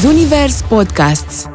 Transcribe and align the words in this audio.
Zunivers 0.00 0.62
Podcasts 0.68 1.46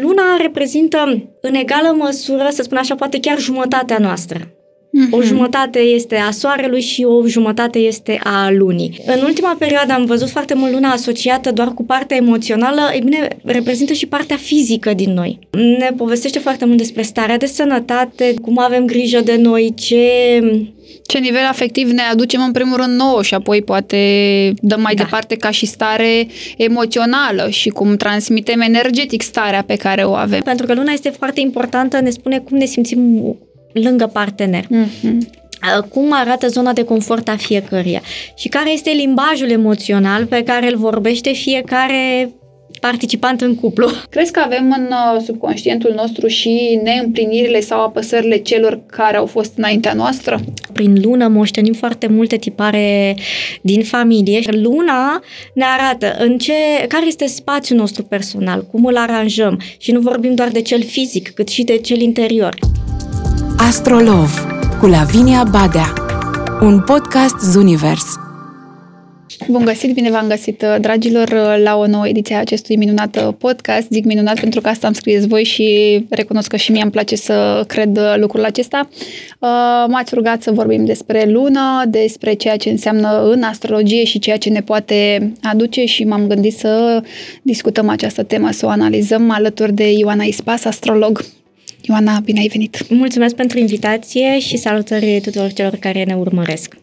Luna 0.00 0.22
reprezintă 0.40 0.98
în 1.40 1.54
egală 1.54 1.94
măsură, 1.98 2.48
să 2.50 2.62
spun 2.62 2.76
așa, 2.76 2.94
poate 2.94 3.20
chiar 3.20 3.38
jumătatea 3.38 3.98
noastră. 3.98 4.61
Mhm. 4.94 5.12
O 5.14 5.22
jumătate 5.22 5.78
este 5.78 6.16
a 6.16 6.30
soarelui 6.30 6.80
și 6.80 7.04
o 7.04 7.26
jumătate 7.26 7.78
este 7.78 8.20
a 8.24 8.50
lunii. 8.50 8.98
În 9.06 9.22
ultima 9.24 9.56
perioadă 9.58 9.92
am 9.92 10.04
văzut 10.04 10.28
foarte 10.28 10.54
mult 10.54 10.72
luna 10.72 10.90
asociată 10.90 11.50
doar 11.52 11.68
cu 11.68 11.84
partea 11.84 12.16
emoțională, 12.16 12.80
e 12.94 12.98
bine, 13.04 13.28
reprezintă 13.44 13.92
și 13.92 14.06
partea 14.06 14.36
fizică 14.36 14.94
din 14.94 15.12
noi. 15.12 15.38
Ne 15.78 15.90
povestește 15.96 16.38
foarte 16.38 16.64
mult 16.64 16.76
despre 16.78 17.02
starea 17.02 17.36
de 17.36 17.46
sănătate, 17.46 18.34
cum 18.42 18.58
avem 18.58 18.86
grijă 18.86 19.20
de 19.20 19.36
noi, 19.36 19.72
ce 19.76 20.06
Ce 21.06 21.18
nivel 21.18 21.44
afectiv 21.48 21.90
ne 21.90 22.02
aducem 22.12 22.42
în 22.42 22.52
primul 22.52 22.76
rând 22.76 22.96
nouă 22.98 23.22
și 23.22 23.34
apoi 23.34 23.62
poate 23.62 23.96
dăm 24.60 24.80
mai 24.80 24.94
Da. 24.94 25.02
departe 25.02 25.34
ca 25.36 25.50
și 25.50 25.66
stare 25.66 26.26
emoțională 26.56 27.48
și 27.50 27.68
cum 27.68 27.96
transmitem 27.96 28.60
energetic 28.60 29.22
starea 29.22 29.62
pe 29.62 29.76
care 29.76 30.02
o 30.02 30.12
avem. 30.12 30.40
pentru 30.40 30.66
că 30.66 30.74
luna 30.74 30.92
este 30.92 31.08
foarte 31.10 31.40
importantă, 31.40 32.00
ne 32.00 32.10
spune 32.10 32.38
cum 32.38 32.56
ne 32.56 32.64
simțim 32.64 33.36
lângă 33.72 34.06
partener. 34.06 34.64
Mhm. 34.68 35.18
Uh, 35.62 35.82
cum 35.88 36.12
arată 36.12 36.48
zona 36.48 36.72
de 36.72 36.84
confort 36.84 37.28
a 37.28 37.36
fiecăruia 37.36 38.02
și 38.34 38.48
care 38.48 38.72
este 38.72 38.90
limbajul 38.90 39.50
emoțional 39.50 40.26
pe 40.26 40.42
care 40.42 40.70
îl 40.70 40.76
vorbește 40.76 41.32
fiecare 41.32 42.32
participant 42.80 43.40
în 43.40 43.54
cuplu. 43.54 43.88
Crezi 44.10 44.32
că 44.32 44.40
avem 44.44 44.74
în 44.78 44.88
uh, 44.90 45.22
subconștientul 45.24 45.92
nostru 45.96 46.26
și 46.26 46.80
neîmplinirile 46.82 47.60
sau 47.60 47.80
apăsările 47.80 48.36
celor 48.36 48.80
care 48.86 49.16
au 49.16 49.26
fost 49.26 49.52
înaintea 49.56 49.92
noastră? 49.92 50.40
Prin 50.72 51.00
lună 51.02 51.28
moștenim 51.28 51.72
foarte 51.72 52.06
multe 52.06 52.36
tipare 52.36 53.16
din 53.60 53.82
familie. 53.82 54.40
Luna 54.50 55.22
ne 55.54 55.64
arată 55.64 56.16
în 56.18 56.38
ce, 56.38 56.52
care 56.88 57.06
este 57.06 57.26
spațiul 57.26 57.78
nostru 57.78 58.02
personal, 58.02 58.66
cum 58.70 58.84
îl 58.84 58.96
aranjăm 58.96 59.60
și 59.78 59.92
nu 59.92 60.00
vorbim 60.00 60.34
doar 60.34 60.48
de 60.48 60.62
cel 60.62 60.82
fizic, 60.82 61.30
cât 61.30 61.48
și 61.48 61.62
de 61.62 61.76
cel 61.76 62.00
interior. 62.00 62.54
Astrolov 63.68 64.30
cu 64.80 64.86
Lavinia 64.86 65.44
Badea 65.50 65.92
Un 66.60 66.80
podcast 66.80 67.34
Zunivers 67.40 68.04
Bun 69.48 69.64
găsit, 69.64 69.94
bine 69.94 70.10
v-am 70.10 70.28
găsit, 70.28 70.62
uh, 70.62 70.76
dragilor, 70.80 71.28
uh, 71.28 71.62
la 71.62 71.76
o 71.76 71.86
nouă 71.86 72.08
ediție 72.08 72.34
a 72.34 72.38
acestui 72.38 72.76
minunat 72.76 73.16
uh, 73.16 73.34
podcast. 73.38 73.86
Zic 73.90 74.04
minunat 74.04 74.40
pentru 74.40 74.60
că 74.60 74.68
asta 74.68 74.86
am 74.86 74.92
scris 74.92 75.26
voi 75.26 75.44
și 75.44 76.06
recunosc 76.10 76.48
că 76.48 76.56
și 76.56 76.72
mie 76.72 76.82
îmi 76.82 76.90
place 76.90 77.16
să 77.16 77.64
cred 77.66 77.96
uh, 77.96 78.14
lucrul 78.16 78.44
acesta. 78.44 78.88
Uh, 79.38 79.48
M-ați 79.88 80.14
rugat 80.14 80.42
să 80.42 80.50
vorbim 80.52 80.84
despre 80.84 81.24
lună, 81.26 81.84
despre 81.88 82.32
ceea 82.32 82.56
ce 82.56 82.70
înseamnă 82.70 83.30
în 83.30 83.42
astrologie 83.42 84.04
și 84.04 84.18
ceea 84.18 84.36
ce 84.36 84.50
ne 84.50 84.60
poate 84.62 85.32
aduce 85.42 85.84
și 85.84 86.04
m-am 86.04 86.26
gândit 86.26 86.56
să 86.56 87.02
discutăm 87.42 87.88
această 87.88 88.22
temă, 88.22 88.50
să 88.50 88.66
o 88.66 88.68
analizăm 88.68 89.30
alături 89.30 89.72
de 89.72 89.92
Ioana 89.92 90.24
Ispas, 90.24 90.64
astrolog. 90.64 91.24
Ioana, 91.84 92.20
bine 92.20 92.40
ai 92.40 92.48
venit! 92.48 92.88
Mulțumesc 92.90 93.34
pentru 93.34 93.58
invitație 93.58 94.38
și 94.38 94.56
salutări 94.56 95.20
tuturor 95.20 95.52
celor 95.52 95.74
care 95.74 96.04
ne 96.04 96.14
urmăresc. 96.14 96.76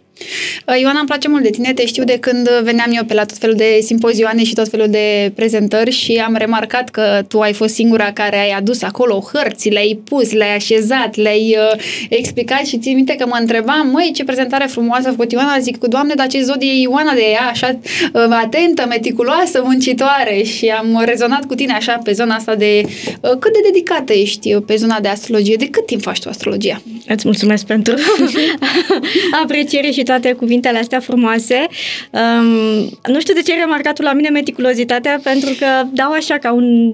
Uh, 0.66 0.80
Ioana, 0.80 1.00
îmi 1.00 1.08
place 1.08 1.28
mult 1.28 1.44
de 1.44 1.50
tine, 1.50 1.74
te 1.74 1.86
știu 1.86 2.04
de 2.04 2.18
când 2.20 2.50
veneam 2.64 2.92
eu 2.96 3.04
pe 3.04 3.14
la 3.14 3.26
tot 3.26 3.38
felul 3.38 3.56
de 3.56 3.80
simpozioane 3.82 4.44
și 4.44 4.54
tot 4.54 4.68
felul 4.68 4.88
de 4.90 5.32
prezentări 5.36 5.92
și 5.92 6.22
am 6.26 6.36
remarcat 6.38 6.90
că 6.90 7.22
tu 7.28 7.40
ai 7.40 7.54
fost 7.54 7.74
singura 7.74 8.12
care 8.12 8.40
ai 8.40 8.50
adus 8.50 8.82
acolo 8.82 9.24
hărți, 9.34 9.70
le-ai 9.70 10.00
pus, 10.04 10.32
le-ai 10.32 10.56
așezat, 10.56 11.16
le-ai 11.16 11.58
uh, 11.60 11.82
explicat 12.10 12.66
și 12.66 12.78
țin 12.78 12.96
minte 12.96 13.16
că 13.16 13.26
mă 13.26 13.38
întrebam, 13.40 13.90
măi, 13.92 14.12
ce 14.14 14.24
prezentare 14.24 14.66
frumoasă 14.66 15.08
a 15.08 15.12
făcut 15.12 15.32
Ioana, 15.32 15.60
zic, 15.60 15.78
doamne, 15.78 16.14
dar 16.14 16.28
ce 16.28 16.42
zodie 16.42 16.72
e 16.72 16.82
Ioana 16.82 17.14
de 17.14 17.26
ea, 17.32 17.48
așa 17.50 17.80
uh, 18.14 18.22
atentă, 18.30 18.86
meticuloasă, 18.90 19.62
muncitoare. 19.64 20.44
Și 20.44 20.68
am 20.68 21.02
rezonat 21.06 21.46
cu 21.46 21.56
tine 21.56 21.74
așa 21.74 22.00
pe 22.04 22.12
zona 22.12 22.36
asta 22.36 22.56
de 22.56 22.82
uh, 22.86 23.30
cât 23.40 23.54
de 23.54 23.60
dedicată 23.64 24.14
ești 24.14 24.54
uh, 24.54 24.64
pe 24.66 24.76
zona 24.76 25.00
de 25.00 25.08
astrologie, 25.08 25.56
de 25.56 25.70
cât 25.70 25.86
timp 25.86 26.02
faci 26.02 26.20
tu 26.20 26.30
astrologia? 26.30 26.82
Îți 27.08 27.26
mulțumesc 27.26 27.66
pentru 27.66 27.94
apreciere 29.44 29.92
și 29.92 30.04
toate 30.12 30.34
cuvintele 30.34 30.78
astea 30.78 31.00
frumoase. 31.00 31.68
Um, 32.12 32.48
nu 33.14 33.20
știu 33.20 33.34
de 33.34 33.42
ce 33.42 33.52
ai 33.52 33.60
remarcat 33.60 33.96
tu 33.96 34.02
la 34.02 34.14
mine 34.14 34.30
meticulozitatea, 34.30 35.20
pentru 35.24 35.50
că 35.60 35.66
dau 35.92 36.12
așa 36.12 36.38
ca 36.38 36.52
un... 36.54 36.94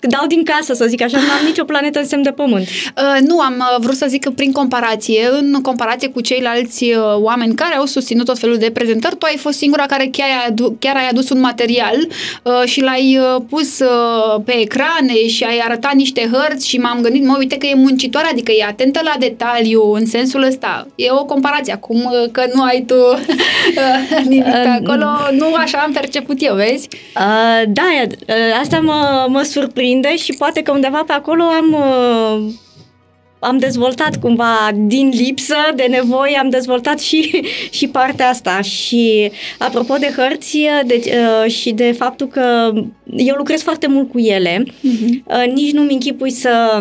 dau 0.00 0.26
din 0.28 0.42
casă, 0.44 0.74
să 0.74 0.84
zic 0.88 1.02
așa, 1.02 1.18
nu 1.18 1.30
am 1.38 1.44
nicio 1.46 1.64
planetă 1.64 1.98
în 1.98 2.06
semn 2.06 2.22
de 2.22 2.30
pământ. 2.30 2.66
Uh, 2.66 3.18
nu, 3.20 3.40
am 3.40 3.54
uh, 3.58 3.76
vrut 3.80 3.96
să 3.96 4.06
zic 4.08 4.24
că 4.24 4.30
prin 4.30 4.52
comparație, 4.52 5.28
în 5.40 5.60
comparație 5.62 6.08
cu 6.08 6.20
ceilalți 6.20 6.84
uh, 6.84 6.98
oameni 7.14 7.54
care 7.54 7.74
au 7.76 7.86
susținut 7.86 8.26
tot 8.26 8.38
felul 8.38 8.56
de 8.56 8.70
prezentări, 8.70 9.16
tu 9.16 9.26
ai 9.26 9.36
fost 9.36 9.58
singura 9.58 9.86
care 9.86 10.08
chiar 10.12 10.28
ai, 10.28 10.46
adu- 10.48 10.76
chiar 10.80 10.96
ai 10.96 11.08
adus 11.08 11.30
un 11.30 11.40
material 11.40 11.96
uh, 12.42 12.62
și 12.64 12.80
l-ai 12.80 13.18
uh, 13.18 13.42
pus 13.48 13.78
uh, 13.78 14.40
pe 14.44 14.60
ecrane 14.60 15.26
și 15.26 15.44
ai 15.44 15.58
arătat 15.64 15.94
niște 15.94 16.30
hărți 16.32 16.68
și 16.68 16.78
m-am 16.78 17.00
gândit, 17.00 17.24
mă, 17.24 17.36
uite 17.38 17.56
că 17.56 17.66
e 17.66 17.74
muncitoare, 17.74 18.28
adică 18.30 18.52
e 18.52 18.64
atentă 18.64 19.00
la 19.04 19.14
detaliu 19.18 19.92
în 19.92 20.06
sensul 20.06 20.42
ăsta. 20.42 20.86
E 20.94 21.10
o 21.10 21.24
comparație, 21.24 21.72
acum 21.72 22.04
uh, 22.04 22.30
că 22.32 22.44
nu 22.54 22.62
ai 22.62 22.84
tu 22.86 22.94
uh, 23.14 24.24
nimic 24.24 24.44
pe 24.44 24.68
acolo, 24.82 25.06
nu 25.32 25.54
așa 25.54 25.78
am 25.78 25.92
perceput 25.92 26.36
eu, 26.38 26.54
vezi? 26.54 26.88
Uh, 27.16 27.62
da, 27.68 27.82
uh, 28.02 28.34
asta 28.62 28.80
mă, 28.80 29.26
mă 29.28 29.42
surprinde 29.42 30.16
și 30.16 30.34
poate 30.38 30.62
că 30.62 30.72
undeva 30.72 31.02
pe 31.06 31.12
acolo 31.12 31.42
am... 31.42 31.72
Uh, 31.72 32.52
am 33.38 33.58
dezvoltat 33.58 34.16
cumva 34.16 34.70
din 34.74 35.08
lipsă 35.08 35.56
de 35.74 35.86
nevoie, 35.88 36.38
am 36.38 36.48
dezvoltat 36.48 36.98
și, 37.00 37.42
și 37.76 37.88
partea 37.88 38.28
asta. 38.28 38.60
Și 38.60 39.30
apropo 39.58 39.96
de 39.96 40.12
hărți 40.16 40.58
de, 40.86 41.02
uh, 41.04 41.50
și 41.50 41.72
de 41.72 41.92
faptul 41.92 42.26
că 42.26 42.72
eu 43.16 43.34
lucrez 43.36 43.62
foarte 43.62 43.86
mult 43.86 44.10
cu 44.10 44.18
ele, 44.18 44.64
uh, 44.82 45.52
nici 45.54 45.72
nu-mi 45.72 45.92
închipui 45.92 46.30
să, 46.30 46.80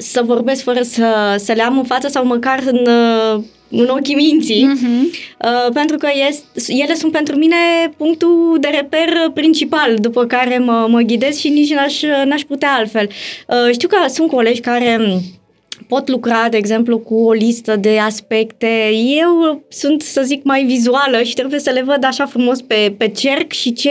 să 0.00 0.22
vorbesc 0.24 0.62
fără 0.62 0.82
să, 0.82 1.34
să 1.38 1.52
le 1.52 1.62
am 1.62 1.78
în 1.78 1.84
față 1.84 2.08
sau 2.08 2.24
măcar 2.24 2.62
în, 2.66 2.86
uh, 2.86 3.42
în 3.72 3.88
ochii 3.88 4.14
minții. 4.14 4.64
Mhm. 4.64 5.10
Uh, 5.44 5.72
pentru 5.72 5.96
că 5.96 6.08
este, 6.28 6.72
ele 6.72 6.94
sunt 6.94 7.12
pentru 7.12 7.36
mine 7.36 7.56
punctul 7.96 8.56
de 8.60 8.68
reper 8.68 9.30
principal 9.34 9.96
după 10.00 10.24
care 10.26 10.58
mă, 10.58 10.86
mă 10.88 11.00
ghidez 11.00 11.38
și 11.38 11.48
nici 11.48 11.72
n-aș, 11.72 12.02
n-aș 12.24 12.42
putea 12.42 12.72
altfel. 12.72 13.08
Uh, 13.48 13.72
știu 13.72 13.88
că 13.88 13.96
sunt 14.08 14.30
colegi 14.30 14.60
care 14.60 14.96
m, 14.96 15.20
pot 15.88 16.08
lucra, 16.08 16.48
de 16.50 16.56
exemplu, 16.56 16.98
cu 16.98 17.14
o 17.14 17.32
listă 17.32 17.76
de 17.76 17.98
aspecte. 17.98 18.90
Eu 19.18 19.64
sunt, 19.68 20.02
să 20.02 20.22
zic, 20.24 20.44
mai 20.44 20.64
vizuală 20.64 21.22
și 21.22 21.34
trebuie 21.34 21.60
să 21.60 21.70
le 21.70 21.82
văd 21.82 22.04
așa 22.04 22.26
frumos 22.26 22.60
pe, 22.60 22.94
pe 22.98 23.08
cerc 23.08 23.52
și 23.52 23.72
ce, 23.72 23.90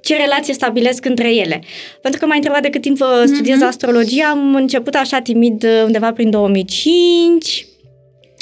ce 0.00 0.16
relație 0.16 0.54
stabilesc 0.54 1.04
între 1.04 1.34
ele. 1.34 1.62
Pentru 2.02 2.20
că 2.20 2.26
m-ai 2.26 2.36
întrebat 2.36 2.62
de 2.62 2.70
cât 2.70 2.80
timp 2.80 3.00
uh, 3.00 3.22
studiez 3.24 3.62
astrologia, 3.62 4.28
am 4.28 4.54
început 4.54 4.94
așa 4.94 5.18
timid 5.20 5.64
uh, 5.64 5.82
undeva 5.84 6.12
prin 6.12 6.30
2005 6.30 7.66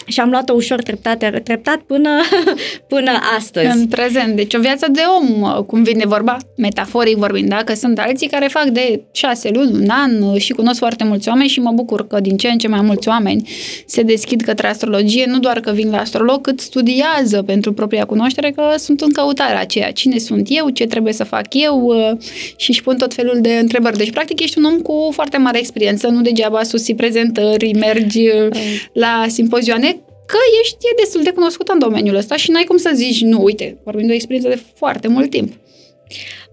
și 0.06 0.21
am 0.21 0.31
luat-o 0.31 0.53
ușor 0.53 0.83
treptat, 0.83 1.43
treptat 1.43 1.77
până, 1.77 2.11
până 2.93 3.11
astăzi. 3.37 3.77
În 3.77 3.87
prezent. 3.87 4.37
Deci 4.37 4.55
o 4.55 4.61
viață 4.61 4.87
de 4.91 5.00
om, 5.21 5.43
uh, 5.43 5.65
cum 5.65 5.83
vine 5.83 6.06
vorba, 6.06 6.37
metaforic 6.56 7.17
vorbind, 7.17 7.49
da? 7.49 7.56
Că 7.56 7.75
sunt 7.75 7.99
alții 7.99 8.28
care 8.28 8.47
fac 8.47 8.65
de 8.65 9.03
șase 9.12 9.50
luni, 9.53 9.72
un 9.72 9.89
an 9.89 10.22
uh, 10.22 10.41
și 10.41 10.53
cunosc 10.53 10.78
foarte 10.78 11.05
mulți 11.05 11.28
oameni 11.28 11.49
și 11.49 11.61
mă 11.61 11.71
bucur 11.75 12.06
că 12.06 12.21
din 12.21 12.37
ce 12.37 12.49
în 12.49 12.59
ce 12.59 12.69
mai 12.69 12.81
mulți 12.81 13.09
oameni 13.09 13.49
se 13.87 14.03
deschid 14.03 14.41
către 14.41 14.69
astrologie, 14.69 15.25
nu 15.28 15.39
doar 15.39 15.61
că 15.61 15.72
vin 15.72 15.91
la 15.91 15.99
astrolog, 15.99 16.41
cât 16.41 16.61
studiază 16.61 17.43
pentru 17.43 17.72
propria 17.72 18.05
cunoaștere, 18.05 18.50
că 18.50 18.62
sunt 18.77 19.00
în 19.00 19.11
căutarea 19.12 19.61
aceea. 19.61 19.91
Cine 19.91 20.19
sunt 20.19 20.47
eu, 20.50 20.69
ce 20.69 20.87
trebuie 20.87 21.12
să 21.12 21.25
fac 21.25 21.47
eu 21.50 21.83
uh, 21.84 22.19
și 22.56 22.71
își 22.71 22.83
pun 22.83 22.97
tot 22.97 23.15
felul 23.15 23.39
de 23.41 23.59
întrebări. 23.61 23.97
Deci, 23.97 24.11
practic, 24.11 24.41
ești 24.41 24.59
un 24.59 24.65
om 24.65 24.78
cu 24.78 25.09
foarte 25.12 25.37
mare 25.37 25.59
experiență, 25.59 26.09
nu 26.09 26.21
degeaba 26.21 26.62
susții 26.62 26.95
prezentări, 26.95 27.72
mergi 27.72 28.27
uh, 28.27 28.49
la 28.93 29.25
simpozioane, 29.28 29.96
că 30.26 30.37
ești 30.62 30.76
destul 30.97 31.22
de 31.22 31.31
cunoscut 31.31 31.69
în 31.69 31.78
domeniul 31.78 32.16
ăsta 32.16 32.37
și 32.37 32.50
n-ai 32.50 32.64
cum 32.64 32.76
să 32.76 32.91
zici, 32.94 33.20
nu, 33.20 33.42
uite, 33.42 33.78
vorbim 33.84 34.06
de 34.06 34.12
o 34.12 34.14
experiență 34.14 34.48
de 34.48 34.62
foarte 34.75 35.09
mult 35.09 35.30
timp. 35.30 35.53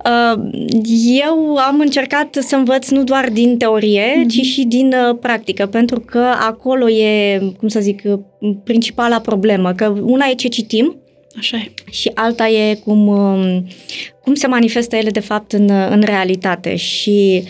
Uh, 0.05 0.43
Eu 1.19 1.55
am 1.55 1.79
încercat 1.79 2.37
să 2.41 2.55
învăț 2.55 2.89
nu 2.89 3.03
doar 3.03 3.29
din 3.29 3.57
teorie, 3.57 4.03
mm-hmm. 4.03 4.27
ci 4.27 4.41
și 4.41 4.63
din 4.65 4.87
uh, 4.87 5.17
practică, 5.21 5.65
pentru 5.65 5.99
că 5.99 6.19
acolo 6.39 6.89
e, 6.89 7.41
cum 7.57 7.67
să 7.67 7.79
zic, 7.79 8.01
uh, 8.05 8.19
principala 8.63 9.19
problemă, 9.19 9.73
că 9.73 9.93
una 10.01 10.25
e 10.25 10.33
ce 10.33 10.47
citim 10.47 11.02
Așa 11.37 11.57
e. 11.57 11.71
și 11.91 12.11
alta 12.13 12.47
e 12.47 12.75
cum, 12.75 13.07
um, 13.07 13.67
cum 14.23 14.33
se 14.33 14.47
manifestă 14.47 14.95
ele 14.95 15.09
de 15.09 15.19
fapt 15.19 15.51
în, 15.51 15.69
în 15.69 16.01
realitate 16.01 16.75
și 16.75 17.43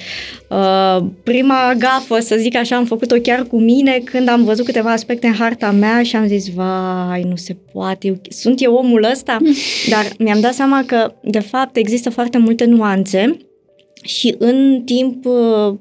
uh, 0.49 1.05
prima 1.23 1.73
gafă, 1.77 2.19
să 2.19 2.35
zic 2.35 2.55
așa, 2.55 2.75
am 2.75 2.85
făcut-o 2.85 3.15
chiar 3.15 3.43
cu 3.43 3.59
mine 3.59 4.01
când 4.03 4.29
am 4.29 4.43
văzut 4.43 4.65
câteva 4.65 4.91
aspecte 4.91 5.27
în 5.27 5.33
harta 5.33 5.71
mea 5.71 6.03
și 6.03 6.15
am 6.15 6.27
zis, 6.27 6.53
vai, 6.53 7.23
nu 7.23 7.35
se 7.35 7.55
poate, 7.71 8.07
eu, 8.07 8.21
sunt 8.29 8.61
eu 8.61 8.73
omul 8.73 9.07
ăsta? 9.11 9.37
Dar 9.89 10.05
mi-am 10.19 10.39
dat 10.39 10.53
seama 10.53 10.83
că 10.85 11.13
de 11.21 11.39
fapt 11.39 11.75
există 11.75 12.09
foarte 12.09 12.37
multe 12.37 12.65
nuanțe 12.65 13.37
și 14.03 14.35
în 14.37 14.81
timp 14.85 15.25
uh, 15.25 15.75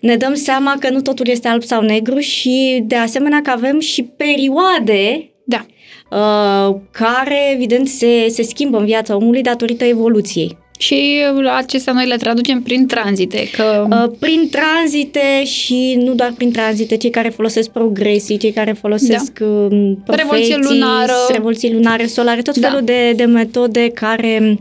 ne 0.00 0.16
dăm 0.16 0.34
seama 0.34 0.76
că 0.80 0.90
nu 0.90 1.00
totul 1.00 1.28
este 1.28 1.48
alb 1.48 1.62
sau 1.62 1.82
negru 1.82 2.18
și 2.18 2.82
de 2.86 2.96
asemenea 2.96 3.42
că 3.42 3.50
avem 3.50 3.80
și 3.80 4.02
perioade 4.02 5.26
Da. 5.44 5.66
Uh, 6.12 6.74
care, 6.90 7.52
evident, 7.54 7.88
se, 7.88 8.28
se 8.28 8.42
schimbă 8.42 8.78
în 8.78 8.84
viața 8.84 9.16
omului 9.16 9.42
datorită 9.42 9.84
evoluției. 9.84 10.60
Și 10.78 11.20
acestea 11.56 11.92
noi 11.92 12.06
le 12.06 12.16
traducem 12.16 12.62
prin 12.62 12.86
tranzite. 12.86 13.48
Că... 13.56 13.86
Uh, 13.90 14.16
prin 14.18 14.48
tranzite 14.50 15.44
și 15.44 15.98
nu 16.04 16.14
doar 16.14 16.32
prin 16.36 16.52
tranzite, 16.52 16.96
cei 16.96 17.10
care 17.10 17.28
folosesc 17.28 17.70
progresii, 17.70 18.36
cei 18.36 18.52
care 18.52 18.72
folosesc 18.72 19.38
da. 19.38 19.46
Um, 19.46 20.02
revoluție 20.06 20.56
lunară, 20.56 21.12
revoluții 21.32 21.72
lunare, 21.72 22.06
solare, 22.06 22.42
tot 22.42 22.56
da. 22.56 22.68
felul 22.68 22.84
de, 22.84 23.12
de 23.12 23.24
metode 23.24 23.88
care 23.88 24.58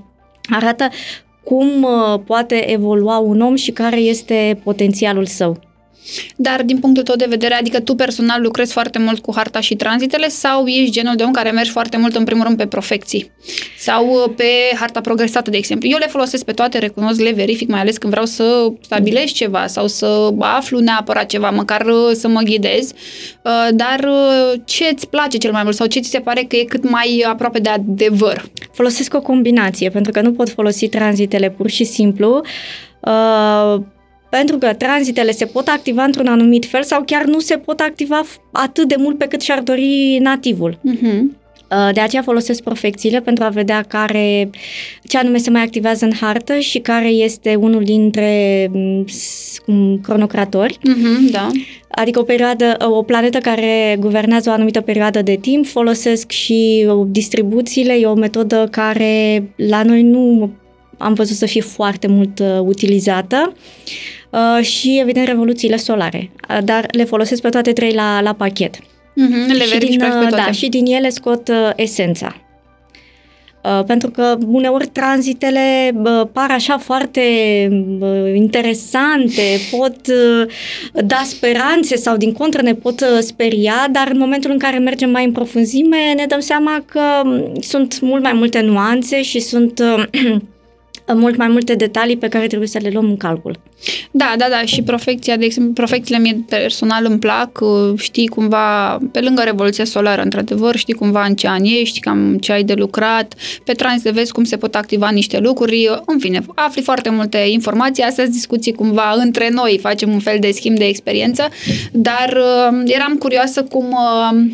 arată 0.49 0.89
cum 1.43 1.83
uh, 1.83 2.19
poate 2.25 2.71
evolua 2.71 3.17
un 3.17 3.41
om 3.41 3.55
și 3.55 3.71
care 3.71 3.97
este 3.97 4.59
potențialul 4.63 5.25
său. 5.25 5.70
Dar 6.35 6.63
din 6.63 6.77
punctul 6.79 7.03
tău 7.03 7.15
de 7.15 7.25
vedere, 7.29 7.53
adică 7.53 7.79
tu 7.79 7.95
personal 7.95 8.41
lucrezi 8.41 8.71
foarte 8.71 8.99
mult 8.99 9.19
cu 9.19 9.33
harta 9.35 9.59
și 9.59 9.75
tranzitele 9.75 10.27
sau 10.27 10.65
ești 10.65 10.91
genul 10.91 11.15
de 11.15 11.23
om 11.23 11.31
care 11.31 11.51
mergi 11.51 11.71
foarte 11.71 11.97
mult 11.97 12.15
în 12.15 12.23
primul 12.23 12.43
rând 12.43 12.57
pe 12.57 12.67
profecții 12.67 13.31
sau 13.77 14.07
uh, 14.07 14.33
pe 14.35 14.75
harta 14.79 15.01
progresată, 15.01 15.49
de 15.49 15.57
exemplu. 15.57 15.89
Eu 15.89 15.97
le 15.97 16.07
folosesc 16.07 16.45
pe 16.45 16.51
toate, 16.51 16.77
recunosc, 16.77 17.19
le 17.19 17.31
verific, 17.31 17.69
mai 17.69 17.79
ales 17.79 17.97
când 17.97 18.11
vreau 18.11 18.25
să 18.25 18.73
stabilesc 18.81 19.33
ceva 19.33 19.67
sau 19.67 19.87
să 19.87 20.33
aflu 20.39 20.79
neapărat 20.79 21.25
ceva, 21.25 21.49
măcar 21.49 21.85
uh, 21.85 22.11
să 22.13 22.27
mă 22.27 22.41
ghidez. 22.41 22.91
Uh, 23.43 23.67
dar 23.73 24.09
ce 24.65 24.89
îți 24.93 25.09
place 25.09 25.37
cel 25.37 25.51
mai 25.51 25.63
mult 25.63 25.75
sau 25.75 25.87
ce 25.87 25.99
ți 25.99 26.09
se 26.09 26.19
pare 26.19 26.41
că 26.41 26.55
e 26.55 26.63
cât 26.63 26.89
mai 26.89 27.25
aproape 27.27 27.59
de 27.59 27.69
adevăr? 27.69 28.51
Folosesc 28.73 29.13
o 29.13 29.21
combinație, 29.21 29.89
pentru 29.89 30.11
că 30.11 30.21
nu 30.21 30.31
pot 30.31 30.49
folosi 30.49 30.87
tranzitele 30.87 31.49
pur 31.49 31.69
și 31.69 31.83
simplu. 31.83 32.41
Uh, 32.99 33.81
pentru 34.31 34.57
că 34.57 34.73
tranzitele 34.73 35.31
se 35.31 35.45
pot 35.45 35.67
activa 35.67 36.03
într-un 36.03 36.27
anumit 36.27 36.65
fel 36.65 36.83
sau 36.83 37.03
chiar 37.05 37.23
nu 37.23 37.39
se 37.39 37.57
pot 37.57 37.79
activa 37.79 38.21
atât 38.51 38.87
de 38.87 38.95
mult 38.97 39.17
pe 39.17 39.25
cât 39.25 39.41
și-ar 39.41 39.59
dori 39.59 40.17
nativul. 40.21 40.79
Uh-huh. 40.91 41.39
De 41.93 41.99
aceea 41.99 42.21
folosesc 42.21 42.63
profecțiile 42.63 43.19
pentru 43.19 43.43
a 43.43 43.49
vedea 43.49 43.81
care, 43.87 44.49
ce 45.03 45.17
anume 45.17 45.37
se 45.37 45.49
mai 45.49 45.61
activează 45.61 46.05
în 46.05 46.11
hartă 46.21 46.59
și 46.59 46.79
care 46.79 47.07
este 47.07 47.55
unul 47.55 47.83
dintre 47.83 48.69
cum, 49.65 49.99
cronocratori. 50.03 50.77
Uh-huh, 50.77 51.31
da. 51.31 51.49
Adică 51.89 52.19
o 52.19 52.23
perioadă, 52.23 52.77
o 52.79 53.03
planetă 53.03 53.37
care 53.37 53.97
guvernează 53.99 54.49
o 54.49 54.53
anumită 54.53 54.81
perioadă 54.81 55.21
de 55.21 55.37
timp, 55.41 55.65
folosesc 55.65 56.31
și 56.31 56.87
distribuțiile, 57.07 57.93
e 57.93 58.05
o 58.05 58.13
metodă 58.13 58.67
care 58.71 59.43
la 59.55 59.83
noi 59.83 60.01
nu 60.01 60.51
am 60.97 61.13
văzut 61.13 61.35
să 61.35 61.45
fie 61.45 61.61
foarte 61.61 62.07
mult 62.07 62.39
uh, 62.39 62.59
utilizată. 62.59 63.53
Uh, 63.55 64.20
și, 64.61 64.99
evident, 65.01 65.27
revoluțiile 65.27 65.77
solare. 65.77 66.31
Uh, 66.49 66.57
dar 66.63 66.85
le 66.91 67.03
folosesc 67.03 67.41
pe 67.41 67.49
toate 67.49 67.73
trei 67.73 67.93
la, 67.93 68.21
la 68.21 68.33
pachet. 68.33 68.75
Mm-hmm, 68.75 69.57
le 69.57 69.63
și 69.63 69.77
din, 69.77 69.99
pe 69.99 70.05
toate. 70.05 70.35
Da, 70.35 70.51
și 70.51 70.69
din 70.69 70.85
ele 70.85 71.09
scot 71.09 71.47
uh, 71.47 71.69
esența. 71.75 72.35
Uh, 73.63 73.83
pentru 73.85 74.09
că 74.09 74.37
uneori 74.47 74.87
tranzitele 74.87 75.91
uh, 76.03 76.27
par 76.31 76.51
așa 76.51 76.77
foarte 76.77 77.21
uh, 77.99 78.35
interesante, 78.35 79.41
pot 79.71 79.95
uh, 80.07 80.47
da 81.05 81.21
speranțe 81.23 81.95
sau 81.95 82.17
din 82.17 82.31
contră 82.31 82.61
ne 82.61 82.73
pot 82.73 83.01
uh, 83.01 83.19
speria, 83.19 83.87
dar 83.91 84.09
în 84.11 84.17
momentul 84.17 84.51
în 84.51 84.57
care 84.57 84.77
mergem 84.77 85.09
mai 85.09 85.25
în 85.25 85.31
profunzime 85.31 86.13
ne 86.15 86.25
dăm 86.25 86.39
seama 86.39 86.83
că 86.85 87.01
um, 87.23 87.53
sunt 87.59 87.99
mult 87.99 88.23
mai 88.23 88.33
multe 88.33 88.61
nuanțe 88.61 89.21
și 89.21 89.39
sunt 89.39 89.79
uh, 89.79 90.03
mult 91.07 91.37
mai 91.37 91.47
multe 91.47 91.75
detalii 91.75 92.17
pe 92.17 92.27
care 92.27 92.47
trebuie 92.47 92.67
să 92.67 92.79
le 92.81 92.89
luăm 92.93 93.05
în 93.05 93.17
calcul. 93.17 93.59
Da, 94.11 94.33
da, 94.37 94.45
da, 94.49 94.61
și 94.65 94.81
profecția, 94.81 95.37
de 95.37 95.45
exemplu, 95.45 95.73
profecțiile 95.73 96.19
mie 96.19 96.45
personal 96.49 97.05
îmi 97.05 97.19
plac, 97.19 97.59
uh, 97.61 97.93
știi 97.97 98.27
cumva, 98.27 98.97
pe 99.11 99.19
lângă 99.19 99.41
Revoluția 99.41 99.85
Solară, 99.85 100.21
într-adevăr, 100.21 100.75
știi 100.75 100.93
cumva 100.93 101.25
în 101.25 101.35
ce 101.35 101.47
an 101.47 101.63
ești, 101.63 101.99
cam 101.99 102.37
ce 102.37 102.51
ai 102.51 102.63
de 102.63 102.73
lucrat, 102.73 103.33
pe 103.63 103.73
trans 103.73 104.01
de 104.01 104.09
vezi 104.09 104.31
cum 104.31 104.43
se 104.43 104.57
pot 104.57 104.75
activa 104.75 105.09
niște 105.09 105.39
lucruri, 105.39 106.01
în 106.05 106.19
fine, 106.19 106.41
afli 106.55 106.81
foarte 106.81 107.09
multe 107.09 107.37
informații, 107.37 108.03
astăzi 108.03 108.31
discuții 108.31 108.73
cumva 108.73 109.13
între 109.23 109.49
noi, 109.49 109.79
facem 109.81 110.11
un 110.13 110.19
fel 110.19 110.37
de 110.39 110.51
schimb 110.51 110.77
de 110.77 110.85
experiență, 110.85 111.47
dar 111.91 112.37
uh, 112.37 112.81
eram 112.85 113.15
curioasă 113.15 113.63
cum 113.63 113.85
uh, 113.91 114.51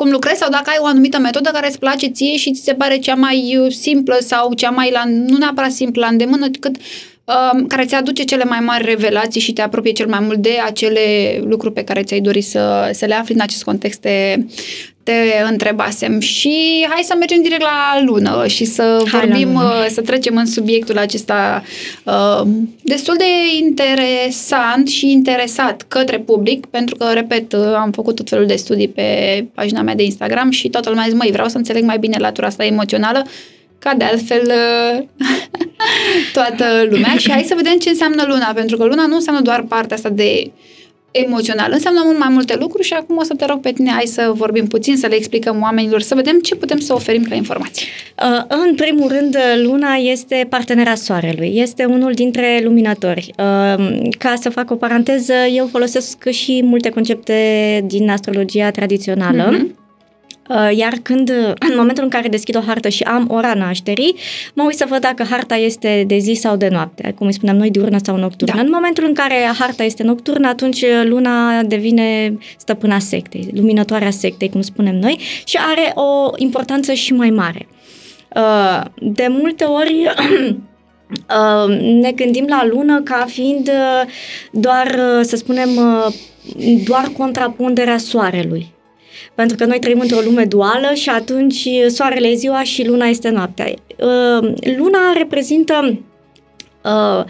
cum 0.00 0.10
lucrezi 0.10 0.38
sau 0.38 0.50
dacă 0.50 0.70
ai 0.70 0.76
o 0.80 0.86
anumită 0.86 1.18
metodă 1.18 1.50
care 1.52 1.66
îți 1.66 1.78
place 1.78 2.06
ție 2.06 2.36
și 2.36 2.52
ți 2.52 2.62
se 2.62 2.74
pare 2.74 2.98
cea 2.98 3.14
mai 3.14 3.56
uh, 3.56 3.72
simplă 3.72 4.18
sau 4.20 4.54
cea 4.54 4.70
mai, 4.70 4.90
la, 4.90 5.02
nu 5.04 5.36
neapărat 5.36 5.70
simplă, 5.70 6.00
la 6.00 6.10
îndemână, 6.10 6.46
cât 6.60 6.76
uh, 6.76 6.82
care 7.68 7.84
ți 7.84 7.94
aduce 7.94 8.22
cele 8.22 8.44
mai 8.44 8.60
mari 8.60 8.84
revelații 8.84 9.40
și 9.40 9.52
te 9.52 9.62
apropie 9.62 9.92
cel 9.92 10.06
mai 10.08 10.20
mult 10.20 10.38
de 10.38 10.58
acele 10.64 11.00
lucruri 11.44 11.74
pe 11.74 11.84
care 11.84 12.02
ți-ai 12.02 12.20
dori 12.20 12.40
să, 12.40 12.90
să 12.92 13.06
le 13.06 13.14
afli 13.14 13.34
în 13.34 13.40
acest 13.40 13.64
context 13.64 14.00
de, 14.00 14.44
te 15.02 15.12
întrebasem 15.50 16.20
și 16.20 16.86
hai 16.88 17.02
să 17.02 17.14
mergem 17.18 17.42
direct 17.42 17.60
la 17.60 18.02
lună 18.04 18.46
și 18.46 18.64
să 18.64 19.02
hai 19.06 19.20
vorbim, 19.20 19.54
uh, 19.54 19.86
să 19.88 20.00
trecem 20.00 20.36
în 20.36 20.46
subiectul 20.46 20.98
acesta 20.98 21.62
uh, 22.04 22.42
destul 22.82 23.14
de 23.18 23.24
interesant 23.58 24.88
și 24.88 25.10
interesat 25.10 25.84
către 25.88 26.18
public, 26.18 26.66
pentru 26.66 26.96
că, 26.96 27.04
repet, 27.12 27.52
uh, 27.52 27.74
am 27.74 27.90
făcut 27.90 28.14
tot 28.14 28.28
felul 28.28 28.46
de 28.46 28.56
studii 28.56 28.88
pe 28.88 29.44
pagina 29.54 29.82
mea 29.82 29.94
de 29.94 30.02
Instagram 30.02 30.50
și 30.50 30.68
toată 30.68 30.88
lumea 30.88 31.04
zice, 31.04 31.16
măi, 31.16 31.30
vreau 31.32 31.48
să 31.48 31.56
înțeleg 31.56 31.84
mai 31.84 31.98
bine 31.98 32.16
latura 32.18 32.46
asta 32.46 32.64
emoțională, 32.64 33.26
ca 33.80 33.94
de 33.94 34.04
altfel 34.04 34.42
uh, 34.46 35.02
toată 36.36 36.64
lumea 36.90 37.16
și 37.16 37.30
hai 37.30 37.42
să 37.42 37.54
vedem 37.56 37.78
ce 37.78 37.88
înseamnă 37.88 38.24
luna, 38.26 38.52
pentru 38.54 38.76
că 38.76 38.84
luna 38.84 39.06
nu 39.06 39.14
înseamnă 39.14 39.42
doar 39.42 39.62
partea 39.62 39.96
asta 39.96 40.08
de 40.08 40.50
emoțional. 41.10 41.70
Înseamnă 41.72 42.00
mult 42.04 42.18
mai 42.18 42.28
multe 42.30 42.56
lucruri 42.58 42.86
și 42.86 42.92
acum 42.92 43.16
o 43.16 43.22
să 43.22 43.34
te 43.34 43.44
rog 43.44 43.60
pe 43.60 43.72
tine, 43.72 43.90
hai 43.90 44.06
să 44.06 44.32
vorbim 44.34 44.66
puțin, 44.66 44.96
să 44.96 45.06
le 45.06 45.14
explicăm 45.14 45.60
oamenilor, 45.62 46.00
să 46.00 46.14
vedem 46.14 46.38
ce 46.38 46.54
putem 46.54 46.78
să 46.78 46.94
oferim 46.94 47.22
ca 47.22 47.34
informații. 47.34 47.86
Uh, 48.22 48.44
în 48.48 48.74
primul 48.74 49.08
rând, 49.08 49.36
Luna 49.62 49.94
este 49.94 50.46
partenera 50.48 50.94
Soarelui, 50.94 51.52
este 51.54 51.84
unul 51.84 52.12
dintre 52.12 52.60
luminatori. 52.64 53.30
Uh, 53.38 54.08
ca 54.18 54.34
să 54.40 54.50
fac 54.50 54.70
o 54.70 54.74
paranteză, 54.74 55.34
eu 55.54 55.66
folosesc 55.66 56.28
și 56.28 56.60
multe 56.64 56.88
concepte 56.88 57.34
din 57.86 58.10
astrologia 58.10 58.70
tradițională. 58.70 59.56
Mm-hmm. 59.56 59.79
Uh, 60.50 60.76
iar 60.76 60.92
când, 61.02 61.30
în 61.70 61.74
momentul 61.76 62.04
în 62.04 62.08
care 62.08 62.28
deschid 62.28 62.56
o 62.56 62.60
hartă 62.60 62.88
și 62.88 63.02
am 63.02 63.26
ora 63.30 63.54
nașterii, 63.54 64.14
mă 64.54 64.62
uit 64.62 64.76
să 64.76 64.86
văd 64.88 65.00
dacă 65.00 65.22
harta 65.30 65.56
este 65.56 66.04
de 66.06 66.18
zi 66.18 66.32
sau 66.32 66.56
de 66.56 66.68
noapte, 66.68 67.14
cum 67.18 67.26
îi 67.26 67.32
spuneam 67.32 67.56
noi, 67.56 67.70
diurnă 67.70 67.98
sau 68.02 68.16
nocturnă. 68.16 68.54
Da. 68.54 68.60
În 68.60 68.68
momentul 68.72 69.04
în 69.04 69.14
care 69.14 69.50
harta 69.58 69.82
este 69.82 70.02
nocturnă, 70.02 70.48
atunci 70.48 70.84
luna 71.02 71.62
devine 71.62 72.38
stăpâna 72.56 72.98
sectei, 72.98 73.48
luminătoarea 73.54 74.10
sectei, 74.10 74.48
cum 74.48 74.60
spunem 74.60 74.98
noi, 74.98 75.18
și 75.44 75.58
are 75.70 75.92
o 75.94 76.30
importanță 76.36 76.92
și 76.92 77.12
mai 77.12 77.30
mare. 77.30 77.68
Uh, 78.36 78.84
de 79.00 79.26
multe 79.28 79.64
ori 79.64 80.06
uh, 81.38 81.78
ne 81.78 82.12
gândim 82.12 82.46
la 82.48 82.66
lună 82.66 83.00
ca 83.00 83.24
fiind 83.28 83.70
doar, 84.52 84.98
să 85.22 85.36
spunem, 85.36 85.68
doar 86.84 87.10
contrapunderea 87.16 87.98
soarelui 87.98 88.78
pentru 89.40 89.58
că 89.58 89.64
noi 89.64 89.78
trăim 89.78 90.00
într-o 90.00 90.20
lume 90.24 90.44
duală 90.44 90.90
și 90.94 91.08
atunci 91.08 91.68
soarele 91.88 92.28
e 92.28 92.34
ziua 92.34 92.62
și 92.62 92.86
luna 92.86 93.06
este 93.06 93.28
noaptea. 93.28 93.66
Uh, 93.66 94.52
luna 94.76 94.98
reprezintă 95.16 95.98
uh, 96.84 97.24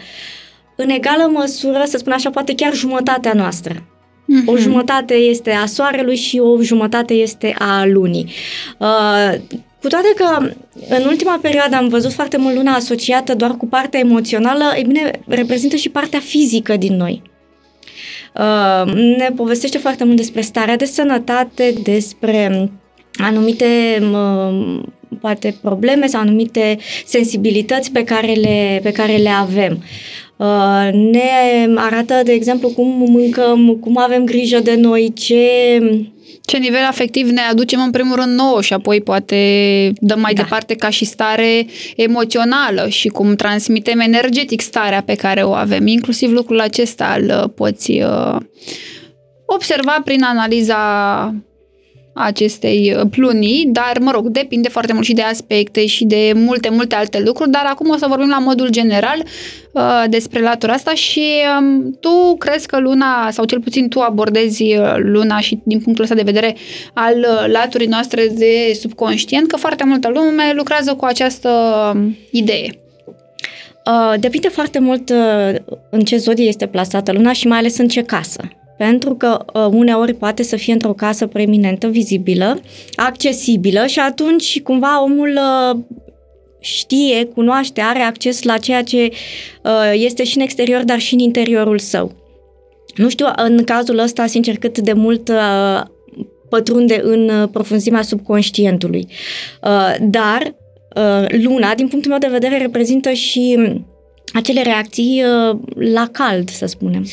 în 0.75 0.89
egală 0.89 1.29
măsură, 1.33 1.83
să 1.85 1.97
spun 1.97 2.11
așa, 2.11 2.29
poate 2.29 2.55
chiar 2.55 2.73
jumătatea 2.73 3.33
noastră. 3.33 3.73
Mm-hmm. 3.73 4.45
O 4.45 4.57
jumătate 4.57 5.13
este 5.13 5.51
a 5.51 5.65
soarelui 5.65 6.15
și 6.15 6.39
o 6.39 6.61
jumătate 6.61 7.13
este 7.13 7.55
a 7.59 7.85
lunii. 7.85 8.31
Uh, 8.77 9.33
cu 9.81 9.87
toate 9.87 10.13
că 10.15 10.49
în 10.89 11.05
ultima 11.07 11.39
perioadă 11.41 11.75
am 11.75 11.87
văzut 11.87 12.11
foarte 12.11 12.37
mult 12.37 12.55
luna 12.55 12.73
asociată 12.73 13.35
doar 13.35 13.51
cu 13.51 13.67
partea 13.67 13.99
emoțională, 13.99 14.63
e 14.75 14.83
bine, 14.87 15.11
reprezintă 15.27 15.75
și 15.75 15.89
partea 15.89 16.19
fizică 16.19 16.77
din 16.77 16.95
noi. 16.95 17.21
Uh, 18.35 18.93
ne 18.93 19.29
povestește 19.35 19.77
foarte 19.77 20.03
mult 20.03 20.15
despre 20.15 20.41
starea 20.41 20.75
de 20.75 20.85
sănătate, 20.85 21.73
despre 21.83 22.71
anumite 23.13 23.65
uh, 24.11 24.79
poate 25.19 25.55
probleme 25.61 26.07
sau 26.07 26.21
anumite 26.21 26.77
sensibilități 27.05 27.91
pe 27.91 28.03
care 28.03 28.31
le, 28.31 28.79
pe 28.83 28.91
care 28.91 29.15
le 29.15 29.29
avem. 29.29 29.83
Uh, 30.37 30.89
ne 30.93 31.29
arată, 31.75 32.21
de 32.23 32.31
exemplu, 32.31 32.69
cum 32.69 32.87
mâncăm, 32.87 33.77
cum 33.81 33.97
avem 33.97 34.25
grijă 34.25 34.59
de 34.59 34.75
noi, 34.75 35.13
ce 35.13 35.37
ce 36.45 36.57
nivel 36.57 36.83
afectiv 36.83 37.29
ne 37.29 37.41
aducem 37.41 37.81
în 37.81 37.91
primul 37.91 38.15
rând 38.15 38.35
nouă 38.35 38.61
și 38.61 38.73
apoi 38.73 39.01
poate 39.01 39.35
dăm 39.99 40.19
mai 40.19 40.33
da. 40.33 40.41
departe 40.41 40.75
ca 40.75 40.89
și 40.89 41.05
stare 41.05 41.65
emoțională 41.95 42.87
și 42.87 43.07
cum 43.07 43.35
transmitem 43.35 43.99
energetic 43.99 44.61
starea 44.61 45.01
pe 45.01 45.15
care 45.15 45.43
o 45.43 45.53
avem. 45.53 45.87
Inclusiv 45.87 46.31
lucrul 46.31 46.59
acesta 46.59 47.17
îl 47.19 47.49
poți 47.55 47.91
uh, 47.91 48.35
observa 49.45 50.01
prin 50.03 50.23
analiza 50.23 50.79
acestei 52.13 52.95
uh, 52.95 53.07
plunii, 53.09 53.69
dar, 53.71 53.97
mă 53.99 54.11
rog, 54.11 54.27
depinde 54.27 54.69
foarte 54.69 54.93
mult 54.93 55.05
și 55.05 55.13
de 55.13 55.21
aspecte 55.21 55.85
și 55.85 56.05
de 56.05 56.31
multe, 56.35 56.69
multe 56.69 56.95
alte 56.95 57.19
lucruri, 57.19 57.49
dar 57.49 57.65
acum 57.65 57.89
o 57.89 57.97
să 57.97 58.05
vorbim 58.09 58.29
la 58.29 58.39
modul 58.39 58.69
general 58.69 59.23
uh, 59.71 60.03
despre 60.09 60.41
latura 60.41 60.73
asta 60.73 60.93
și 60.93 61.23
um, 61.59 61.97
tu 61.99 62.35
crezi 62.37 62.67
că 62.67 62.79
luna, 62.79 63.31
sau 63.31 63.45
cel 63.45 63.59
puțin 63.59 63.89
tu 63.89 63.99
abordezi 63.99 64.63
uh, 64.63 64.95
luna 64.97 65.39
și 65.39 65.59
din 65.63 65.79
punctul 65.79 66.03
ăsta 66.03 66.15
de 66.15 66.21
vedere 66.21 66.55
al 66.93 67.17
uh, 67.17 67.51
laturii 67.51 67.87
noastre 67.87 68.27
de 68.37 68.73
subconștient, 68.79 69.47
că 69.47 69.55
foarte 69.55 69.83
multă 69.83 70.09
lume 70.13 70.53
lucrează 70.55 70.93
cu 70.93 71.05
această 71.05 71.49
uh, 71.95 72.01
idee. 72.31 72.69
Uh, 73.85 74.19
depinde 74.19 74.47
foarte 74.47 74.79
mult 74.79 75.09
uh, 75.09 75.55
în 75.89 75.99
ce 75.99 76.17
zodie 76.17 76.47
este 76.47 76.67
plasată 76.67 77.11
luna 77.11 77.33
și 77.33 77.47
mai 77.47 77.57
ales 77.57 77.77
în 77.77 77.87
ce 77.87 78.01
casă. 78.01 78.41
Pentru 78.81 79.15
că 79.15 79.45
uh, 79.53 79.65
uneori 79.71 80.13
poate 80.13 80.43
să 80.43 80.55
fie 80.55 80.73
într-o 80.73 80.93
casă 80.93 81.27
preeminentă, 81.27 81.87
vizibilă, 81.87 82.59
accesibilă 82.95 83.85
și 83.85 83.99
atunci 83.99 84.61
cumva 84.61 85.03
omul 85.03 85.39
uh, 85.73 85.79
știe, 86.59 87.25
cunoaște, 87.25 87.81
are 87.81 87.99
acces 87.99 88.43
la 88.43 88.57
ceea 88.57 88.83
ce 88.83 89.09
uh, 89.63 89.91
este 89.93 90.23
și 90.23 90.37
în 90.37 90.43
exterior, 90.43 90.83
dar 90.83 90.99
și 90.99 91.13
în 91.13 91.19
interiorul 91.19 91.79
său. 91.79 92.11
Nu 92.95 93.09
știu 93.09 93.25
în 93.35 93.63
cazul 93.63 93.97
ăsta, 93.97 94.25
sincer, 94.25 94.57
cât 94.57 94.79
de 94.79 94.93
mult 94.93 95.29
uh, 95.29 95.81
pătrunde 96.49 96.99
în 97.03 97.29
uh, 97.29 97.49
profunzimea 97.51 98.01
subconștientului. 98.01 99.07
Uh, 99.63 99.95
dar 100.01 100.55
uh, 100.95 101.41
luna, 101.43 101.75
din 101.75 101.87
punctul 101.87 102.11
meu 102.11 102.19
de 102.19 102.27
vedere, 102.31 102.57
reprezintă 102.57 103.11
și 103.11 103.59
acele 104.33 104.61
reacții 104.61 105.23
uh, 105.23 105.57
la 105.93 106.07
cald, 106.11 106.49
să 106.49 106.65
spunem. 106.65 107.05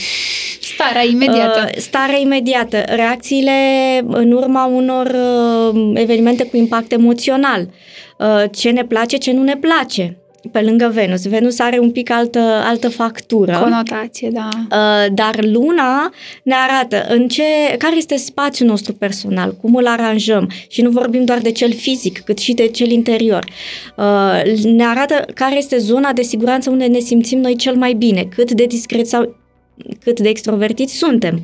Starea 0.60 1.04
imediată. 1.04 1.60
Uh, 1.64 1.80
starea 1.80 2.18
imediată, 2.18 2.82
reacțiile 2.86 3.52
în 4.06 4.32
urma 4.32 4.64
unor 4.64 5.06
uh, 5.06 5.90
evenimente 5.94 6.44
cu 6.44 6.56
impact 6.56 6.92
emoțional. 6.92 7.68
Uh, 8.18 8.44
ce 8.50 8.70
ne 8.70 8.84
place, 8.84 9.16
ce 9.16 9.32
nu 9.32 9.42
ne 9.42 9.56
place 9.56 10.16
pe 10.52 10.60
lângă 10.60 10.90
Venus. 10.92 11.26
Venus 11.26 11.58
are 11.58 11.78
un 11.78 11.90
pic 11.90 12.10
altă, 12.10 12.38
altă 12.38 12.88
factură. 12.88 13.58
Conotație, 13.62 14.30
da. 14.30 14.48
Uh, 14.54 15.14
dar 15.14 15.44
luna 15.44 16.12
ne 16.42 16.54
arată 16.54 17.06
în 17.08 17.28
ce, 17.28 17.42
care 17.78 17.96
este 17.96 18.16
spațiul 18.16 18.68
nostru 18.68 18.92
personal, 18.92 19.56
cum 19.60 19.74
îl 19.74 19.86
aranjăm 19.86 20.50
și 20.68 20.82
nu 20.82 20.90
vorbim 20.90 21.24
doar 21.24 21.38
de 21.38 21.52
cel 21.52 21.72
fizic, 21.72 22.18
cât 22.18 22.38
și 22.38 22.52
de 22.52 22.66
cel 22.66 22.90
interior. 22.90 23.44
Uh, 23.96 24.62
ne 24.64 24.84
arată 24.84 25.24
care 25.34 25.56
este 25.56 25.78
zona 25.78 26.12
de 26.12 26.22
siguranță 26.22 26.70
unde 26.70 26.86
ne 26.86 26.98
simțim 26.98 27.38
noi 27.40 27.56
cel 27.56 27.74
mai 27.74 27.92
bine, 27.92 28.22
cât 28.22 28.50
de 28.52 28.64
discret 28.64 29.06
sau 29.06 29.36
cât 30.04 30.20
de 30.20 30.28
extrovertiți 30.28 30.96
suntem. 30.96 31.40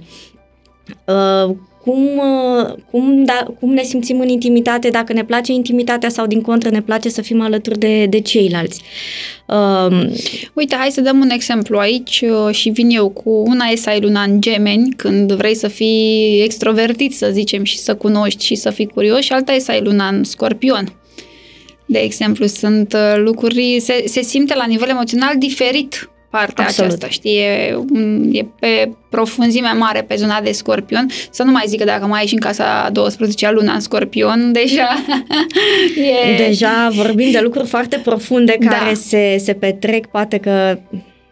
Uh, 1.85 1.93
cum, 1.93 2.19
uh, 2.19 2.75
cum, 2.91 3.25
da, 3.25 3.47
cum 3.61 3.73
ne 3.73 3.83
simțim 3.83 4.21
în 4.21 4.29
intimitate, 4.29 4.89
dacă 4.89 5.13
ne 5.13 5.25
place 5.25 5.53
intimitatea 5.53 6.09
sau 6.09 6.27
din 6.27 6.41
contră 6.41 6.71
ne 6.71 6.83
place 6.83 7.09
să 7.09 7.23
fim 7.23 7.41
alături 7.41 7.79
de, 7.79 8.07
de 8.07 8.21
ceilalți. 8.21 8.83
Uh, 9.47 10.07
Uite, 10.53 10.75
hai 10.75 10.91
să 10.91 11.01
dăm 11.01 11.21
un 11.21 11.31
exemplu 11.31 11.79
aici 11.79 12.25
uh, 12.27 12.55
și 12.55 12.69
vin 12.69 12.91
eu 12.91 13.09
cu 13.09 13.31
una 13.31 13.67
e 13.67 13.77
să 13.77 13.89
ai 13.89 14.01
luna 14.01 14.23
în 14.23 14.41
gemeni, 14.41 14.89
când 14.97 15.33
vrei 15.33 15.55
să 15.55 15.69
fii 15.69 16.41
extrovertit, 16.43 17.15
să 17.15 17.31
zicem, 17.33 17.65
și 17.65 17.79
să 17.79 17.95
cunoști 17.95 18.45
și 18.45 18.55
să 18.55 18.71
fii 18.71 18.87
curios, 18.87 19.21
și 19.21 19.33
alta 19.33 19.53
e 19.53 19.59
să 19.59 19.71
ai 19.71 19.81
luna 19.81 20.09
în 20.09 20.25
scorpion. 20.25 20.93
De 21.87 21.99
exemplu, 21.99 22.47
sunt 22.47 22.93
uh, 22.93 23.23
lucruri, 23.25 23.81
se, 23.81 24.03
se 24.07 24.23
simte 24.23 24.55
la 24.55 24.67
nivel 24.67 24.89
emoțional 24.89 25.39
diferit 25.39 26.09
partea 26.39 26.65
Absolut. 26.65 26.93
aceasta, 26.93 27.09
știi, 27.09 27.37
e, 27.37 27.79
e 28.33 28.45
pe 28.61 28.91
profunzime 29.11 29.73
mare 29.79 30.03
pe 30.03 30.15
zona 30.15 30.41
de 30.41 30.53
scorpion. 30.53 31.07
Să 31.31 31.43
nu 31.43 31.51
mai 31.51 31.65
zic 31.67 31.79
că 31.79 31.85
dacă 31.85 32.07
mai 32.07 32.21
ai 32.21 32.27
și 32.27 32.35
în 32.35 32.41
casa 32.41 32.89
12 32.93 33.51
luna 33.51 33.73
în 33.73 33.81
scorpion, 33.81 34.53
deja 34.61 35.05
e... 35.97 36.47
Deja 36.47 36.89
vorbim 36.93 37.31
de 37.31 37.41
lucruri 37.41 37.67
foarte 37.67 38.01
profunde 38.05 38.57
da. 38.61 38.69
care 38.69 38.95
se, 38.95 39.37
se 39.39 39.53
petrec, 39.53 40.07
poate 40.07 40.39
că 40.39 40.79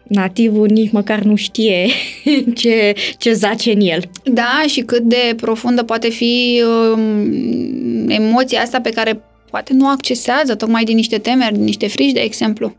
nativul 0.03 0.67
nici 0.67 0.91
măcar 0.91 1.19
nu 1.19 1.35
știe 1.35 1.87
ce, 2.59 2.93
ce 3.17 3.33
zace 3.33 3.71
în 3.71 3.81
el. 3.81 4.01
Da, 4.23 4.63
și 4.67 4.81
cât 4.81 5.01
de 5.01 5.35
profundă 5.35 5.83
poate 5.83 6.09
fi 6.09 6.63
um, 6.95 8.09
emoția 8.09 8.61
asta 8.61 8.81
pe 8.81 8.89
care 8.89 9.21
poate 9.49 9.73
nu 9.73 9.87
accesează 9.87 10.55
tocmai 10.55 10.83
din 10.83 10.95
niște 10.95 11.17
temeri, 11.17 11.53
din 11.53 11.63
niște 11.63 11.87
frici, 11.87 12.13
de 12.13 12.19
exemplu. 12.19 12.75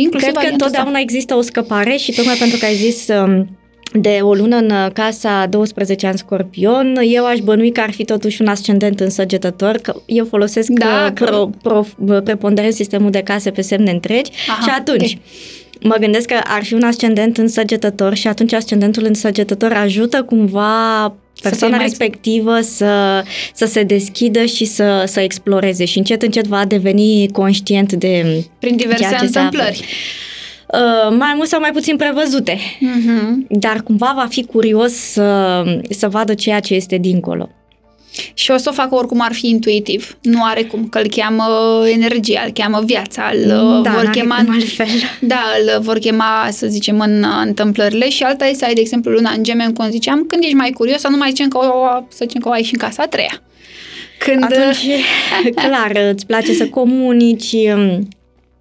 Inclusiv 0.00 0.30
Cred 0.30 0.44
că 0.44 0.52
întotdeauna 0.52 0.90
asta. 0.90 1.00
există 1.00 1.34
o 1.34 1.40
scăpare 1.40 1.96
și 1.96 2.12
tocmai 2.12 2.34
pentru 2.34 2.58
că 2.58 2.64
ai 2.64 2.74
zis 2.74 3.08
um, 3.08 3.58
de 3.92 4.18
o 4.22 4.34
lună 4.34 4.56
în 4.56 4.72
casa 4.92 5.46
12 5.46 6.06
ani 6.06 6.18
scorpion, 6.18 6.98
eu 7.02 7.26
aș 7.26 7.38
bănui 7.38 7.72
că 7.72 7.80
ar 7.80 7.90
fi 7.90 8.04
totuși 8.04 8.40
un 8.42 8.46
ascendent 8.46 9.00
în 9.00 9.10
săgetător, 9.10 9.76
că 9.76 9.94
eu 10.06 10.24
folosesc 10.24 10.68
da, 10.68 11.06
uh, 11.06 11.12
pro, 11.14 11.50
pro, 11.62 11.84
preponderent 12.24 12.74
sistemul 12.74 13.10
de 13.10 13.22
case 13.22 13.50
pe 13.50 13.60
semne 13.60 13.90
întregi 13.90 14.30
Aha, 14.48 14.62
și 14.62 14.70
atunci... 14.78 15.02
Okay 15.02 15.64
mă 15.80 15.96
gândesc 16.00 16.26
că 16.26 16.40
ar 16.44 16.64
fi 16.64 16.74
un 16.74 16.82
ascendent 16.82 17.38
în 17.38 17.48
săgetător 17.48 18.14
și 18.14 18.28
atunci 18.28 18.52
ascendentul 18.52 19.04
în 19.04 19.14
săgetător 19.14 19.72
ajută 19.72 20.22
cumva 20.22 21.14
persoana 21.42 21.76
să 21.76 21.82
respectivă 21.82 22.60
să, 22.60 23.24
să 23.54 23.66
se 23.66 23.82
deschidă 23.82 24.44
și 24.44 24.64
să, 24.64 25.04
să 25.06 25.20
exploreze 25.20 25.84
și 25.84 25.98
încet, 25.98 26.22
încet 26.22 26.46
va 26.46 26.64
deveni 26.64 27.28
conștient 27.32 27.92
de 27.92 28.44
Prin 28.58 28.76
diverse 28.76 29.16
întâmplări. 29.20 29.84
Uh, 30.72 31.16
mai 31.18 31.32
mult 31.36 31.48
sau 31.48 31.60
mai 31.60 31.70
puțin 31.70 31.96
prevăzute. 31.96 32.56
Uh-huh. 32.56 33.48
Dar 33.48 33.82
cumva 33.82 34.12
va 34.16 34.26
fi 34.28 34.44
curios 34.44 34.92
să, 34.92 35.62
să 35.90 36.08
vadă 36.08 36.34
ceea 36.34 36.60
ce 36.60 36.74
este 36.74 36.96
dincolo. 36.96 37.48
Și 38.34 38.50
o 38.50 38.56
să 38.56 38.68
o 38.70 38.72
facă 38.72 38.94
oricum 38.94 39.20
ar 39.20 39.32
fi 39.32 39.48
intuitiv. 39.48 40.16
Nu 40.22 40.44
are 40.44 40.62
cum, 40.62 40.88
că 40.88 40.98
îl 40.98 41.08
cheamă 41.08 41.44
energia, 41.92 42.42
îl 42.44 42.52
cheamă 42.52 42.82
viața, 42.84 43.30
îl 43.34 43.80
da, 43.82 43.90
vor 43.90 44.04
chema... 44.04 44.36
Cum 44.36 44.54
altfel. 44.54 44.86
Da, 45.20 45.42
îl 45.60 45.82
vor 45.82 45.98
chema, 45.98 46.48
să 46.50 46.66
zicem, 46.66 47.00
în 47.00 47.24
întâmplările 47.44 48.08
și 48.08 48.22
alta 48.22 48.44
este 48.44 48.58
să 48.58 48.64
ai, 48.64 48.74
de 48.74 48.80
exemplu, 48.80 49.10
luna 49.10 49.30
în 49.30 49.42
gemen, 49.42 49.72
cum 49.72 49.90
ziceam, 49.90 50.24
când 50.26 50.42
ești 50.42 50.54
mai 50.54 50.70
curios, 50.70 51.00
să 51.00 51.08
nu 51.08 51.16
mai 51.16 51.28
zicem 51.28 51.48
că 51.48 51.58
o, 51.58 52.04
să 52.08 52.24
zicem 52.26 52.40
că 52.40 52.48
o 52.48 52.52
ai 52.52 52.62
și 52.62 52.72
în 52.72 52.78
casa 52.78 53.02
a 53.02 53.06
treia. 53.06 53.42
Când... 54.18 54.42
Atunci, 54.42 54.86
clar, 55.64 56.12
îți 56.12 56.26
place 56.26 56.52
să 56.52 56.68
comunici, 56.68 57.52
um, 57.52 58.08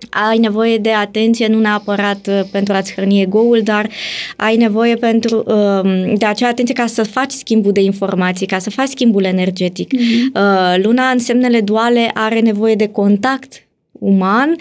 ai 0.10 0.38
nevoie 0.38 0.78
de 0.78 0.92
atenție 0.92 1.48
nu 1.48 1.60
neapărat 1.60 2.28
uh, 2.28 2.42
pentru 2.52 2.74
a-ți 2.74 2.94
hrăni 2.94 3.22
ego-ul, 3.22 3.62
dar 3.64 3.90
ai 4.36 4.56
nevoie 4.56 4.96
pentru, 4.96 5.44
um, 5.46 6.16
de 6.16 6.26
acea 6.26 6.48
atenție 6.48 6.74
ca 6.74 6.86
să 6.86 7.04
faci 7.04 7.32
schimbul 7.32 7.72
de 7.72 7.82
informații, 7.82 8.48
ca 8.48 8.60
să 8.60 8.70
faci 8.70 8.88
schimbul 8.88 9.24
energetic. 9.24 9.94
Mm-hmm. 9.96 10.82
Luna 10.82 11.10
în 11.10 11.20
semnele 11.20 11.62
duale 11.62 12.12
are 12.14 12.40
nevoie 12.40 12.76
de 12.76 12.88
contact 12.88 13.68
uman, 13.92 14.56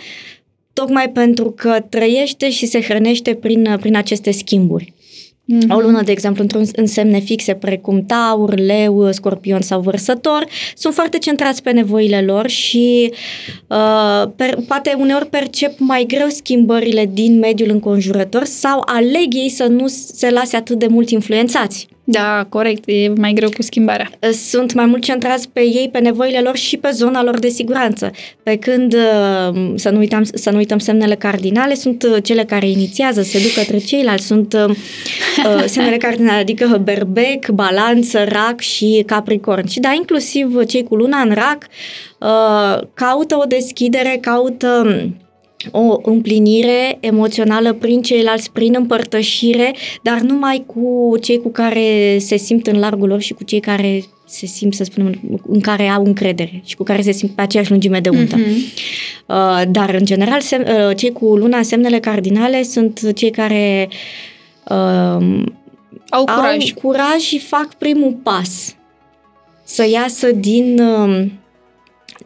tocmai 0.72 1.10
pentru 1.10 1.50
că 1.50 1.84
trăiește 1.88 2.50
și 2.50 2.66
se 2.66 2.80
hrănește 2.80 3.34
prin, 3.34 3.76
prin 3.80 3.96
aceste 3.96 4.30
schimburi. 4.30 4.92
Mm-hmm. 5.52 5.70
O 5.70 5.80
lună, 5.80 6.02
de 6.02 6.10
exemplu, 6.10 6.42
într-un 6.42 6.64
însemne 6.76 7.18
fixe 7.18 7.54
precum 7.54 8.04
taur, 8.06 8.58
leu, 8.58 9.12
scorpion 9.12 9.60
sau 9.60 9.80
vărsător, 9.80 10.46
sunt 10.74 10.94
foarte 10.94 11.18
centrați 11.18 11.62
pe 11.62 11.70
nevoile 11.70 12.22
lor 12.22 12.48
și 12.48 13.12
uh, 13.66 14.30
per, 14.36 14.56
poate 14.66 14.96
uneori 14.98 15.26
percep 15.26 15.78
mai 15.78 16.04
greu 16.08 16.28
schimbările 16.28 17.10
din 17.12 17.38
mediul 17.38 17.70
înconjurător 17.70 18.44
sau 18.44 18.82
aleg 18.84 19.34
ei 19.34 19.48
să 19.48 19.64
nu 19.64 19.86
se 19.88 20.30
lase 20.30 20.56
atât 20.56 20.78
de 20.78 20.86
mult 20.86 21.10
influențați. 21.10 21.88
Da, 22.06 22.46
corect, 22.48 22.82
e 22.86 23.08
mai 23.08 23.32
greu 23.32 23.48
cu 23.48 23.62
schimbarea. 23.62 24.10
Sunt 24.32 24.72
mai 24.72 24.86
mult 24.86 25.02
centrați 25.02 25.48
pe 25.48 25.60
ei, 25.60 25.88
pe 25.92 25.98
nevoile 25.98 26.40
lor 26.40 26.56
și 26.56 26.76
pe 26.76 26.90
zona 26.90 27.22
lor 27.22 27.38
de 27.38 27.48
siguranță. 27.48 28.10
Pe 28.42 28.56
când, 28.56 28.94
uh, 28.94 29.72
să 29.74 29.90
nu 29.90 29.98
uităm, 29.98 30.22
să 30.22 30.50
nu 30.50 30.56
uităm 30.56 30.78
semnele 30.78 31.14
cardinale, 31.14 31.74
sunt 31.74 32.02
uh, 32.02 32.22
cele 32.22 32.44
care 32.44 32.68
inițiază, 32.68 33.22
se 33.22 33.38
duc 33.42 33.52
către 33.52 33.78
ceilalți. 33.78 34.26
Sunt 34.26 34.52
uh, 34.52 34.68
uh, 35.56 35.64
semnele 35.66 35.96
cardinale, 35.96 36.40
adică 36.40 36.80
berbec, 36.84 37.48
balanță, 37.48 38.24
rac 38.28 38.60
și 38.60 39.02
capricorn. 39.06 39.66
Și 39.66 39.80
da, 39.80 39.92
inclusiv 39.96 40.64
cei 40.64 40.82
cu 40.82 40.96
luna 40.96 41.20
în 41.20 41.34
rac 41.34 41.66
uh, 42.18 42.86
caută 42.94 43.36
o 43.36 43.44
deschidere, 43.44 44.18
caută 44.20 45.02
o 45.70 45.98
împlinire 46.02 46.98
emoțională 47.00 47.72
prin 47.72 48.02
ceilalți, 48.02 48.50
prin 48.52 48.74
împărtășire, 48.76 49.74
dar 50.02 50.20
numai 50.20 50.64
cu 50.66 51.14
cei 51.20 51.40
cu 51.40 51.48
care 51.48 52.16
se 52.18 52.36
simt 52.36 52.66
în 52.66 52.78
largul 52.78 53.08
lor 53.08 53.20
și 53.20 53.32
cu 53.32 53.44
cei 53.44 53.60
care 53.60 54.04
se 54.26 54.46
simt, 54.46 54.74
să 54.74 54.84
spunem, 54.84 55.20
în 55.46 55.60
care 55.60 55.88
au 55.88 56.04
încredere 56.04 56.62
și 56.64 56.76
cu 56.76 56.82
care 56.82 57.02
se 57.02 57.12
simt 57.12 57.30
pe 57.30 57.42
aceeași 57.42 57.70
lungime 57.70 58.00
de 58.00 58.08
undă. 58.08 58.36
Mm-hmm. 58.36 58.82
Uh, 59.26 59.62
dar, 59.68 59.94
în 59.94 60.04
general, 60.04 60.40
sem- 60.40 60.88
uh, 60.88 60.96
cei 60.96 61.12
cu 61.12 61.36
luna 61.36 61.62
semnele 61.62 61.98
cardinale 61.98 62.62
sunt 62.62 63.12
cei 63.14 63.30
care 63.30 63.88
uh, 64.68 65.42
au 66.08 66.24
curaj. 66.24 66.72
au 66.74 66.80
curaj 66.82 67.18
și 67.18 67.38
fac 67.38 67.74
primul 67.74 68.18
pas 68.22 68.76
să 69.64 69.88
iasă 69.88 70.32
din... 70.32 70.80
Uh, 70.80 71.26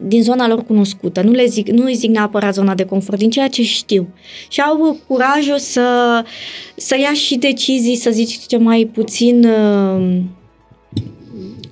din 0.01 0.23
zona 0.23 0.47
lor 0.47 0.65
cunoscută. 0.65 1.21
Nu, 1.21 1.31
le 1.31 1.45
zic, 1.45 1.69
nu 1.69 1.83
îi 1.83 1.95
zic 1.95 2.09
neapărat 2.09 2.53
zona 2.53 2.75
de 2.75 2.85
confort, 2.85 3.19
din 3.19 3.29
ceea 3.29 3.47
ce 3.47 3.63
știu. 3.63 4.07
Și 4.49 4.61
au 4.61 4.99
curajul 5.07 5.57
să, 5.57 6.23
să 6.75 6.97
ia 6.99 7.13
și 7.13 7.35
decizii, 7.35 7.95
să 7.95 8.09
zic 8.09 8.47
ce 8.47 8.57
mai 8.57 8.89
puțin... 8.93 9.45
Uh, 9.45 10.17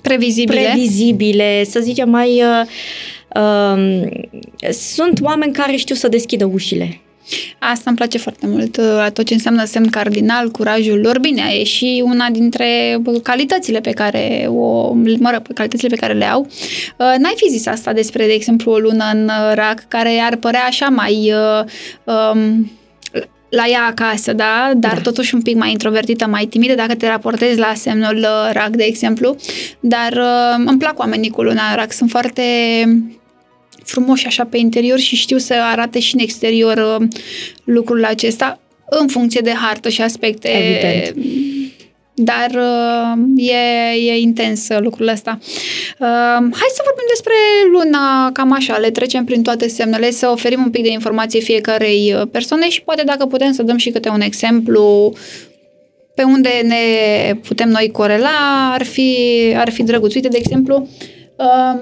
Previzibile. 0.00 0.60
previzibile, 0.60 1.64
să 1.64 1.80
zicem 1.80 2.10
mai... 2.10 2.42
Uh, 2.42 2.66
uh, 3.34 4.72
sunt 4.72 5.20
oameni 5.22 5.52
care 5.52 5.76
știu 5.76 5.94
să 5.94 6.08
deschidă 6.08 6.44
ușile. 6.44 7.00
Asta 7.58 7.82
îmi 7.86 7.96
place 7.96 8.18
foarte 8.18 8.46
mult, 8.46 8.76
uh, 8.76 9.06
tot 9.12 9.26
ce 9.26 9.34
înseamnă 9.34 9.64
semn 9.64 9.88
cardinal, 9.88 10.50
curajul 10.50 11.00
lor. 11.00 11.18
Bine, 11.18 11.42
e 11.58 11.64
și 11.64 12.02
una 12.06 12.28
dintre 12.30 12.98
calitățile 13.22 13.80
pe 13.80 13.90
care 13.90 14.46
o, 14.48 14.92
mă 14.92 15.30
rog, 15.32 15.42
calitățile 15.54 15.88
pe 15.88 15.96
care 15.96 16.12
le 16.12 16.24
au. 16.24 16.40
Uh, 16.40 17.14
n-ai 17.18 17.34
fi 17.36 17.48
zis 17.50 17.66
asta 17.66 17.92
despre, 17.92 18.26
de 18.26 18.32
exemplu, 18.32 18.72
o 18.72 18.78
lună 18.78 19.04
în 19.12 19.30
rac, 19.54 19.84
care 19.88 20.18
ar 20.18 20.36
părea 20.36 20.64
așa 20.66 20.86
mai 20.86 21.32
uh, 21.32 21.64
um, 22.04 22.70
la 23.48 23.64
ea 23.66 23.86
acasă, 23.86 24.32
da? 24.32 24.72
Dar 24.76 24.94
da. 24.94 25.00
totuși 25.00 25.34
un 25.34 25.42
pic 25.42 25.56
mai 25.56 25.70
introvertită, 25.70 26.26
mai 26.26 26.44
timidă, 26.44 26.74
dacă 26.74 26.94
te 26.94 27.06
raportezi 27.06 27.58
la 27.58 27.72
semnul 27.74 28.26
RAC, 28.52 28.70
de 28.70 28.84
exemplu. 28.84 29.36
Dar 29.80 30.12
uh, 30.12 30.64
îmi 30.66 30.78
plac 30.78 30.98
oamenii 30.98 31.30
cu 31.30 31.42
luna 31.42 31.74
RAC, 31.74 31.92
sunt 31.92 32.10
foarte 32.10 32.42
frumoși 33.88 34.26
așa 34.26 34.44
pe 34.44 34.58
interior 34.58 34.98
și 34.98 35.16
știu 35.16 35.38
să 35.38 35.54
arate 35.54 35.98
și 35.98 36.14
în 36.14 36.20
exterior 36.20 36.98
uh, 37.00 37.08
lucrul 37.64 38.04
acesta 38.04 38.60
în 38.90 39.08
funcție 39.08 39.40
de 39.40 39.52
hartă 39.52 39.88
și 39.88 40.02
aspecte. 40.02 40.48
Evident. 40.48 41.26
Dar 42.14 42.50
uh, 42.54 43.44
e, 43.48 44.10
e 44.10 44.18
intens 44.18 44.66
lucrul 44.78 45.08
ăsta. 45.08 45.38
Uh, 45.40 46.38
hai 46.60 46.68
să 46.74 46.82
vorbim 46.84 47.06
despre 47.08 47.32
luna 47.72 48.30
cam 48.32 48.52
așa, 48.52 48.76
le 48.76 48.90
trecem 48.90 49.24
prin 49.24 49.42
toate 49.42 49.68
semnele, 49.68 50.10
să 50.10 50.28
oferim 50.28 50.62
un 50.62 50.70
pic 50.70 50.82
de 50.82 50.90
informație 50.90 51.40
fiecarei 51.40 52.14
persoane 52.30 52.68
și 52.68 52.82
poate 52.82 53.02
dacă 53.02 53.26
putem 53.26 53.52
să 53.52 53.62
dăm 53.62 53.76
și 53.76 53.90
câte 53.90 54.08
un 54.08 54.20
exemplu 54.20 55.12
pe 56.14 56.22
unde 56.22 56.50
ne 56.64 57.34
putem 57.34 57.68
noi 57.68 57.90
corela, 57.92 58.70
ar 58.72 58.84
fi, 58.84 59.16
ar 59.56 59.70
fi 59.70 59.82
drăguț. 59.82 60.14
Uite, 60.14 60.28
de 60.28 60.38
exemplu, 60.38 60.88
uh, 61.36 61.80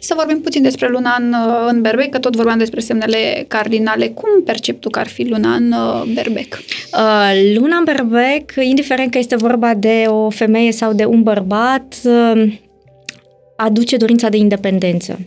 să 0.00 0.14
vorbim 0.16 0.40
puțin 0.40 0.62
despre 0.62 0.88
luna 0.88 1.16
în, 1.18 1.32
uh, 1.32 1.66
în 1.68 1.80
berbec, 1.80 2.10
că 2.10 2.18
tot 2.18 2.36
vorbeam 2.36 2.58
despre 2.58 2.80
semnele 2.80 3.44
cardinale. 3.48 4.08
Cum 4.08 4.42
percepi 4.44 4.78
tu 4.78 4.90
că 4.90 4.98
ar 4.98 5.08
fi 5.08 5.28
luna 5.28 5.54
în 5.54 5.72
uh, 5.72 6.02
berbec? 6.14 6.58
Uh, 6.92 7.54
luna 7.54 7.76
în 7.76 7.84
berbec, 7.84 8.52
indiferent 8.60 9.10
că 9.10 9.18
este 9.18 9.36
vorba 9.36 9.74
de 9.74 10.04
o 10.06 10.30
femeie 10.30 10.72
sau 10.72 10.92
de 10.92 11.04
un 11.04 11.22
bărbat, 11.22 11.96
uh, 12.04 12.58
aduce 13.56 13.96
dorința 13.96 14.28
de 14.28 14.36
independență, 14.36 15.18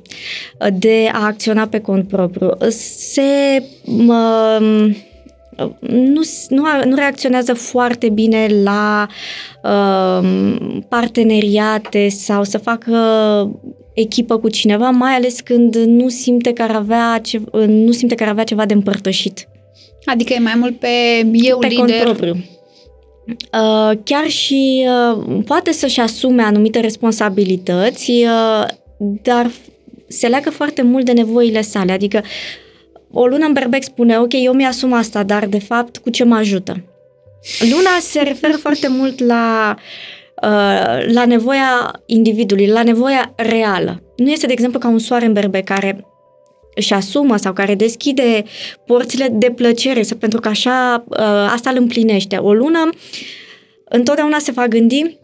uh, 0.59 0.67
de 0.73 1.09
a 1.13 1.25
acționa 1.25 1.67
pe 1.67 1.79
cont 1.79 2.07
propriu. 2.07 2.49
Se... 2.69 3.63
Uh, 3.85 4.95
nu, 5.79 6.21
nu, 6.49 6.63
nu 6.85 6.95
reacționează 6.95 7.53
foarte 7.53 8.09
bine 8.09 8.47
la 8.63 9.07
uh, 9.63 10.55
parteneriate 10.87 12.09
sau 12.09 12.43
să 12.43 12.57
facă 12.57 12.91
echipă 14.01 14.37
cu 14.37 14.49
cineva, 14.49 14.89
mai 14.89 15.13
ales 15.13 15.39
când 15.39 15.75
nu 15.75 16.09
simte 16.09 16.53
că 16.53 16.61
ar 16.61 16.71
avea, 16.71 17.19
ce, 17.23 17.41
nu 17.67 17.91
simte 17.91 18.15
că 18.15 18.23
ar 18.23 18.29
avea 18.29 18.43
ceva 18.43 18.65
de 18.65 18.73
împărtășit. 18.73 19.47
Adică 20.05 20.33
e 20.33 20.39
mai 20.39 20.55
mult 20.55 20.79
pe 20.79 20.87
eu 21.31 21.57
pe 21.57 21.67
lider. 21.67 21.85
Cont 21.85 22.01
propriu. 22.01 22.35
Uh, 23.27 23.97
chiar 24.03 24.27
și 24.27 24.87
uh, 24.87 25.43
poate 25.45 25.71
să-și 25.71 25.99
asume 25.99 26.41
anumite 26.41 26.79
responsabilități, 26.79 28.11
uh, 28.11 28.65
dar 29.21 29.51
se 30.07 30.27
leagă 30.27 30.49
foarte 30.49 30.81
mult 30.81 31.05
de 31.05 31.11
nevoile 31.11 31.61
sale. 31.61 31.91
Adică 31.91 32.23
o 33.11 33.25
lună 33.25 33.45
în 33.45 33.53
berbec 33.53 33.83
spune, 33.83 34.17
ok, 34.17 34.33
eu 34.43 34.53
mi-asum 34.53 34.93
asta, 34.93 35.23
dar 35.23 35.45
de 35.45 35.59
fapt 35.59 35.97
cu 35.97 36.09
ce 36.09 36.23
mă 36.23 36.35
ajută? 36.35 36.83
Luna 37.59 37.97
se 38.01 38.21
referă 38.21 38.57
foarte 38.57 38.87
mult 38.87 39.19
la 39.19 39.75
uh, 39.77 39.81
Uh, 39.83 40.20
la 41.07 41.25
nevoia 41.25 42.01
individului, 42.05 42.67
la 42.67 42.83
nevoia 42.83 43.33
reală. 43.35 44.03
Nu 44.17 44.29
este, 44.29 44.45
de 44.45 44.51
exemplu, 44.51 44.79
ca 44.79 44.87
un 44.87 44.99
soare 44.99 45.25
în 45.25 45.33
berbe 45.33 45.61
care 45.61 46.05
își 46.75 46.93
asumă 46.93 47.37
sau 47.37 47.53
care 47.53 47.75
deschide 47.75 48.43
porțile 48.85 49.27
de 49.31 49.51
plăcere, 49.51 50.01
pentru 50.19 50.39
că 50.39 50.47
așa 50.47 51.03
uh, 51.07 51.17
asta 51.53 51.69
îl 51.69 51.77
împlinește. 51.77 52.35
O 52.35 52.53
lună 52.53 52.89
întotdeauna 53.85 54.39
se 54.39 54.51
va 54.51 54.67
gândi 54.67 55.19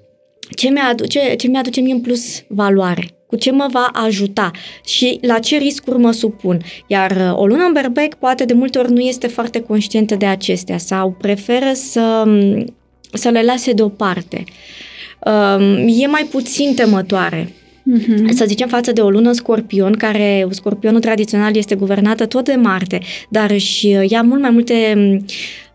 ce 0.55 0.69
mi-aduce, 0.69 1.35
ce 1.35 1.47
mi-aduce 1.47 1.81
mie 1.81 1.93
în 1.93 2.01
plus 2.01 2.43
valoare, 2.47 3.09
cu 3.27 3.35
ce 3.35 3.51
mă 3.51 3.67
va 3.71 3.89
ajuta 3.93 4.51
și 4.85 5.19
la 5.21 5.39
ce 5.39 5.57
riscuri 5.57 5.97
mă 5.97 6.11
supun. 6.11 6.61
Iar 6.87 7.11
uh, 7.11 7.39
o 7.39 7.45
lună 7.45 7.63
în 7.63 7.73
berbec 7.73 8.13
poate 8.13 8.45
de 8.45 8.53
multe 8.53 8.79
ori 8.79 8.91
nu 8.91 8.99
este 8.99 9.27
foarte 9.27 9.61
conștientă 9.61 10.15
de 10.15 10.25
acestea 10.25 10.77
sau 10.77 11.15
preferă 11.21 11.71
să, 11.73 12.23
să 13.13 13.29
le 13.29 13.43
lase 13.43 13.71
deoparte. 13.71 14.43
Uh, 14.47 14.53
e 15.87 16.07
mai 16.07 16.27
puțin 16.31 16.73
temătoare. 16.75 17.51
Uh-huh. 17.95 18.29
Să 18.29 18.45
zicem 18.47 18.67
față 18.67 18.91
de 18.91 19.01
o 19.01 19.09
lună 19.09 19.31
scorpion, 19.31 19.93
care 19.93 20.47
scorpionul 20.49 20.99
tradițional 20.99 21.55
este 21.55 21.75
guvernată 21.75 22.25
tot 22.25 22.45
de 22.45 22.55
Marte, 22.55 22.99
dar 23.29 23.51
își 23.51 23.89
ia 23.89 24.21
mult 24.21 24.41
mai 24.41 24.49
multe 24.49 24.97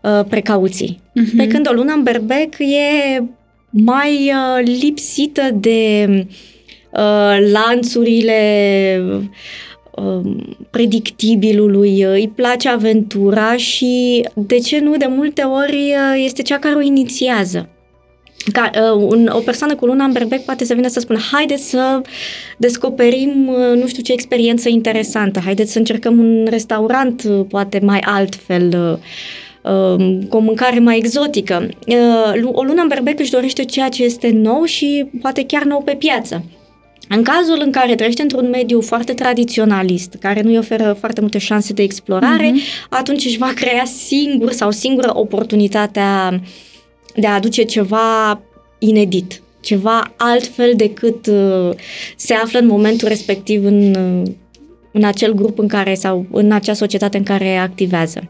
uh, 0.01 0.25
precauții. 0.29 0.99
Uh-huh. 1.01 1.37
Pe 1.37 1.47
când 1.47 1.69
o 1.69 1.73
lună 1.73 1.93
în 1.93 2.03
berbec 2.03 2.57
e 2.59 3.23
mai 3.69 4.31
uh, 4.33 4.65
lipsită 4.81 5.41
de 5.53 6.07
uh, 6.91 7.37
lanțurile 7.51 8.41
uh, 9.91 10.35
predictibilului, 10.69 12.01
îi 12.01 12.31
place 12.35 12.69
aventura 12.69 13.55
și, 13.55 14.23
de 14.33 14.57
ce 14.57 14.79
nu, 14.79 14.97
de 14.97 15.07
multe 15.09 15.41
ori 15.41 15.75
uh, 15.75 16.23
este 16.25 16.41
cea 16.41 16.59
care 16.59 16.75
o 16.75 16.81
inițiază 16.81 17.69
ca, 18.51 18.69
uh, 18.75 19.05
un, 19.09 19.29
o 19.33 19.39
persoană 19.39 19.75
cu 19.75 19.85
luna 19.85 20.03
în 20.03 20.11
berbec 20.11 20.41
poate 20.41 20.65
să 20.65 20.73
vină 20.73 20.87
să 20.87 20.99
spună 20.99 21.19
haideți 21.31 21.69
să 21.69 22.01
descoperim 22.57 23.47
uh, 23.47 23.79
nu 23.81 23.87
știu 23.87 24.03
ce 24.03 24.13
experiență 24.13 24.69
interesantă, 24.69 25.39
haideți 25.39 25.71
să 25.71 25.77
încercăm 25.77 26.19
un 26.19 26.47
restaurant 26.49 27.23
uh, 27.23 27.45
poate 27.49 27.79
mai 27.83 27.99
altfel, 27.99 28.97
uh, 29.63 29.71
um, 29.71 30.23
cu 30.23 30.37
o 30.37 30.39
mâncare 30.39 30.79
mai 30.79 30.97
exotică. 30.97 31.69
Uh, 31.87 32.49
o 32.51 32.63
lună 32.63 32.81
în 32.81 32.87
berbec 32.87 33.19
își 33.19 33.31
dorește 33.31 33.63
ceea 33.63 33.89
ce 33.89 34.03
este 34.03 34.29
nou 34.29 34.63
și 34.63 35.05
poate 35.21 35.45
chiar 35.45 35.63
nou 35.63 35.81
pe 35.81 35.95
piață. 35.95 36.43
În 37.09 37.23
cazul 37.23 37.61
în 37.65 37.71
care 37.71 37.95
trăiește 37.95 38.21
într-un 38.21 38.49
mediu 38.49 38.81
foarte 38.81 39.13
tradiționalist, 39.13 40.15
care 40.19 40.41
nu 40.41 40.49
îi 40.49 40.57
oferă 40.57 40.95
foarte 40.99 41.21
multe 41.21 41.37
șanse 41.37 41.73
de 41.73 41.83
explorare, 41.83 42.51
uh-huh. 42.51 42.89
atunci 42.89 43.25
își 43.25 43.37
va 43.37 43.51
crea 43.55 43.83
singur 43.85 44.51
sau 44.51 44.71
singură 44.71 45.11
oportunitatea 45.13 46.29
uh, 46.33 46.39
de 47.15 47.27
a 47.27 47.33
aduce 47.33 47.63
ceva 47.63 48.41
inedit, 48.79 49.41
ceva 49.59 50.13
altfel 50.17 50.73
decât 50.75 51.27
uh, 51.27 51.69
se 52.15 52.33
află 52.33 52.59
în 52.59 52.67
momentul 52.67 53.07
respectiv 53.07 53.65
în, 53.65 53.95
uh, 53.95 54.31
în 54.91 55.03
acel 55.03 55.33
grup 55.33 55.57
în 55.57 55.67
care 55.67 55.93
sau 55.93 56.25
în 56.31 56.51
acea 56.51 56.73
societate 56.73 57.17
în 57.17 57.23
care 57.23 57.57
activează. 57.57 58.29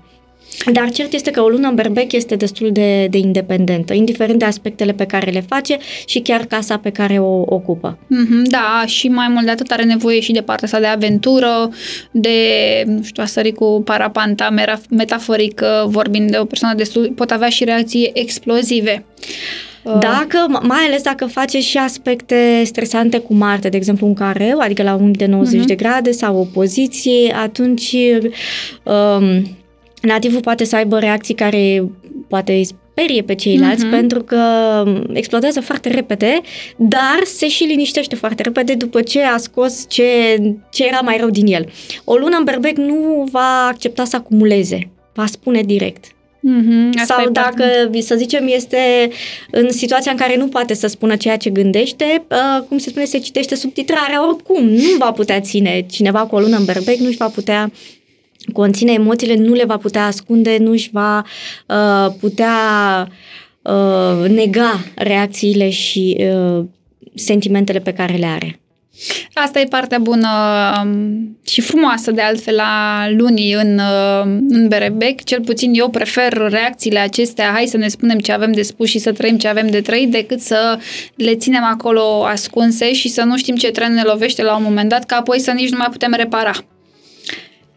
Dar 0.72 0.92
cert 0.92 1.14
este 1.14 1.32
că 1.32 1.42
o 1.42 1.48
lună 1.48 1.68
în 1.68 1.76
berbec 1.76 2.12
este 2.12 2.36
destul 2.36 2.72
de, 2.72 3.08
de 3.08 3.18
independentă, 3.18 3.94
indiferent 3.94 4.40
de 4.40 4.46
aspectele 4.46 4.92
pe 4.92 5.06
care 5.06 5.32
le 5.32 5.44
face 5.48 5.78
și 6.06 6.20
chiar 6.20 6.46
casa 6.46 6.78
pe 6.78 6.90
care 6.90 7.20
o 7.20 7.44
ocupă. 7.46 7.98
Mm-hmm, 7.98 8.50
da, 8.50 8.84
și 8.86 9.08
mai 9.08 9.28
mult 9.28 9.46
de 9.46 9.52
atât 9.52 9.72
are 9.72 9.84
nevoie 9.84 10.20
și 10.20 10.32
de 10.32 10.42
partea 10.42 10.68
asta 10.68 10.80
de 10.80 10.86
aventură, 10.86 11.70
de, 12.12 12.38
nu 12.86 13.04
știu, 13.04 13.24
a 13.24 13.26
sări 13.26 13.52
cu 13.52 13.82
parapanta, 13.86 14.50
metaforic 14.90 15.62
vorbind 15.86 16.32
de 16.32 16.38
o 16.38 16.46
persoană 16.46 16.76
destul, 16.76 17.12
pot 17.16 17.32
avea 17.32 17.50
și 17.50 17.64
reacții 17.64 18.12
explozive. 18.14 19.06
Uh. 19.84 19.98
Dacă, 20.00 20.60
mai 20.62 20.86
ales 20.88 21.02
dacă 21.02 21.26
face 21.26 21.62
și 21.62 21.78
aspecte 21.78 22.62
stresante 22.66 23.18
cu 23.18 23.34
Marte, 23.34 23.70
de 23.70 23.78
exemplu 23.78 24.08
un 24.08 24.14
careu, 24.14 24.60
adică 24.60 24.84
la 24.84 24.96
un 24.96 25.12
de 25.12 25.26
90 25.26 25.62
uh-huh. 25.62 25.66
de 25.66 25.76
grade 25.76 26.12
sau 26.12 26.38
o 26.38 26.44
poziție, 26.44 27.36
atunci 27.36 27.96
um, 28.84 29.58
nativul 30.08 30.40
poate 30.40 30.64
să 30.64 30.76
aibă 30.76 31.00
reacții 31.00 31.34
care 31.34 31.90
poate 32.28 32.52
îi 32.52 32.66
sperie 32.66 33.22
pe 33.22 33.36
ceilalți 33.36 33.86
uh-huh. 33.86 33.90
pentru 33.90 34.24
că 34.24 34.40
explodează 35.14 35.62
foarte 35.62 35.90
repede, 35.90 36.42
dar 36.78 37.20
se 37.24 37.48
și 37.48 37.64
liniștește 37.64 38.16
foarte 38.16 38.44
repede 38.44 38.74
după 38.74 39.02
ce 39.02 39.22
a 39.22 39.38
scos 39.38 39.86
ce, 39.88 40.38
ce 40.72 40.86
era 40.86 41.00
mai 41.00 41.18
rău 41.18 41.30
din 41.30 41.46
el. 41.48 41.70
O 42.04 42.16
lună 42.16 42.38
în 42.38 42.44
berbec 42.44 42.78
nu 42.78 43.28
va 43.32 43.68
accepta 43.70 44.06
să 44.06 44.16
acumuleze, 44.16 44.90
va 45.14 45.26
spune 45.26 45.62
direct. 45.62 46.06
Mm-hmm, 46.06 47.04
Sau 47.06 47.30
dacă, 47.30 47.64
parte. 47.64 48.02
să 48.02 48.16
zicem, 48.16 48.48
este 48.48 49.10
în 49.52 49.70
situația 49.70 50.12
în 50.12 50.18
care 50.18 50.38
nu 50.38 50.48
poate 50.48 50.74
să 50.74 50.88
spună 50.88 51.16
ceea 51.16 51.38
ce 51.38 51.50
gândește, 51.50 52.24
uh, 52.30 52.64
cum 52.68 52.78
se 52.78 52.90
spune, 52.90 53.06
se 53.06 53.18
citește 53.18 53.56
subtitrarea 53.56 54.28
oricum. 54.28 54.66
Nu 54.66 54.98
va 55.00 55.12
putea 55.12 55.40
ține 55.40 55.86
cineva 55.92 56.26
cu 56.26 56.36
o 56.36 56.40
lună 56.40 56.58
în 56.58 56.66
berbec, 56.66 56.98
nu-și 56.98 57.18
va 57.18 57.28
putea 57.28 57.72
conține 58.54 58.92
emoțiile, 58.92 59.36
nu 59.36 59.54
le 59.54 59.66
va 59.66 59.78
putea 59.78 60.06
ascunde, 60.06 60.58
nu 60.60 60.72
își 60.72 60.90
va 60.92 61.24
uh, 61.68 62.14
putea 62.20 62.58
uh, 63.62 64.30
nega 64.30 64.80
reacțiile 64.96 65.70
și 65.70 66.18
uh, 66.20 66.66
sentimentele 67.16 67.80
pe 67.80 67.94
care 67.94 68.14
le 68.14 68.26
are. 68.26 68.58
Asta 69.34 69.60
e 69.60 69.66
partea 69.66 70.00
bună 70.00 70.30
um, 70.84 71.38
și 71.46 71.62
frumoasă 71.62 72.12
de 72.12 72.22
altfel 72.22 72.56
la 72.56 73.06
lunii 73.10 73.54
în, 73.54 73.80
uh, 73.80 74.24
în 74.50 74.68
Berebec. 74.68 75.24
Cel 75.24 75.42
puțin 75.42 75.74
eu 75.74 75.90
prefer 75.90 76.34
reacțiile 76.34 77.00
acestea, 77.00 77.52
hai 77.54 77.66
să 77.66 77.78
ne 77.78 77.88
spunem 77.88 78.20
ce 78.20 78.32
avem 78.32 78.52
de 78.52 78.62
spus 78.62 78.90
și 78.90 79.00
să 79.00 79.12
trăim 79.12 79.38
ce 79.38 79.48
avem 79.48 79.68
de 79.68 79.82
trăit, 79.82 80.12
decât 80.12 80.40
să 80.40 80.80
le 81.16 81.36
ținem 81.36 81.64
acolo 81.64 82.26
ascunse 82.26 82.94
și 82.94 83.10
să 83.10 83.24
nu 83.24 83.38
știm 83.38 83.56
ce 83.56 83.72
tren 83.72 83.94
ne 83.94 84.02
lovește 84.02 84.44
la 84.44 84.56
un 84.58 84.64
moment 84.64 84.90
dat, 84.90 85.06
ca 85.06 85.16
apoi 85.16 85.40
să 85.40 85.52
nici 85.52 85.70
nu 85.70 85.78
mai 85.78 85.90
putem 85.92 86.14
repara. 86.18 86.52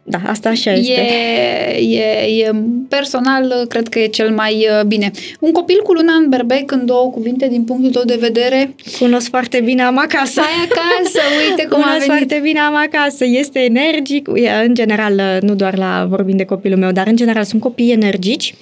Da, 0.09 0.19
asta 0.27 0.49
așa 0.49 0.73
este. 0.73 0.93
E, 0.93 1.81
e, 1.81 2.45
e, 2.45 2.51
personal, 2.89 3.67
cred 3.69 3.89
că 3.89 3.99
e 3.99 4.07
cel 4.07 4.31
mai 4.31 4.69
uh, 4.79 4.85
bine. 4.87 5.11
Un 5.41 5.53
copil 5.53 5.81
cu 5.83 5.93
luna 5.93 6.13
în 6.13 6.29
berbec, 6.29 6.71
în 6.71 6.87
două 6.87 7.11
cuvinte, 7.11 7.49
din 7.49 7.65
punctul 7.65 7.91
tău 7.91 8.05
de 8.05 8.17
vedere? 8.21 8.75
Cunosc 8.99 9.29
foarte 9.29 9.61
bine, 9.61 9.83
am 9.83 9.99
acasă. 9.99 10.41
Ai 10.41 10.69
acasă, 10.71 11.21
uite 11.49 11.63
cum 11.63 11.81
Cunosc 11.81 11.89
a 11.89 11.99
venit. 11.99 12.07
foarte 12.07 12.41
bine, 12.43 12.59
am 12.59 12.75
acasă. 12.75 13.25
Este 13.25 13.59
energic, 13.59 14.29
în 14.65 14.75
general, 14.75 15.39
nu 15.41 15.55
doar 15.55 15.77
la 15.77 16.07
vorbim 16.09 16.37
de 16.37 16.45
copilul 16.45 16.79
meu, 16.79 16.93
dar 16.93 17.07
în 17.07 17.17
general 17.17 17.45
sunt 17.45 17.61
copii 17.61 17.93
energici, 17.93 18.55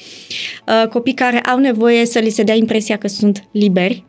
uh, 0.66 0.88
copii 0.88 1.14
care 1.14 1.40
au 1.40 1.58
nevoie 1.58 2.06
să 2.06 2.18
li 2.18 2.30
se 2.30 2.42
dea 2.42 2.54
impresia 2.54 2.96
că 2.96 3.08
sunt 3.08 3.44
liberi, 3.52 4.04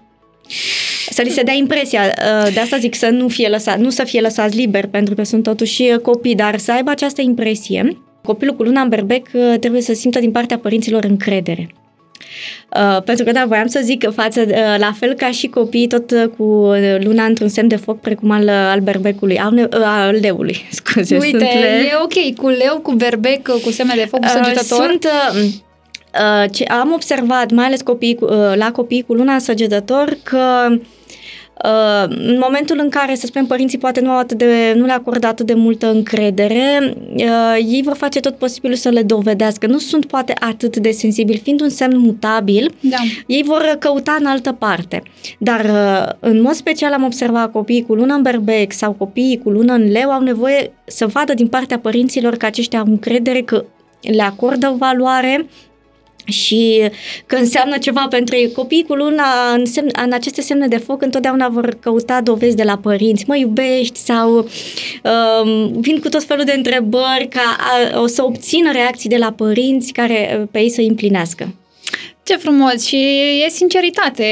să 1.09 1.21
li 1.21 1.29
se 1.29 1.43
dea 1.43 1.53
impresia, 1.53 2.01
uh, 2.01 2.53
de 2.53 2.59
asta 2.59 2.77
zic 2.77 2.95
să 2.95 3.09
nu 3.09 3.27
fie 3.27 3.47
lăsat, 3.47 3.79
nu 3.79 3.89
să 3.89 4.03
fie 4.03 4.21
lăsați 4.21 4.57
liberi, 4.57 4.87
pentru 4.87 5.15
că 5.15 5.23
sunt 5.23 5.43
totuși 5.43 5.97
copii, 6.01 6.35
dar 6.35 6.57
să 6.57 6.71
aibă 6.71 6.91
această 6.91 7.21
impresie. 7.21 7.97
Copilul 8.23 8.55
cu 8.55 8.63
luna 8.63 8.81
în 8.81 8.89
berbec 8.89 9.27
uh, 9.33 9.53
trebuie 9.59 9.81
să 9.81 9.93
simtă 9.93 10.19
din 10.19 10.31
partea 10.31 10.57
părinților 10.57 11.03
încredere. 11.03 11.69
Uh, 12.75 13.01
pentru 13.03 13.25
că, 13.25 13.31
da, 13.31 13.45
voiam 13.47 13.67
să 13.67 13.79
zic 13.83 14.03
că 14.03 14.09
față, 14.09 14.41
uh, 14.47 14.75
la 14.77 14.91
fel 14.99 15.13
ca 15.13 15.31
și 15.31 15.47
copiii, 15.47 15.87
tot 15.87 16.11
uh, 16.11 16.23
cu 16.37 16.43
luna 16.99 17.25
într-un 17.25 17.47
semn 17.47 17.67
de 17.67 17.75
foc, 17.75 17.99
precum 17.99 18.31
al, 18.31 18.49
al 18.49 18.79
berbecului, 18.79 19.37
al, 19.37 19.53
uh, 19.53 19.81
al 19.83 20.17
leului, 20.21 20.67
scuze. 20.83 21.15
Uite, 21.15 21.27
sunt 21.27 21.39
le... 21.39 21.67
e 21.67 21.95
ok, 22.03 22.35
cu 22.35 22.47
leu, 22.47 22.79
cu 22.81 22.91
berbec, 22.91 23.47
cu 23.63 23.71
semne 23.71 23.93
de 23.95 24.05
foc, 24.05 24.19
cu 24.19 24.25
Uh, 24.25 24.31
săgetător. 24.31 24.87
Sunt, 24.89 25.03
uh, 25.03 25.43
uh, 25.43 25.49
ce 26.51 26.63
am 26.63 26.91
observat, 26.93 27.51
mai 27.51 27.65
ales 27.65 27.81
copii, 27.81 28.15
cu- 28.15 28.25
uh, 28.25 28.53
la 28.55 28.71
copiii 28.71 29.03
cu 29.03 29.13
luna 29.13 29.33
în 29.33 29.39
săgetător, 29.39 30.17
că 30.23 30.67
uh, 31.63 32.03
în 32.07 32.37
momentul 32.43 32.79
în 32.81 32.89
care, 32.89 33.15
să 33.15 33.25
spunem, 33.25 33.47
părinții 33.47 33.77
poate 33.77 33.99
nu, 34.01 34.09
au 34.09 34.17
atât 34.17 34.37
de, 34.37 34.73
nu 34.75 34.85
le 34.85 34.91
acordă 34.91 35.27
atât 35.27 35.45
de 35.45 35.53
multă 35.53 35.91
încredere, 35.91 36.95
uh, 37.15 37.55
ei 37.57 37.81
vor 37.83 37.95
face 37.95 38.19
tot 38.19 38.35
posibilul 38.35 38.75
să 38.75 38.89
le 38.89 39.01
dovedească. 39.01 39.67
Nu 39.67 39.77
sunt 39.77 40.05
poate 40.05 40.33
atât 40.39 40.77
de 40.77 40.91
sensibili, 40.91 41.37
fiind 41.37 41.61
un 41.61 41.69
semn 41.69 41.97
mutabil, 41.97 42.73
Da. 42.79 42.97
ei 43.27 43.43
vor 43.45 43.75
căuta 43.79 44.15
în 44.19 44.25
altă 44.25 44.51
parte. 44.51 45.03
Dar, 45.39 45.65
uh, 45.65 46.13
în 46.19 46.41
mod 46.41 46.53
special, 46.53 46.93
am 46.93 47.03
observat 47.03 47.51
copiii 47.51 47.85
cu 47.85 47.93
lună 47.95 48.13
în 48.13 48.21
berbec 48.21 48.71
sau 48.73 48.91
copiii 48.91 49.41
cu 49.43 49.49
lună 49.49 49.73
în 49.73 49.91
leu 49.91 50.09
au 50.11 50.21
nevoie 50.21 50.71
să 50.85 51.05
vadă 51.07 51.33
din 51.33 51.47
partea 51.47 51.79
părinților 51.79 52.35
că 52.35 52.45
aceștia 52.45 52.79
au 52.79 52.85
încredere 52.87 53.41
că 53.41 53.65
le 54.01 54.21
acordă 54.21 54.75
valoare 54.79 55.45
și 56.25 56.89
că 57.25 57.35
înseamnă 57.35 57.77
ceva 57.77 58.07
pentru 58.09 58.35
ei. 58.35 58.51
Copiii 58.51 58.83
cu 58.83 58.93
luna 58.93 59.53
în, 59.57 59.65
semn, 59.65 59.89
în 60.05 60.13
aceste 60.13 60.41
semne 60.41 60.67
de 60.67 60.77
foc 60.77 61.01
întotdeauna 61.01 61.47
vor 61.47 61.77
căuta 61.79 62.21
dovezi 62.21 62.55
de 62.55 62.63
la 62.63 62.77
părinți. 62.77 63.25
Mă 63.27 63.37
iubești 63.37 63.99
sau 63.99 64.35
um, 64.37 65.79
vin 65.81 65.99
cu 65.99 66.09
tot 66.09 66.23
felul 66.23 66.45
de 66.45 66.53
întrebări 66.55 67.27
ca 67.29 67.55
a, 67.59 68.01
o 68.01 68.07
să 68.07 68.23
obțină 68.23 68.71
reacții 68.71 69.09
de 69.09 69.17
la 69.17 69.31
părinți 69.31 69.91
care 69.91 70.37
uh, 70.41 70.47
pe 70.51 70.59
ei 70.59 70.69
să 70.69 70.81
îi 70.81 70.87
împlinească. 70.87 71.53
Ce 72.23 72.35
frumos 72.35 72.85
și 72.85 72.95
e 73.45 73.49
sinceritate 73.49 74.25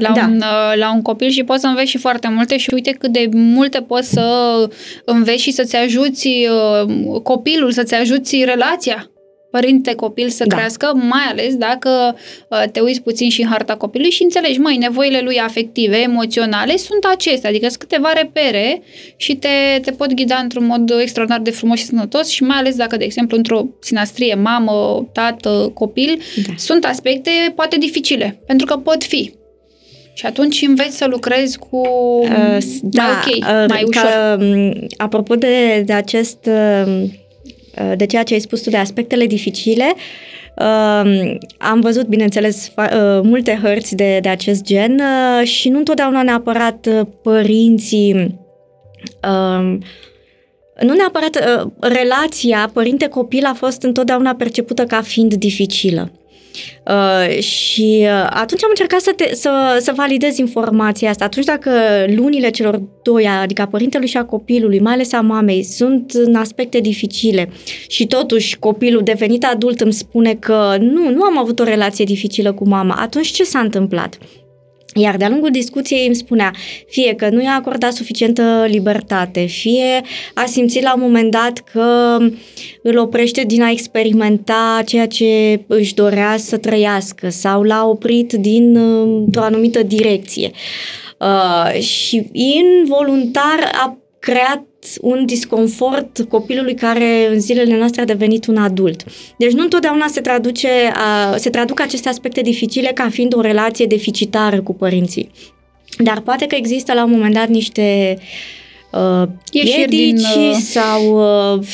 la, 0.00 0.12
Da. 0.14 0.24
un, 0.24 0.36
uh, 0.36 0.78
la 0.78 0.92
un 0.92 1.02
copil 1.02 1.28
și 1.28 1.44
poți 1.44 1.60
să 1.60 1.66
înveți 1.66 1.90
și 1.90 1.98
foarte 1.98 2.28
multe 2.28 2.56
și 2.56 2.70
uite 2.72 2.90
cât 2.90 3.12
de 3.12 3.28
multe 3.32 3.80
poți 3.80 4.10
să 4.10 4.68
înveți 5.04 5.42
și 5.42 5.50
să-ți 5.50 5.76
ajuți 5.76 6.28
uh, 6.28 7.20
copilul, 7.22 7.72
să-ți 7.72 7.94
ajuți 7.94 8.44
relația 8.44 9.10
părinte-copil 9.50 10.28
să 10.28 10.44
Da. 10.46 10.56
crească, 10.56 10.92
mai 10.94 11.24
ales 11.30 11.54
dacă 11.56 12.16
uh, 12.48 12.62
te 12.72 12.80
uiți 12.80 13.02
puțin 13.02 13.28
și 13.28 13.42
în 13.42 13.48
harta 13.48 13.76
copilului 13.76 14.12
și 14.12 14.22
înțelegi, 14.22 14.58
măi, 14.58 14.76
nevoile 14.76 15.20
lui 15.20 15.38
afective, 15.38 15.96
emoționale 15.96 16.76
sunt 16.76 17.04
acestea, 17.04 17.50
adică 17.50 17.66
sunt 17.66 17.78
câteva 17.78 18.12
repere 18.12 18.82
și 19.16 19.34
te, 19.36 19.80
te 19.82 19.90
pot 19.90 20.14
ghida 20.14 20.36
într-un 20.36 20.66
mod 20.66 20.90
extraordinar 21.00 21.42
de 21.42 21.50
frumos 21.50 21.78
și 21.78 21.84
sănătos 21.84 22.28
și 22.28 22.42
mai 22.42 22.56
ales 22.56 22.76
dacă, 22.76 22.96
de 22.96 23.04
exemplu, 23.04 23.36
într-o 23.36 23.66
sinastrie, 23.80 24.34
mamă, 24.34 25.08
tată, 25.12 25.70
copil, 25.74 26.20
Da. 26.46 26.52
sunt 26.56 26.84
aspecte 26.84 27.30
poate 27.54 27.76
dificile, 27.76 28.40
pentru 28.46 28.66
că 28.66 28.76
pot 28.76 29.04
fi. 29.04 29.32
Și 30.14 30.26
atunci 30.26 30.62
înveți 30.62 30.96
să 30.96 31.06
lucrezi 31.06 31.58
cu 31.58 31.80
Uh, 32.22 32.28
mai 32.92 33.06
ok, 33.10 33.36
uh, 33.36 33.64
mai 33.68 33.82
ușor. 33.86 34.02
Ca, 34.02 34.36
um, 34.40 34.86
apropo 34.96 35.34
de, 35.34 35.82
de 35.86 35.92
acest, 35.92 36.38
uh, 36.46 36.86
uh, 36.86 37.02
de 37.96 38.06
ceea 38.06 38.22
ce 38.22 38.34
ai 38.34 38.40
spus 38.40 38.60
tu, 38.60 38.70
de 38.70 38.76
aspectele 38.76 39.26
dificile, 39.26 39.94
uh, 40.56 41.34
am 41.58 41.80
văzut, 41.80 42.06
bineînțeles, 42.06 42.70
fa- 42.70 42.92
uh, 42.92 43.20
multe 43.22 43.58
hărți 43.62 43.96
de, 43.96 44.18
de 44.22 44.28
acest 44.28 44.64
gen 44.64 45.00
uh, 45.00 45.46
și 45.46 45.68
nu 45.68 45.78
întotdeauna 45.78 46.22
neapărat 46.22 46.86
uh, 46.86 47.06
părinții 47.22 48.38
uh, 49.22 49.78
nu 50.80 50.94
neapărat 50.94 51.36
uh, 51.36 51.70
relația 51.80 52.70
părinte-copil 52.72 53.44
a 53.44 53.54
fost 53.54 53.82
întotdeauna 53.82 54.34
percepută 54.34 54.84
ca 54.84 55.02
fiind 55.02 55.34
dificilă. 55.34 56.10
Uh, 56.86 57.38
și 57.38 57.98
uh, 58.00 58.26
atunci 58.30 58.62
am 58.62 58.70
încercat 58.70 59.00
să, 59.00 59.12
te, 59.16 59.34
să, 59.34 59.78
să 59.80 59.92
validez 59.96 60.38
informația 60.38 61.10
asta. 61.10 61.24
Atunci 61.24 61.44
dacă 61.44 61.70
lunile 62.16 62.50
celor 62.50 62.80
doi, 63.02 63.26
adică 63.26 63.62
a 63.62 63.66
părintelui 63.66 64.06
și 64.06 64.16
a 64.16 64.24
copilului, 64.24 64.80
mai 64.80 64.92
ales 64.92 65.12
a 65.12 65.20
mamei, 65.20 65.62
sunt 65.62 66.10
în 66.10 66.34
aspecte 66.34 66.80
dificile 66.80 67.50
și 67.88 68.06
totuși 68.06 68.58
copilul 68.58 69.02
devenit 69.02 69.44
adult 69.44 69.80
îmi 69.80 69.92
spune 69.92 70.34
că 70.34 70.76
nu, 70.80 71.10
nu 71.10 71.22
am 71.22 71.38
avut 71.38 71.58
o 71.58 71.64
relație 71.64 72.04
dificilă 72.04 72.52
cu 72.52 72.68
mama, 72.68 72.94
atunci 73.00 73.26
ce 73.26 73.44
s-a 73.44 73.58
întâmplat? 73.58 74.18
Iar 74.98 75.16
de-a 75.16 75.28
lungul 75.28 75.50
discuției 75.50 76.06
îmi 76.06 76.14
spunea 76.14 76.52
fie 76.88 77.14
că 77.14 77.28
nu 77.28 77.42
i-a 77.42 77.54
acordat 77.54 77.92
suficientă 77.92 78.64
libertate, 78.68 79.44
fie 79.46 80.02
a 80.34 80.44
simțit 80.44 80.82
la 80.82 80.94
un 80.94 81.00
moment 81.00 81.30
dat 81.30 81.58
că 81.72 82.18
îl 82.82 82.98
oprește 82.98 83.42
din 83.42 83.62
a 83.62 83.70
experimenta 83.70 84.82
ceea 84.86 85.06
ce 85.06 85.60
își 85.66 85.94
dorea 85.94 86.36
să 86.36 86.56
trăiască 86.56 87.28
sau 87.28 87.62
l-a 87.62 87.86
oprit 87.86 88.32
din 88.32 88.76
uh, 88.76 89.24
o 89.36 89.40
anumită 89.40 89.82
direcție. 89.82 90.50
Uh, 91.18 91.80
și 91.80 92.28
involuntar 92.32 93.70
a 93.72 93.98
creat 94.18 94.64
un 95.00 95.26
disconfort 95.26 96.26
copilului 96.28 96.74
care 96.74 97.28
în 97.32 97.40
zilele 97.40 97.78
noastre 97.78 98.00
a 98.00 98.04
devenit 98.04 98.46
un 98.46 98.56
adult. 98.56 99.04
Deci 99.38 99.52
nu 99.52 99.62
întotdeauna 99.62 100.06
se, 100.06 100.20
traduce, 100.20 100.68
a, 100.94 101.36
se 101.36 101.50
traduc 101.50 101.80
aceste 101.80 102.08
aspecte 102.08 102.40
dificile 102.40 102.90
ca 102.94 103.08
fiind 103.10 103.36
o 103.36 103.40
relație 103.40 103.86
deficitară 103.86 104.62
cu 104.62 104.74
părinții. 104.74 105.30
Dar 105.98 106.20
poate 106.20 106.46
că 106.46 106.54
există 106.54 106.92
la 106.92 107.04
un 107.04 107.10
moment 107.10 107.34
dat 107.34 107.48
niște 107.48 108.18
uh, 108.92 109.28
Ieșiri 109.50 109.88
piedici 109.88 109.98
din, 109.98 110.16
uh, 110.16 110.56
sau 110.60 111.00
uh, 111.56 111.66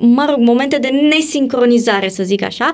mă 0.00 0.26
rog, 0.28 0.38
momente 0.38 0.76
de 0.76 0.88
nesincronizare, 0.88 2.08
să 2.08 2.22
zic 2.22 2.42
așa, 2.42 2.72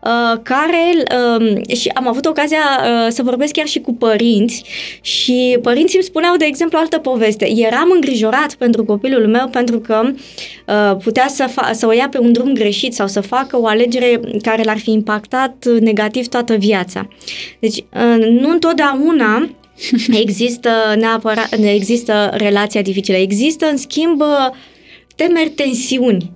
uh, 0.00 0.40
care 0.42 0.92
uh, 1.38 1.76
și 1.76 1.88
am 1.88 2.08
avut 2.08 2.26
ocazia 2.26 2.58
uh, 2.58 3.06
să 3.08 3.22
vorbesc 3.22 3.52
chiar 3.52 3.66
și 3.66 3.80
cu 3.80 3.94
părinți 3.94 4.64
și 5.00 5.58
părinții 5.62 5.96
îmi 5.96 6.06
spuneau, 6.06 6.36
de 6.36 6.44
exemplu, 6.44 6.78
altă 6.78 6.98
poveste. 6.98 7.50
Eram 7.56 7.90
îngrijorat 7.94 8.54
pentru 8.54 8.84
copilul 8.84 9.26
meu 9.26 9.48
pentru 9.48 9.78
că 9.78 10.10
uh, 10.66 10.96
putea 11.02 11.26
să, 11.28 11.44
fa- 11.48 11.70
să 11.72 11.86
o 11.86 11.92
ia 11.92 12.08
pe 12.10 12.18
un 12.18 12.32
drum 12.32 12.52
greșit 12.52 12.94
sau 12.94 13.06
să 13.06 13.20
facă 13.20 13.60
o 13.60 13.66
alegere 13.66 14.20
care 14.42 14.62
l-ar 14.62 14.78
fi 14.78 14.90
impactat 14.90 15.64
negativ 15.80 16.28
toată 16.28 16.54
viața. 16.54 17.08
Deci, 17.58 17.76
uh, 17.76 18.26
nu 18.28 18.50
întotdeauna 18.50 19.48
există 20.24 20.70
neapărat, 20.98 21.48
există 21.60 22.30
relația 22.32 22.82
dificilă. 22.82 23.16
Există, 23.16 23.66
în 23.66 23.76
schimb, 23.76 24.20
uh, 24.20 24.50
temeri, 25.16 25.50
tensiuni 25.50 26.32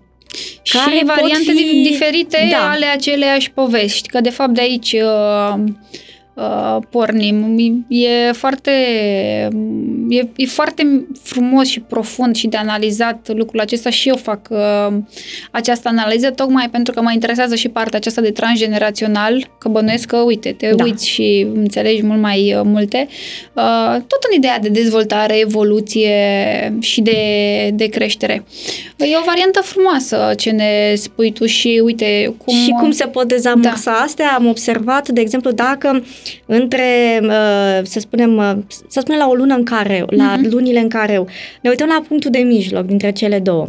care 0.63 0.97
și 0.97 1.05
pot 1.05 1.15
variante 1.15 1.53
fi- 1.53 1.83
diferite 1.91 2.49
Da. 2.51 2.71
ale 2.71 2.87
aceleași 2.87 3.51
povești, 3.51 4.09
că 4.09 4.21
de 4.21 4.31
fapt 4.31 4.55
de 4.55 4.61
aici 4.61 4.93
uh, 4.93 5.65
uh, 6.35 6.77
pornim. 6.91 7.57
E 7.89 8.33
foarte, 8.33 8.71
e, 10.09 10.29
e 10.37 10.47
foarte 10.47 11.07
frumos 11.23 11.69
și 11.69 11.81
profund 11.81 12.37
și 12.37 12.47
de 12.47 12.57
analizat 12.57 13.31
lucrul 13.35 13.61
acesta 13.61 13.91
și 13.91 14.09
eu 14.09 14.17
fac 14.17 14.41
uh, 14.51 14.97
această 15.51 15.89
analiză 15.89 16.31
tocmai 16.31 16.69
pentru 16.71 16.93
că 16.93 17.03
mă 17.03 17.11
interesează 17.13 17.55
și 17.55 17.69
partea 17.69 17.99
aceasta 17.99 18.21
de 18.21 18.31
transgenerațional, 18.31 19.51
că 19.59 19.69
bănuiesc 19.69 20.07
că, 20.09 20.17
uite, 20.17 20.53
te 20.53 20.71
Da. 20.77 20.85
uiți 20.85 21.09
și 21.09 21.47
înțelegi 21.55 22.05
mult 22.05 22.21
mai 22.21 22.55
uh, 22.55 22.61
multe. 22.65 23.09
Uh, 23.53 23.95
tot 23.97 24.23
în 24.31 24.37
ideea 24.37 24.59
de 24.59 24.69
dezvoltare, 24.69 25.39
evoluție 25.39 26.13
și 26.81 27.01
de, 27.01 27.21
de 27.75 27.87
creștere. 27.87 28.45
E 28.99 29.17
o 29.17 29.25
variantă 29.27 29.61
frumoasă 29.61 30.33
ce 30.37 30.51
ne 30.51 30.95
spui 30.95 31.33
tu 31.33 31.47
și 31.47 31.81
uite 31.85 32.35
cum... 32.45 32.55
și 32.55 32.71
cum 32.81 32.91
se 32.91 33.07
pot 33.07 33.29
dezamorsa 33.29 33.91
da. 33.91 33.97
astea. 33.97 34.35
Am 34.37 34.47
observat, 34.47 35.09
de 35.09 35.21
exemplu, 35.21 35.51
dacă 35.51 36.05
între, 36.47 37.21
uh, 37.23 37.81
să 37.83 38.01
spunem, 38.01 38.37
uh, 38.37 38.53
să 38.89 39.01
spunem 39.01 39.19
la 39.21 39.29
o 39.29 39.35
lună 39.35 39.55
în 39.55 39.65
care, 39.65 40.05
la 40.09 40.35
Mhm. 40.37 40.51
lunile 40.51 40.81
în 40.81 40.89
care 40.89 41.25
ne 41.61 41.71
uităm 41.71 41.89
la 41.89 42.03
punctul 42.09 42.31
de 42.31 42.39
mijloc 42.39 42.85
dintre 42.87 43.13
cele 43.13 43.39
două. 43.39 43.67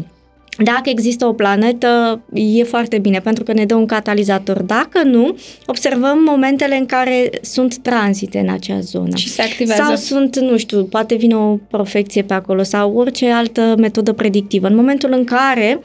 Dacă 0.64 0.90
există 0.90 1.26
o 1.26 1.34
planetă, 1.34 2.22
e 2.34 2.64
foarte 2.64 2.98
bine, 2.98 3.20
pentru 3.20 3.44
că 3.44 3.54
ne 3.54 3.66
dă 3.66 3.76
un 3.76 3.86
catalizator. 3.86 4.62
Dacă 4.62 5.04
nu, 5.04 5.38
observăm 5.66 6.24
momentele 6.26 6.76
în 6.76 6.86
care 6.86 7.30
sunt 7.42 7.78
tranzite 7.78 8.40
în 8.40 8.50
acea 8.50 8.80
zonă. 8.80 9.16
Și 9.16 9.30
se 9.30 9.42
activează. 9.42 9.84
Sau 9.84 9.96
sunt, 9.96 10.40
nu 10.40 10.58
știu, 10.58 10.84
poate 10.84 11.16
vine 11.16 11.36
o 11.36 11.56
profecție 11.56 12.22
pe 12.22 12.34
acolo 12.34 12.64
sau 12.64 12.96
orice 12.96 13.30
altă 13.30 13.76
metodă 13.78 14.14
predictivă. 14.14 14.68
În 14.68 14.76
momentul 14.76 15.12
în 15.12 15.24
care 15.24 15.82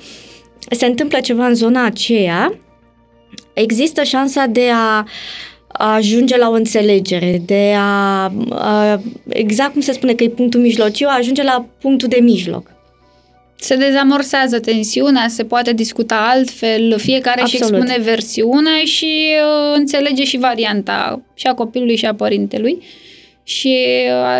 se 0.70 0.86
întâmplă 0.86 1.20
ceva 1.20 1.46
în 1.46 1.54
zona 1.54 1.84
aceea, 1.84 2.58
există 3.52 4.02
șansa 4.02 4.46
de 4.46 4.68
a 4.74 5.04
a 5.76 5.94
ajunge 5.94 6.36
la 6.36 6.48
o 6.48 6.52
înțelegere, 6.52 7.42
de 7.46 7.74
a, 7.76 8.32
a 8.50 9.00
exact 9.28 9.72
cum 9.72 9.80
se 9.80 9.92
spune 9.92 10.14
că 10.14 10.24
e 10.24 10.28
punctul 10.28 10.60
mijlociu, 10.60 11.06
a 11.08 11.16
ajunge 11.18 11.42
la 11.42 11.66
punctul 11.80 12.08
de 12.08 12.18
mijloc. 12.22 12.73
Se 13.64 13.76
dezamorsează 13.76 14.60
tensiunea, 14.60 15.28
se 15.28 15.44
poate 15.44 15.72
discuta 15.72 16.26
altfel, 16.30 16.98
fiecare 16.98 17.42
își 17.42 17.54
Absolut. 17.54 17.82
expune 17.82 18.04
versiunea 18.04 18.78
și 18.84 19.06
uh, 19.06 19.76
înțelege 19.76 20.24
și 20.24 20.38
varianta 20.38 21.22
și 21.34 21.46
a 21.46 21.54
copilului 21.54 21.96
și 21.96 22.06
a 22.06 22.14
părintelui. 22.14 22.78
Și 23.42 23.76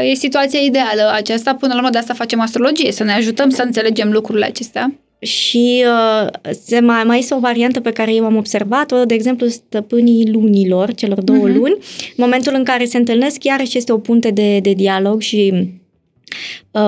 uh, 0.03 0.11
e 0.11 0.15
situația 0.15 0.61
ideală 0.61 1.11
aceasta, 1.15 1.55
până 1.55 1.73
la 1.73 1.79
urmă 1.79 1.91
de 1.91 1.99
asta 1.99 2.15
facem 2.15 2.41
astrologie, 2.41 2.93
să 2.93 3.05
ne 3.05 3.13
ajutăm 3.13 3.51
să 3.51 3.63
înțelegem 3.63 4.13
lucrurile 4.13 4.45
acestea. 4.45 4.95
Și 5.19 5.85
uh, 5.87 6.29
se 6.65 6.81
mai, 6.81 7.03
mai 7.05 7.19
este 7.19 7.35
o 7.35 7.39
variantă 7.39 7.81
pe 7.81 7.91
care 7.91 8.15
eu 8.15 8.25
am 8.25 8.37
observat-o, 8.37 9.05
de 9.05 9.15
exemplu, 9.15 9.47
stăpânii 9.47 10.31
lunilor, 10.33 10.95
celor 10.95 11.21
două 11.23 11.39
Mhm. 11.39 11.51
uh-huh. 11.51 11.57
luni, 11.57 11.77
în 12.09 12.15
momentul 12.17 12.53
în 12.57 12.65
care 12.65 12.85
se 12.85 12.97
întâlnesc, 12.97 13.45
iarăși 13.45 13.79
este 13.79 13.93
o 13.93 13.99
punte 13.99 14.31
de, 14.31 14.59
de 14.59 14.73
dialog 14.73 15.21
și 15.21 15.51
uh, 15.53 15.61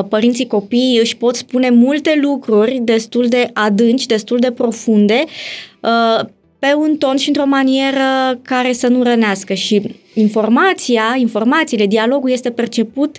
părinții 0.08 0.46
copiii 0.46 0.98
își 0.98 1.16
pot 1.16 1.36
spune 1.36 1.70
multe 1.70 2.18
lucruri 2.22 2.80
destul 2.82 3.26
de 3.28 3.50
adânci, 3.52 4.06
destul 4.06 4.38
de 4.38 4.50
profunde, 4.50 5.24
uh, 5.80 6.24
pe 6.58 6.74
un 6.74 6.96
ton 6.96 7.16
și 7.16 7.28
într-o 7.28 7.46
manieră 7.46 8.38
care 8.42 8.72
să 8.72 8.88
nu 8.88 9.02
rănească. 9.02 9.54
Și 9.54 9.82
informația, 10.14 11.14
informațiile, 11.18 11.86
dialogul 11.86 12.30
este 12.30 12.50
perceput 12.50 13.16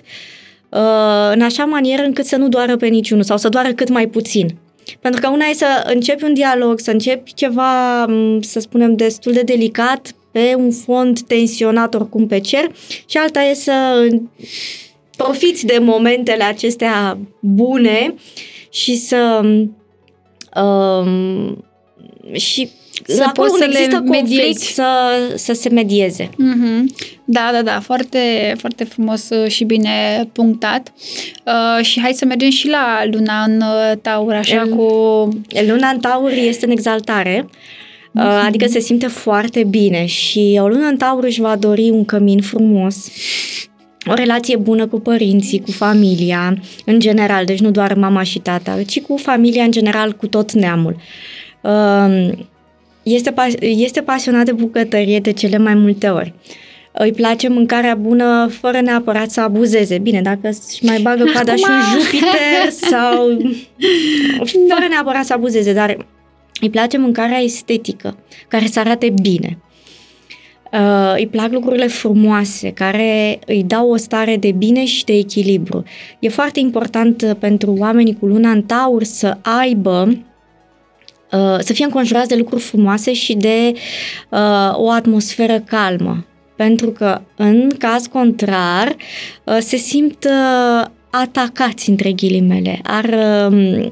uh, 0.68 1.30
în 1.32 1.40
așa 1.40 1.64
manieră 1.64 2.02
încât 2.02 2.24
să 2.24 2.36
nu 2.36 2.48
doară 2.48 2.76
pe 2.76 2.86
niciunul 2.86 3.24
sau 3.24 3.36
să 3.36 3.48
doară 3.48 3.72
cât 3.72 3.88
mai 3.88 4.06
puțin. 4.06 4.54
Pentru 5.00 5.20
că 5.20 5.28
una 5.28 5.44
e 5.44 5.54
să 5.54 5.90
începi 5.94 6.24
un 6.24 6.34
dialog, 6.34 6.78
să 6.78 6.90
începi 6.90 7.34
ceva, 7.34 8.04
m, 8.04 8.40
să 8.40 8.60
spunem, 8.60 8.96
destul 8.96 9.32
de 9.32 9.42
delicat, 9.42 10.12
pe 10.30 10.54
un 10.56 10.70
fond 10.70 11.20
tensionat 11.20 11.94
oricum 11.94 12.26
pe 12.26 12.40
cer, 12.40 12.70
și 13.06 13.16
alta 13.16 13.42
e 13.42 13.54
să 13.54 14.06
profiți 15.24 15.66
de 15.66 15.78
momentele 15.80 16.44
acestea 16.44 17.18
bune 17.40 18.14
și 18.70 18.96
să 18.96 19.40
um, 20.60 21.64
și 22.32 22.68
Să 23.06 23.22
acolo 23.26 23.48
poți 23.48 23.52
unde 23.52 23.64
să 23.64 23.70
le 23.70 23.78
există 23.78 23.96
conflict 24.02 24.28
mediezi. 24.28 24.72
să, 24.72 24.84
să 25.34 25.52
se 25.52 25.68
medieze. 25.68 26.30
Mhm. 26.36 26.94
Da, 27.24 27.48
da, 27.52 27.62
da, 27.62 27.80
foarte, 27.80 28.18
foarte 28.58 28.84
frumos 28.84 29.28
uh, 29.30 29.50
și 29.50 29.64
bine 29.64 30.28
punctat. 30.32 30.92
Uh, 31.46 31.84
și 31.84 32.00
hai 32.00 32.12
să 32.12 32.24
mergem 32.24 32.50
și 32.50 32.68
la 32.68 33.02
luna 33.10 33.42
în 33.44 33.56
uh, 33.60 33.98
taur, 34.02 34.32
așa 34.34 34.56
El- 34.56 34.68
cu... 34.68 34.82
Luna 35.66 35.88
în 35.88 36.00
taur 36.00 36.30
este 36.30 36.64
în 36.64 36.70
exaltare, 36.70 37.48
uh, 38.14 38.42
adică 38.46 38.66
se 38.66 38.78
simte 38.80 39.06
foarte 39.06 39.64
bine 39.64 40.04
și 40.06 40.58
o 40.62 40.68
lună 40.68 40.86
în 40.86 40.96
taur 40.96 41.24
își 41.24 41.40
va 41.40 41.56
dori 41.56 41.90
un 41.90 42.04
cămin 42.04 42.40
frumos, 42.40 43.08
o 44.10 44.14
relație 44.14 44.56
bună 44.56 44.86
cu 44.86 45.00
părinții, 45.00 45.60
cu 45.60 45.70
familia, 45.70 46.54
în 46.84 46.98
general, 47.00 47.44
deci 47.44 47.60
nu 47.60 47.70
doar 47.70 47.94
mama 47.94 48.22
și 48.22 48.38
tata, 48.38 48.82
ci 48.86 49.00
cu 49.00 49.16
familia 49.16 49.62
în 49.64 49.70
general, 49.70 50.12
cu 50.12 50.26
tot 50.26 50.52
neamul. 50.52 50.96
Uh, 51.62 52.28
Este, 53.02 53.30
pas- 53.30 53.54
este 53.60 54.00
pasionat 54.02 54.44
de 54.44 54.52
bucătărie 54.52 55.18
de 55.20 55.32
cele 55.32 55.58
mai 55.58 55.74
multe 55.74 56.06
ori. 56.08 56.34
Îi 56.92 57.12
place 57.12 57.48
mâncarea 57.48 57.94
bună 57.94 58.48
fără 58.60 58.80
neapărat 58.80 59.30
să 59.30 59.40
abuzeze. 59.40 59.98
Bine, 59.98 60.20
dacă 60.22 60.48
își 60.48 60.84
mai 60.84 61.00
bagă 61.02 61.24
coada 61.32 61.54
și 61.56 61.64
un 61.68 61.74
Acum- 61.74 62.00
Jupiter 62.00 62.70
sau 62.90 63.26
fără 64.68 64.86
neapărat 64.88 65.24
să 65.24 65.32
abuzeze, 65.32 65.72
dar 65.72 66.06
îi 66.60 66.70
place 66.70 66.98
mâncarea 66.98 67.38
estetică, 67.38 68.16
care 68.48 68.66
să 68.66 68.78
arate 68.80 69.14
bine. 69.22 69.58
Uh, 70.72 71.14
îi 71.16 71.26
plac 71.26 71.52
lucrurile 71.52 71.86
frumoase, 71.86 72.70
care 72.70 73.38
îi 73.46 73.62
dau 73.62 73.90
o 73.90 73.96
stare 73.96 74.36
de 74.36 74.50
bine 74.52 74.84
și 74.84 75.04
de 75.04 75.12
echilibru. 75.12 75.82
E 76.18 76.28
foarte 76.28 76.60
important 76.60 77.22
uh, 77.22 77.30
pentru 77.38 77.74
oamenii 77.78 78.16
cu 78.20 78.26
luna 78.26 78.50
în 78.50 78.62
taur 78.62 79.02
să 79.04 79.36
aibă 79.42 80.08
uh, 81.32 81.56
să 81.58 81.72
fie 81.72 81.84
înconjurați 81.84 82.28
de 82.28 82.36
lucruri 82.36 82.62
frumoase 82.62 83.12
și 83.12 83.34
de 83.34 83.72
uh, 84.28 84.72
o 84.72 84.90
atmosferă 84.90 85.58
calmă. 85.60 86.26
Pentru 86.56 86.90
că, 86.90 87.20
în 87.36 87.70
caz 87.78 88.06
contrar, 88.06 88.96
uh, 89.44 89.56
se 89.60 89.76
simt 89.76 90.24
uh, 90.24 90.86
atacați, 91.10 91.90
între 91.90 92.12
ghilimele. 92.12 92.80
Ar, 92.82 93.04
uh, 93.50 93.88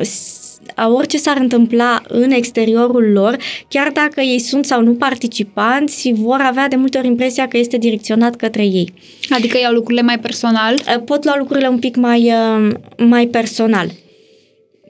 s- 0.00 0.38
a 0.38 0.43
orice 0.92 1.16
s-ar 1.16 1.36
întâmpla 1.36 2.02
în 2.08 2.30
exteriorul 2.30 3.12
lor, 3.12 3.36
chiar 3.68 3.90
dacă 3.90 4.20
ei 4.20 4.38
sunt 4.38 4.64
sau 4.64 4.82
nu 4.82 4.94
participanți, 4.94 6.12
vor 6.14 6.40
avea 6.40 6.68
de 6.68 6.76
multe 6.76 6.98
ori 6.98 7.06
impresia 7.06 7.48
că 7.48 7.58
este 7.58 7.76
direcționat 7.76 8.36
către 8.36 8.62
ei. 8.62 8.92
Adică 9.28 9.58
iau 9.58 9.72
lucrurile 9.72 10.02
mai 10.02 10.18
personal. 10.18 10.74
Uh, 10.74 11.02
Pot 11.04 11.24
lua 11.24 11.36
lucrurile 11.38 11.68
un 11.68 11.78
pic 11.78 11.96
mai, 11.96 12.32
uh, 12.32 12.72
mai 12.96 13.26
personal. 13.26 13.90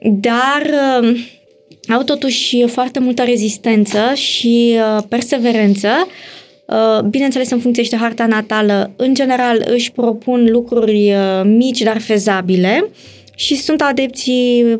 Dar 0.01 0.69
uh, 1.01 1.19
au 1.87 2.03
totuși 2.03 2.67
foarte 2.67 2.99
multă 2.99 3.23
rezistență 3.23 4.13
și 4.13 4.75
uh, 4.97 5.03
perseverență. 5.09 5.89
Uh, 6.67 7.01
Bineînțeles, 7.09 7.51
în 7.51 7.59
funcție 7.59 7.83
și 7.83 7.89
de 7.89 7.95
harta 7.95 8.25
natală, 8.25 8.91
în 8.95 9.13
general 9.13 9.65
își 9.67 9.91
propun 9.91 10.45
lucruri 10.49 11.13
uh, 11.13 11.41
mici, 11.43 11.81
dar 11.81 11.99
fezabile 11.99 12.89
și 13.35 13.55
sunt 13.55 13.81
adepții 13.81 14.79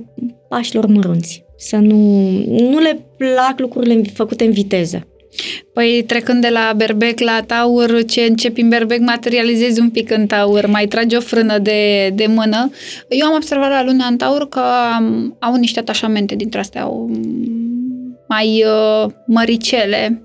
pașilor 0.50 0.86
mărunți. 0.86 1.44
Să 1.58 1.76
nu, 1.76 1.98
nu 2.48 2.80
le 2.80 3.06
plac 3.18 3.60
lucrurile 3.60 4.02
făcute 4.14 4.44
în 4.44 4.52
viteză. 4.52 5.08
Păi 5.74 6.04
trecând 6.08 6.42
de 6.42 6.50
la 6.50 6.74
berbec 6.76 7.20
la 7.20 7.44
taur, 7.48 8.04
ce 8.06 8.22
începi 8.22 8.62
în 8.62 8.70
berbec, 8.70 9.00
materializezi 9.00 9.80
un 9.80 9.90
pic 9.90 10.12
în 10.12 10.26
taur, 10.26 10.66
mai 10.66 10.88
tragi 10.88 11.16
o 11.16 11.20
frână 11.20 11.58
de, 11.58 12.10
de 12.10 12.26
mână. 12.28 12.70
Eu 13.10 13.28
am 13.28 13.36
observat 13.36 13.70
la 13.70 13.84
luna 13.84 14.06
în 14.06 14.18
taur 14.18 14.50
că 14.50 14.62
um, 15.00 15.36
au 15.40 15.56
niște 15.56 15.80
atașamente 15.80 16.36
dintre 16.36 16.60
astea 16.60 16.86
um, 16.86 17.65
mai 18.28 18.64
uh, 18.66 19.12
măricele. 19.26 20.22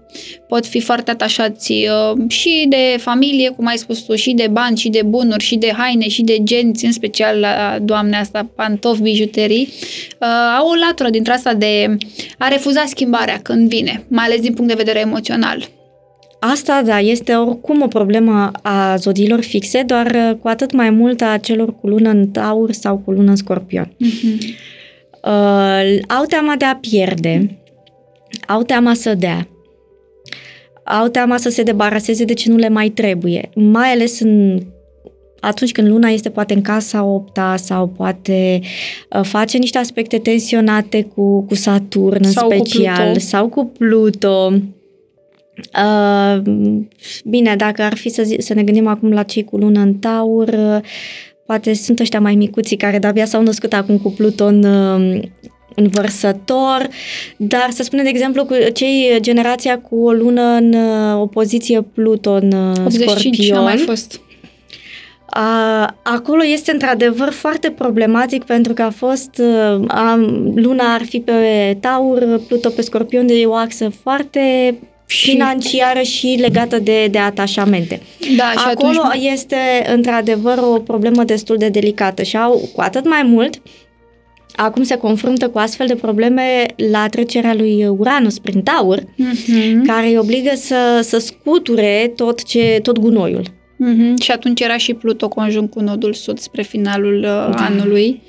Pot 0.49 0.67
fi 0.67 0.81
foarte 0.81 1.11
atașați 1.11 1.73
uh, 1.73 2.23
și 2.29 2.67
de 2.69 2.97
familie, 2.99 3.49
cum 3.49 3.67
ai 3.67 3.79
spus 3.79 3.99
tu, 3.99 4.15
și 4.15 4.33
de 4.33 4.49
bani, 4.51 4.77
și 4.77 4.89
de 4.89 5.03
bunuri, 5.05 5.45
și 5.45 5.57
de 5.57 5.73
haine, 5.77 6.09
și 6.09 6.23
de 6.23 6.37
genți, 6.43 6.85
în 6.85 6.93
special 6.93 7.39
la 7.39 7.79
doamne 7.83 8.17
asta, 8.17 8.51
pantofi, 8.57 9.03
bijuterii. 9.03 9.69
Uh, 10.21 10.29
au 10.59 10.69
o 10.69 10.75
latură 10.75 11.11
dintre 11.11 11.33
asta 11.33 11.55
de 11.55 11.97
a 12.39 12.49
refuza 12.49 12.85
schimbarea 12.87 13.41
când 13.43 13.69
vine, 13.69 14.05
mai 14.09 14.25
ales 14.25 14.41
din 14.41 14.55
punct 14.55 14.71
de 14.71 14.83
vedere 14.83 15.01
emoțional. 15.01 15.69
Asta, 16.41 16.83
da, 16.85 16.99
este 16.99 17.35
oricum 17.35 17.83
o 17.83 17.87
problemă 17.87 18.51
a 18.63 18.97
zodiilor 18.97 19.41
fixe, 19.41 19.83
doar 19.83 20.07
uh, 20.07 20.37
cu 20.41 20.49
atât 20.49 20.73
mai 20.73 20.91
mult 20.91 21.21
a 21.21 21.39
celor 21.43 21.75
cu 21.81 21.87
lună 21.87 22.11
în 22.11 22.29
taur 22.29 22.73
sau 22.73 22.99
cu 22.99 23.11
lună 23.11 23.31
în 23.31 23.37
scorpion. 23.37 23.93
Uh, 25.25 25.99
au 26.09 26.25
teama 26.29 26.55
de 26.57 26.65
a 26.65 26.77
pierde, 26.77 27.60
au 28.47 28.63
teama 28.63 28.95
să 28.95 29.15
dea, 29.15 29.49
au 30.85 31.09
teama 31.09 31.37
să 31.37 31.49
se 31.49 31.63
debaraseze 31.63 32.25
de 32.25 32.33
ce 32.33 32.51
nu 32.51 32.57
le 32.57 32.69
mai 32.69 32.89
trebuie, 32.89 33.51
mai 33.55 33.89
ales 33.89 34.21
în 34.21 34.61
atunci 35.41 35.73
când 35.73 35.89
luna 35.89 36.09
este 36.09 36.31
poate 36.31 36.55
în 36.55 36.61
casa 36.61 37.05
opta 37.05 37.57
sau 37.57 37.87
poate 37.87 38.61
uh, 39.11 39.25
face 39.25 39.59
niște 39.59 39.79
aspecte 39.79 40.19
tensionate 40.19 41.03
cu, 41.03 41.43
cu 41.43 41.55
Saturn 41.55 42.25
în 42.25 42.31
Sau 42.31 42.49
cu 42.49 42.55
special 42.55 43.05
Pluto. 43.05 43.19
sau 43.19 43.49
cu 43.49 43.65
Pluto. 43.79 44.53
Uh, 45.77 46.43
bine, 47.25 47.57
dacă 47.57 47.83
ar 47.83 47.95
fi 47.97 48.09
să, 48.09 48.23
zi, 48.23 48.37
să 48.39 48.55
ne 48.55 48.63
gândim 48.63 48.87
acum 48.87 49.13
la 49.13 49.23
cei 49.23 49.45
cu 49.45 49.57
lună 49.57 49.81
în 49.81 49.95
taur, 49.95 50.49
uh, 50.49 50.81
poate 51.47 51.75
sunt 51.75 52.01
ăștia 52.01 52.21
mai 52.21 52.35
micuții 52.35 52.77
care 52.77 52.99
de-abia 52.99 53.25
s-au 53.25 53.43
născut 53.43 53.73
acum 53.73 53.99
cu 53.99 54.11
Pluton 54.11 54.65
uh, 54.65 55.21
în 55.75 55.89
vărsător, 55.89 56.89
dar 57.37 57.69
să 57.71 57.83
spunem, 57.83 58.05
de 58.05 58.11
exemplu, 58.11 58.45
cu 58.45 58.55
cei 58.73 59.19
generația 59.21 59.79
cu 59.79 60.05
o 60.05 60.13
lună 60.13 60.43
în 60.43 60.73
uh, 60.73 61.21
opoziție 61.21 61.83
Pluton 61.95 62.53
uh, 62.53 62.85
85 62.85 63.35
Scorpion. 63.35 63.59
a 63.59 63.61
mai 63.61 63.77
fost. 63.77 64.21
A, 65.27 65.97
acolo 66.03 66.45
este 66.45 66.73
într-adevăr 66.73 67.31
foarte 67.31 67.71
problematic 67.71 68.45
pentru 68.45 68.73
că 68.73 68.83
a 68.83 68.91
fost, 68.91 69.31
uh, 69.39 69.85
a, 69.89 70.17
luna 70.55 70.95
ar 70.95 71.03
fi 71.05 71.21
pe 71.21 71.77
taur, 71.81 72.41
Pluto 72.47 72.69
pe 72.69 72.83
scorpion, 72.83 73.27
de 73.27 73.43
o 73.45 73.55
axă 73.55 73.93
foarte 74.03 74.75
și... 75.07 75.31
financiară 75.31 76.01
și 76.01 76.37
legată 76.41 76.79
de, 76.79 77.07
de 77.07 77.19
atașamente. 77.19 78.01
Da, 78.37 78.51
și 78.51 78.67
Acolo 78.71 79.01
atunci... 79.05 79.31
este 79.33 79.57
într-adevăr 79.95 80.59
o 80.59 80.79
problemă 80.79 81.25
destul 81.25 81.57
de 81.57 81.69
delicată 81.69 82.23
și 82.23 82.37
au 82.37 82.71
cu 82.75 82.81
atât 82.81 83.09
mai 83.09 83.23
mult 83.23 83.63
acum 84.65 84.83
se 84.83 84.97
confruntă 84.97 85.49
cu 85.49 85.59
astfel 85.59 85.87
de 85.87 85.95
probleme 85.95 86.67
la 86.91 87.07
trecerea 87.09 87.55
lui 87.55 87.87
Uranus 87.87 88.39
prin 88.39 88.63
Taur, 88.63 89.03
Mhm. 89.17 89.85
care 89.87 90.07
îi 90.07 90.19
obligă 90.19 90.51
să, 90.55 91.01
să 91.03 91.19
scuture 91.19 92.13
tot, 92.17 92.43
ce, 92.45 92.79
tot 92.83 92.99
gunoiul. 92.99 93.45
Mhm. 93.77 94.21
Și 94.21 94.31
atunci 94.31 94.61
era 94.61 94.77
și 94.77 94.95
Pluto 94.95 95.29
conjunct 95.29 95.73
cu 95.73 95.81
nodul 95.81 96.13
sud 96.13 96.39
spre 96.39 96.63
finalul 96.63 97.21
da. 97.21 97.45
anului. 97.55 98.23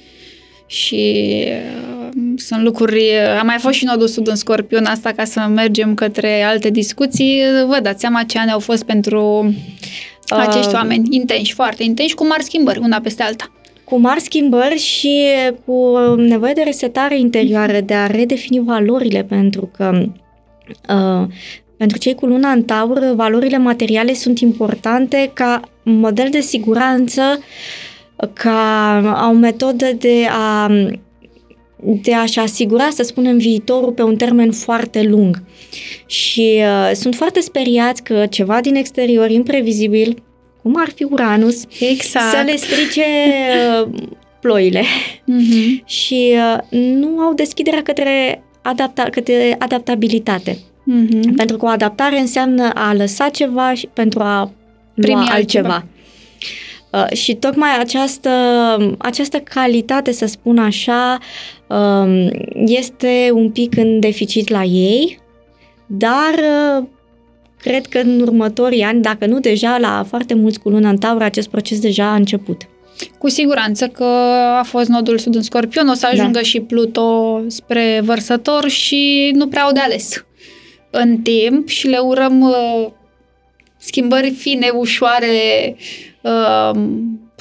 Și 0.65 1.13
uh, 1.45 2.09
sunt 2.35 2.63
lucruri... 2.63 2.99
uh, 3.01 3.39
A 3.39 3.43
mai 3.43 3.57
fost 3.59 3.73
și 3.75 3.85
nodul 3.85 4.07
sud 4.07 4.27
în 4.27 4.35
Scorpion, 4.35 4.85
asta 4.85 5.11
ca 5.11 5.23
să 5.23 5.39
mergem 5.39 5.93
către 5.93 6.41
alte 6.41 6.69
discuții. 6.69 7.41
Vă 7.67 7.79
dați 7.81 7.99
seama 7.99 8.23
ce 8.23 8.37
ani 8.39 8.51
au 8.51 8.59
fost 8.59 8.83
pentru 8.83 9.53
acești 10.29 10.67
Uh, 10.67 10.73
oameni 10.73 11.07
intenși, 11.09 11.53
foarte 11.53 11.83
intenși, 11.83 12.13
cu 12.15 12.27
mari 12.27 12.43
schimbări, 12.43 12.79
una 12.79 12.99
peste 12.99 13.23
alta. 13.23 13.51
Cu 13.91 13.99
mari 13.99 14.21
schimbări 14.21 14.77
și 14.77 15.23
cu 15.65 15.97
nevoie 16.15 16.53
de 16.53 16.61
resetare 16.61 17.19
interioară, 17.19 17.79
de 17.81 17.93
a 17.93 18.07
redefini 18.07 18.63
valorile, 18.65 19.23
pentru 19.23 19.71
că 19.77 20.05
uh, 20.89 21.27
pentru 21.77 21.97
cei 21.97 22.15
cu 22.15 22.25
luna 22.25 22.51
în 22.51 22.63
taur, 22.63 23.13
valorile 23.15 23.57
materiale 23.57 24.13
sunt 24.13 24.39
importante 24.39 25.31
ca 25.33 25.61
model 25.83 26.27
de 26.29 26.39
siguranță, 26.39 27.21
ca 28.33 29.29
o 29.31 29.33
metodă 29.33 29.85
de 29.97 30.27
a 30.29 30.67
de 32.03 32.13
a-și 32.13 32.39
asigura, 32.39 32.89
să 32.89 33.03
spunem, 33.03 33.37
viitorul 33.37 33.91
pe 33.91 34.03
un 34.03 34.15
termen 34.15 34.51
foarte 34.51 35.03
lung. 35.03 35.43
Și 36.05 36.57
uh, 36.57 36.91
sunt 36.93 37.15
foarte 37.15 37.39
speriați 37.39 38.03
că 38.03 38.25
ceva 38.29 38.61
din 38.61 38.75
exterior, 38.75 39.29
imprevizibil, 39.29 40.23
cum 40.61 40.75
ar 40.77 40.89
fi 40.95 41.03
Uranus, 41.03 41.63
Exact. 41.79 42.25
să 42.29 42.41
le 42.45 42.55
strice 42.55 43.03
uh, 43.83 43.89
ploile 44.41 44.83
Mhm. 45.25 45.85
și 45.85 46.33
uh, 46.35 46.57
nu 46.71 47.19
au 47.19 47.33
deschiderea 47.33 47.81
către, 47.83 48.43
adapta- 48.61 49.09
către 49.11 49.55
adaptabilitate. 49.59 50.57
Mhm. 50.83 51.35
Pentru 51.35 51.57
că 51.57 51.65
o 51.65 51.69
adaptare 51.69 52.19
înseamnă 52.19 52.69
a 52.73 52.93
lăsa 52.93 53.29
ceva 53.29 53.73
și 53.73 53.87
pentru 53.93 54.19
a 54.19 54.35
lua 54.35 54.51
Primi 54.93 55.27
altceva. 55.29 55.33
altceva. 55.33 55.85
Uh, 56.91 57.17
și 57.17 57.33
tocmai 57.35 57.69
această, 57.79 58.29
această 58.97 59.39
calitate, 59.39 60.11
să 60.11 60.25
spun 60.25 60.57
așa, 60.57 61.17
um, 61.67 62.29
este 62.65 63.29
un 63.33 63.49
pic 63.49 63.77
în 63.77 63.99
deficit 63.99 64.49
la 64.49 64.63
ei, 64.63 65.19
dar 65.85 66.33
uh, 66.79 66.83
cred 67.61 67.85
că 67.85 67.97
în 67.97 68.21
următorii 68.21 68.81
ani, 68.81 69.01
dacă 69.01 69.25
nu 69.25 69.39
deja, 69.39 69.77
la 69.77 70.05
foarte 70.07 70.33
mulți 70.33 70.59
cu 70.59 70.69
luna 70.69 70.89
în 70.89 70.97
taur, 70.97 71.21
acest 71.21 71.49
proces 71.49 71.79
deja 71.79 72.11
a 72.11 72.15
început. 72.15 72.61
Cu 73.17 73.29
siguranță 73.29 73.87
că 73.87 74.03
a 74.59 74.63
fost 74.63 74.89
nodul 74.89 75.17
sud 75.17 75.35
în 75.35 75.41
Scorpion, 75.41 75.87
o 75.87 75.93
să 75.93 76.07
ajungă 76.11 76.31
da. 76.31 76.41
și 76.41 76.59
Pluto 76.59 77.41
spre 77.47 78.01
vărsător 78.03 78.69
și 78.69 79.31
nu 79.33 79.47
prea 79.47 79.63
au 79.63 79.71
de 79.71 79.79
ales 79.79 80.25
în 80.91 81.17
timp 81.17 81.67
și 81.67 81.87
le 81.87 81.97
urăm 81.97 82.41
uh, 82.41 82.87
schimbări 83.77 84.31
fine, 84.31 84.69
ușoare, 84.69 85.75
uh, 86.21 86.81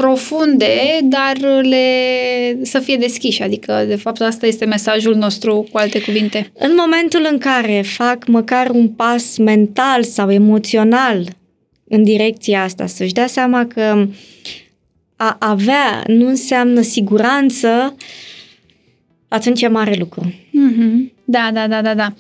profunde, 0.00 0.98
dar 1.02 1.36
le 1.62 1.84
să 2.62 2.78
fie 2.78 2.96
deschiși. 2.96 3.42
Adică, 3.42 3.84
de 3.88 3.96
fapt, 3.96 4.20
asta 4.20 4.46
este 4.46 4.64
mesajul 4.64 5.14
nostru, 5.14 5.68
cu 5.72 5.78
alte 5.78 6.00
cuvinte. 6.00 6.50
În 6.58 6.72
momentul 6.76 7.26
în 7.30 7.38
care 7.38 7.82
fac 7.84 8.26
măcar 8.26 8.70
un 8.70 8.88
pas 8.88 9.36
mental 9.36 10.02
sau 10.02 10.30
emoțional 10.30 11.28
în 11.88 12.02
direcția 12.02 12.62
asta, 12.62 12.86
să-și 12.86 13.12
dea 13.12 13.26
seama 13.26 13.66
că 13.66 14.06
a 15.16 15.36
avea 15.38 16.02
nu 16.06 16.26
înseamnă 16.26 16.80
siguranță, 16.80 17.96
atunci 19.28 19.62
e 19.62 19.68
mare 19.68 19.96
lucru. 19.98 20.34
Mm-hmm. 20.34 21.12
Da, 21.24 21.50
da, 21.52 21.68
da, 21.68 21.82
da, 21.82 21.94
da. 21.94 22.12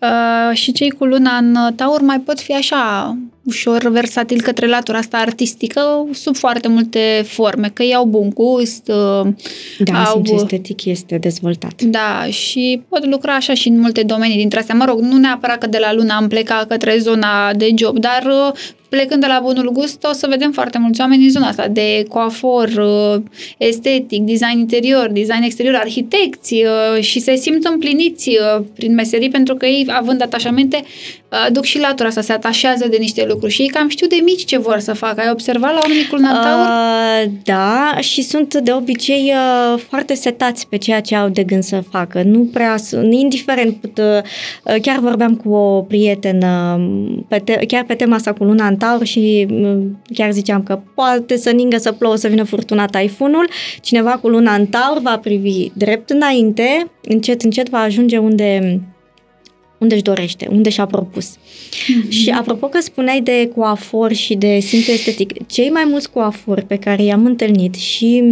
Uh, 0.00 0.56
și 0.56 0.72
cei 0.72 0.90
cu 0.90 1.04
luna 1.04 1.36
în 1.36 1.74
taur 1.76 2.00
mai 2.00 2.20
pot 2.20 2.40
fi 2.40 2.54
așa 2.54 3.16
ușor 3.50 3.88
versatil 3.88 4.40
către 4.40 4.66
latura 4.66 4.98
asta 4.98 5.16
artistică 5.16 5.80
sub 6.12 6.36
foarte 6.36 6.68
multe 6.68 7.24
forme, 7.26 7.70
că 7.72 7.82
iau 7.84 8.04
bun 8.04 8.30
gust, 8.34 8.88
uh, 8.88 9.32
Da, 9.78 10.04
au, 10.04 10.14
simțul 10.14 10.34
estetic 10.34 10.84
este 10.84 11.18
dezvoltat. 11.18 11.82
da, 11.82 12.26
și 12.30 12.82
pot 12.88 13.06
lucra 13.06 13.34
așa 13.34 13.54
și 13.54 13.68
în 13.68 13.80
multe 13.80 14.02
domenii 14.02 14.36
dintre 14.36 14.58
astea. 14.58 14.74
Mă 14.74 14.84
rog, 14.84 15.00
nu 15.00 15.16
neapărat 15.16 15.58
că 15.58 15.66
de 15.66 15.78
la 15.80 15.92
luna 15.94 16.16
am 16.16 16.28
plecat 16.28 16.66
către 16.66 16.98
zona 16.98 17.52
de 17.52 17.68
job, 17.76 17.98
dar 17.98 18.22
uh, 18.26 18.58
plecând 18.90 19.20
de 19.20 19.26
la 19.26 19.40
bunul 19.42 19.72
gust, 19.72 20.04
o 20.04 20.12
să 20.12 20.26
vedem 20.30 20.52
foarte 20.52 20.78
mulți 20.78 21.00
oameni 21.00 21.24
în 21.24 21.30
zona 21.30 21.46
asta 21.46 21.68
de 21.68 22.04
coafor, 22.08 22.68
uh, 22.68 23.22
estetic, 23.58 24.22
design 24.22 24.58
interior, 24.58 25.08
design 25.12 25.42
exterior, 25.42 25.74
arhitecți 25.74 26.54
uh, 26.54 27.02
și 27.02 27.20
se 27.20 27.34
simt 27.34 27.64
împliniți 27.64 28.28
uh, 28.28 28.64
prin 28.74 28.94
meserii 28.94 29.28
pentru 29.30 29.54
că 29.54 29.66
ei, 29.66 29.86
având 29.88 30.22
atașamente, 30.22 30.84
uh, 31.30 31.46
duc 31.52 31.64
și 31.64 31.78
latura 31.78 32.08
asta, 32.08 32.20
se 32.20 32.32
atașează 32.32 32.88
de 32.88 32.96
niște 32.96 33.24
lucruri 33.28 33.52
și 33.52 33.62
ei 33.62 33.68
cam 33.68 33.88
știu 33.88 34.06
de 34.06 34.20
mici 34.24 34.44
ce 34.44 34.58
vor 34.58 34.78
să 34.78 34.92
facă. 34.92 35.20
Ai 35.20 35.30
observat 35.30 35.72
la 35.72 35.80
oamenii 35.80 36.06
cu 36.06 36.14
luna 36.14 36.28
în 36.28 36.42
taur? 36.42 36.66
Uh, 36.66 37.32
da, 37.44 37.96
și 38.00 38.22
sunt 38.22 38.54
de 38.54 38.72
obicei 38.72 39.32
uh, 39.34 39.80
foarte 39.88 40.14
setați 40.14 40.68
pe 40.68 40.76
ceea 40.76 41.00
ce 41.00 41.16
au 41.16 41.28
de 41.28 41.44
gând 41.44 41.62
să 41.62 41.82
facă. 41.90 42.22
Nu 42.22 42.48
prea 42.52 42.76
sunt, 42.76 43.12
indiferent, 43.12 43.76
put, 43.76 43.98
uh, 43.98 44.80
chiar 44.82 44.98
vorbeam 44.98 45.36
cu 45.36 45.52
o 45.52 45.82
prietenă 45.82 46.74
um, 46.78 47.26
pe 47.28 47.38
te- 47.44 47.66
chiar 47.66 47.84
pe 47.84 47.94
tema 47.94 48.14
asta 48.14 48.32
cu 48.32 48.44
luna 48.44 48.66
în 48.80 48.88
taur 48.88 49.06
și 49.06 49.46
um, 49.50 50.02
chiar 50.14 50.32
ziceam 50.32 50.62
că 50.62 50.80
poate 50.94 51.36
să 51.36 51.50
ningă, 51.50 51.76
să 51.76 51.92
plouă, 51.92 52.16
să 52.16 52.28
vină 52.28 52.42
furtuna 52.42 52.86
taifunul. 52.86 53.48
Cineva 53.80 54.10
cu 54.10 54.28
luna 54.28 54.54
în 54.54 54.66
taur 54.66 55.00
va 55.02 55.18
privi 55.18 55.70
drept 55.74 56.10
înainte, 56.10 56.90
încet, 57.02 57.42
încet 57.42 57.68
va 57.68 57.78
ajunge 57.78 58.16
unde 58.18 58.80
unde 59.78 59.94
își 59.94 60.02
dorește, 60.02 60.48
unde 60.50 60.70
și-a 60.70 60.86
propus. 60.86 61.36
Mm-hmm. 61.36 62.08
Și 62.08 62.30
apropo 62.30 62.66
că 62.66 62.80
spuneai 62.80 63.20
de 63.20 63.50
coafor 63.54 64.12
și 64.12 64.34
de 64.34 64.58
simțul 64.58 64.94
estetic, 64.94 65.46
cei 65.46 65.70
mai 65.70 65.84
mulți 65.86 66.10
coafori 66.10 66.64
pe 66.66 66.76
care 66.76 67.02
i-am 67.02 67.24
întâlnit 67.24 67.74
și 67.74 68.22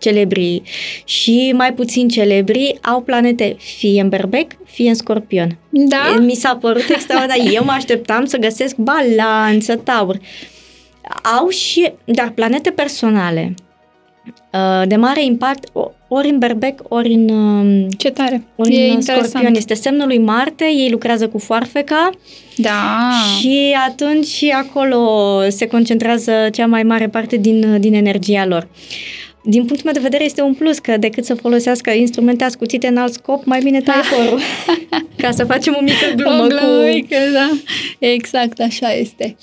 celebri 0.00 0.62
și 1.04 1.52
mai 1.56 1.72
puțin 1.72 2.08
celebri 2.08 2.78
au 2.82 3.00
planete 3.00 3.56
fie 3.58 4.00
în 4.00 4.08
berbec, 4.08 4.50
fie 4.64 4.88
în 4.88 4.94
scorpion. 4.94 5.58
Da? 5.70 6.16
Mi 6.20 6.34
s-a 6.34 6.56
părut 6.60 6.88
extraordinar. 6.88 7.52
Eu 7.52 7.64
mă 7.64 7.70
așteptam 7.72 8.24
să 8.24 8.36
găsesc 8.36 8.76
balanță, 8.76 9.76
taur. 9.76 10.18
Au 11.38 11.48
și, 11.48 11.92
dar 12.04 12.30
planete 12.30 12.70
personale 12.70 13.54
uh, 14.52 14.86
de 14.86 14.96
mare 14.96 15.24
impact 15.24 15.68
ori 16.08 16.28
în 16.28 16.38
berbec, 16.38 16.80
ori 16.88 17.12
în, 17.12 17.28
um, 17.28 17.88
Ce 17.88 18.10
tare. 18.10 18.44
ori 18.56 18.74
e 18.76 18.84
în 18.84 18.90
interesant. 18.92 19.26
scorpion. 19.28 19.54
Este 19.54 19.74
semnul 19.74 20.06
lui 20.06 20.18
Marte, 20.18 20.64
ei 20.64 20.90
lucrează 20.90 21.28
cu 21.28 21.38
foarfeca 21.38 22.10
Da. 22.56 23.10
și 23.38 23.76
atunci 23.88 24.44
acolo 24.52 25.40
se 25.48 25.66
concentrează 25.66 26.32
cea 26.52 26.66
mai 26.66 26.82
mare 26.82 27.08
parte 27.08 27.36
din, 27.36 27.80
din 27.80 27.94
energia 27.94 28.46
lor. 28.46 28.68
Din 29.42 29.64
punctul 29.64 29.84
meu 29.84 29.92
de 29.92 30.00
vedere 30.00 30.24
este 30.24 30.42
un 30.42 30.54
plus 30.54 30.78
că 30.78 30.96
decât 30.96 31.24
să 31.24 31.34
folosească 31.34 31.90
instrumente 31.90 32.44
ascuțite 32.44 32.86
în 32.86 32.96
alt 32.96 33.12
scop, 33.12 33.44
mai 33.44 33.60
bine 33.62 33.80
taie 33.80 34.02
forul. 34.12 34.40
Ca 35.16 35.30
să 35.30 35.44
facem 35.44 35.76
o 35.78 35.82
mică 35.82 36.12
glumă 36.16 36.42
o 36.44 36.46
cu... 36.46 36.48
glumică, 36.48 37.16
da. 37.32 37.50
Exact, 37.98 38.60
așa 38.60 38.92
este. 38.92 39.36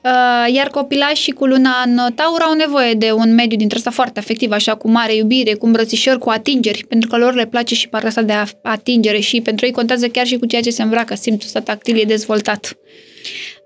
Uh, 0.00 0.54
iar 0.54 0.68
copilașii 0.68 1.32
cu 1.32 1.46
luna 1.46 1.82
în 1.86 2.00
taur 2.14 2.40
au 2.40 2.54
nevoie 2.54 2.92
de 2.94 3.12
un 3.12 3.34
mediu 3.34 3.56
dintre 3.56 3.76
ăsta 3.78 3.90
foarte 3.90 4.18
afectiv, 4.18 4.50
așa 4.50 4.74
cu 4.74 4.90
mare 4.90 5.14
iubire, 5.14 5.54
cu 5.54 5.66
îmbrățișări, 5.66 6.18
cu 6.18 6.30
atingeri, 6.30 6.84
pentru 6.88 7.08
că 7.08 7.16
lor 7.16 7.34
le 7.34 7.46
place 7.46 7.74
și 7.74 7.88
partea 7.88 8.08
asta 8.08 8.22
de 8.22 8.32
a- 8.32 8.44
atingere 8.62 9.18
și 9.18 9.40
pentru 9.40 9.66
ei 9.66 9.72
contează 9.72 10.08
chiar 10.08 10.26
și 10.26 10.36
cu 10.36 10.46
ceea 10.46 10.62
ce 10.62 10.70
se 10.70 10.82
îmbracă, 10.82 11.14
simțul 11.14 11.46
ăsta 11.46 11.60
tactil 11.60 11.98
e 11.98 12.04
dezvoltat. 12.04 12.76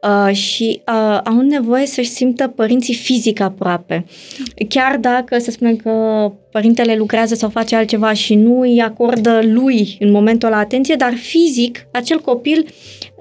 Uh, 0.03 0.35
și 0.35 0.83
uh, 0.87 1.21
au 1.25 1.41
nevoie 1.41 1.87
să-și 1.87 2.11
simtă 2.11 2.49
părinții 2.49 2.95
fizic 2.95 3.41
aproape. 3.41 4.05
Chiar 4.69 4.97
dacă, 4.97 5.39
să 5.39 5.51
spunem 5.51 5.77
că 5.77 5.93
părintele 6.51 6.97
lucrează 6.97 7.35
sau 7.35 7.49
face 7.49 7.77
altceva 7.77 8.13
și 8.13 8.35
nu 8.35 8.61
îi 8.61 8.83
acordă 8.83 9.41
lui 9.43 9.97
în 10.01 10.11
momentul 10.11 10.49
ăla 10.49 10.59
atenție, 10.59 10.95
dar 10.95 11.15
fizic, 11.15 11.87
acel 11.93 12.21
copil 12.21 12.67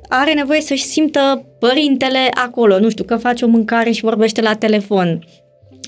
are 0.10 0.34
nevoie 0.34 0.62
să-și 0.62 0.84
simtă 0.84 1.46
părintele 1.60 2.28
acolo. 2.34 2.80
Nu 2.80 2.90
știu, 2.90 3.04
că 3.04 3.16
face 3.16 3.46
o 3.46 3.48
mâncare 3.48 3.92
și 3.92 4.02
vorbește 4.02 4.42
la 4.42 4.54
telefon. 4.54 5.24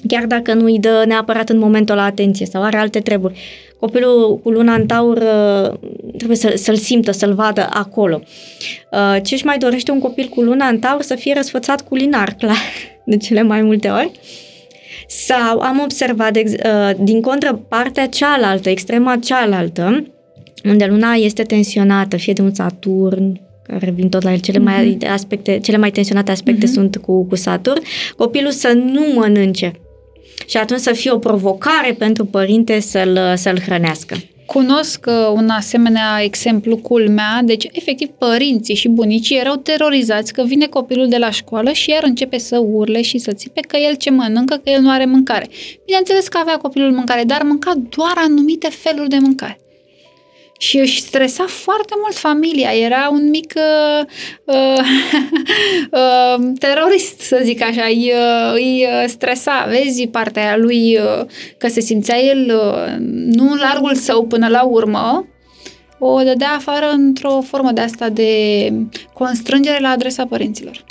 Chiar 0.08 0.26
dacă 0.26 0.54
nu 0.54 0.66
îi 0.66 0.80
dă 0.80 1.04
neapărat 1.08 1.50
în 1.50 1.58
momentul 1.58 1.96
la 1.96 2.04
atenție 2.04 2.46
sau 2.46 2.64
are 2.64 2.78
alte 2.78 3.00
treburi. 3.00 3.40
Copilul 3.80 4.40
cu 4.44 4.50
luna 4.50 4.74
în 4.74 4.86
taur 4.86 5.18
uh, 5.18 5.90
trebuie 6.18 6.38
să, 6.38 6.54
să-l 6.56 6.76
simtă, 6.76 7.12
să-l 7.12 7.34
vadă 7.34 7.68
acolo. 7.70 8.22
Uh, 8.92 9.18
Ce 9.24 9.34
își 9.34 9.46
mai 9.46 9.58
dorește 9.58 9.92
un 9.92 10.00
copil 10.00 10.28
cu 10.28 10.42
luna 10.42 10.68
în 10.68 10.80
taur? 10.80 11.02
Să 11.02 11.16
fie 11.16 11.34
răsfățat 11.34 11.82
culinar, 11.82 12.34
clar, 12.40 12.58
de 13.06 13.18
cele 13.18 13.42
mai 13.42 13.62
multe 13.62 13.88
ori. 13.88 14.12
Sau 15.08 15.60
am 15.60 15.80
observat, 15.80 16.34
de, 16.34 16.40
ex- 16.40 16.52
uh, 16.52 16.92
din 17.00 17.22
contră, 17.22 17.54
partea 17.68 18.08
cealaltă, 18.08 18.70
extrema 18.70 19.18
cealaltă, 19.18 20.08
unde 20.64 20.86
luna 20.86 21.14
este 21.14 21.44
tensionată, 21.44 22.18
fie 22.18 22.34
de 22.34 22.42
un 22.42 22.54
Saturn, 22.54 23.42
care 23.64 23.92
vin 23.92 24.10
tot 24.10 24.24
la 24.24 24.32
el, 24.32 24.40
cele 24.40 24.60
mai, 24.60 24.98
aspecte, 25.12 25.60
cele 25.62 25.78
mai 25.78 25.92
tensionate 25.92 26.32
aspecte 26.32 26.66
sunt 26.66 26.98
cu, 26.98 27.26
cu 27.26 27.36
Saturn, 27.36 27.82
copilul 28.18 28.52
să 28.52 28.72
nu 28.72 29.02
mănânce. 29.16 29.74
Și 30.46 30.58
atunci 30.58 30.80
să 30.80 30.94
fie 30.94 31.12
o 31.12 31.18
provocare 31.18 31.96
pentru 31.98 32.26
părinte 32.26 32.80
să-l, 32.80 33.20
să-l 33.36 33.60
hrănească. 33.60 34.16
Cunosc 34.46 35.06
uh, 35.08 35.14
un 35.34 35.50
asemenea 35.50 36.22
exemplu 36.22 36.78
culmea, 36.78 37.42
deci 37.44 37.68
efectiv 37.72 38.08
părinții 38.08 38.76
și 38.76 38.88
bunicii 38.88 39.38
erau 39.38 39.56
terorizați 39.56 40.34
că 40.34 40.44
vine 40.44 40.66
copilul 40.66 41.08
de 41.08 41.18
la 41.18 41.32
școală 41.32 41.72
și 41.72 41.90
iar 41.90 42.04
începe 42.04 42.38
să 42.38 42.58
urle 42.58 43.02
și 43.02 43.18
să 43.18 43.32
țipe 43.32 43.62
că 43.68 43.78
el 43.78 43.96
ce 43.96 44.10
mănâncă, 44.10 44.56
că 44.56 44.70
el 44.70 44.82
nu 44.82 44.90
are 44.90 45.06
mâncare. 45.06 45.48
Bineînțeles 45.86 46.28
că 46.28 46.38
avea 46.38 46.58
copilul 46.58 46.92
mâncare, 46.92 47.24
dar 47.24 47.42
mânca 47.44 47.74
doar 47.90 48.14
anumite 48.16 48.68
feluri 48.70 49.10
de 49.10 49.18
mâncare 49.22 49.60
și 50.62 50.78
își 50.78 51.02
stresa 51.02 51.46
foarte 51.48 51.94
mult 52.02 52.16
familia. 52.16 52.70
Era 52.70 53.10
un 53.12 53.30
mic 53.30 53.54
uh, 53.56 54.06
uh, 54.44 54.86
uh, 56.02 56.52
terorist, 56.60 57.20
să 57.20 57.42
zic 57.44 57.62
așa, 57.62 57.84
îi, 57.84 58.12
uh, 58.14 58.54
îi 58.54 58.86
uh, 58.86 59.04
stresa. 59.08 59.68
Vezi 59.70 60.08
partea 60.08 60.44
aia 60.44 60.58
lui 60.58 60.98
uh, 60.98 61.26
că 61.58 61.68
se 61.68 61.80
simțea 61.80 62.18
el 62.18 62.52
uh, 62.56 62.96
nu 63.36 63.56
largul 63.56 63.96
său 63.96 64.26
până 64.26 64.48
la 64.48 64.64
urmă, 64.64 65.28
o 66.00 66.22
dădea 66.24 66.52
afară 66.58 66.90
într-o 66.92 67.42
formă 67.42 67.72
de 67.72 67.82
asta 67.82 68.10
de 68.10 68.72
constrângere 69.14 69.80
la 69.80 69.90
adresa 69.90 70.26
părinților. 70.26 70.84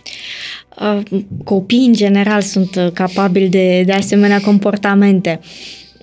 Uh, 0.80 1.20
copiii, 1.44 1.86
în 1.86 1.92
general, 1.92 2.40
sunt 2.40 2.90
capabili 2.94 3.48
de, 3.48 3.82
de 3.86 3.92
asemenea 3.92 4.40
comportamente. 4.40 5.40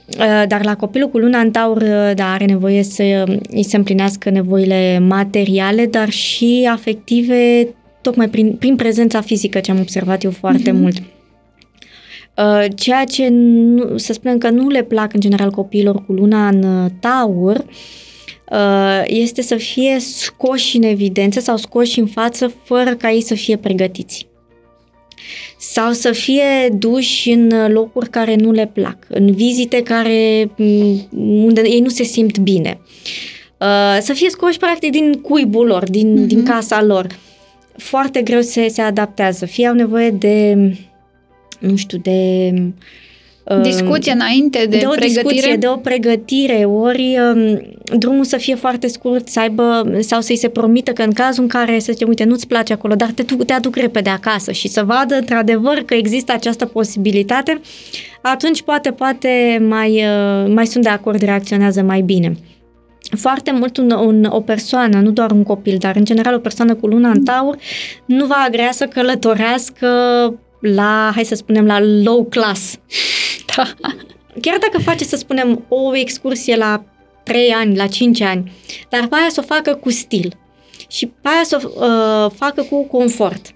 Uh, 0.07 0.15
Uh, 0.19 0.43
dar 0.47 0.65
la 0.65 0.75
copilul 0.75 1.09
cu 1.09 1.17
luna 1.17 1.39
în 1.39 1.51
taur, 1.51 1.81
uh, 1.81 2.11
da, 2.15 2.31
are 2.33 2.45
nevoie 2.45 2.83
să 2.83 3.23
îi 3.49 3.63
se 3.63 3.75
împlinească 3.75 4.29
nevoile 4.29 4.99
materiale, 4.99 5.85
dar 5.85 6.09
și 6.09 6.67
afective, 6.71 7.67
tocmai 8.01 8.29
prin, 8.29 8.53
prin 8.53 8.75
prezența 8.75 9.21
fizică, 9.21 9.59
ce 9.59 9.71
am 9.71 9.79
observat 9.79 10.23
eu 10.23 10.31
foarte 10.31 10.71
mm-hmm. 10.71 10.79
mult. 10.79 10.97
Uh, 12.37 12.65
ceea 12.75 13.03
ce, 13.03 13.27
nu, 13.29 13.97
să 13.97 14.13
spunem 14.13 14.37
că 14.37 14.49
nu 14.49 14.69
le 14.69 14.83
plac 14.83 15.13
în 15.13 15.19
general 15.19 15.51
copiilor 15.51 16.05
cu 16.05 16.11
luna 16.11 16.47
în 16.47 16.89
taur, 16.99 17.65
este 19.05 19.41
să 19.41 19.55
fie 19.55 19.99
scoși 19.99 20.77
în 20.77 20.83
evidență 20.83 21.39
sau 21.39 21.57
scoși 21.57 21.99
în 21.99 22.05
față 22.05 22.53
fără 22.63 22.95
ca 22.95 23.11
ei 23.11 23.21
să 23.21 23.33
fie 23.33 23.57
pregătiți 23.57 24.27
sau 25.57 25.91
să 25.91 26.11
fie 26.11 26.69
duși 26.71 27.31
în 27.31 27.71
locuri 27.71 28.09
care 28.09 28.35
nu 28.35 28.51
le 28.51 28.69
plac, 28.73 28.97
în 29.07 29.31
vizite 29.31 29.81
care, 29.81 30.51
mm, 30.57 31.07
unde 31.43 31.61
ei 31.65 31.79
nu 31.79 31.89
se 31.89 32.03
simt 32.03 32.37
bine. 32.37 32.79
Uh, 33.57 33.97
să 34.01 34.13
fie 34.13 34.29
scoși 34.29 34.57
practic 34.57 34.91
din 34.91 35.13
cuibul 35.13 35.65
lor, 35.65 35.89
din, 35.89 36.23
mm-hmm. 36.23 36.27
din 36.27 36.43
casa 36.43 36.83
lor. 36.83 37.07
Foarte 37.77 38.21
greu 38.21 38.41
se, 38.41 38.67
se 38.67 38.81
adaptează. 38.81 39.45
Fie 39.45 39.67
au 39.67 39.73
nevoie 39.73 40.09
de, 40.09 40.55
nu 41.59 41.75
știu, 41.75 41.97
de 41.97 42.51
Discuție 43.61 44.11
înainte 44.11 44.65
de, 44.69 44.77
de 44.77 44.85
o 44.85 44.89
pregătire? 44.89 45.23
Discuție, 45.27 45.55
de 45.55 45.67
o 45.67 45.75
pregătire, 45.75 46.63
ori 46.63 47.17
um, 47.33 47.61
drumul 47.97 48.23
să 48.23 48.37
fie 48.37 48.55
foarte 48.55 48.87
scurt, 48.87 49.27
să 49.27 49.39
aibă, 49.39 49.97
sau 49.99 50.21
să-i 50.21 50.35
se 50.35 50.47
promită 50.49 50.91
că 50.91 51.01
în 51.01 51.11
cazul 51.11 51.43
în 51.43 51.49
care, 51.49 51.79
să 51.79 51.91
zicem, 51.91 52.07
uite, 52.07 52.23
nu-ți 52.23 52.47
place 52.47 52.73
acolo, 52.73 52.95
dar 52.95 53.09
te, 53.09 53.23
te 53.45 53.53
aduc 53.53 53.75
repede 53.75 54.09
acasă 54.09 54.51
și 54.51 54.67
să 54.67 54.83
vadă 54.83 55.15
într-adevăr 55.15 55.83
că 55.85 55.93
există 55.93 56.31
această 56.31 56.65
posibilitate, 56.65 57.61
atunci 58.21 58.61
poate, 58.61 58.91
poate 58.91 59.65
mai, 59.67 59.91
uh, 59.91 60.51
mai 60.53 60.65
sunt 60.65 60.83
de 60.83 60.89
acord, 60.89 61.21
reacționează 61.21 61.81
mai 61.81 62.01
bine 62.01 62.33
foarte 63.17 63.51
mult 63.51 63.77
un, 63.77 63.91
un, 63.91 64.23
o 64.29 64.41
persoană, 64.41 64.99
nu 64.99 65.11
doar 65.11 65.31
un 65.31 65.43
copil, 65.43 65.77
dar 65.79 65.95
în 65.95 66.05
general 66.05 66.33
o 66.33 66.39
persoană 66.39 66.75
cu 66.75 66.87
luna 66.87 67.09
în 67.09 67.23
taur, 67.23 67.57
nu 68.05 68.25
va 68.25 68.43
agrea 68.45 68.71
să 68.71 68.85
călătorească 68.85 69.87
la, 70.59 71.11
hai 71.13 71.23
să 71.23 71.35
spunem, 71.35 71.65
la 71.65 71.79
low 72.03 72.23
class. 72.23 72.79
Da. 73.55 73.73
Chiar 74.41 74.57
dacă 74.57 74.81
face, 74.81 75.03
să 75.03 75.15
spunem, 75.15 75.65
o 75.67 75.95
excursie 75.95 76.55
la 76.55 76.83
3 77.23 77.51
ani, 77.51 77.75
la 77.75 77.87
5 77.87 78.21
ani, 78.21 78.51
dar 78.89 79.07
pe 79.07 79.15
aia 79.15 79.29
să 79.29 79.39
o 79.43 79.53
facă 79.53 79.75
cu 79.75 79.91
stil 79.91 80.37
și 80.87 81.05
pe 81.05 81.29
aia 81.33 81.43
să 81.43 81.61
o 81.63 81.85
uh, 81.85 82.31
facă 82.35 82.61
cu 82.61 82.83
confort. 82.83 83.55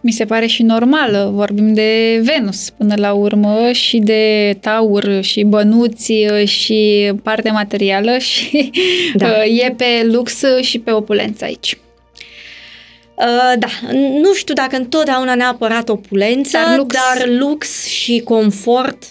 Mi 0.00 0.12
se 0.12 0.24
pare 0.24 0.46
și 0.46 0.62
normal, 0.62 1.30
vorbim 1.32 1.74
de 1.74 2.20
Venus 2.22 2.70
până 2.70 2.94
la 2.96 3.12
urmă 3.12 3.72
și 3.72 3.98
de 3.98 4.56
taur 4.60 5.22
și 5.22 5.42
bănuți 5.42 6.12
și 6.44 7.12
parte 7.22 7.50
materială 7.50 8.18
și 8.18 8.70
da. 9.14 9.26
Uh, 9.26 9.62
e 9.64 9.74
pe 9.76 10.04
lux 10.04 10.42
și 10.60 10.78
pe 10.78 10.92
opulență 10.92 11.44
aici. 11.44 11.78
Uh, 13.20 13.52
da, 13.58 13.92
nu 13.92 14.34
știu 14.34 14.54
dacă 14.54 14.76
întotdeauna 14.76 15.34
neapărat 15.34 15.88
opulență, 15.88 16.58
dar 16.58 16.76
lux, 16.76 16.94
dar 16.94 17.28
lux 17.28 17.84
și 17.84 18.20
confort, 18.24 19.02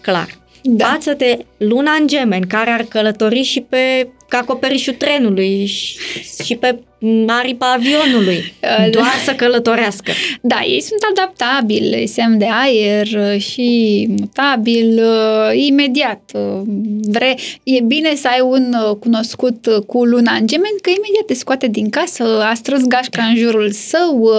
clar. 0.00 0.28
Da. 0.62 0.86
Față 0.86 1.12
de 1.12 1.46
luna 1.56 1.92
în 1.92 2.06
gemeni, 2.06 2.46
care 2.46 2.70
ar 2.70 2.82
călători 2.82 3.42
și 3.42 3.60
pe 3.60 4.08
ca 4.28 4.38
acoperișul 4.38 4.92
trenului 4.92 5.66
și, 5.66 5.98
și 6.44 6.56
pe 6.56 6.78
aripa 7.26 7.72
avionului, 7.72 8.54
da. 8.60 8.88
doar 8.96 9.12
să 9.24 9.32
călătorească. 9.32 10.12
Da, 10.40 10.60
ei 10.66 10.80
sunt 10.80 11.00
adaptabili, 11.10 12.06
semn 12.06 12.38
de 12.38 12.46
aer 12.50 13.40
și 13.40 14.06
mutabil 14.18 15.02
uh, 15.02 15.50
imediat. 15.54 16.30
Uh, 16.34 16.60
vre, 17.02 17.36
e 17.62 17.80
bine 17.80 18.14
să 18.14 18.28
ai 18.28 18.40
un 18.40 18.74
uh, 18.88 18.96
cunoscut 18.96 19.66
cu 19.86 20.04
luna 20.04 20.32
în 20.32 20.46
gemeni, 20.46 20.80
că 20.82 20.90
imediat 20.90 21.24
te 21.26 21.34
scoate 21.34 21.66
din 21.66 21.90
casă, 21.90 22.42
a 22.50 22.54
strâns 22.54 22.84
gașca 22.86 23.22
în 23.22 23.36
jurul 23.36 23.70
său, 23.70 24.30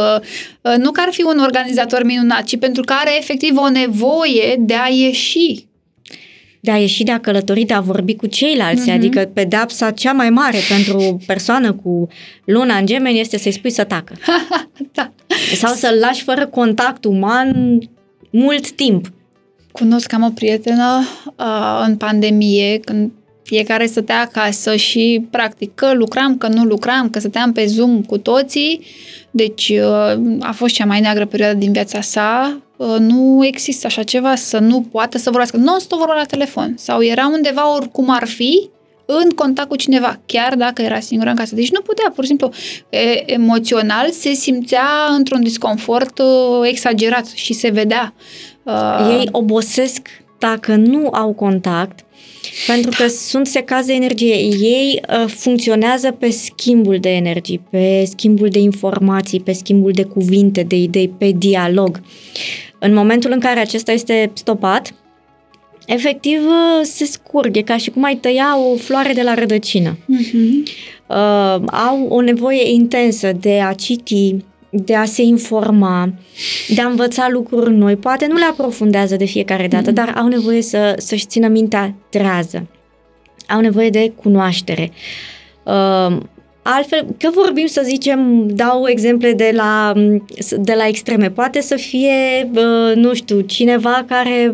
nu 0.77 0.91
că 0.91 1.01
ar 1.05 1.09
fi 1.11 1.23
un 1.23 1.39
organizator 1.39 2.03
minunat, 2.03 2.43
ci 2.43 2.57
pentru 2.57 2.83
că 2.83 2.93
are 2.93 3.17
efectiv 3.17 3.57
o 3.57 3.69
nevoie 3.69 4.55
de 4.59 4.73
a 4.73 4.87
ieși 4.87 5.68
de 6.59 6.71
a 6.71 6.77
ieși 6.77 7.03
de 7.03 7.11
a 7.11 7.19
călători, 7.19 7.63
de 7.63 7.73
a 7.73 7.79
vorbi 7.79 8.15
cu 8.15 8.27
ceilalți. 8.27 8.89
Mm-hmm. 8.89 8.93
Adică 8.93 9.29
pedapsa 9.33 9.91
cea 9.91 10.11
mai 10.11 10.29
mare 10.29 10.57
pentru 10.69 10.97
o 10.97 11.17
persoană 11.25 11.73
cu 11.73 12.07
luna 12.45 12.77
în 12.77 12.85
gemeni 12.85 13.19
este 13.19 13.37
să-i 13.37 13.51
spui 13.51 13.71
să 13.71 13.83
tacă. 13.83 14.13
da. 14.93 15.11
Sau 15.55 15.73
să-l 15.73 15.97
lași 15.99 16.23
fără 16.23 16.47
contact 16.47 17.05
uman 17.05 17.79
mult 18.29 18.71
timp. 18.71 19.11
Cunosc 19.71 20.13
am 20.13 20.23
o 20.23 20.29
prietenă 20.29 21.07
uh, 21.37 21.83
în 21.87 21.97
pandemie, 21.97 22.79
când 22.79 23.11
fiecare 23.43 23.85
stătea 23.85 24.21
acasă 24.21 24.75
și 24.75 25.27
practic 25.31 25.75
că 25.75 25.93
lucram, 25.93 26.37
că 26.37 26.47
nu 26.47 26.63
lucram, 26.63 27.09
că 27.09 27.19
stăteam 27.19 27.51
pe 27.51 27.65
Zoom 27.65 28.01
cu 28.01 28.17
toții. 28.17 28.85
Deci 29.31 29.69
uh, 29.69 30.37
a 30.39 30.51
fost 30.51 30.73
cea 30.73 30.85
mai 30.85 30.99
neagră 30.99 31.25
perioadă 31.25 31.57
din 31.57 31.71
viața 31.71 32.01
sa 32.01 32.53
Uh, 32.53 32.68
nu 32.99 33.45
există 33.45 33.87
așa 33.87 34.03
ceva, 34.03 34.35
să 34.35 34.57
nu 34.57 34.81
poată 34.81 35.17
să 35.17 35.29
vorbească 35.29 35.57
non-stop 35.57 35.97
vorba 35.97 36.13
la 36.13 36.23
telefon. 36.23 36.73
Sau 36.77 37.03
era 37.03 37.27
undeva 37.27 37.75
oricum 37.75 38.09
ar 38.09 38.27
fi, 38.27 38.69
în 39.05 39.29
contact 39.29 39.69
cu 39.69 39.75
cineva, 39.75 40.19
chiar 40.25 40.55
dacă 40.55 40.81
era 40.81 40.99
singură 40.99 41.29
în 41.29 41.35
casă. 41.35 41.55
Deci 41.55 41.71
nu 41.71 41.81
putea, 41.81 42.11
pur 42.15 42.23
și 42.23 42.29
simplu, 42.29 42.51
e, 42.89 43.33
emoțional 43.33 44.11
se 44.11 44.33
simțea 44.33 44.87
într-un 45.17 45.43
disconfort 45.43 46.19
uh, 46.19 46.69
exagerat 46.69 47.27
și 47.27 47.53
se 47.53 47.69
vedea. 47.69 48.13
Uh... 48.63 49.17
Ei 49.19 49.27
obosesc 49.31 50.07
dacă 50.37 50.75
nu 50.75 51.09
au 51.11 51.33
contact, 51.33 51.99
pentru 52.67 52.91
că 52.97 53.07
sunt 53.07 53.47
secați 53.47 53.87
de 53.87 53.93
energie. 53.93 54.35
Ei 54.59 55.01
uh, 55.09 55.27
funcționează 55.27 56.11
pe 56.11 56.29
schimbul 56.29 56.97
de 56.99 57.09
energii, 57.09 57.61
pe 57.69 58.03
schimbul 58.05 58.49
de 58.49 58.59
informații, 58.59 59.39
pe 59.39 59.51
schimbul 59.51 59.91
de 59.91 60.03
cuvinte, 60.03 60.63
de 60.63 60.75
idei, 60.75 61.09
pe 61.17 61.31
dialog. 61.37 61.89
Uh, 61.89 62.68
în 62.79 62.93
momentul 62.93 63.31
în 63.31 63.39
care 63.39 63.59
acesta 63.59 63.91
este 63.91 64.31
stopat, 64.33 64.93
efectiv 65.85 66.39
uh, 66.45 66.79
se 66.81 67.05
scurge, 67.05 67.61
ca 67.61 67.77
și 67.77 67.89
cum 67.89 68.03
ai 68.03 68.15
tăia 68.15 68.57
o 68.59 68.75
floare 68.75 69.13
de 69.13 69.21
la 69.21 69.33
rădăcină. 69.33 69.97
Uh-huh. 69.97 70.87
Uh, 71.07 71.69
au 71.71 72.05
o 72.09 72.21
nevoie 72.21 72.71
intensă 72.71 73.31
de 73.39 73.61
a 73.61 73.73
citi, 73.73 74.35
de 74.69 74.95
a 74.95 75.05
se 75.05 75.21
informa, 75.21 76.13
de 76.67 76.81
a 76.81 76.87
învăța 76.87 77.27
lucruri 77.31 77.73
noi. 77.73 77.95
Poate 77.95 78.27
nu 78.27 78.35
le 78.35 78.45
aprofundează 78.49 79.15
de 79.15 79.25
fiecare 79.25 79.67
dată, 79.67 79.91
uh-huh. 79.91 79.93
dar 79.93 80.13
au 80.17 80.27
nevoie 80.27 80.61
să, 80.61 80.95
să-și 80.97 81.25
țină 81.25 81.47
mintea 81.47 81.95
trează. 82.09 82.67
Au 83.47 83.59
nevoie 83.59 83.89
de 83.89 84.13
cunoaștere. 84.21 84.91
Uh, 85.63 86.17
Altfel, 86.61 87.15
că 87.17 87.29
vorbim, 87.33 87.65
să 87.65 87.81
zicem, 87.85 88.47
dau 88.47 88.87
exemple 88.87 89.33
de 89.33 89.51
la, 89.53 89.93
de 90.57 90.73
la 90.73 90.87
extreme. 90.87 91.29
Poate 91.29 91.61
să 91.61 91.75
fie, 91.75 92.49
nu 92.95 93.13
știu, 93.13 93.39
cineva 93.39 94.05
care 94.07 94.53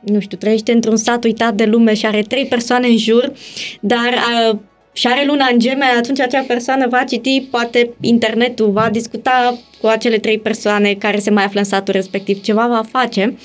nu 0.00 0.20
știu, 0.20 0.38
trăiește 0.38 0.72
într-un 0.72 0.96
sat 0.96 1.24
uitat 1.24 1.54
de 1.54 1.64
lume 1.64 1.94
și 1.94 2.06
are 2.06 2.22
trei 2.22 2.46
persoane 2.46 2.86
în 2.86 2.96
jur, 2.96 3.32
dar 3.80 4.14
a, 4.14 4.58
și 4.92 5.06
are 5.06 5.24
luna 5.26 5.48
în 5.52 5.58
geme, 5.58 5.84
atunci 5.84 6.20
acea 6.20 6.44
persoană 6.46 6.86
va 6.88 7.04
citi 7.04 7.40
poate 7.50 7.94
internetul, 8.00 8.70
va 8.70 8.88
discuta 8.92 9.58
cu 9.80 9.86
acele 9.86 10.18
trei 10.18 10.38
persoane 10.38 10.94
care 10.94 11.18
se 11.18 11.30
mai 11.30 11.44
află 11.44 11.58
în 11.58 11.66
satul 11.66 11.94
respectiv, 11.94 12.40
ceva 12.40 12.66
va 12.66 12.82
face, 12.90 13.36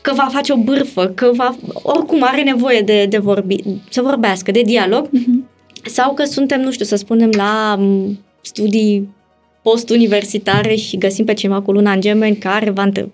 că 0.00 0.12
va 0.14 0.28
face 0.32 0.52
o 0.52 0.56
bârfă, 0.56 1.06
că 1.06 1.30
va, 1.34 1.56
oricum 1.82 2.22
are 2.22 2.42
nevoie 2.42 2.80
de, 2.80 3.06
de 3.06 3.18
vorbi, 3.18 3.56
să 3.90 4.02
vorbească, 4.02 4.50
de 4.50 4.62
dialog. 4.62 5.08
Uh-huh 5.08 5.52
sau 5.86 6.14
că 6.14 6.24
suntem, 6.24 6.60
nu 6.60 6.70
știu, 6.70 6.84
să 6.84 6.96
spunem, 6.96 7.30
la 7.36 7.76
m, 7.78 8.18
studii 8.40 9.14
postuniversitare 9.62 10.74
și 10.74 10.98
găsim 10.98 11.24
pe 11.24 11.34
cineva 11.34 11.60
cu 11.60 11.72
luna 11.72 11.92
în 11.92 12.00
gemeni 12.00 12.36
care 12.36 12.70
va, 12.70 12.82
între- 12.82 13.12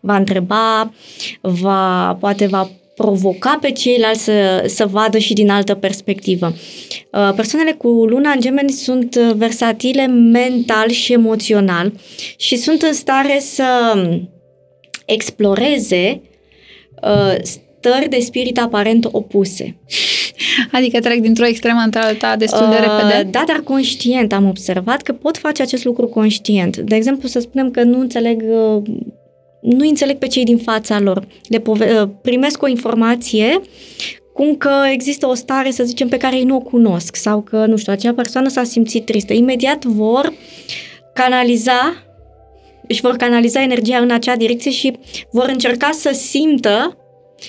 va 0.00 0.16
întreba, 0.16 0.92
va, 1.40 2.16
poate 2.20 2.46
va 2.46 2.70
provoca 2.94 3.58
pe 3.60 3.70
ceilalți 3.70 4.22
să, 4.22 4.64
să 4.66 4.86
vadă 4.86 5.18
și 5.18 5.32
din 5.32 5.50
altă 5.50 5.74
perspectivă. 5.74 6.46
Uh, 7.12 7.32
Persoanele 7.36 7.72
cu 7.72 7.88
luna 7.88 8.30
în 8.30 8.40
gemeni 8.40 8.70
sunt 8.70 9.14
uh, 9.14 9.34
versatile 9.36 10.06
mental 10.06 10.88
și 10.88 11.12
emoțional 11.12 11.92
și 12.36 12.56
sunt 12.56 12.82
în 12.82 12.92
stare 12.92 13.38
să 13.40 13.94
exploreze 15.06 16.22
uh, 17.02 17.34
stări 17.78 18.08
de 18.08 18.18
spirit 18.18 18.58
aparent 18.58 19.08
opuse. 19.10 19.76
Adică 20.72 21.00
trec 21.00 21.20
dintr-o 21.20 21.46
extremă 21.46 21.80
într-alta 21.84 22.36
destul 22.36 22.68
de 22.68 22.74
Uh, 22.74 22.80
repede. 22.80 23.28
Da, 23.30 23.44
dar 23.46 23.60
conștient. 23.64 24.32
Am 24.32 24.48
observat 24.48 25.02
că 25.02 25.12
pot 25.12 25.36
face 25.36 25.62
acest 25.62 25.84
lucru 25.84 26.06
conștient. 26.06 26.76
De 26.76 26.94
exemplu, 26.94 27.28
să 27.28 27.40
spunem 27.40 27.70
că 27.70 27.82
nu 27.82 28.00
înțeleg 28.00 28.42
uh, 28.42 28.82
nu 29.60 29.88
înțeleg 29.88 30.16
pe 30.16 30.26
cei 30.26 30.44
din 30.44 30.56
fața 30.56 31.00
lor. 31.00 31.26
Le 31.48 31.58
pove- 31.58 32.00
uh, 32.00 32.08
primesc 32.22 32.62
o 32.62 32.68
informație 32.68 33.60
cum 34.34 34.56
că 34.56 34.72
există 34.92 35.26
o 35.26 35.34
stare, 35.34 35.70
să 35.70 35.84
zicem, 35.84 36.08
pe 36.08 36.16
care 36.16 36.36
ei 36.36 36.44
nu 36.44 36.56
o 36.56 36.60
cunosc 36.60 37.16
sau 37.16 37.40
că, 37.40 37.66
nu 37.66 37.76
știu, 37.76 37.92
acea 37.92 38.12
persoană 38.12 38.48
s-a 38.48 38.64
simțit 38.64 39.04
tristă. 39.04 39.32
Imediat 39.32 39.84
vor 39.84 40.32
canaliza 41.14 42.08
își 42.88 43.00
vor 43.00 43.16
canaliza 43.16 43.62
energia 43.62 43.98
în 43.98 44.10
acea 44.10 44.36
direcție 44.36 44.70
și 44.70 44.92
vor 45.30 45.48
încerca 45.48 45.90
să 45.92 46.10
simtă 46.12 46.97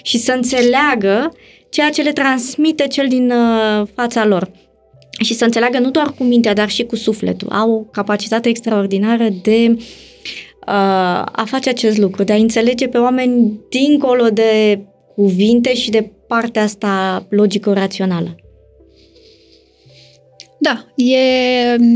și 0.02 0.18
să 0.18 0.32
înțeleagă 0.32 1.34
ceea 1.70 1.90
ce 1.90 2.02
le 2.02 2.12
transmite 2.12 2.88
cel 2.88 3.08
din 3.08 3.32
uh, 3.32 3.88
fața 3.96 4.26
lor. 4.26 4.52
Și 5.24 5.34
să 5.34 5.46
înțeleagă 5.46 5.80
nu 5.80 5.92
doar 5.92 6.14
cu 6.18 6.24
mintea, 6.24 6.54
dar 6.54 6.70
și 6.70 6.84
cu 6.84 6.96
sufletul. 6.96 7.50
Au 7.52 7.72
o 7.72 7.80
capacitate 7.80 8.50
extraordinară 8.50 9.28
de 9.42 9.68
uh, 9.70 9.86
a 11.32 11.44
face 11.46 11.70
acest 11.70 11.98
lucru, 11.98 12.24
de 12.24 12.34
a 12.34 12.36
înțelege 12.36 12.88
pe 12.88 12.98
oameni 12.98 13.60
dincolo 13.70 14.30
de 14.30 14.82
cuvinte 15.16 15.74
și 15.74 15.90
de 15.90 16.12
partea 16.28 16.64
asta 16.64 17.26
logico-rațională. 17.30 18.36
Da, 20.62 20.86
e 20.96 21.18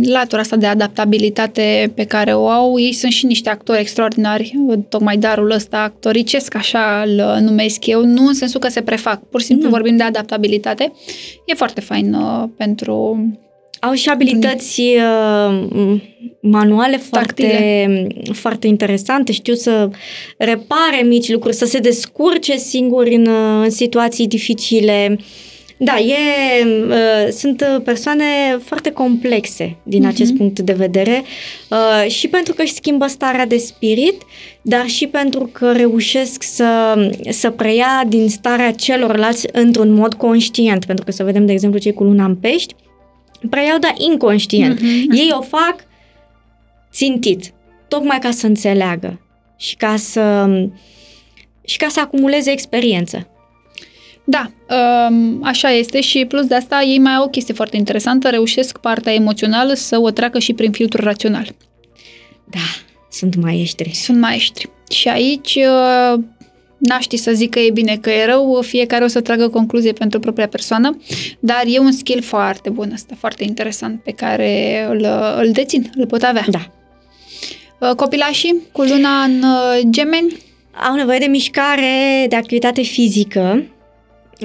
latura 0.03 0.41
asta 0.41 0.55
de 0.55 0.65
adaptabilitate 0.65 1.91
pe 1.95 2.03
care 2.03 2.33
o 2.33 2.47
au. 2.47 2.79
Ei 2.79 2.93
sunt 2.93 3.11
și 3.11 3.25
niște 3.25 3.49
actori 3.49 3.79
extraordinari, 3.79 4.53
tocmai 4.89 5.17
darul 5.17 5.51
ăsta 5.51 5.77
actoricesc, 5.77 6.55
așa 6.55 7.03
îl 7.05 7.41
numesc 7.41 7.85
eu, 7.85 8.05
nu 8.05 8.25
în 8.27 8.33
sensul 8.33 8.59
că 8.59 8.67
se 8.67 8.81
prefac, 8.81 9.23
pur 9.29 9.39
și 9.39 9.45
simplu 9.45 9.65
Nu. 9.65 9.71
vorbim 9.71 9.97
de 9.97 10.03
adaptabilitate. 10.03 10.93
E 11.45 11.53
foarte 11.53 11.81
fain 11.81 12.13
uh, 12.13 12.43
pentru... 12.57 13.17
Au 13.79 13.93
și 13.93 14.09
abilități 14.09 14.81
uh, 14.81 16.01
manuale 16.41 16.97
foarte, 16.97 17.43
Tactile. 17.43 18.07
foarte 18.33 18.67
interesante. 18.67 19.31
Știu 19.31 19.53
să 19.53 19.89
repare 20.37 21.01
mici 21.05 21.31
lucruri, 21.31 21.55
să 21.55 21.65
se 21.65 21.79
descurce 21.79 22.57
singuri 22.57 23.15
în, 23.15 23.25
uh, 23.25 23.63
în 23.63 23.69
situații 23.69 24.27
dificile. 24.27 25.17
Da, 25.77 25.99
e, 25.99 26.15
uh, 26.87 27.31
sunt 27.31 27.81
persoane 27.83 28.23
foarte 28.63 28.91
complexe 28.91 29.75
din 29.83 29.99
Mhm. 30.01 30.09
acest 30.09 30.33
punct 30.33 30.59
de 30.59 30.73
vedere 30.73 31.23
uh, 31.69 32.09
și 32.11 32.27
pentru 32.27 32.53
că 32.53 32.61
își 32.61 32.73
schimbă 32.73 33.07
starea 33.07 33.45
de 33.45 33.57
spirit, 33.57 34.21
dar 34.61 34.87
și 34.87 35.07
pentru 35.07 35.49
că 35.51 35.71
reușesc 35.71 36.43
să, 36.43 36.95
să 37.29 37.49
preia 37.49 38.03
din 38.07 38.29
starea 38.29 38.71
celorlalți 38.71 39.47
într-un 39.51 39.91
mod 39.93 40.13
conștient. 40.13 40.85
Pentru 40.85 41.05
că 41.05 41.11
să 41.11 41.23
vedem, 41.23 41.45
de 41.45 41.51
exemplu, 41.51 41.79
cei 41.79 41.93
cu 41.93 42.03
luna 42.03 42.25
în 42.25 42.35
pești, 42.35 42.75
preiau, 43.49 43.77
dar 43.79 43.93
inconștient. 44.11 44.79
Mhm. 44.81 45.11
Ei 45.11 45.29
o 45.37 45.41
fac 45.41 45.75
țintit, 46.91 47.53
tocmai 47.87 48.19
ca 48.19 48.31
să 48.31 48.45
înțeleagă 48.47 49.21
și 49.57 49.75
ca 49.75 49.95
să, 49.97 50.45
și 51.65 51.77
ca 51.77 51.87
să 51.89 51.99
acumuleze 51.99 52.51
experiență. 52.51 53.27
Da, 54.23 54.51
um, 55.09 55.39
așa 55.43 55.69
este 55.69 56.01
și 56.01 56.25
plus 56.25 56.45
de 56.45 56.55
asta 56.55 56.81
ei 56.81 56.99
mai 56.99 57.13
au 57.13 57.23
o 57.23 57.27
chestie 57.27 57.53
foarte 57.53 57.77
interesantă, 57.77 58.29
reușesc 58.29 58.77
partea 58.77 59.13
emoțională 59.13 59.73
să 59.73 59.99
o 59.99 60.09
treacă 60.09 60.39
și 60.39 60.53
prin 60.53 60.71
filtrul 60.71 61.03
rațional. 61.03 61.55
Da, 62.43 62.59
sunt 63.11 63.35
maestri. 63.35 63.93
Sunt 63.93 64.19
maestri. 64.19 64.69
Și 64.89 65.07
aici 65.07 65.55
uh, 65.55 66.19
n-aș 66.77 67.01
ști 67.01 67.17
să 67.17 67.31
zic 67.31 67.49
că 67.49 67.59
e 67.59 67.69
bine, 67.71 67.97
că 68.01 68.09
e 68.09 68.25
rău, 68.25 68.61
fiecare 68.61 69.03
o 69.03 69.07
să 69.07 69.21
tragă 69.21 69.49
concluzie 69.49 69.91
pentru 69.91 70.19
propria 70.19 70.47
persoană, 70.47 70.97
dar 71.39 71.63
e 71.65 71.79
un 71.79 71.91
skill 71.91 72.21
foarte 72.21 72.69
bun 72.69 72.91
ăsta, 72.93 73.15
foarte 73.19 73.43
interesant, 73.43 74.01
pe 74.03 74.11
care 74.11 74.85
îl, 74.89 75.07
îl 75.37 75.51
dețin, 75.51 75.91
îl 75.95 76.05
pot 76.05 76.21
avea. 76.21 76.45
Da. 76.49 76.71
Uh, 77.79 77.95
Copilașii 77.95 78.55
cu 78.71 78.81
luna 78.81 79.23
în 79.23 79.43
uh, 79.43 79.79
gemeni, 79.89 80.37
Au 80.89 80.95
nevoie 80.95 81.19
de 81.19 81.25
mișcare, 81.25 82.25
de 82.29 82.35
activitate 82.35 82.81
fizică, 82.81 83.63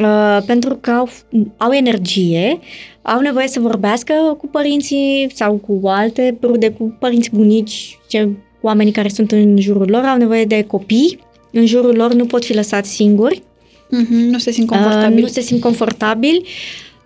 uh, 0.00 0.42
pentru 0.46 0.78
că 0.80 0.90
au, 0.90 1.08
au 1.56 1.72
energie, 1.72 2.58
au 3.02 3.20
nevoie 3.20 3.48
să 3.48 3.60
vorbească 3.60 4.14
cu 4.38 4.46
părinții 4.46 5.30
sau 5.34 5.54
cu 5.54 5.80
alte 5.84 6.38
rude, 6.42 6.70
cu 6.70 6.96
părinți 6.98 7.30
bunici, 7.34 7.98
ce, 8.08 8.28
oamenii 8.60 8.92
care 8.92 9.08
sunt 9.08 9.32
în 9.32 9.60
jurul 9.60 9.90
lor, 9.90 10.04
au 10.04 10.16
nevoie 10.16 10.44
de 10.44 10.62
copii, 10.62 11.18
în 11.52 11.66
jurul 11.66 11.96
lor 11.96 12.12
nu 12.12 12.24
pot 12.24 12.44
fi 12.44 12.54
lăsați 12.54 12.90
singuri, 12.90 13.42
uh-huh, 13.86 14.30
nu 14.30 14.38
se 14.38 14.50
simt 14.50 14.70
Uh, 14.70 14.76
confortabil. 14.76 15.20
nu 15.22 15.26
se 15.26 15.40
simt 15.40 15.60
confortabili. 15.60 16.42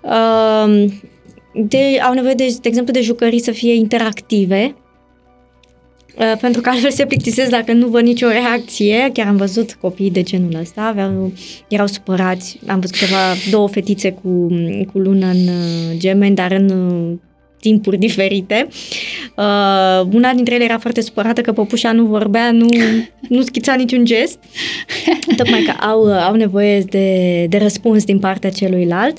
Uh, 0.01 0.85
de, 1.55 2.01
au 2.07 2.13
nevoie, 2.15 2.35
de, 2.35 2.57
de 2.61 2.69
exemplu, 2.69 2.93
de 2.93 3.01
jucării 3.01 3.41
să 3.41 3.51
fie 3.51 3.75
interactive, 3.75 4.75
uh, 4.77 4.82
pentru 6.41 6.61
că 6.61 6.69
altfel 6.69 6.91
se 6.91 7.07
plictisesc 7.07 7.51
dacă 7.51 7.73
nu 7.73 7.89
văd 7.89 8.03
nicio 8.03 8.29
reacție. 8.29 9.11
Chiar 9.13 9.27
am 9.27 9.37
văzut 9.37 9.73
copii 9.73 10.11
de 10.11 10.23
genul 10.23 10.55
ăsta, 10.61 10.83
aveau, 10.83 11.33
erau 11.69 11.87
supărați. 11.87 12.59
Am 12.67 12.81
văzut 12.81 12.97
ceva, 12.97 13.17
două 13.51 13.69
fetițe 13.69 14.11
cu, 14.13 14.49
cu 14.93 14.99
lună 14.99 15.27
în 15.27 15.47
uh, 15.47 15.97
gemeni, 15.97 16.35
dar 16.35 16.53
în 16.53 16.69
uh, 16.71 17.19
timpuri 17.63 17.97
diferite. 17.99 18.67
Uh, 19.37 20.07
una 20.13 20.33
dintre 20.35 20.55
ele 20.55 20.65
era 20.65 20.79
foarte 20.79 21.01
supărată 21.01 21.41
că 21.41 21.53
păpușa 21.53 21.93
nu 21.93 22.05
vorbea, 22.05 22.51
nu, 22.51 22.69
nu 23.29 23.43
schița 23.43 23.75
niciun 23.75 24.05
gest. 24.05 24.39
Tocmai 25.37 25.63
că 25.63 25.85
au, 25.85 26.05
au 26.05 26.35
nevoie 26.35 26.81
de, 26.81 27.47
de 27.49 27.59
răspuns 27.59 28.05
din 28.05 28.19
partea 28.19 28.51
celuilalt. 28.51 29.17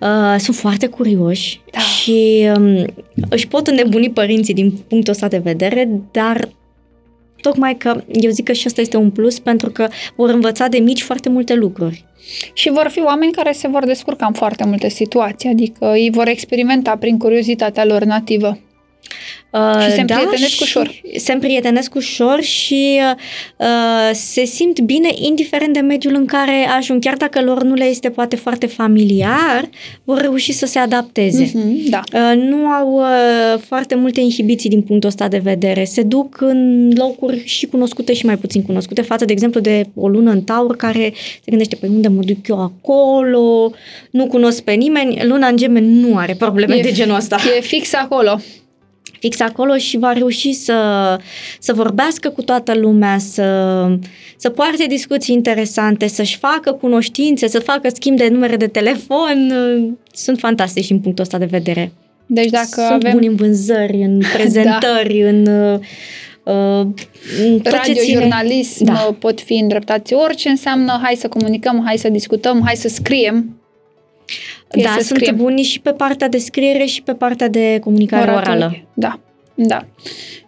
Uh, 0.00 0.34
sunt 0.38 0.56
foarte 0.56 0.86
curioși 0.86 1.60
Da. 1.72 1.78
și 1.78 2.48
um, 2.56 2.84
își 3.28 3.48
pot 3.48 3.66
înnebuni 3.66 4.10
părinții 4.10 4.54
din 4.54 4.70
punctul 4.88 5.12
ăsta 5.12 5.28
de 5.28 5.38
vedere, 5.38 5.88
dar 6.10 6.48
tocmai 7.46 7.76
că 7.76 8.02
eu 8.12 8.30
zic 8.30 8.44
că 8.44 8.52
și 8.52 8.66
asta 8.66 8.80
este 8.80 8.96
un 8.96 9.10
plus 9.10 9.38
pentru 9.38 9.70
că 9.70 9.88
vor 10.16 10.28
învăța 10.28 10.66
de 10.68 10.78
mici 10.78 11.02
foarte 11.02 11.28
multe 11.28 11.54
lucruri. 11.54 12.04
Și 12.52 12.70
vor 12.70 12.88
fi 12.90 13.00
oameni 13.00 13.32
care 13.32 13.52
se 13.52 13.68
vor 13.68 13.84
descurca 13.84 14.26
în 14.26 14.32
foarte 14.32 14.64
multe 14.64 14.88
situații, 14.88 15.48
adică 15.48 15.84
ei 15.84 16.10
vor 16.10 16.28
experimenta 16.28 16.96
prin 16.96 17.18
curiozitatea 17.18 17.84
lor 17.84 18.02
nativă. 18.04 18.58
Uh, 19.50 19.80
Și 19.82 19.90
se 19.90 20.00
împrietenesc 20.00 20.48
și 20.54 20.62
ușor. 20.62 21.00
Se 21.16 21.32
împrietenesc 21.32 21.94
ușor 21.94 22.42
și 22.42 23.00
uh, 23.58 23.66
se 24.12 24.44
simt 24.44 24.80
bine 24.80 25.08
indiferent 25.14 25.72
de 25.72 25.80
mediul 25.80 26.14
în 26.14 26.24
care 26.24 26.68
ajung. 26.76 27.02
Chiar 27.02 27.16
dacă 27.16 27.42
lor 27.42 27.62
nu 27.62 27.74
le 27.74 27.84
este 27.84 28.10
poate 28.10 28.36
foarte 28.36 28.66
familiar, 28.66 29.68
vor 30.04 30.20
reuși 30.20 30.52
să 30.52 30.66
se 30.66 30.78
adapteze. 30.78 31.50
Mhm, 31.54 31.88
da. 31.88 32.00
Uh, 32.12 32.36
nu 32.36 32.66
au 32.66 32.92
uh, 32.92 33.60
foarte 33.60 33.94
multe 33.94 34.20
inhibiții 34.20 34.70
din 34.70 34.82
punctul 34.82 35.08
ăsta 35.08 35.28
de 35.28 35.38
vedere. 35.38 35.84
Se 35.84 36.02
duc 36.02 36.40
în 36.40 36.90
locuri 36.96 37.42
și 37.44 37.66
cunoscute 37.66 38.14
și 38.14 38.26
mai 38.26 38.36
puțin 38.36 38.62
cunoscute, 38.62 39.02
față, 39.02 39.24
de 39.24 39.32
exemplu, 39.32 39.60
de 39.60 39.86
o 39.94 40.08
lună 40.08 40.30
în 40.30 40.42
taur 40.42 40.76
care 40.76 41.12
se 41.14 41.46
gândește, 41.46 41.76
păi 41.76 41.88
unde 41.88 42.08
mă 42.08 42.22
duc 42.22 42.48
eu 42.48 42.60
acolo, 42.62 43.72
nu 44.10 44.26
cunosc 44.26 44.62
pe 44.62 44.72
nimeni. 44.72 45.20
Luna 45.22 45.46
în 45.46 45.56
gemeni 45.56 46.00
nu 46.00 46.16
are 46.16 46.34
probleme 46.38 46.74
E- 46.74 46.82
de 46.82 46.92
genul 46.92 47.16
ăsta 47.16 47.36
E 47.56 47.60
fix 47.60 47.94
acolo. 47.94 48.40
Fix 49.24 49.40
acolo 49.40 49.76
și 49.76 49.98
va 49.98 50.12
reuși 50.12 50.52
să, 50.52 50.74
să 51.58 51.72
vorbească 51.72 52.28
cu 52.28 52.42
toată 52.42 52.74
lumea, 52.74 53.18
să, 53.18 53.86
să 54.36 54.50
poarte 54.50 54.84
discuții 54.88 55.34
interesante, 55.34 56.06
să-și 56.06 56.36
facă 56.38 56.72
cunoștințe, 56.72 57.46
să 57.46 57.58
facă 57.58 57.88
schimb 57.94 58.16
de 58.16 58.28
numere 58.28 58.56
de 58.56 58.66
telefon. 58.66 59.52
Sunt 60.12 60.38
fantastici 60.38 60.90
în 60.90 60.98
punctul 61.00 61.24
ăsta 61.24 61.38
de 61.38 61.44
vedere. 61.44 61.92
Deci 62.26 62.50
dacă 62.50 62.66
Sunt 62.66 62.86
avem 62.90 63.12
buni 63.12 63.26
în 63.26 63.34
vânzări, 63.34 64.02
în 64.02 64.20
prezentări, 64.36 65.20
da. 65.20 65.28
în, 65.28 65.46
uh, 65.46 66.86
în 67.44 67.58
tot 67.60 67.72
ce 67.72 67.92
ține- 67.92 67.96
radiojurnalism 67.96 68.84
Da. 68.84 68.92
da. 68.92 69.16
pot 69.18 69.40
fi 69.40 69.54
îndreptați 69.54 70.14
orice 70.14 70.48
înseamnă 70.48 71.00
hai 71.02 71.14
să 71.14 71.28
comunicăm, 71.28 71.82
hai 71.84 71.96
să 71.98 72.08
discutăm, 72.08 72.62
hai 72.64 72.76
să 72.76 72.88
scriem. 72.88 73.56
E 74.74 74.82
Da, 74.82 74.88
să 74.88 75.04
sunt 75.04 75.18
scriem. 75.18 75.36
buni 75.36 75.62
și 75.62 75.80
pe 75.80 75.90
partea 75.90 76.28
de 76.28 76.38
scriere 76.38 76.84
și 76.84 77.02
pe 77.02 77.12
partea 77.12 77.48
de 77.48 77.78
comunicare 77.84 78.30
Oratorie. 78.30 78.56
orală. 78.56 78.76
Da, 78.94 79.18
da. 79.54 79.84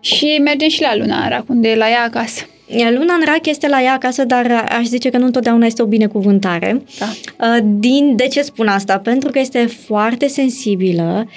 Și 0.00 0.40
mergem 0.44 0.68
și 0.68 0.80
la 0.80 0.96
luna 0.96 1.24
Arac, 1.24 1.44
unde 1.48 1.68
e 1.68 1.76
la 1.76 1.88
ea 1.88 2.02
acasă. 2.06 2.44
Luna 2.68 3.14
în 3.14 3.22
rac 3.24 3.46
este 3.46 3.68
la 3.68 3.82
ea 3.82 3.92
acasă, 3.92 4.24
dar 4.24 4.64
aș 4.78 4.84
zice 4.84 5.10
că 5.10 5.18
nu 5.18 5.24
întotdeauna 5.24 5.66
este 5.66 5.82
o 5.82 5.86
binecuvântare. 5.86 6.82
Da. 6.98 7.06
Uh, 7.46 7.58
Din, 7.78 8.16
de 8.16 8.26
ce 8.26 8.42
spun 8.42 8.66
asta? 8.66 8.98
Pentru 8.98 9.30
că 9.30 9.38
este 9.38 9.66
foarte 9.66 10.26
sensibilă, 10.26 11.28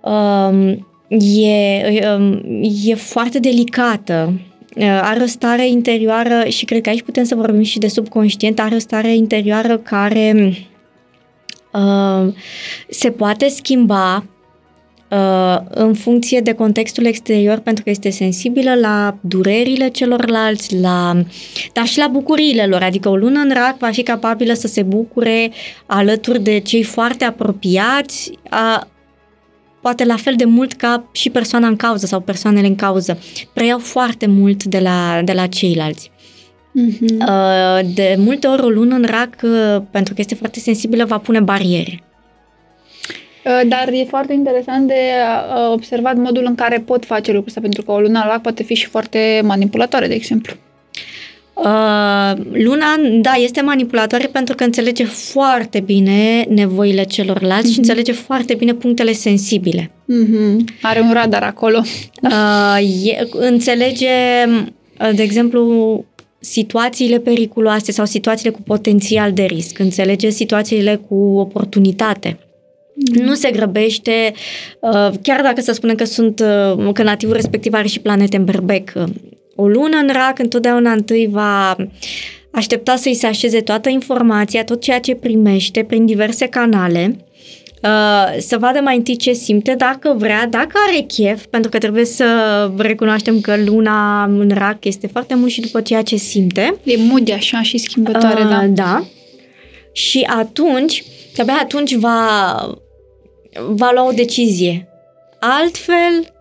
um, 0.00 0.86
e, 1.18 2.08
um, 2.16 2.42
e 2.84 2.94
foarte 2.94 3.38
delicată, 3.38 4.32
uh, 4.76 5.00
are 5.02 5.22
o 5.22 5.26
stare 5.26 5.68
interioară 5.68 6.44
și 6.48 6.64
cred 6.64 6.80
că 6.80 6.88
aici 6.88 7.02
putem 7.02 7.24
să 7.24 7.34
vorbim 7.34 7.62
și 7.62 7.78
de 7.78 7.88
subconștient, 7.88 8.60
are 8.60 8.74
o 8.74 8.78
stare 8.78 9.14
interioară 9.14 9.78
care 9.78 10.52
uh, 11.74 12.32
se 12.88 13.10
poate 13.10 13.48
schimba 13.48 14.24
uh, 15.10 15.56
în 15.68 15.94
funcție 15.94 16.40
de 16.40 16.52
contextul 16.52 17.04
exterior, 17.04 17.58
pentru 17.58 17.84
că 17.84 17.90
este 17.90 18.10
sensibilă 18.10 18.74
la 18.74 19.16
durerile 19.20 19.88
celorlalți, 19.88 20.80
la, 20.80 21.22
dar 21.72 21.86
și 21.86 21.98
la 21.98 22.06
bucuriile 22.06 22.66
lor. 22.66 22.82
Adică 22.82 23.08
o 23.08 23.16
lună 23.16 23.40
în 23.40 23.50
rac 23.52 23.78
va 23.78 23.90
fi 23.90 24.02
capabilă 24.02 24.52
să 24.52 24.66
se 24.66 24.82
bucure 24.82 25.50
alături 25.86 26.42
de 26.42 26.58
cei 26.58 26.82
foarte 26.82 27.24
apropiați, 27.24 28.32
a, 28.48 28.88
poate 29.80 30.04
la 30.04 30.16
fel 30.16 30.34
de 30.36 30.44
mult 30.44 30.72
ca 30.72 31.08
și 31.12 31.30
persoana 31.30 31.66
în 31.66 31.76
cauză 31.76 32.06
sau 32.06 32.20
persoanele 32.20 32.66
în 32.66 32.74
cauză. 32.74 33.18
Preiau 33.52 33.78
foarte 33.78 34.26
mult 34.26 34.64
de 34.64 34.78
la, 34.78 35.20
de 35.24 35.32
la 35.32 35.46
ceilalți. 35.46 36.10
Mm-hmm. 36.74 37.18
Uh, 37.28 37.80
De 37.94 38.16
multe 38.18 38.46
ori 38.46 38.62
o 38.62 38.68
lună 38.68 38.94
în 38.94 39.06
rac, 39.08 39.34
uh, 39.42 39.82
pentru 39.90 40.14
că 40.14 40.20
este 40.20 40.34
foarte 40.34 40.58
sensibilă, 40.58 41.04
va 41.04 41.18
pune 41.18 41.40
bariere. 41.40 42.02
Uh, 43.44 43.60
Dar 43.68 43.88
e 43.92 44.04
foarte 44.08 44.32
interesant 44.32 44.86
de 44.86 44.94
uh, 44.94 45.72
observat 45.72 46.16
modul 46.16 46.44
în 46.46 46.54
care 46.54 46.82
pot 46.86 47.04
face 47.04 47.30
lucrul 47.30 47.48
ăsta, 47.48 47.60
pentru 47.60 47.82
că 47.82 47.92
o 47.92 48.00
lună 48.00 48.24
la 48.28 48.38
poate 48.42 48.62
fi 48.62 48.74
și 48.74 48.86
foarte 48.86 49.40
manipulatoare, 49.44 50.06
de 50.06 50.14
exemplu. 50.14 50.54
Uh, 51.54 52.32
Luna, 52.52 52.86
da, 53.20 53.32
este 53.32 53.60
manipulatoare 53.60 54.26
pentru 54.26 54.54
că 54.54 54.64
înțelege 54.64 55.04
foarte 55.04 55.80
bine 55.80 56.44
nevoile 56.48 57.02
celorlalți 57.02 57.72
și 57.72 57.78
înțelege 57.78 58.12
foarte 58.12 58.54
bine 58.54 58.74
punctele 58.74 59.12
sensibile. 59.12 59.90
Mm-hmm. 59.90 60.80
Are 60.82 61.00
un 61.00 61.12
radar 61.12 61.42
acolo. 61.42 61.82
Uh, 62.22 63.04
e, 63.04 63.28
înțelege, 63.30 64.08
uh, 65.00 65.10
de 65.14 65.22
exemplu, 65.22 66.04
situațiile 66.44 67.18
periculoase 67.18 67.92
sau 67.92 68.04
situațiile 68.04 68.50
cu 68.50 68.60
potențial 68.62 69.32
de 69.32 69.42
risc. 69.42 69.78
Înțelege 69.78 70.28
situațiile 70.28 71.00
cu 71.08 71.14
oportunitate. 71.14 72.38
Nu 73.12 73.34
se 73.34 73.50
grăbește, 73.50 74.32
uh, 74.80 75.10
chiar 75.22 75.42
dacă 75.42 75.60
să 75.60 75.72
spunem 75.72 75.94
că 75.94 76.04
sunt 76.04 76.40
uh, 76.40 76.92
că 76.92 77.02
nativul 77.02 77.34
respectiv 77.34 77.72
are 77.72 77.86
și 77.86 78.00
planete 78.00 78.36
în 78.36 78.44
berbec. 78.44 78.92
uh, 78.94 79.04
O 79.54 79.68
lună 79.68 79.96
în 79.96 80.08
rac 80.12 80.38
întotdeauna 80.38 80.92
întâi 80.92 81.28
va 81.30 81.76
aștepta 82.50 82.96
să-i 82.96 83.14
se 83.14 83.26
așeze 83.26 83.60
toată 83.60 83.88
informația, 83.88 84.64
tot 84.64 84.80
ceea 84.80 85.00
ce 85.00 85.14
primește 85.14 85.82
prin 85.82 86.06
diverse 86.06 86.46
canale, 86.46 87.16
uh, 87.84 88.36
să 88.38 88.58
vadă 88.58 88.80
mai 88.80 88.96
întâi 88.96 89.16
ce 89.16 89.32
simte, 89.32 89.74
dacă 89.74 90.14
vrea, 90.18 90.46
dacă 90.46 90.72
are 90.88 91.00
chef, 91.00 91.44
pentru 91.44 91.70
că 91.70 91.78
trebuie 91.78 92.04
să 92.04 92.70
recunoaștem 92.76 93.40
că 93.40 93.56
luna 93.56 94.24
în 94.24 94.50
rac 94.54 94.84
este 94.84 95.06
foarte 95.06 95.34
mult 95.34 95.50
și 95.50 95.60
după 95.60 95.80
ceea 95.80 96.02
ce 96.02 96.16
simte. 96.16 96.76
E 96.82 96.96
moody 96.96 97.32
așa 97.32 97.62
și 97.62 97.78
schimbătoare, 97.78 98.42
Uh, 98.42 98.48
da. 98.48 98.66
da. 98.66 99.04
Și 99.92 100.26
atunci, 100.38 101.04
abia 101.38 101.58
atunci 101.62 101.94
va, 101.94 102.18
va 103.68 103.90
lua 103.94 104.06
o 104.06 104.12
decizie. 104.12 104.88
Altfel, 105.38 106.32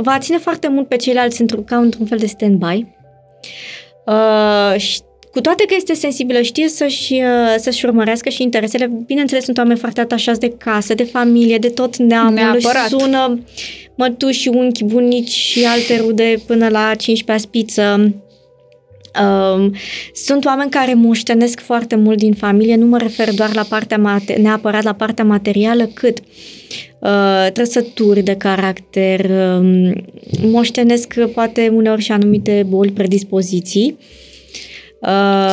va 0.00 0.18
ține 0.18 0.38
foarte 0.38 0.68
mult 0.68 0.88
pe 0.88 0.96
ceilalți 0.96 1.40
într-un, 1.40 1.64
ca 1.64 1.76
într-un 1.76 2.06
fel 2.06 2.18
de 2.18 2.26
stand-by. 2.26 2.86
Uh, 4.06 4.80
și 4.80 5.00
cu 5.30 5.40
toate 5.40 5.64
că 5.66 5.74
este 5.76 5.94
sensibilă, 5.94 6.40
știe 6.40 6.68
să-și, 6.68 7.12
uh, 7.12 7.54
să-și 7.58 7.84
urmărească 7.84 8.28
și 8.28 8.42
interesele. 8.42 8.90
Bineînțeles, 9.06 9.44
sunt 9.44 9.58
oameni 9.58 9.78
foarte 9.78 10.00
atașați 10.00 10.40
de 10.40 10.54
casă, 10.58 10.94
de 10.94 11.04
familie, 11.04 11.58
de 11.58 11.68
tot 11.68 11.96
neamul. 11.96 12.54
Își 12.54 12.64
Neapărat. 12.64 12.88
sună 12.88 13.40
mătuși, 13.94 14.48
unchi, 14.48 14.84
bunici 14.84 15.30
și 15.30 15.64
alte 15.64 15.96
rude 16.00 16.42
până 16.46 16.68
la 16.68 16.94
15 16.94 17.46
spiță. 17.46 18.14
Um, 19.22 19.74
sunt 20.12 20.44
oameni 20.44 20.70
care 20.70 20.94
moștenesc 20.94 21.60
foarte 21.60 21.96
mult 21.96 22.18
din 22.18 22.32
familie, 22.32 22.76
nu 22.76 22.86
mă 22.86 22.98
refer 22.98 23.34
doar 23.34 23.54
la 23.54 23.62
partea 23.68 23.98
mate- 23.98 24.38
neapărat 24.40 24.82
la 24.82 24.92
partea 24.92 25.24
materială, 25.24 25.90
cât 25.94 26.18
uh, 26.98 27.46
trăsături 27.52 28.22
de 28.22 28.34
caracter, 28.34 29.30
um, 29.30 29.92
moștenesc 30.42 31.14
uh, 31.18 31.28
poate 31.34 31.70
uneori 31.74 32.02
și 32.02 32.12
anumite 32.12 32.66
boli, 32.68 32.90
predispoziții. 32.92 33.96
Uh, 33.98 34.28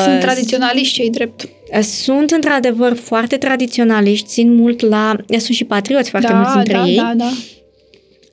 Sunt 0.03 0.19
tradiționaliști 0.19 0.93
cei 0.93 1.09
drept. 1.09 1.49
sunt 1.81 2.31
într-adevăr 2.31 2.95
foarte 2.95 3.37
tradiționaliști, 3.37 4.27
țin 4.27 4.55
mult 4.55 4.81
la... 4.81 5.15
Sunt 5.27 5.55
și 5.55 5.63
patrioți 5.63 6.09
foarte 6.09 6.33
mulți 6.33 6.53
da, 6.53 6.61
dintre 6.61 6.77
da, 6.77 6.87
ei. 6.87 6.95
da, 6.95 7.13
da. 7.15 7.29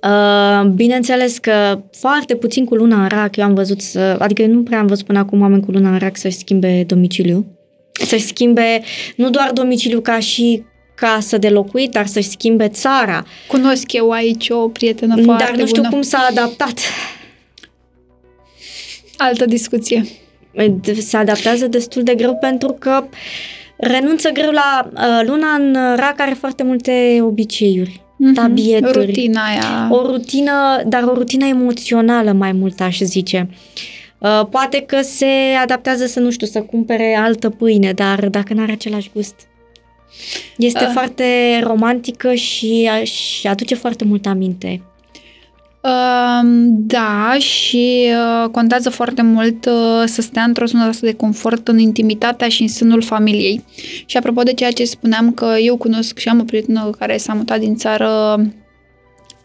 Uh, 0.05 0.67
bineînțeles 0.67 1.39
că 1.39 1.83
foarte 1.93 2.37
puțin 2.37 2.65
cu 2.65 2.75
luna 2.75 3.03
în 3.03 3.09
rac, 3.09 3.37
eu 3.37 3.45
am 3.45 3.55
văzut 3.55 3.81
să, 3.81 4.17
adică 4.19 4.43
eu 4.43 4.49
nu 4.49 4.63
prea 4.63 4.79
am 4.79 4.87
văzut 4.87 5.07
până 5.07 5.19
acum 5.19 5.41
oameni 5.41 5.63
cu 5.63 5.71
luna 5.71 5.93
în 5.93 5.99
rac 5.99 6.17
să-și 6.17 6.37
schimbe 6.37 6.85
domiciliu. 6.87 7.47
Să-și 7.93 8.25
schimbe 8.25 8.83
nu 9.17 9.31
doar 9.31 9.51
domiciliu 9.53 10.01
ca 10.01 10.19
și 10.19 10.63
casă 10.95 11.39
de 11.39 11.49
locuit, 11.49 11.91
dar 11.91 12.07
să-și 12.07 12.29
schimbe 12.29 12.69
țara. 12.69 13.25
Cunosc 13.49 13.93
eu 13.93 14.11
aici 14.11 14.49
o 14.49 14.69
prietenă 14.69 15.15
foarte 15.23 15.45
dar 15.45 15.55
nu 15.57 15.67
știu 15.67 15.83
bună. 15.83 15.93
cum 15.93 16.03
s-a 16.03 16.27
adaptat. 16.31 16.79
Altă 19.17 19.45
discuție. 19.45 20.05
Se 21.01 21.17
adaptează 21.17 21.67
destul 21.67 22.03
de 22.03 22.15
greu 22.15 22.37
pentru 22.37 22.77
că 22.79 23.05
renunță 23.77 24.29
greu 24.31 24.51
la 24.51 24.91
uh, 24.95 25.27
luna 25.27 25.47
în 25.55 25.77
rac 25.97 26.15
are 26.21 26.33
foarte 26.39 26.63
multe 26.63 27.19
obiceiuri, 27.23 28.01
Mhm. 28.17 28.35
tabieturi. 28.35 29.07
Rutina 29.07 29.43
aia. 29.47 29.89
O 29.91 30.03
rutină, 30.07 30.83
dar 30.87 31.03
o 31.03 31.13
rutină 31.15 31.47
emoțională 31.47 32.33
mai 32.33 32.53
mult, 32.53 32.81
aș 32.81 32.99
zice. 33.01 33.49
Uh, 34.19 34.47
Poate 34.51 34.81
că 34.81 35.01
se 35.03 35.27
adaptează 35.63 36.07
să, 36.07 36.21
nu 36.21 36.31
știu, 36.31 36.47
să 36.47 36.61
cumpere 36.63 37.17
altă 37.19 37.51
pâine, 37.51 37.93
dar 37.93 38.29
dacă 38.29 38.55
nu 38.55 38.63
are 38.63 38.73
același 38.73 39.11
gust. 39.15 39.35
Este 40.57 40.85
Ah. 40.85 40.91
foarte 40.93 41.25
romantică 41.63 42.35
și, 42.35 42.89
și 43.03 43.47
aduce 43.47 43.75
foarte 43.75 44.05
mult 44.05 44.27
aminte. 44.27 44.81
Um, 45.85 46.75
da, 46.87 47.37
și 47.39 48.09
uh, 48.09 48.49
contează 48.51 48.91
foarte 48.91 49.23
mult 49.23 49.67
uh, 49.67 50.03
să 50.07 50.21
stea 50.21 50.43
într-o 50.43 50.65
zonă 50.65 50.85
asta 50.85 51.07
de 51.07 51.15
confort 51.15 51.69
în 51.69 51.79
intimitatea 51.79 52.49
și 52.49 52.63
în 52.63 52.69
sânul 52.69 53.03
familiei. 53.03 53.65
Și 54.07 54.17
apropo 54.17 54.43
de 54.43 54.53
ceea 54.53 54.71
ce 54.71 54.85
spuneam 54.85 55.33
că 55.33 55.55
eu 55.61 55.77
cunosc 55.77 56.19
și 56.19 56.29
am 56.29 56.41
o 56.41 56.45
prietenă 56.45 56.91
care 56.99 57.17
s-a 57.17 57.33
mutat 57.33 57.59
din 57.59 57.77
țară, 57.77 58.09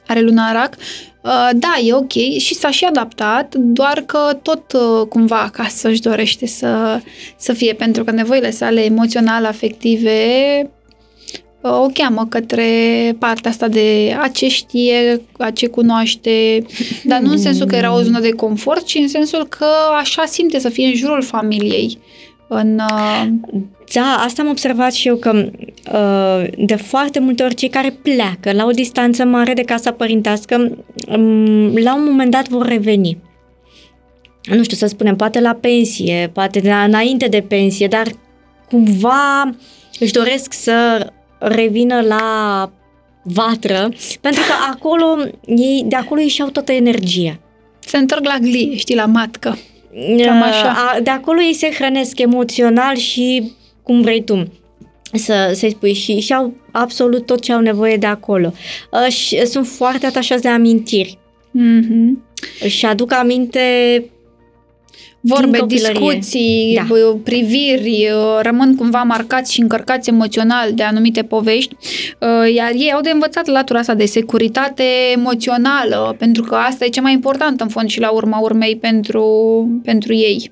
are 0.07 0.21
luna 0.21 0.47
în 0.47 0.53
rac, 0.53 0.75
uh, 1.23 1.49
da, 1.53 1.79
e 1.83 1.93
ok 1.93 2.11
și 2.37 2.55
s-a 2.55 2.71
și 2.71 2.85
adaptat, 2.85 3.55
doar 3.55 4.03
că 4.05 4.39
tot 4.41 4.73
uh, 4.73 5.07
cumva 5.09 5.41
acasă 5.41 5.87
își 5.87 6.01
dorește 6.01 6.45
să, 6.45 6.99
să 7.37 7.53
fie, 7.53 7.73
pentru 7.73 8.03
că 8.03 8.11
nevoile 8.11 8.51
sale 8.51 8.83
emoționale, 8.83 9.47
afective, 9.47 10.11
uh, 10.63 10.69
o 11.61 11.87
cheamă 11.93 12.25
către 12.29 12.65
partea 13.19 13.51
asta 13.51 13.67
de 13.67 14.15
a 14.21 14.27
ce 14.27 14.47
știe, 14.47 15.21
a 15.37 15.51
ce 15.51 15.67
cunoaște, 15.67 16.65
dar 17.03 17.19
nu 17.19 17.31
în 17.31 17.37
sensul 17.37 17.65
că 17.65 17.75
era 17.75 17.95
o 17.95 18.01
zonă 18.01 18.19
de 18.19 18.31
confort, 18.31 18.85
ci 18.85 18.95
în 18.95 19.07
sensul 19.07 19.47
că 19.47 19.65
așa 19.99 20.25
simte 20.25 20.59
să 20.59 20.69
fie 20.69 20.85
în 20.85 20.95
jurul 20.95 21.21
familiei. 21.21 21.97
În, 22.47 22.79
uh, 22.79 23.27
Da, 23.93 24.21
asta 24.25 24.41
am 24.41 24.49
observat 24.49 24.93
și 24.93 25.07
eu 25.07 25.15
că 25.15 25.49
uh, 25.93 26.65
de 26.65 26.75
foarte 26.75 27.19
multe 27.19 27.43
ori 27.43 27.55
cei 27.55 27.69
care 27.69 27.99
pleacă 28.01 28.51
la 28.51 28.65
o 28.65 28.71
distanță 28.71 29.25
mare 29.25 29.53
de 29.53 29.61
casa 29.61 29.91
părintească, 29.91 30.55
um, 31.15 31.75
la 31.75 31.95
un 31.95 32.03
moment 32.03 32.31
dat 32.31 32.47
vor 32.47 32.65
reveni. 32.65 33.17
Nu 34.55 34.63
știu 34.63 34.77
să 34.77 34.85
spunem, 34.85 35.15
poate 35.15 35.39
la 35.39 35.53
pensie, 35.53 36.29
poate 36.33 36.59
de 36.59 36.71
înainte 36.71 37.27
de 37.27 37.41
pensie, 37.47 37.87
dar 37.87 38.07
cumva 38.69 39.55
își 39.99 40.11
doresc 40.11 40.53
să 40.53 41.07
revină 41.39 42.01
la 42.01 42.71
vatră, 43.23 43.89
pentru 44.21 44.41
că 44.41 44.53
acolo, 44.71 45.17
ei, 45.45 45.85
de 45.87 45.95
acolo 45.95 46.21
își 46.21 46.39
iau 46.39 46.49
toată 46.49 46.71
energia. 46.71 47.39
se 47.79 47.97
întorc 47.97 48.25
la 48.25 48.37
glie, 48.41 48.75
știi, 48.75 48.95
la 48.95 49.05
matcă. 49.05 49.57
Cam 50.25 50.41
așa. 50.41 50.69
A, 50.69 50.99
De 50.99 51.09
acolo 51.09 51.41
ei 51.41 51.53
se 51.53 51.71
hrănesc 51.71 52.19
emoțional 52.19 52.95
și 52.95 53.51
cum 53.83 54.01
vrei 54.01 54.23
tu 54.23 54.47
să, 55.13 55.51
să-i 55.53 55.69
spui 55.69 55.93
și, 55.93 56.19
și 56.19 56.33
au 56.33 56.53
absolut 56.71 57.25
tot 57.25 57.41
ce 57.41 57.53
au 57.53 57.59
nevoie 57.59 57.97
de 57.97 58.05
acolo. 58.05 58.53
Uh, 58.91 59.11
și 59.11 59.45
sunt 59.45 59.67
foarte 59.67 60.05
atașați 60.05 60.41
de 60.41 60.47
amintiri. 60.47 61.17
Mm-hmm. 61.49 62.27
Își 62.59 62.85
aduc 62.85 63.13
aminte 63.13 63.59
Vorbe, 65.21 65.57
copilărie. 65.57 65.99
discuții, 65.99 66.73
Da. 66.75 66.81
da. 66.89 67.17
priviri, 67.23 68.09
uh, 68.13 68.39
rămân 68.41 68.75
cumva 68.75 69.03
marcați 69.03 69.53
și 69.53 69.61
încărcați 69.61 70.09
emoțional 70.09 70.73
de 70.73 70.83
anumite 70.83 71.23
povești, 71.23 71.75
uh, 72.19 72.53
iar 72.55 72.71
ei 72.73 72.91
au 72.93 73.01
de 73.01 73.09
învățat 73.13 73.47
latura 73.47 73.79
asta 73.79 73.93
de 73.93 74.05
securitate 74.05 74.83
emoțională, 75.13 76.15
pentru 76.19 76.43
că 76.43 76.55
asta 76.55 76.85
e 76.85 76.89
cea 76.89 77.01
mai 77.01 77.13
importantă 77.13 77.63
în 77.63 77.69
fond 77.69 77.89
și 77.89 77.99
la 77.99 78.09
urma 78.09 78.39
urmei 78.39 78.75
pentru, 78.75 79.23
pentru 79.83 80.13
ei. 80.13 80.51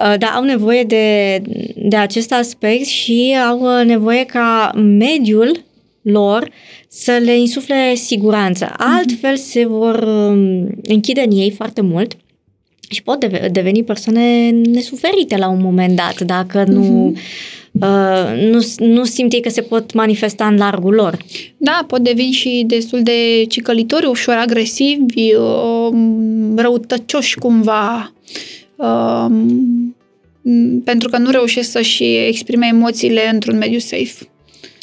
Uh, 0.00 0.14
Da, 0.18 0.26
au 0.26 0.44
nevoie 0.44 0.82
de, 0.82 1.38
de 1.76 1.96
acest 1.96 2.32
aspect 2.32 2.84
și 2.84 3.36
au 3.48 3.60
uh, 3.60 3.84
nevoie 3.84 4.24
ca 4.24 4.70
mediul 4.98 5.64
lor 6.02 6.50
să 6.88 7.20
le 7.24 7.38
insufle 7.38 7.94
siguranță. 7.94 8.72
Altfel 8.76 9.36
se 9.36 9.66
vor 9.66 10.02
um, 10.02 10.68
închide 10.82 11.20
în 11.20 11.38
ei 11.38 11.50
foarte 11.50 11.80
mult 11.80 12.16
și 12.88 13.02
pot 13.02 13.20
deve- 13.20 13.48
deveni 13.52 13.84
persoane 13.84 14.50
nesuferite 14.50 15.36
la 15.36 15.48
un 15.48 15.60
moment 15.62 15.96
dat 15.96 16.20
dacă 16.20 16.64
nu, 16.68 17.12
uh, 17.72 18.50
nu, 18.50 18.60
nu 18.78 19.04
simt 19.04 19.32
ei 19.32 19.40
că 19.40 19.48
se 19.48 19.60
pot 19.60 19.92
manifesta 19.92 20.46
în 20.46 20.56
largul 20.56 20.94
lor. 20.94 21.16
Da, 21.56 21.84
pot 21.86 22.00
deveni 22.00 22.30
și 22.30 22.64
destul 22.66 23.02
de 23.02 23.44
cicălitori, 23.48 24.06
ușor 24.06 24.34
agresivi, 24.34 25.34
uh, 25.34 25.92
răutăcioși 26.56 27.38
cumva, 27.38 28.12
uh, 28.76 29.26
m, 30.42 30.80
pentru 30.84 31.08
că 31.08 31.18
nu 31.18 31.30
reușesc 31.30 31.70
să-și 31.70 32.04
exprime 32.04 32.66
emoțiile 32.72 33.30
într-un 33.32 33.58
mediu 33.58 33.78
safe. 33.78 34.28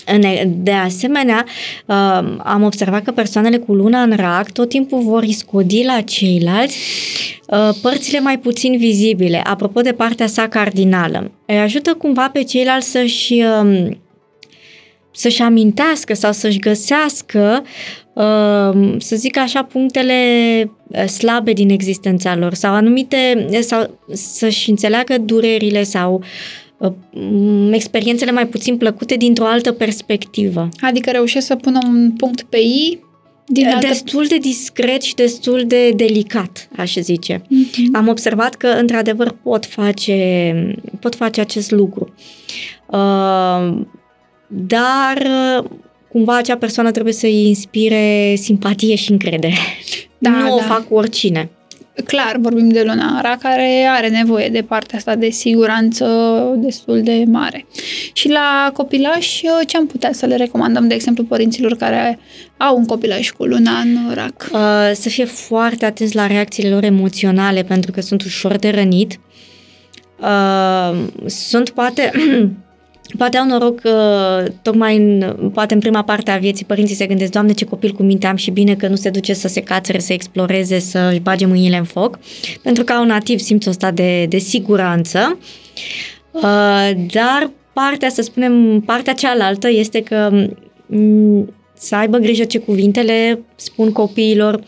În- 0.06 0.64
De 0.64 0.72
asemenea, 0.72 1.46
uh, 1.86 1.96
am 2.44 2.64
observat 2.64 3.04
că 3.04 3.12
persoanele 3.12 3.58
cu 3.58 3.74
luna 3.74 4.02
în 4.02 4.14
rac 4.16 4.52
tot 4.52 4.70
timpul 4.70 5.02
vor 5.02 5.24
iscodi 5.24 5.84
la 5.84 6.02
ceilalți 6.02 6.78
uh, 7.48 7.70
părțile 7.82 8.20
mai 8.20 8.40
puțin 8.40 8.78
vizibile. 8.78 9.42
Apropo 9.44 9.82
de 9.82 9.92
partea 9.92 10.28
sa 10.28 10.48
cardinală, 10.48 11.32
îi 11.46 11.60
ajută 11.60 11.94
cumva 11.94 12.30
pe 12.34 12.44
ceilalți 12.44 12.90
să-și, 12.92 13.44
um, 13.62 13.98
să-și 15.12 15.42
amintească 15.42 16.14
sau 16.14 16.32
să-și 16.32 16.60
găsească, 16.60 17.64
um, 18.14 19.00
să 19.00 19.16
zic 19.16 19.38
așa, 19.38 19.64
punctele 19.64 20.16
uh, 20.88 21.06
slabe 21.06 21.52
din 21.54 21.70
existența 21.70 22.36
lor 22.36 22.54
sau 22.54 22.74
anumite, 22.74 23.48
sau 23.62 24.00
să-și 24.14 24.70
înțeleagă 24.70 25.18
durerile 25.18 25.84
sau 25.84 26.14
uh, 26.14 26.24
m, 26.24 26.65
experiențele 27.72 28.32
mai 28.32 28.48
puțin 28.48 28.78
plăcute 28.78 29.16
dintr-o 29.16 29.46
altă 29.46 29.72
perspectivă. 29.72 30.70
Adică 30.80 31.12
reușesc 31.12 31.46
să 31.46 31.56
pună 31.56 31.80
un 31.86 32.12
punct 32.12 32.42
pe 32.42 32.58
I 32.58 33.00
din 33.48 33.68
altă... 33.68 33.88
Destul 33.88 34.26
de 34.28 34.38
discret 34.38 35.02
și 35.02 35.16
destul 35.16 35.64
de 35.68 35.90
delicat, 35.90 36.70
aș 36.78 36.96
zice. 36.96 37.42
Mhm. 37.48 37.96
Am 37.96 38.08
observat 38.08 38.56
că, 38.56 38.68
într-adevăr, 38.68 39.36
pot 39.44 39.66
face, 39.66 40.76
pot 41.00 41.16
face 41.16 41.42
acest 41.42 41.72
lucru. 41.72 42.14
Uh, 42.86 43.82
dar, 44.48 45.28
uh, 45.60 45.70
cumva, 46.12 46.38
acea 46.38 46.58
persoană 46.58 46.92
trebuie 46.92 47.14
să-i 47.14 47.48
inspire 47.48 48.36
simpatie 48.36 48.96
și 48.96 49.12
încredere. 49.12 49.58
Da, 50.18 50.30
nu 50.30 50.54
o 50.54 50.58
da. 50.58 50.64
fac 50.64 50.88
cu 50.88 50.94
oricine. 50.94 51.50
Clar, 52.04 52.38
vorbim 52.40 52.70
de 52.70 52.84
luna 52.84 53.22
Ra, 53.22 53.38
care 53.42 53.88
are 53.90 54.10
nevoie 54.10 54.50
de 54.50 54.62
partea 54.62 54.98
asta 54.98 55.16
de 55.16 55.30
siguranță 55.30 56.06
destul 56.58 57.02
de 57.02 57.24
mare. 57.28 57.66
Și 58.14 58.30
la 58.30 58.72
copilași, 58.74 59.46
ce 59.68 59.78
am 59.78 59.88
putea 59.88 60.14
să 60.14 60.26
le 60.26 60.36
recomandăm, 60.36 60.88
de 60.88 60.94
exemplu, 60.94 61.24
părinților 61.24 61.76
care 61.76 62.20
au 62.58 62.78
un 62.78 62.86
copilaș 62.86 63.32
cu 63.32 63.46
luna 63.46 63.80
în 63.80 64.14
rac? 64.14 64.50
Uh, 64.52 64.92
să 64.94 65.10
fie 65.10 65.26
foarte 65.26 65.86
atenți 65.86 66.16
la 66.16 66.28
reacțiile 66.28 66.70
lor 66.70 66.84
emoționale, 66.84 67.64
pentru 67.64 67.92
că 67.92 68.02
sunt 68.02 68.24
ușor 68.24 68.56
de 68.56 68.70
rănit. 68.70 69.20
Uh, 70.20 71.04
sunt 71.26 71.70
poate... 71.70 72.12
Poate 73.18 73.38
au 73.38 73.48
noroc 73.48 73.80
că 73.80 73.98
tocmai 74.62 74.98
în, 74.98 75.36
poate 75.54 75.74
în 75.74 75.80
prima 75.80 76.04
parte 76.04 76.32
a 76.32 76.38
vieții 76.38 76.66
părinții 76.66 76.96
se 76.96 77.06
gândesc, 77.06 77.32
Doamne, 77.32 77.54
ce 77.54 77.66
copil 77.66 77.92
cu 77.92 78.04
minte 78.04 78.28
am 78.28 78.36
și 78.36 78.52
bine 78.52 78.76
că 78.76 78.88
nu 78.88 78.96
se 78.96 79.10
duce 79.10 79.34
să 79.34 79.48
se 79.48 79.62
cațere, 79.62 80.00
să 80.00 80.14
exploreze, 80.14 80.80
să-și 80.80 81.20
bage 81.20 81.46
mâinile 81.46 81.78
în 81.78 81.84
foc, 81.84 82.20
pentru 82.62 82.84
că 82.84 82.94
au 82.94 83.06
nativ 83.06 83.40
simțul 83.40 83.72
ăsta 83.72 83.92
de, 83.92 84.26
de 84.26 84.38
siguranță. 84.38 85.38
Uh, 86.32 86.92
dar 87.12 87.52
partea, 87.74 88.10
să 88.10 88.22
spunem, 88.22 88.82
partea 88.86 89.14
cealaltă 89.14 89.70
este 89.70 90.02
că 90.02 90.48
m, 90.86 91.54
să 91.74 91.96
aibă 91.96 92.18
grijă 92.18 92.44
ce 92.44 92.60
cuvintele 92.60 93.40
spun 93.56 93.92
copiilor, 93.92 94.64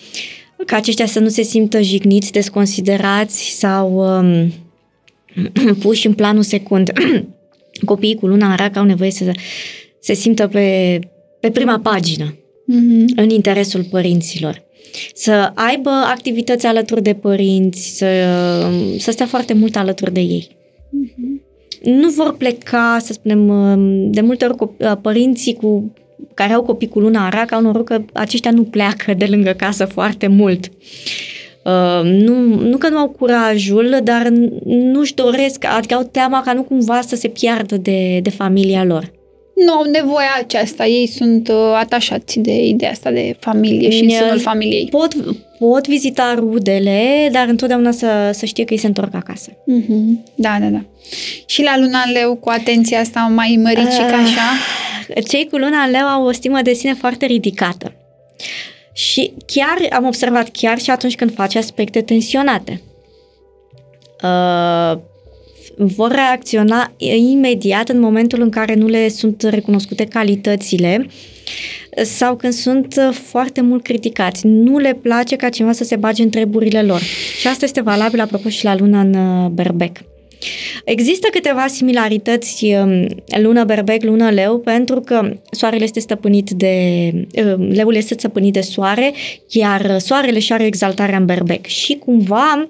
ca 0.66 0.76
aceștia 0.76 1.06
să 1.06 1.20
nu 1.20 1.28
se 1.28 1.42
simtă 1.42 1.82
jigniți, 1.82 2.32
desconsiderați 2.32 3.58
sau 3.58 4.18
um, 4.20 4.54
puși 5.82 6.08
în 6.08 6.14
planul 6.14 6.44
secund. 6.44 6.92
Copiii 7.86 8.16
cu 8.16 8.28
luna 8.28 8.50
în 8.50 8.56
rac 8.56 8.76
au 8.76 8.86
nevoie 8.86 9.12
să 9.12 9.32
se 10.00 10.14
simtă 10.14 10.48
pe, 10.48 11.00
pe 11.40 11.50
prima 11.52 11.80
pagină, 11.80 12.36
Mm-hmm. 12.74 13.06
în 13.16 13.30
interesul 13.30 13.84
părinților. 13.84 14.64
Să 15.14 15.52
aibă 15.54 15.90
activități 15.90 16.66
alături 16.66 17.02
de 17.02 17.14
părinți, 17.14 17.98
să, 17.98 18.08
să 18.98 19.12
stea 19.12 19.26
foarte 19.26 19.54
mult 19.54 19.76
alături 19.76 20.14
de 20.14 20.20
ei. 20.20 20.58
Nu 21.84 22.10
vor 22.10 22.38
pleca, 22.38 22.98
să 23.02 23.14
spunem, 23.14 23.48
de 24.12 24.22
multe 24.22 24.46
ori 24.46 24.56
cop- 24.56 25.02
părinții 25.02 25.54
cu 25.54 25.94
care 26.34 26.54
au 26.54 26.64
copii 26.64 26.88
cu 26.88 27.00
luna 27.00 27.24
în 27.24 27.30
rac 27.30 27.52
au 27.52 27.62
noroc 27.62 27.84
că 27.86 28.02
aceștia 28.14 28.52
nu 28.52 28.64
pleacă 28.64 29.14
de 29.14 29.26
lângă 29.26 29.52
casă 29.52 29.86
foarte 29.86 30.28
mult. 30.28 30.72
Uh, 31.68 32.02
nu, 32.04 32.34
nu 32.62 32.78
că 32.78 32.90
nu 32.90 32.98
au 32.98 33.10
curajul, 33.10 34.00
dar 34.04 34.28
nu-și 34.66 35.14
doresc, 35.14 35.66
adică 35.78 35.94
au 35.94 36.04
teama 36.12 36.42
ca 36.42 36.54
nu 36.54 36.64
cumva 36.64 37.02
să 37.02 37.16
se 37.16 37.28
piardă 37.28 37.78
de, 37.78 38.20
de 38.22 38.30
familia 38.30 38.84
lor. 38.84 39.12
Nu 39.66 39.74
au 39.74 39.84
nevoia 39.84 40.36
aceasta, 40.40 40.86
ei 40.86 41.08
sunt 41.08 41.48
uh, 41.48 41.56
atașați 41.80 42.40
de 42.40 42.66
ideea 42.66 42.92
asta 42.92 43.12
de 43.12 43.36
familie 43.40 43.90
și 43.90 44.00
în 44.00 44.06
Ne- 44.06 44.14
sânul 44.14 44.40
familiei. 44.40 44.88
Pot, 44.92 45.14
pot 45.60 45.88
vizita 45.88 46.34
rudele, 46.38 47.30
dar 47.32 47.48
întotdeauna 47.48 47.92
să, 47.92 48.30
să 48.34 48.46
știe 48.46 48.64
că 48.64 48.74
îi 48.74 48.80
se 48.80 48.88
întorc 48.88 49.16
acasă. 49.16 49.52
Mm-hmm. 49.52 50.24
Da, 50.36 50.58
da, 50.60 50.66
da. 50.66 50.82
Și 51.46 51.64
la 51.64 51.78
luna 51.78 52.00
în 52.06 52.12
leu, 52.12 52.36
cu 52.36 52.50
atenția 52.50 53.00
asta 53.00 53.20
mai 53.36 53.60
măricică 53.64 54.04
Ah. 54.04 54.24
așa, 54.24 54.42
Cei 55.28 55.48
cu 55.52 55.58
luna 55.58 55.82
în 55.86 55.92
leu 55.92 56.06
au 56.06 56.26
o 56.26 56.32
stimă 56.32 56.60
de 56.64 56.74
sine 56.74 56.94
foarte 56.94 57.26
ridicată. 57.26 57.94
Și 58.98 59.34
chiar 59.46 59.78
am 59.90 60.06
observat 60.06 60.50
chiar 60.52 60.80
și 60.80 60.90
atunci 60.90 61.16
când 61.16 61.34
face 61.34 61.58
aspecte 61.58 62.02
tensionate. 62.02 62.82
Uh, 64.24 65.00
vor 65.78 66.12
reacționa 66.12 66.94
imediat 66.98 67.90
în 67.90 68.00
momentul 68.00 68.42
în 68.42 68.50
care 68.50 68.74
nu 68.74 68.88
le 68.88 69.10
sunt 69.10 69.42
recunoscute 69.42 70.04
calitățile 70.04 71.08
sau 72.04 72.36
când 72.36 72.54
sunt 72.54 72.96
foarte 73.12 73.62
mult 73.62 73.84
criticați. 73.84 74.48
Nu 74.48 74.78
le 74.78 74.94
place 75.02 75.36
ca 75.36 75.50
cineva 75.50 75.74
să 75.74 75.84
se 75.84 75.96
bage 75.96 76.24
în 76.24 76.30
treburile 76.30 76.82
lor. 76.82 77.02
Și 77.40 77.48
asta 77.48 77.66
este 77.66 77.82
valabil 77.82 78.20
apropo 78.20 78.50
și 78.50 78.64
la 78.64 78.76
luna 78.76 79.00
în 79.00 79.14
uh, 79.14 79.50
berbec. 79.50 79.98
Există 80.86 81.28
câteva 81.32 81.68
similarități 81.68 82.66
um, 82.66 83.08
lună 83.42 83.64
berbec, 83.64 84.04
lună 84.04 84.30
leu, 84.30 84.60
pentru 84.60 85.00
că 85.00 85.34
soarele 85.52 85.84
este 85.84 86.00
stăpânit 86.00 86.50
de, 86.50 87.12
um, 87.58 87.68
leul 87.68 87.96
este 87.96 88.14
stăpânit 88.14 88.54
de 88.54 88.62
soare, 88.62 89.14
iar 89.50 90.00
soarele 90.00 90.40
și 90.40 90.54
are 90.54 90.66
exaltarea 90.66 91.18
în 91.18 91.26
berbec. 91.26 91.66
Și 91.66 91.96
cumva 91.96 92.70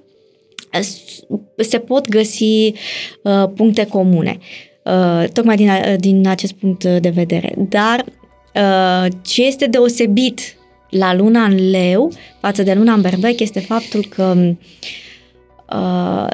s- 0.82 1.20
se 1.58 1.80
pot 1.80 2.08
găsi 2.10 2.74
uh, 3.22 3.44
puncte 3.56 3.86
comune, 3.86 4.38
uh, 4.84 5.24
tocmai 5.34 5.56
din, 5.56 5.70
a- 5.70 5.96
din 5.96 6.28
acest 6.28 6.54
punct 6.54 6.84
de 6.84 7.10
vedere. 7.10 7.54
Dar 7.70 8.06
uh, 8.56 9.12
ce 9.22 9.46
este 9.46 9.66
deosebit 9.66 10.40
la 10.90 11.16
luna 11.16 11.44
în 11.44 11.70
leu 11.70 12.12
față 12.42 12.64
de 12.64 12.74
luna 12.74 12.94
în 12.94 13.02
berbec 13.02 13.40
este 13.40 13.60
faptul 13.60 14.06
că 14.06 14.34
uh, 14.38 14.50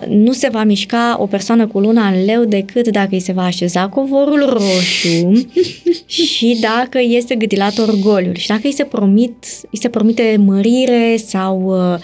nu 0.07 0.31
se 0.31 0.49
va 0.51 0.63
mișca 0.63 1.17
o 1.19 1.25
persoană 1.25 1.67
cu 1.67 1.79
luna 1.79 2.07
în 2.07 2.25
leu 2.25 2.43
decât 2.43 2.87
dacă 2.87 3.07
îi 3.11 3.19
se 3.19 3.31
va 3.31 3.43
așeza 3.43 3.87
covorul 3.87 4.49
roșu 4.49 5.47
și 6.05 6.57
dacă 6.61 6.99
este 7.01 7.35
gâdilat 7.35 7.77
orgoliul 7.77 8.35
și 8.35 8.47
dacă 8.47 8.61
îi 8.63 8.73
se, 8.73 8.83
promit, 8.83 9.45
îi 9.71 9.79
se 9.79 9.89
promite 9.89 10.35
mărire 10.39 11.15
sau 11.25 11.61
uh, 11.65 11.99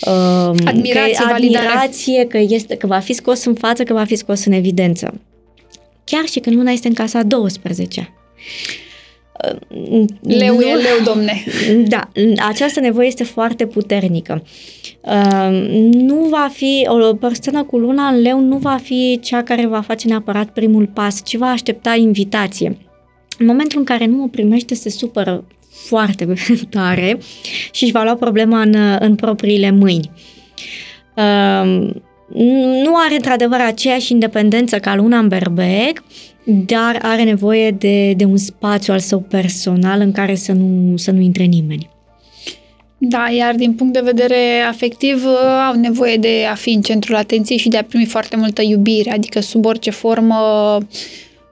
uh, 0.00 0.60
Admirație, 0.64 1.16
că, 1.18 1.26
validare. 1.30 1.66
admirație 1.66 2.26
că, 2.26 2.38
este, 2.38 2.76
că 2.76 2.86
va 2.86 2.98
fi 2.98 3.12
scos 3.12 3.44
în 3.44 3.54
față, 3.54 3.82
că 3.82 3.92
va 3.92 4.04
fi 4.04 4.16
scos 4.16 4.44
în 4.44 4.52
evidență. 4.52 5.20
Chiar 6.04 6.24
și 6.24 6.38
când 6.38 6.56
luna 6.56 6.70
este 6.70 6.88
în 6.88 6.94
casa 6.94 7.22
12. 7.22 8.12
Uh, 9.68 10.04
leu 10.20 10.54
nu- 10.54 10.60
e 10.62 10.74
leu, 10.74 11.04
domne. 11.04 11.44
da, 11.94 12.08
această 12.48 12.80
nevoie 12.80 13.06
este 13.06 13.24
foarte 13.24 13.66
puternică. 13.66 14.42
Uh, 15.00 15.68
Nu 15.92 16.14
va 16.30 16.48
fi, 16.52 16.86
o 16.88 17.14
persoană 17.14 17.64
cu 17.64 17.78
luna 17.78 18.08
în 18.08 18.20
leu 18.20 18.40
nu 18.40 18.56
va 18.56 18.76
fi 18.82 19.18
cea 19.22 19.42
care 19.42 19.66
va 19.66 19.80
face 19.80 20.08
neapărat 20.08 20.48
primul 20.48 20.86
pas, 20.86 21.22
ci 21.24 21.36
va 21.36 21.46
aștepta 21.46 21.94
invitație. 21.94 22.76
În 23.38 23.46
momentul 23.46 23.78
în 23.78 23.84
care 23.84 24.06
nu 24.06 24.22
o 24.22 24.26
primește, 24.26 24.74
se 24.74 24.90
supără 24.90 25.44
foarte 25.70 26.32
tare 26.70 27.18
și 27.72 27.82
își 27.82 27.92
va 27.92 28.02
lua 28.02 28.14
problema 28.14 28.60
în, 28.60 28.74
în 29.00 29.14
propriile 29.14 29.70
mâini. 29.70 30.10
Uh, 31.16 31.90
nu 32.84 32.96
are 33.06 33.14
într-adevăr 33.14 33.60
aceeași 33.60 34.12
independență 34.12 34.78
ca 34.78 34.94
luna 34.94 35.18
în 35.18 35.28
berbec, 35.28 36.02
dar 36.44 36.98
are 37.02 37.22
nevoie 37.22 37.70
de, 37.70 38.12
de 38.12 38.24
un 38.24 38.36
spațiu 38.36 38.92
al 38.92 38.98
său 38.98 39.20
personal 39.20 40.00
în 40.00 40.12
care 40.12 40.34
să 40.34 40.52
nu, 40.52 40.96
să 40.96 41.10
nu 41.10 41.20
intre 41.20 41.44
nimeni. 41.44 41.92
Da, 42.98 43.30
iar 43.36 43.54
din 43.54 43.72
punct 43.72 43.92
de 43.92 44.00
vedere 44.04 44.60
afectiv 44.68 45.24
au 45.68 45.80
nevoie 45.80 46.16
de 46.16 46.44
a 46.50 46.54
fi 46.54 46.70
în 46.70 46.80
centrul 46.80 47.16
atenției 47.16 47.58
și 47.58 47.68
de 47.68 47.76
a 47.76 47.84
primi 47.84 48.04
foarte 48.04 48.36
multă 48.36 48.62
iubire, 48.62 49.10
adică 49.10 49.40
sub 49.40 49.64
orice 49.64 49.90
formă 49.90 50.36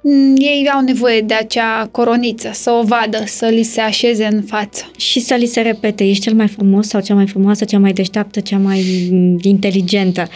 mm, 0.02 0.34
ei 0.38 0.68
au 0.74 0.80
nevoie 0.80 1.20
de 1.20 1.34
acea 1.34 1.88
coroniță, 1.90 2.50
să 2.52 2.70
o 2.70 2.84
vadă, 2.84 3.22
să 3.26 3.46
li 3.46 3.62
se 3.62 3.80
așeze 3.80 4.28
în 4.32 4.42
față. 4.42 4.90
Și 4.96 5.20
să 5.20 5.34
li 5.34 5.46
se 5.46 5.60
repete, 5.60 6.04
ești 6.04 6.22
cel 6.22 6.34
mai 6.34 6.48
frumos 6.48 6.88
sau 6.88 7.00
cea 7.00 7.14
mai 7.14 7.26
frumoasă, 7.26 7.64
cea 7.64 7.78
mai 7.78 7.92
deșteaptă, 7.92 8.40
cea 8.40 8.58
mai 8.58 8.84
inteligentă. 9.42 10.28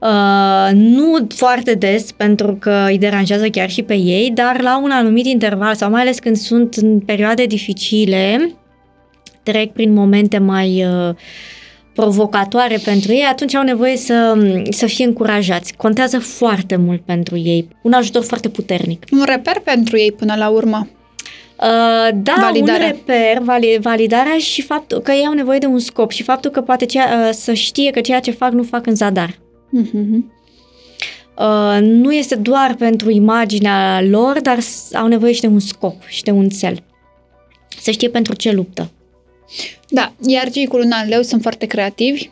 Uh, 0.00 0.70
nu 0.72 1.26
foarte 1.28 1.74
des, 1.74 2.12
pentru 2.12 2.56
că 2.60 2.84
îi 2.88 2.98
deranjează 2.98 3.48
chiar 3.48 3.70
și 3.70 3.82
pe 3.82 3.94
ei, 3.94 4.30
dar 4.34 4.60
la 4.60 4.80
un 4.82 4.90
anumit 4.90 5.26
interval, 5.26 5.74
sau 5.74 5.90
mai 5.90 6.00
ales 6.00 6.18
când 6.18 6.36
sunt 6.36 6.74
în 6.74 7.00
perioade 7.00 7.44
dificile, 7.44 8.50
trec 9.42 9.72
prin 9.72 9.92
momente 9.92 10.38
mai 10.38 10.84
uh, 10.84 11.14
provocatoare 11.94 12.78
pentru 12.84 13.12
ei, 13.12 13.24
atunci 13.30 13.54
au 13.54 13.62
nevoie 13.62 13.96
să, 13.96 14.38
să 14.70 14.86
fie 14.86 15.04
încurajați. 15.04 15.74
Contează 15.76 16.18
foarte 16.18 16.76
mult 16.76 17.00
pentru 17.00 17.36
ei. 17.36 17.68
Un 17.82 17.92
ajutor 17.92 18.24
foarte 18.24 18.48
puternic. 18.48 19.04
Un 19.12 19.22
reper 19.24 19.60
pentru 19.64 19.98
ei 19.98 20.12
până 20.12 20.34
la 20.36 20.48
urmă. 20.48 20.88
Uh, 21.56 22.08
da, 22.14 22.34
validarea. 22.40 22.86
un 22.86 22.92
reper, 22.92 23.42
vali, 23.42 23.78
validarea 23.80 24.38
și 24.38 24.62
faptul 24.62 24.98
că 24.98 25.12
ei 25.12 25.26
au 25.26 25.32
nevoie 25.32 25.58
de 25.58 25.66
un 25.66 25.78
scop 25.78 26.10
și 26.10 26.22
faptul 26.22 26.50
că 26.50 26.60
poate 26.60 26.86
cea, 26.86 27.04
uh, 27.04 27.28
să 27.32 27.52
știe 27.52 27.90
că 27.90 28.00
ceea 28.00 28.20
ce 28.20 28.30
fac 28.30 28.52
nu 28.52 28.62
fac 28.62 28.86
în 28.86 28.94
zadar. 28.94 29.38
Uh-huh. 29.78 30.38
Uh, 31.40 31.78
nu 31.80 32.12
este 32.12 32.34
doar 32.34 32.74
pentru 32.74 33.10
imaginea 33.10 34.02
lor, 34.02 34.40
dar 34.40 34.58
au 34.92 35.06
nevoie 35.06 35.32
și 35.32 35.40
de 35.40 35.46
un 35.46 35.58
scop 35.58 36.06
și 36.06 36.22
de 36.22 36.30
un 36.30 36.48
cel. 36.48 36.82
Să 37.80 37.90
știe 37.90 38.08
pentru 38.08 38.34
ce 38.34 38.52
luptă. 38.52 38.90
Da, 39.88 40.12
iar 40.26 40.50
cei 40.50 40.66
cu 40.66 40.76
luna 40.76 40.96
în 41.02 41.08
leu 41.08 41.22
sunt 41.22 41.42
foarte 41.42 41.66
creativi. 41.66 42.30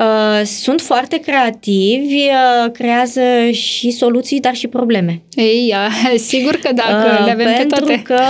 Uh, 0.00 0.42
sunt 0.44 0.80
foarte 0.80 1.18
creativi, 1.18 2.14
uh, 2.14 2.72
creează 2.72 3.50
și 3.50 3.90
soluții, 3.90 4.40
dar 4.40 4.54
și 4.54 4.66
probleme. 4.66 5.22
Ei, 5.34 5.74
uh, 5.74 6.18
sigur 6.30 6.54
că 6.54 6.72
dacă 6.72 7.18
uh, 7.18 7.24
le 7.24 7.30
avem 7.30 7.52
pentru 7.52 7.84
pe 7.84 7.84
toate. 7.84 8.02
că 8.02 8.20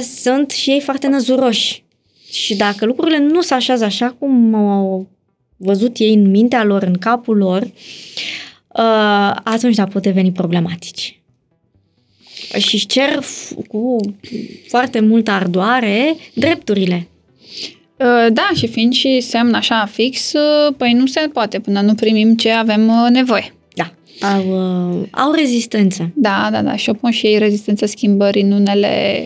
sunt 0.00 0.50
și 0.50 0.70
ei 0.70 0.80
foarte 0.80 1.06
năzuroși. 1.06 1.84
Și 2.30 2.56
dacă 2.56 2.84
lucrurile 2.84 3.18
nu 3.18 3.40
se 3.40 3.54
așează 3.54 3.84
așa 3.84 4.16
cum 4.18 4.54
au 4.54 5.08
văzut 5.56 5.96
ei 5.98 6.14
în 6.14 6.30
mintea 6.30 6.64
lor, 6.64 6.82
în 6.82 6.98
capul 6.98 7.36
lor, 7.36 7.62
uh, 7.62 9.36
atunci 9.42 9.74
da, 9.74 9.84
pot 9.84 10.02
deveni 10.02 10.32
problematici. 10.32 11.20
Și 12.58 12.86
cer 12.86 13.18
cu 13.68 13.96
foarte 14.68 15.00
multă 15.00 15.30
ardoare 15.30 16.16
drepturile 16.34 17.08
Uh, 17.98 18.26
da, 18.32 18.48
și 18.54 18.66
fiind 18.66 18.92
și 18.92 19.20
semn 19.20 19.54
așa 19.54 19.88
fix, 19.92 20.32
uh, 20.32 20.74
păi 20.76 20.92
nu 20.92 21.06
se 21.06 21.28
poate 21.32 21.60
până 21.60 21.80
nu 21.80 21.94
primim 21.94 22.34
ce 22.34 22.50
avem 22.50 22.88
uh, 22.88 23.10
nevoie. 23.10 23.54
Da, 23.74 23.92
au, 24.20 24.54
au 25.10 25.32
rezistență. 25.32 26.10
Da, 26.14 26.48
da, 26.52 26.62
da, 26.62 26.76
și 26.76 26.88
opun 26.88 27.10
și 27.10 27.26
ei 27.26 27.38
rezistență 27.38 27.86
schimbării 27.86 28.42
în 28.42 28.52
unele 28.52 29.24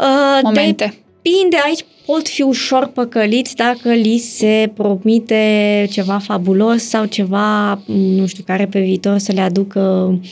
uh, 0.00 0.40
momente. 0.42 0.94
Depinde, 1.22 1.56
aici 1.64 1.84
pot 2.06 2.28
fi 2.28 2.42
ușor 2.42 2.86
păcăliți 2.86 3.54
dacă 3.54 3.92
li 3.92 4.18
se 4.18 4.70
promite 4.74 5.86
ceva 5.90 6.18
fabulos 6.18 6.82
sau 6.82 7.04
ceva, 7.04 7.80
nu 7.86 8.26
știu, 8.26 8.42
care 8.46 8.66
pe 8.66 8.80
viitor 8.80 9.18
să 9.18 9.32
le 9.32 9.40
aducă 9.40 9.80
uh, 10.12 10.28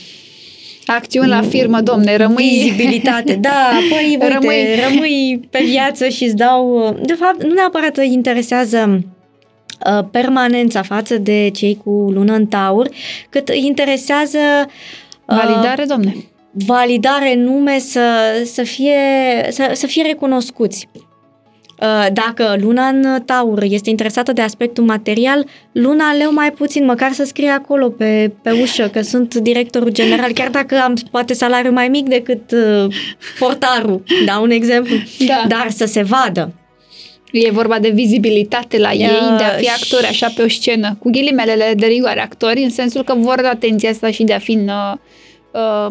Acțiuni 0.85 1.27
la 1.27 1.41
firmă, 1.41 1.81
domne, 1.81 2.15
rămâi... 2.15 2.61
Vizibilitate, 2.63 3.35
da, 3.35 3.69
păi, 3.89 4.07
uite, 4.09 4.27
rămâi... 4.27 4.65
rămâi 4.89 5.47
pe 5.49 5.63
viață 5.65 6.07
și 6.07 6.23
îți 6.23 6.35
dau... 6.35 6.95
De 7.05 7.13
fapt, 7.13 7.43
nu 7.43 7.53
neapărat 7.53 7.97
îi 7.97 8.13
interesează 8.13 9.03
uh, 9.85 10.05
permanența 10.11 10.81
față 10.81 11.17
de 11.17 11.49
cei 11.53 11.77
cu 11.83 11.89
lună 11.89 12.33
în 12.33 12.45
taur, 12.45 12.89
cât 13.29 13.49
îi 13.49 13.65
interesează... 13.65 14.37
Uh, 15.25 15.35
validare, 15.35 15.85
domne. 15.85 16.15
Validare, 16.51 17.35
nume, 17.35 17.79
să, 17.79 18.01
să, 18.45 18.63
fie, 18.63 18.97
să, 19.49 19.71
să 19.73 19.87
fie 19.87 20.03
recunoscuți. 20.03 20.87
Uh, 21.81 22.07
dacă 22.13 22.55
luna 22.59 22.87
în 22.87 23.21
taur 23.25 23.63
este 23.63 23.89
interesată 23.89 24.33
de 24.33 24.41
aspectul 24.41 24.83
material, 24.83 25.45
luna 25.71 26.05
în 26.05 26.17
leu 26.17 26.33
mai 26.33 26.51
puțin, 26.51 26.85
măcar 26.85 27.11
să 27.11 27.23
scrie 27.23 27.49
acolo 27.49 27.89
pe, 27.89 28.31
pe 28.41 28.51
ușă 28.51 28.87
că 28.87 29.01
sunt 29.01 29.35
directorul 29.35 29.89
general, 29.89 30.31
chiar 30.31 30.49
dacă 30.49 30.81
am 30.83 30.93
poate 31.11 31.33
salariu 31.33 31.71
mai 31.71 31.87
mic 31.87 32.07
decât 32.07 32.51
uh, 32.51 32.95
portarul, 33.39 34.03
da, 34.25 34.39
un 34.39 34.49
exemplu, 34.49 34.95
da. 35.27 35.45
dar 35.47 35.69
să 35.69 35.85
se 35.85 36.03
vadă. 36.03 36.53
E 37.31 37.51
vorba 37.51 37.79
de 37.79 37.89
vizibilitate 37.89 38.77
la 38.77 38.91
ei, 38.91 39.05
uh, 39.05 39.37
de 39.37 39.43
a 39.43 39.49
fi 39.49 39.69
actori 39.69 40.05
așa 40.05 40.31
pe 40.35 40.41
o 40.41 40.47
scenă, 40.47 40.97
cu 40.99 41.09
ghilimelele 41.09 41.73
de 41.75 41.85
rigoare 41.85 42.21
actori, 42.21 42.63
în 42.63 42.69
sensul 42.69 43.03
că 43.03 43.13
vor 43.17 43.41
da 43.41 43.49
atenția 43.49 43.89
asta 43.89 44.11
și 44.11 44.23
de 44.23 44.33
a 44.33 44.39
fi 44.39 44.51
în, 44.51 44.67
uh, 44.67 44.93
uh 45.51 45.87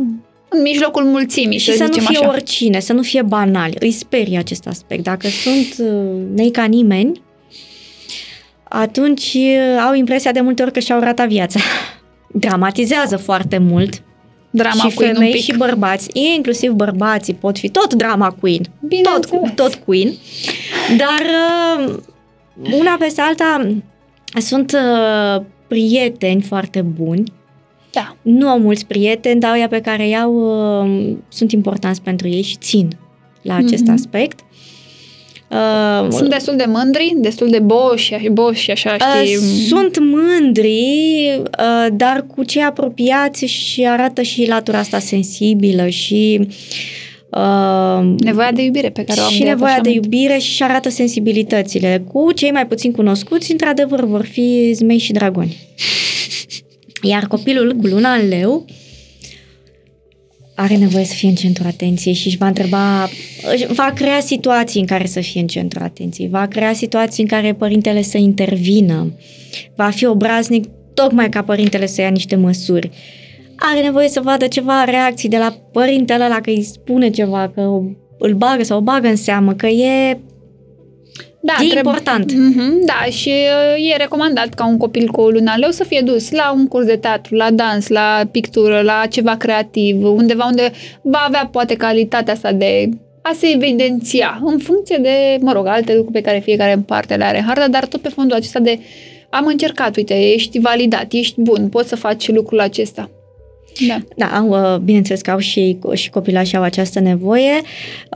în 0.53 0.63
mijlocul 0.63 1.05
mulțimii, 1.05 1.59
și 1.59 1.71
să, 1.71 1.77
să 1.77 1.83
nu 1.83 2.05
fie 2.07 2.19
așa. 2.19 2.29
oricine, 2.29 2.81
să 2.81 2.93
nu 2.93 3.03
fie 3.03 3.23
banal. 3.23 3.71
Îi 3.79 3.91
sperie 3.91 4.39
acest 4.39 4.67
aspect. 4.67 5.03
Dacă 5.03 5.27
sunt 5.29 5.89
uh, 5.89 6.23
nei 6.35 6.51
ca 6.51 6.65
nimeni, 6.65 7.23
atunci 8.63 9.33
uh, 9.35 9.85
au 9.87 9.95
impresia 9.95 10.33
de 10.33 10.41
multe 10.41 10.63
ori 10.63 10.73
că 10.73 10.81
și-au 10.81 11.01
ratat 11.01 11.29
viața. 11.29 11.61
Dramatizează 12.45 13.17
foarte 13.17 13.59
mult. 13.59 14.03
Drama 14.51 14.89
și 14.89 14.95
queen 14.95 15.15
femei 15.15 15.41
și 15.41 15.57
bărbați, 15.57 16.09
inclusiv 16.35 16.71
bărbații 16.71 17.35
pot 17.35 17.59
fi 17.59 17.69
tot 17.69 17.95
drama 17.95 18.37
queen, 18.41 18.61
tot, 19.03 19.55
tot 19.55 19.75
queen, 19.75 20.13
dar 20.97 21.27
uh, 21.87 21.95
una 22.73 22.97
peste 22.99 23.21
alta 23.21 23.77
sunt 24.41 24.77
prieteni 25.69 26.43
foarte 26.43 26.83
buni 26.83 27.33
da. 27.93 28.17
Nu 28.23 28.49
au 28.49 28.59
mulți 28.59 28.87
prieteni, 28.87 29.41
dar 29.41 29.55
ăia 29.55 29.69
pe 29.69 29.81
care 29.81 30.09
iau 30.09 30.35
uh, 30.85 31.17
sunt 31.29 31.53
importanți 31.53 32.03
pentru 32.03 32.29
ei 32.29 32.43
și 32.43 32.57
țin 32.57 32.89
la 33.43 33.55
acest 33.55 33.85
mm-hmm. 33.85 33.95
aspect. 33.95 34.41
Uh, 35.51 36.09
sunt 36.11 36.29
destul 36.29 36.57
de 36.57 36.65
mândri, 36.67 37.15
destul 37.17 37.51
de 37.51 37.59
boși, 37.59 38.29
boși 38.31 38.71
așa, 38.71 38.97
uh, 39.01 39.21
știi? 39.23 39.37
Uh, 39.37 39.43
sunt 39.69 39.99
mândri, 39.99 41.41
uh, 41.59 41.87
dar 41.93 42.27
cu 42.35 42.45
cei 42.45 42.63
apropiați 42.63 43.45
și 43.45 43.87
arată 43.87 44.23
și 44.23 44.49
latura 44.49 44.79
asta 44.79 44.99
sensibilă 44.99 45.89
și 45.89 46.49
Uh, 47.37 48.15
nevoia 48.19 48.53
de 48.53 48.63
iubire 48.63 48.91
pe 48.91 49.05
care 49.05 49.21
o 49.21 49.25
am 49.25 49.31
Și 49.31 49.43
nevoia 49.43 49.79
de 49.83 49.91
iubire 49.91 50.39
și 50.39 50.63
arată 50.63 50.89
sensibilitățile. 50.89 52.05
Cu 52.13 52.33
cei 52.33 52.51
mai 52.51 52.67
puțin 52.67 52.93
cunoscuți, 52.93 53.53
într-adevăr, 53.53 54.05
vor 54.05 54.25
fi 54.25 54.73
zmei 54.75 54.99
și 54.99 55.13
dragoni. 55.13 55.57
Iar 57.03 57.27
copilul 57.27 57.77
cu 57.77 57.87
luna 57.87 58.13
în 58.15 58.29
leu 58.29 58.65
are 60.55 60.77
nevoie 60.77 61.05
să 61.05 61.15
fie 61.15 61.29
în 61.29 61.35
centrul 61.35 61.67
atenției 61.67 62.15
și 62.15 62.27
își 62.27 62.37
va 62.37 62.47
întreba, 62.47 63.09
va 63.69 63.93
crea 63.95 64.21
situații 64.21 64.81
în 64.81 64.87
care 64.87 65.07
să 65.07 65.21
fie 65.21 65.41
în 65.41 65.47
centrul 65.47 65.83
atenției, 65.83 66.29
va 66.29 66.47
crea 66.47 66.73
situații 66.73 67.23
în 67.23 67.29
care 67.29 67.55
părintele 67.55 68.03
să 68.03 68.19
intervină, 68.19 69.13
va 69.77 69.91
fi 69.91 70.07
obraznic 70.07 70.65
tocmai 70.95 71.29
ca 71.29 71.43
părintele 71.43 71.87
să 71.87 72.01
ia 72.01 72.09
niște 72.09 72.37
măsuri. 72.37 72.91
Are 73.57 73.81
nevoie 73.81 74.09
să 74.09 74.21
vadă 74.21 74.47
ceva 74.47 74.85
reacții 74.85 75.29
de 75.29 75.39
la 75.39 75.57
părintele 75.73 76.25
ăla 76.25 76.41
că 76.41 76.51
îi 76.51 76.63
spune 76.63 77.11
ceva, 77.11 77.49
că 77.49 77.61
îl 78.19 78.35
bagă 78.35 78.63
sau 78.63 78.79
o 78.79 78.83
bagă 78.83 79.09
în 79.09 79.17
seamă, 79.17 79.53
că 79.55 79.67
e 79.67 80.19
da, 81.45 81.53
e 81.53 81.69
trebuie... 81.69 81.79
important. 81.79 82.33
Mm-hmm, 82.33 82.87
da, 82.87 83.11
și 83.11 83.29
uh, 83.29 83.91
e 83.93 83.97
recomandat 83.97 84.55
ca 84.55 84.67
un 84.67 84.77
copil 84.77 85.11
cu 85.11 85.21
o 85.21 85.29
lună 85.29 85.53
leu 85.57 85.71
să 85.71 85.85
fie 85.85 86.01
dus 86.01 86.31
la 86.31 86.53
un 86.53 86.67
curs 86.67 86.87
de 86.87 86.97
teatru, 86.97 87.35
la 87.35 87.51
dans, 87.51 87.89
la 87.89 88.29
pictură, 88.31 88.81
la 88.81 89.07
ceva 89.11 89.37
creativ, 89.37 90.05
undeva 90.05 90.45
unde 90.45 90.73
va 91.03 91.25
avea 91.27 91.49
poate 91.53 91.75
calitatea 91.75 92.33
asta 92.33 92.53
de 92.53 92.89
a 93.23 93.33
se 93.39 93.47
evidenția 93.55 94.41
în 94.45 94.59
funcție 94.59 94.97
de, 94.97 95.39
mă 95.41 95.53
rog, 95.53 95.67
alte 95.67 95.95
lucruri 95.95 96.23
pe 96.23 96.29
care 96.29 96.39
fiecare 96.39 96.73
în 96.73 96.83
parte 96.83 97.17
le 97.17 97.25
are 97.25 97.39
în 97.39 97.45
harta, 97.45 97.69
dar 97.69 97.87
tot 97.87 98.01
pe 98.01 98.09
fondul 98.09 98.37
acesta 98.37 98.59
de 98.59 98.79
am 99.31 99.47
încercat, 99.47 99.97
uite, 99.97 100.33
ești 100.33 100.59
validat, 100.59 101.13
ești 101.13 101.41
bun, 101.41 101.69
poți 101.69 101.89
să 101.89 101.97
faci 101.97 102.31
lucrul 102.31 102.61
acesta. 102.61 103.11
Da. 103.89 103.99
Da, 104.17 104.27
au, 104.27 104.49
uh, 104.49 104.79
bineînțeles 104.79 105.21
că 105.21 105.31
au 105.31 105.39
și, 105.39 105.79
și 105.93 106.11
copilașii 106.11 106.57
au 106.57 106.63
această 106.63 107.01
nevoie. 107.01 107.61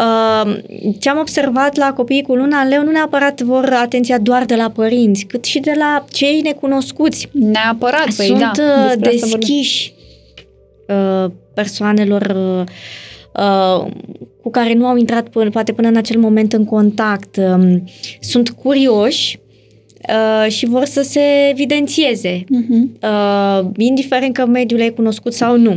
Uh, 0.00 0.56
ce 0.98 1.08
am 1.08 1.18
observat 1.18 1.76
la 1.76 1.92
copiii 1.92 2.22
cu 2.22 2.34
luna 2.34 2.60
în 2.60 2.68
leu, 2.68 2.82
nu 2.82 2.90
neapărat 2.90 3.40
vor 3.40 3.78
atenția 3.82 4.18
doar 4.18 4.44
de 4.44 4.54
la 4.54 4.70
părinți, 4.70 5.24
cât 5.24 5.44
și 5.44 5.60
de 5.60 5.72
la 5.78 6.04
cei 6.10 6.40
necunoscuți. 6.40 7.28
Neapărat, 7.32 8.14
păi 8.16 8.26
Sunt 8.26 8.38
da, 8.38 8.50
uh, 8.56 8.92
deschiși 8.98 9.94
persoanelor 11.54 12.34
cu 14.42 14.50
care 14.50 14.74
nu 14.74 14.86
au 14.86 14.96
intrat 14.96 15.28
până, 15.28 15.50
poate 15.50 15.72
până 15.72 15.88
în 15.88 15.96
acel 15.96 16.18
moment 16.18 16.52
în 16.52 16.64
contact. 16.64 17.36
Um, 17.36 17.84
sunt 18.20 18.50
curioși 18.50 19.38
uh, 20.08 20.50
și 20.50 20.66
vor 20.66 20.84
să 20.84 21.02
se 21.02 21.48
evidențieze, 21.50 22.44
Mhm. 22.48 22.98
uh, 23.02 23.66
indiferent 23.76 24.34
că 24.34 24.46
mediul 24.46 24.80
e 24.80 24.88
cunoscut 24.88 25.32
sau 25.32 25.56
nu. 25.56 25.70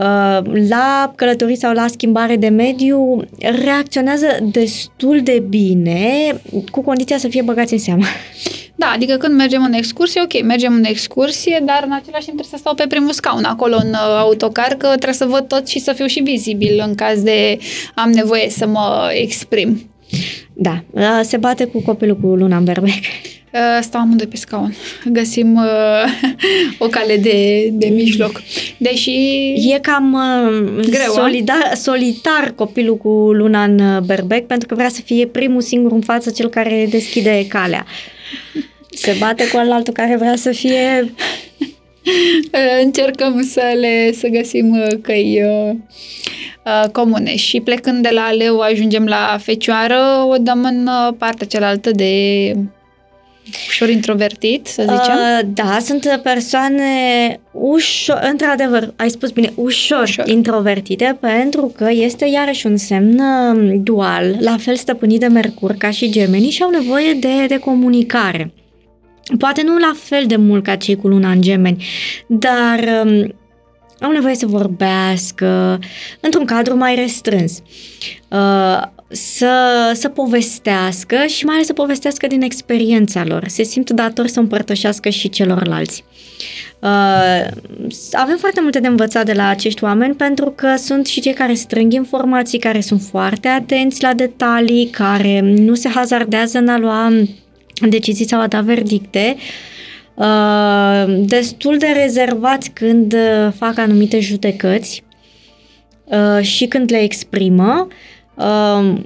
Uh, 0.00 0.38
la 0.68 1.12
călătorii 1.14 1.56
sau 1.56 1.72
la 1.72 1.86
schimbare 1.86 2.36
de 2.36 2.48
mediu 2.48 3.24
reacționează 3.64 4.26
destul 4.52 5.20
de 5.22 5.44
bine, 5.48 6.32
cu 6.70 6.82
condiția 6.82 7.18
să 7.18 7.28
fie 7.28 7.42
băgați 7.42 7.72
în 7.72 7.78
seamă. 7.78 8.04
Da, 8.78 8.86
adică 8.94 9.16
când 9.16 9.34
mergem 9.34 9.64
în 9.64 9.72
excursie, 9.72 10.20
ok, 10.24 10.42
mergem 10.44 10.72
în 10.74 10.84
excursie, 10.84 11.62
dar 11.66 11.82
în 11.86 11.92
același 11.92 12.24
timp 12.24 12.38
trebuie 12.38 12.46
să 12.50 12.56
stau 12.58 12.74
pe 12.74 12.84
primul 12.88 13.12
scaun 13.12 13.44
acolo 13.44 13.76
în 13.82 13.88
uh, 13.88 14.16
autocar, 14.18 14.74
că 14.78 14.86
trebuie 14.86 15.12
să 15.12 15.24
văd 15.24 15.48
tot 15.48 15.68
și 15.68 15.78
să 15.78 15.92
fiu 15.92 16.06
și 16.06 16.20
vizibil 16.20 16.82
în 16.86 16.94
caz 16.94 17.22
de 17.22 17.58
am 17.94 18.10
nevoie 18.10 18.50
să 18.50 18.66
mă 18.66 19.10
exprim. 19.12 19.90
Da, 20.52 20.84
uh, 20.90 21.20
se 21.22 21.36
bate 21.36 21.64
cu 21.64 21.82
copilul 21.82 22.16
cu 22.16 22.26
luna 22.26 22.56
în 22.56 22.64
berbec. 22.64 22.92
Uh, 23.52 23.78
Stau 23.80 24.00
amândoi 24.00 24.26
pe 24.26 24.36
scaun. 24.36 24.74
Găsim 25.04 25.54
uh, 25.54 26.04
o 26.78 26.86
cale 26.86 27.16
de, 27.16 27.68
de 27.72 27.86
mijloc. 27.86 28.42
Deși... 28.76 29.10
E 29.74 29.78
cam 29.82 30.12
uh, 30.12 30.86
Greu, 30.88 31.10
a? 31.10 31.20
solidar, 31.20 31.72
solitar 31.74 32.52
copilul 32.54 32.96
cu 32.96 33.08
luna 33.08 33.64
în 33.64 33.78
uh, 33.78 34.00
berbec 34.00 34.46
pentru 34.46 34.68
că 34.68 34.74
vrea 34.74 34.88
să 34.88 35.00
fie 35.04 35.26
primul 35.26 35.60
singur 35.60 35.92
în 35.92 36.00
față 36.00 36.30
cel 36.30 36.48
care 36.48 36.86
deschide 36.90 37.46
calea. 37.48 37.86
Se 38.90 39.16
bate 39.18 39.48
cu 39.48 39.56
altul 39.56 39.92
care 39.92 40.16
vrea 40.16 40.36
să 40.36 40.50
fie... 40.50 40.80
Uh, 42.52 42.82
încercăm 42.84 43.42
să 43.42 43.62
le 43.80 44.12
să 44.12 44.28
găsim 44.28 44.78
uh, 44.78 44.98
căi 45.02 45.42
uh, 45.44 45.74
uh, 46.64 46.90
comune 46.92 47.36
și 47.36 47.60
plecând 47.60 48.02
de 48.02 48.08
la 48.12 48.30
Leu 48.30 48.60
ajungem 48.60 49.04
la 49.04 49.36
Fecioară, 49.40 50.26
o 50.28 50.36
dăm 50.36 50.64
în 50.64 50.86
uh, 50.86 51.14
partea 51.18 51.46
cealaltă 51.46 51.90
de 51.90 52.52
ușor 53.68 53.88
introvertit, 53.88 54.66
să 54.66 54.82
zicem. 54.82 55.14
Uh, 55.14 55.40
da, 55.54 55.78
sunt 55.80 56.20
persoane 56.22 56.84
ușor, 57.52 58.18
într-adevăr, 58.30 58.92
ai 58.96 59.10
spus 59.10 59.30
bine, 59.30 59.52
ușor, 59.54 60.02
Ușor. 60.02 60.24
ușor 60.24 60.28
introvertite 60.28 61.18
pentru 61.20 61.72
că 61.76 61.88
este 61.90 62.24
iarăși 62.24 62.66
un 62.66 62.76
semn 62.76 63.18
uh, 63.18 63.74
dual, 63.82 64.36
la 64.40 64.56
fel 64.56 64.76
stăpânit 64.76 65.20
de 65.20 65.26
Mercur 65.26 65.72
ca 65.72 65.90
și 65.90 66.10
gemenii 66.10 66.50
și 66.50 66.62
au 66.62 66.70
nevoie 66.70 67.12
de, 67.12 67.46
de 67.48 67.58
comunicare. 67.58 68.52
Poate 69.38 69.62
nu 69.62 69.76
la 69.76 69.92
fel 70.02 70.24
de 70.26 70.36
mult 70.36 70.64
ca 70.64 70.76
cei 70.76 70.96
cu 70.96 71.08
luna 71.08 71.30
în 71.30 71.40
gemeni, 71.40 71.84
dar 72.26 73.04
um, 73.04 73.34
au 74.00 74.10
nevoie 74.10 74.34
să 74.34 74.46
vorbească 74.46 75.78
într-un 76.20 76.44
cadru 76.44 76.76
mai 76.76 76.94
restrâns. 76.94 77.62
Uh, 78.28 78.82
să, 79.08 79.90
să 79.94 80.08
povestească 80.08 81.16
și 81.26 81.44
mai 81.44 81.54
ales 81.54 81.66
să 81.66 81.72
povestească 81.72 82.26
din 82.26 82.42
experiența 82.42 83.24
lor. 83.24 83.48
Se 83.48 83.62
simt 83.62 83.90
dator 83.90 84.26
să 84.26 84.40
împărtășească 84.40 85.08
și 85.08 85.28
celorlalți. 85.28 86.04
Uh, 86.80 87.46
avem 88.12 88.36
foarte 88.36 88.60
multe 88.60 88.80
de 88.80 88.86
învățat 88.86 89.24
de 89.24 89.32
la 89.32 89.48
acești 89.48 89.84
oameni 89.84 90.14
pentru 90.14 90.50
că 90.50 90.74
sunt 90.76 91.06
și 91.06 91.20
cei 91.20 91.32
care 91.32 91.54
strâng 91.54 91.92
informații, 91.92 92.58
care 92.58 92.80
sunt 92.80 93.00
foarte 93.00 93.48
atenți 93.48 94.02
la 94.02 94.14
detalii, 94.14 94.86
care 94.90 95.40
nu 95.40 95.74
se 95.74 95.88
hazardează 95.88 96.58
în 96.58 96.68
a 96.68 96.78
lua 96.78 97.12
decizii 97.88 98.28
sau 98.28 98.40
a 98.40 98.46
da 98.46 98.60
verdicte, 98.60 99.36
uh, 100.14 101.04
destul 101.18 101.78
de 101.78 101.86
rezervați 102.02 102.70
când 102.70 103.12
uh, 103.12 103.52
fac 103.56 103.78
anumite 103.78 104.20
judecăți 104.20 105.02
uh, 106.04 106.42
și 106.42 106.66
când 106.66 106.90
le 106.90 107.02
exprimă, 107.02 107.86
uh, 107.88 107.94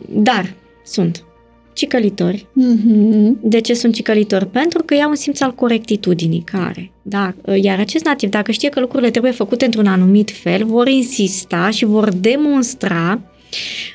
dar 0.09 0.55
sunt 0.85 1.25
cicălitori. 1.73 2.47
Mhm. 2.53 3.39
De 3.43 3.61
ce 3.61 3.75
sunt 3.75 3.95
cicălitori? 3.95 4.47
Pentru 4.47 4.83
că 4.83 4.95
iau 4.95 5.09
un 5.09 5.15
simț 5.15 5.41
al 5.41 5.55
corectitudinii 5.55 6.43
care, 6.45 6.91
da, 7.03 7.35
iar 7.63 7.79
acest 7.79 8.05
nativ, 8.05 8.31
dacă 8.31 8.53
știe 8.53 8.69
că 8.69 8.81
lucrurile 8.81 9.11
trebuie 9.11 9.33
făcute 9.33 9.65
într-un 9.65 9.87
anumit 9.87 10.31
fel, 10.31 10.65
vor 10.65 10.89
insista 10.89 11.71
și 11.71 11.85
vor 11.85 12.09
demonstra 12.15 13.21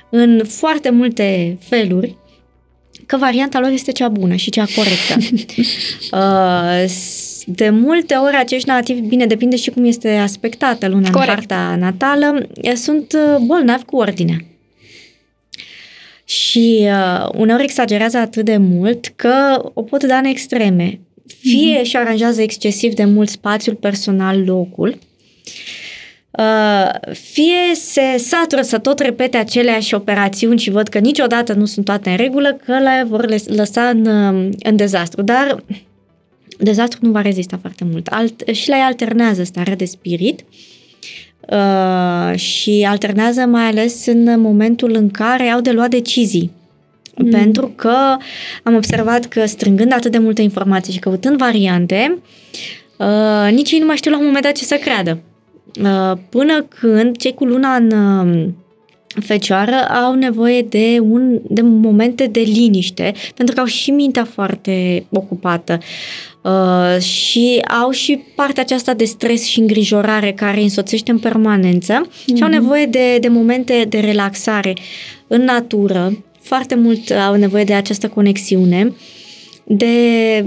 în 0.10 0.42
foarte 0.48 0.90
multe 0.90 1.58
feluri 1.62 2.16
că 3.06 3.18
varianta 3.18 3.60
lor 3.60 3.70
este 3.72 3.92
cea 3.92 4.08
bună 4.08 4.36
și 4.36 4.50
cea 4.50 4.66
corectă. 4.76 5.36
Uh, 6.12 6.88
s- 6.88 7.44
de 7.62 7.70
multe 7.70 8.14
ori 8.14 8.36
acești 8.36 8.70
nativi, 8.70 9.02
bine, 9.02 9.26
depinde 9.26 9.56
și 9.56 9.70
cum 9.70 9.86
este 9.86 10.10
aspectată 10.10 10.88
luna 10.88 11.10
Corect. 11.10 11.30
în 11.30 11.36
partea 11.36 11.76
natală, 11.76 12.48
e, 12.62 12.76
sunt 12.76 13.14
uh, 13.14 13.42
bolnavi 13.46 13.84
cu 13.84 13.96
ordinea. 13.96 14.38
Și 16.26 16.80
uh, 16.82 17.30
uneori 17.36 17.64
exagerează 17.64 18.18
atât 18.18 18.46
de 18.46 18.58
mult 18.58 19.06
că 19.16 19.62
o 19.74 19.82
pot 19.82 20.04
da 20.04 20.18
în 20.18 20.26
extreme. 20.26 21.00
Fie 21.40 21.84
și 21.84 21.98
aranjează 21.98 22.42
excesiv 22.42 22.94
de 22.94 23.06
mult 23.06 23.30
spațiul 23.30 23.76
personal, 23.76 24.44
locul, 24.46 24.98
Uh, 26.40 27.12
fie 27.12 27.76
se 27.76 28.18
satură 28.18 28.62
să 28.62 28.78
tot 28.78 29.00
repete 29.00 29.38
aceleași 29.38 29.94
operațiuni 29.94 30.60
și 30.60 30.70
văd 30.70 30.88
că 30.88 31.00
niciodată 31.00 31.54
nu 31.54 31.66
sunt 31.66 31.86
toate 31.86 32.10
în 32.10 32.16
regulă, 32.16 32.58
că 32.66 32.72
le 32.72 33.06
vor 33.08 33.26
les- 33.26 33.48
lăsa 33.48 33.82
în, 33.90 34.06
uh, 34.06 34.50
în 34.60 34.76
dezastru. 34.76 35.22
Dar 35.22 35.64
dezastru 36.60 37.00
nu 37.02 37.12
va 37.12 37.22
rezista 37.22 37.58
foarte 37.62 37.84
mult. 37.84 38.08
Alt, 38.08 38.48
și 38.52 38.70
la 38.70 38.76
ei 38.76 38.82
alternează 38.82 39.44
starea 39.44 39.76
de 39.76 39.86
spirit 39.86 40.40
uh, 40.40 40.75
și 42.36 42.86
alternează 42.90 43.42
mai 43.42 43.64
ales 43.64 44.06
în 44.06 44.42
momentul 44.42 44.96
în 44.96 45.10
care 45.10 45.44
au 45.48 45.62
de 45.62 45.72
luat 45.72 45.90
decizii. 45.90 46.52
Mm. 47.18 47.30
Pentru 47.30 47.68
că 47.76 48.18
am 48.64 48.76
observat 48.76 49.26
că 49.26 49.46
strângând 49.46 49.94
atât 49.94 50.12
de 50.12 50.18
multe 50.18 50.42
informații 50.42 50.94
și 50.94 51.00
căutând 51.00 51.38
variante, 51.38 52.18
uh, 52.98 53.52
nici 53.52 53.72
ei 53.72 53.80
nu 53.80 53.86
mai 53.86 53.96
știu 53.96 54.12
la 54.12 54.18
un 54.18 54.26
moment 54.26 54.44
dat 54.44 54.54
ce 54.54 54.64
să 54.64 54.76
creadă. 54.76 55.20
Uh, 55.82 56.18
până 56.30 56.66
când 56.80 57.18
cei 57.18 57.34
cu 57.34 57.46
luna 57.46 57.76
în 57.76 57.92
uh, 57.92 58.48
fecioară 59.24 59.76
au 60.06 60.14
nevoie 60.14 60.62
de, 60.62 60.98
un, 61.02 61.40
de 61.50 61.62
momente 61.62 62.26
de 62.28 62.40
liniște, 62.40 63.14
pentru 63.36 63.56
că 63.56 63.62
au 63.62 63.68
și 63.68 63.92
mintea 63.92 64.24
foarte 64.24 65.06
ocupată 65.10 65.78
uh, 66.46 67.02
și 67.02 67.62
au 67.84 67.90
și 67.90 68.20
partea 68.36 68.64
aceasta 68.64 68.94
de 68.94 69.06
stres 69.06 69.44
și 69.44 69.60
îngrijorare 69.60 70.32
care 70.32 70.58
îi 70.58 70.64
însoțește 70.64 71.12
în 71.12 71.20
permanență 71.20 72.02
mm-hmm. 72.02 72.36
și 72.36 72.44
au 72.44 72.50
nevoie 72.50 72.86
de, 72.86 73.18
de 73.18 73.28
momente 73.28 73.86
de 73.90 74.00
relaxare 74.00 74.74
în 75.28 75.42
natură. 75.42 76.24
Foarte 76.42 76.76
mult 76.76 77.12
au 77.12 77.36
nevoie 77.36 77.64
de 77.64 77.74
această 77.74 78.08
conexiune 78.08 78.94
de 79.68 79.96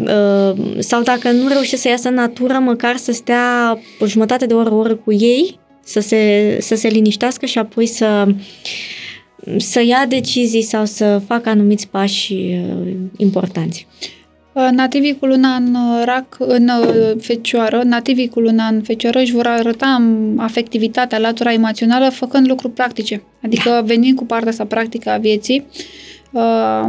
uh, 0.00 0.78
sau 0.78 1.02
dacă 1.02 1.30
nu 1.30 1.48
reușesc 1.48 1.82
să 1.82 1.88
iasă 1.88 2.08
în 2.08 2.14
natură, 2.14 2.58
măcar 2.58 2.96
să 2.96 3.12
stea 3.12 3.78
o 4.00 4.06
jumătate 4.06 4.46
de 4.46 4.54
oră, 4.54 4.72
o 4.72 4.76
oră 4.76 4.94
cu 4.94 5.12
ei, 5.12 5.58
să 5.84 6.00
se, 6.00 6.56
să 6.60 6.74
se 6.74 6.88
liniștească 6.88 7.46
și 7.46 7.58
apoi 7.58 7.86
să 7.86 8.26
să 9.56 9.82
ia 9.82 10.06
decizii 10.08 10.62
sau 10.62 10.84
să 10.84 11.22
facă 11.26 11.48
anumiți 11.48 11.88
pași 11.88 12.34
uh, 12.34 12.92
importanți. 13.16 13.86
Uh, 14.58 14.68
Nativii 14.70 15.18
cu 15.18 15.26
luna 15.26 15.54
în 15.54 15.74
uh, 15.74 16.02
rac, 16.04 16.36
în 16.38 16.68
uh, 16.68 17.12
fecioară, 17.20 17.82
nativii 17.84 18.28
cu 18.28 18.40
luna 18.40 18.66
în 18.66 18.82
fecioară 18.82 19.18
își 19.18 19.32
vor 19.32 19.46
arăta 19.46 19.96
um, 20.00 20.38
afectivitatea, 20.38 21.18
latura 21.18 21.52
emoțională, 21.52 22.08
făcând 22.08 22.48
lucruri 22.48 22.72
practice. 22.72 23.22
Adică 23.42 23.68
da. 23.70 23.80
venind 23.80 24.16
cu 24.16 24.24
partea 24.24 24.50
asta 24.50 24.64
practică 24.64 25.10
a 25.10 25.16
vieții, 25.16 25.66
uh, 26.30 26.84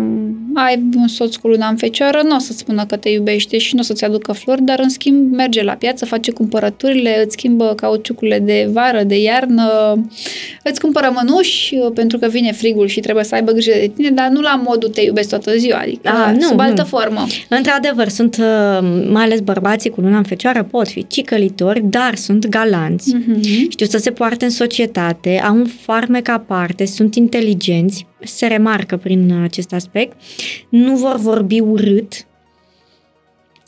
ai 0.53 0.83
un 0.95 1.07
soț 1.07 1.35
cu 1.35 1.47
luna 1.47 1.67
în 1.67 1.75
fecioară, 1.75 2.21
nu 2.23 2.35
o 2.35 2.39
să-ți 2.39 2.57
spună 2.57 2.85
că 2.85 2.95
te 2.95 3.09
iubește 3.09 3.57
și 3.57 3.73
nu 3.75 3.79
o 3.79 3.83
să-ți 3.83 4.05
aducă 4.05 4.31
flori, 4.31 4.61
dar 4.61 4.79
în 4.79 4.89
schimb 4.89 5.33
merge 5.33 5.63
la 5.63 5.73
piață, 5.73 6.05
face 6.05 6.31
cumpărăturile, 6.31 7.21
îți 7.23 7.33
schimbă 7.33 7.73
cauciucurile 7.75 8.39
de 8.39 8.69
vară, 8.71 9.03
de 9.03 9.21
iarnă, 9.21 9.93
îți 10.63 10.79
cumpără 10.81 11.11
mănuși 11.15 11.75
uh, 11.75 11.91
pentru 11.93 12.17
că 12.17 12.27
vine 12.27 12.51
frigul 12.51 12.87
și 12.87 12.99
trebuie 12.99 13.23
să 13.23 13.35
aibă 13.35 13.51
grijă 13.51 13.71
de 13.79 13.91
tine, 13.95 14.09
dar 14.09 14.27
nu 14.29 14.41
la 14.41 14.61
modul 14.65 14.89
te 14.89 15.01
iubesc 15.01 15.29
toată 15.29 15.57
ziua, 15.57 15.77
adică 15.77 16.09
A, 16.09 16.31
nu, 16.31 16.41
sub 16.41 16.59
altă 16.59 16.81
nu. 16.81 16.87
formă. 16.87 17.25
Într-adevăr, 17.49 18.07
sunt 18.07 18.37
uh, 18.37 19.05
mai 19.11 19.23
ales 19.23 19.39
bărbații 19.39 19.89
cu 19.89 20.01
luna 20.01 20.17
în 20.17 20.23
fecioară 20.23 20.63
pot 20.63 20.87
fi 20.87 21.07
cicălitori, 21.07 21.81
dar 21.83 22.15
sunt 22.15 22.47
galanți, 22.47 23.15
Mhm. 23.15 23.69
știu 23.69 23.85
să 23.85 23.97
se 23.97 24.11
poarte 24.11 24.45
în 24.45 24.51
societate, 24.51 25.41
au 25.47 25.55
un 25.55 25.65
farmec 25.65 26.29
aparte, 26.29 26.85
sunt 26.85 27.15
inteligenți, 27.15 28.05
se 28.24 28.47
remarcă 28.47 28.97
prin 28.97 29.32
acest 29.43 29.74
aspect, 29.74 30.17
nu 30.70 30.95
vor 30.95 31.15
vorbi 31.15 31.59
urât, 31.59 32.28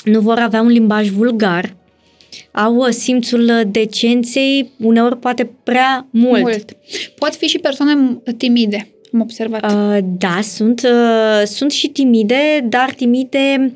nu 0.03 0.19
vor 0.19 0.37
avea 0.37 0.61
un 0.61 0.67
limbaj 0.67 1.09
vulgar, 1.09 1.75
au 2.51 2.75
uh, 2.75 2.89
simțul 2.89 3.43
uh, 3.43 3.61
decenței, 3.67 4.71
uneori 4.77 5.17
poate 5.17 5.49
prea 5.63 6.07
mult. 6.09 6.41
Mult. 6.41 6.77
Pot 7.15 7.35
fi 7.35 7.45
și 7.45 7.59
persoane 7.59 8.21
timide, 8.37 8.87
am 9.13 9.19
observat. 9.19 9.71
Uh, 9.71 9.97
da, 10.17 10.39
sunt, 10.41 10.81
uh, 10.83 11.45
sunt 11.45 11.71
și 11.71 11.87
timide, 11.87 12.65
dar 12.69 12.93
timide 12.93 13.73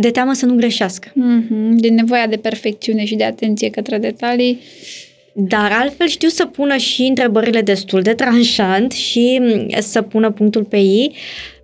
de 0.00 0.10
teamă 0.10 0.32
să 0.32 0.46
nu 0.46 0.54
greșească. 0.54 1.08
Mm-hmm. 1.10 1.74
Din 1.74 1.94
nevoia 1.94 2.26
de 2.26 2.36
perfecțiune 2.36 3.04
și 3.04 3.14
de 3.14 3.24
atenție 3.24 3.70
către 3.70 3.98
detalii. 3.98 4.60
Dar 5.38 5.72
altfel 5.72 6.06
știu 6.06 6.28
să 6.28 6.46
pună 6.46 6.76
și 6.76 7.02
întrebările 7.02 7.60
destul 7.60 8.02
de 8.02 8.14
tranșant 8.14 8.92
și 8.92 9.38
mm, 9.42 9.66
să 9.78 10.02
pună 10.02 10.30
punctul 10.30 10.64
pe 10.64 10.76
ei. 10.76 11.14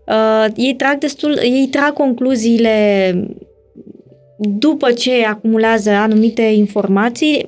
Uh, 0.07 0.47
ei 0.57 0.75
trag 0.75 0.99
destul, 0.99 1.39
ei 1.43 1.69
trag 1.71 1.93
concluziile 1.93 3.15
după 4.39 4.93
ce 4.93 5.25
acumulează 5.25 5.91
anumite 5.91 6.43
informații 6.43 7.47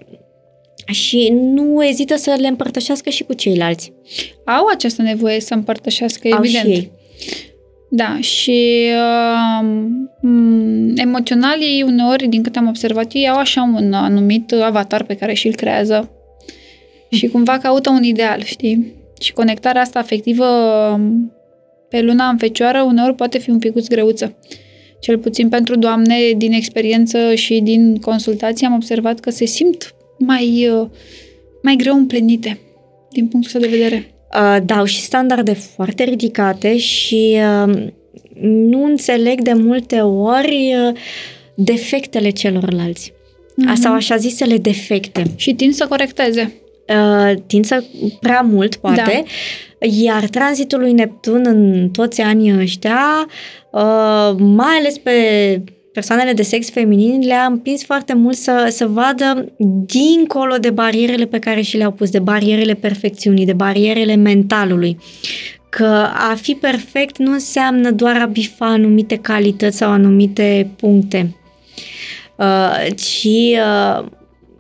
și 0.87 1.29
nu 1.33 1.85
ezită 1.85 2.17
să 2.17 2.37
le 2.41 2.47
împărtășească 2.47 3.11
și 3.11 3.25
cu 3.25 3.33
ceilalți. 3.33 3.93
Au 4.45 4.67
această 4.67 5.03
nevoie 5.03 5.41
să 5.41 5.55
împărtășească, 5.55 6.29
Au 6.31 6.39
evident. 6.45 6.65
și 6.65 6.71
ei. 6.71 6.91
Da, 7.91 8.19
și 8.21 8.87
uh, 8.95 9.67
m- 10.19 10.93
emoțional 10.95 11.61
ei 11.61 11.83
uneori, 11.87 12.29
din 12.29 12.43
câte 12.43 12.59
am 12.59 12.69
observat, 12.69 13.13
ei 13.13 13.29
au 13.29 13.37
așa 13.39 13.63
un 13.75 13.93
anumit 13.93 14.53
avatar 14.53 15.05
pe 15.05 15.15
care 15.17 15.33
și-l 15.35 15.55
creează 15.55 16.14
și 17.15 17.27
cumva 17.27 17.59
caută 17.59 17.91
un 17.91 18.03
ideal, 18.03 18.43
știi? 18.43 18.93
Și 19.21 19.33
conectarea 19.33 19.81
asta 19.81 19.99
afectivă 19.99 20.45
um, 20.95 21.33
pe 21.89 22.01
luna 22.01 22.29
în 22.29 22.37
fecioară 22.37 22.83
uneori 22.83 23.15
poate 23.15 23.39
fi 23.39 23.51
un 23.51 23.59
picuț 23.59 23.87
greuță. 23.87 24.37
Cel 25.01 25.19
puțin 25.19 25.49
pentru 25.49 25.77
doamne, 25.77 26.17
din 26.37 26.53
experiență 26.53 27.35
și 27.35 27.61
din 27.61 27.97
consultații, 27.97 28.67
am 28.67 28.75
observat 28.75 29.21
că 29.21 29.31
se 29.31 29.45
simt 29.45 29.95
mai, 30.19 30.69
uh, 30.69 30.89
mai 31.63 31.77
greu 31.77 31.95
împlinite 31.95 32.59
din 33.13 33.27
punctul 33.27 33.53
ăsta 33.55 33.69
de 33.69 33.77
vedere. 33.77 34.15
Uh, 34.35 34.57
dau 34.65 34.85
și 34.85 35.01
standarde 35.01 35.53
foarte 35.53 36.05
ridicate 36.05 36.77
și 36.77 37.37
uh, 37.67 37.87
nu 38.43 38.85
înțeleg 38.85 39.41
de 39.41 39.53
multe 39.53 40.01
ori 40.01 40.75
uh, 40.89 40.97
defectele 41.55 42.31
celorlalți. 42.31 43.13
Mhm. 43.57 43.71
Mm-hmm. 43.71 43.81
Sau 43.81 43.93
așa 43.93 44.17
zisele 44.17 44.57
defecte. 44.57 45.23
Și 45.37 45.55
tind 45.55 45.75
să 45.75 45.87
corecteze. 45.87 46.53
Uh, 46.89 47.33
tind 47.47 47.65
să 47.65 47.85
prea 48.21 48.41
mult, 48.41 48.77
poate, 48.77 49.25
da. 49.79 49.87
iar 49.87 50.27
tranzitul 50.29 50.81
lui 50.81 50.93
Neptun 50.93 51.43
în 51.45 51.89
toți 51.93 52.21
anii 52.21 52.59
ăștia, 52.59 53.27
uh, 53.71 54.35
mai 54.39 54.75
ales 54.79 54.99
pe 54.99 55.13
persoanele 55.95 56.33
de 56.33 56.43
sex 56.43 56.71
feminin, 56.71 57.27
le-a 57.27 57.45
împins 57.45 57.85
foarte 57.85 58.15
mult 58.15 58.37
să, 58.37 58.67
să 58.71 58.87
vadă 58.87 59.53
dincolo 59.87 60.57
de 60.57 60.71
barierele 60.71 61.25
pe 61.25 61.39
care 61.39 61.61
și 61.61 61.77
le-au 61.77 61.91
pus, 61.91 62.11
de 62.11 62.19
barierele 62.19 62.75
perfecțiunii, 62.75 63.47
de 63.47 63.53
barierele 63.53 64.15
mentalului. 64.15 64.99
Că 65.69 66.09
a 66.31 66.35
fi 66.41 66.55
perfect 66.55 67.19
nu 67.19 67.33
înseamnă 67.33 67.91
doar 67.91 68.17
a 68.17 68.27
bifa 68.27 68.67
anumite 68.67 69.17
calități 69.17 69.77
sau 69.77 69.91
anumite 69.91 70.71
puncte, 70.77 71.37
uh, 72.37 72.87
ci 72.97 73.27
uh, 73.27 74.07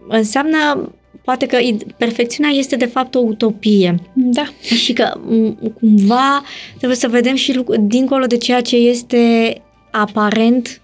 înseamnă 0.08 0.92
poate 1.24 1.46
că 1.46 1.58
id- 1.58 1.96
perfecțiunea 1.96 2.50
este 2.52 2.76
de 2.76 2.84
fapt 2.84 3.14
o 3.14 3.18
utopie 3.18 3.94
Da. 4.14 4.44
și 4.74 4.92
că 4.92 5.12
m- 5.20 5.72
cumva 5.80 6.42
trebuie 6.76 6.98
să 6.98 7.08
vedem 7.08 7.34
și 7.34 7.54
lucru, 7.56 7.80
dincolo 7.80 8.26
de 8.26 8.36
ceea 8.36 8.60
ce 8.60 8.76
este 8.76 9.54
aparent 9.90 10.80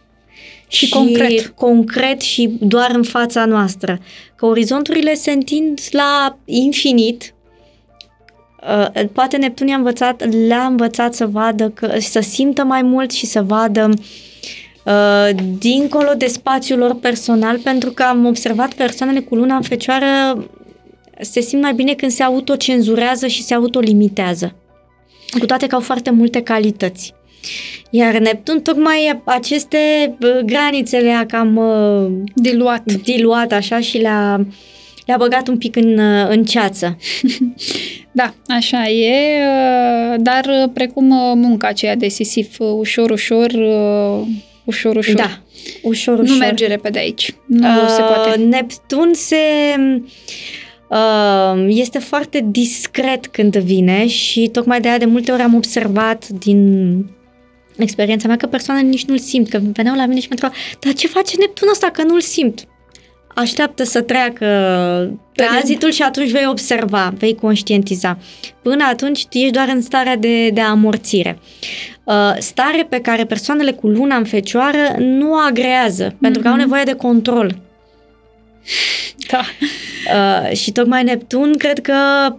Și 0.68 0.88
concret. 0.88 1.46
concret 1.46 2.20
și 2.20 2.50
doar 2.60 2.90
în 2.94 3.02
fața 3.02 3.44
noastră. 3.44 3.98
Că 4.36 4.46
orizonturile 4.46 5.14
se 5.14 5.30
întind 5.30 5.80
la 5.90 6.38
infinit. 6.44 7.34
Uh, 8.94 9.04
Poate 9.12 9.36
Neptun 9.36 9.66
i-a 9.66 9.76
învățat, 9.76 10.32
le-a 10.46 10.64
învățat 10.64 11.14
să 11.14 11.26
vadă, 11.26 11.68
că, 11.68 11.94
să 11.98 12.20
simtă 12.20 12.64
mai 12.64 12.82
mult 12.82 13.10
și 13.10 13.26
să 13.26 13.42
vadă 13.42 13.88
uh, 13.88 13.98
dincolo 15.58 16.12
de 16.16 16.26
spațiul 16.26 16.78
lor 16.78 16.94
personal, 16.94 17.58
pentru 17.58 17.90
că 17.90 18.02
am 18.02 18.26
observat 18.26 18.74
persoanele 18.74 19.20
cu 19.20 19.34
luna 19.34 19.56
în 19.56 19.62
fecioară 19.62 20.06
se 21.20 21.40
simt 21.40 21.62
mai 21.62 21.74
bine 21.74 21.94
când 21.94 22.12
se 22.12 22.22
autocenzurează 22.22 23.26
și 23.26 23.42
se 23.42 23.54
autolimitează. 23.54 24.54
Cu 25.38 25.46
toate 25.46 25.66
că 25.66 25.74
au 25.74 25.80
foarte 25.80 26.10
multe 26.10 26.42
calități. 26.42 27.14
Iar 27.90 28.18
Neptun 28.18 28.60
tocmai 28.60 29.20
aceste 29.24 29.78
bă, 30.18 30.42
granițe 30.44 30.98
le-a 30.98 31.26
cam 31.26 31.56
uh, 31.56 32.10
Diluat. 32.34 32.92
diluat 32.92 33.52
așa 33.52 33.80
și 33.80 33.98
le-a, 33.98 34.46
le-a 35.06 35.16
băgat 35.16 35.48
un 35.48 35.58
pic 35.58 35.76
în, 35.76 35.98
uh, 35.98 36.28
în 36.28 36.44
ceață. 36.44 36.96
Da, 38.12 38.34
așa 38.46 38.88
e, 38.88 39.38
uh, 39.38 40.14
dar 40.18 40.44
uh, 40.44 40.70
precum 40.72 41.10
uh, 41.10 41.32
munca 41.34 41.68
aceea 41.68 41.96
de 41.96 42.08
sisif, 42.08 42.58
uh, 42.58 42.68
ușor, 42.78 43.10
ușor, 43.10 43.50
uh, 43.50 44.26
ușor, 44.70 44.96
ușor. 44.96 45.14
Da, 45.14 45.38
ușor, 45.82 46.16
Nu 46.16 46.22
ușor. 46.22 46.36
merge 46.38 46.66
repede 46.66 46.98
aici. 46.98 47.34
Nu 47.46 47.68
Uh, 47.68 47.88
se 47.88 48.02
poate. 48.02 48.38
Neptun 48.40 49.10
se 49.14 49.36
uh, 50.88 51.64
este 51.68 51.98
foarte 51.98 52.46
discret 52.50 53.26
când 53.26 53.56
vine 53.56 54.06
și 54.06 54.48
tocmai 54.52 54.80
de 54.80 54.88
aia 54.88 54.98
de 54.98 55.04
multe 55.04 55.32
ori 55.32 55.42
am 55.42 55.54
observat 55.54 56.28
din 56.28 57.04
experiența 57.76 58.26
mea 58.28 58.36
că 58.36 58.46
persoanele 58.46 58.88
nici 58.88 59.04
nu-l 59.04 59.18
simt, 59.18 59.48
că 59.48 59.60
veneau 59.72 59.96
la 59.96 60.06
mine 60.06 60.20
și 60.20 60.26
mă 60.30 60.32
întrebau, 60.40 60.56
dar 60.80 60.92
ce 60.92 61.06
face 61.06 61.36
Neptunul 61.38 61.72
ăsta 61.72 61.90
că 61.92 62.02
nu-l 62.02 62.20
simt? 62.20 62.64
Așteaptă 63.40 63.84
să 63.84 64.00
treacă 64.00 64.46
tranzitul 65.34 65.90
și 65.90 66.02
atunci 66.02 66.30
vei 66.30 66.46
observa, 66.46 67.12
vei 67.18 67.34
conștientiza. 67.34 68.18
Până 68.62 68.84
atunci 68.84 69.26
tu 69.26 69.38
ești 69.38 69.52
doar 69.52 69.68
în 69.68 69.80
starea 69.80 70.16
de, 70.16 70.50
de 70.50 70.60
amorțire. 70.60 71.38
Uh, 72.04 72.34
stare 72.38 72.86
pe 72.88 73.00
care 73.00 73.24
persoanele 73.24 73.72
cu 73.72 73.88
luna 73.88 74.16
în 74.16 74.24
fecioară 74.24 74.94
nu 74.98 75.32
o 75.32 75.36
agrează, 75.48 76.08
mm-hmm. 76.08 76.20
pentru 76.20 76.42
că 76.42 76.48
au 76.48 76.56
nevoie 76.56 76.82
de 76.82 76.94
control. 76.94 77.56
Da. 79.30 79.40
Uh, 79.40 80.56
și 80.56 80.72
tocmai 80.72 81.04
Neptun 81.04 81.56
cred 81.56 81.78
că 81.78 81.94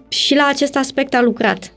și 0.08 0.36
la 0.36 0.45
acest 0.45 0.76
aspect 0.76 1.14
a 1.14 1.22
lucrat. 1.22 1.72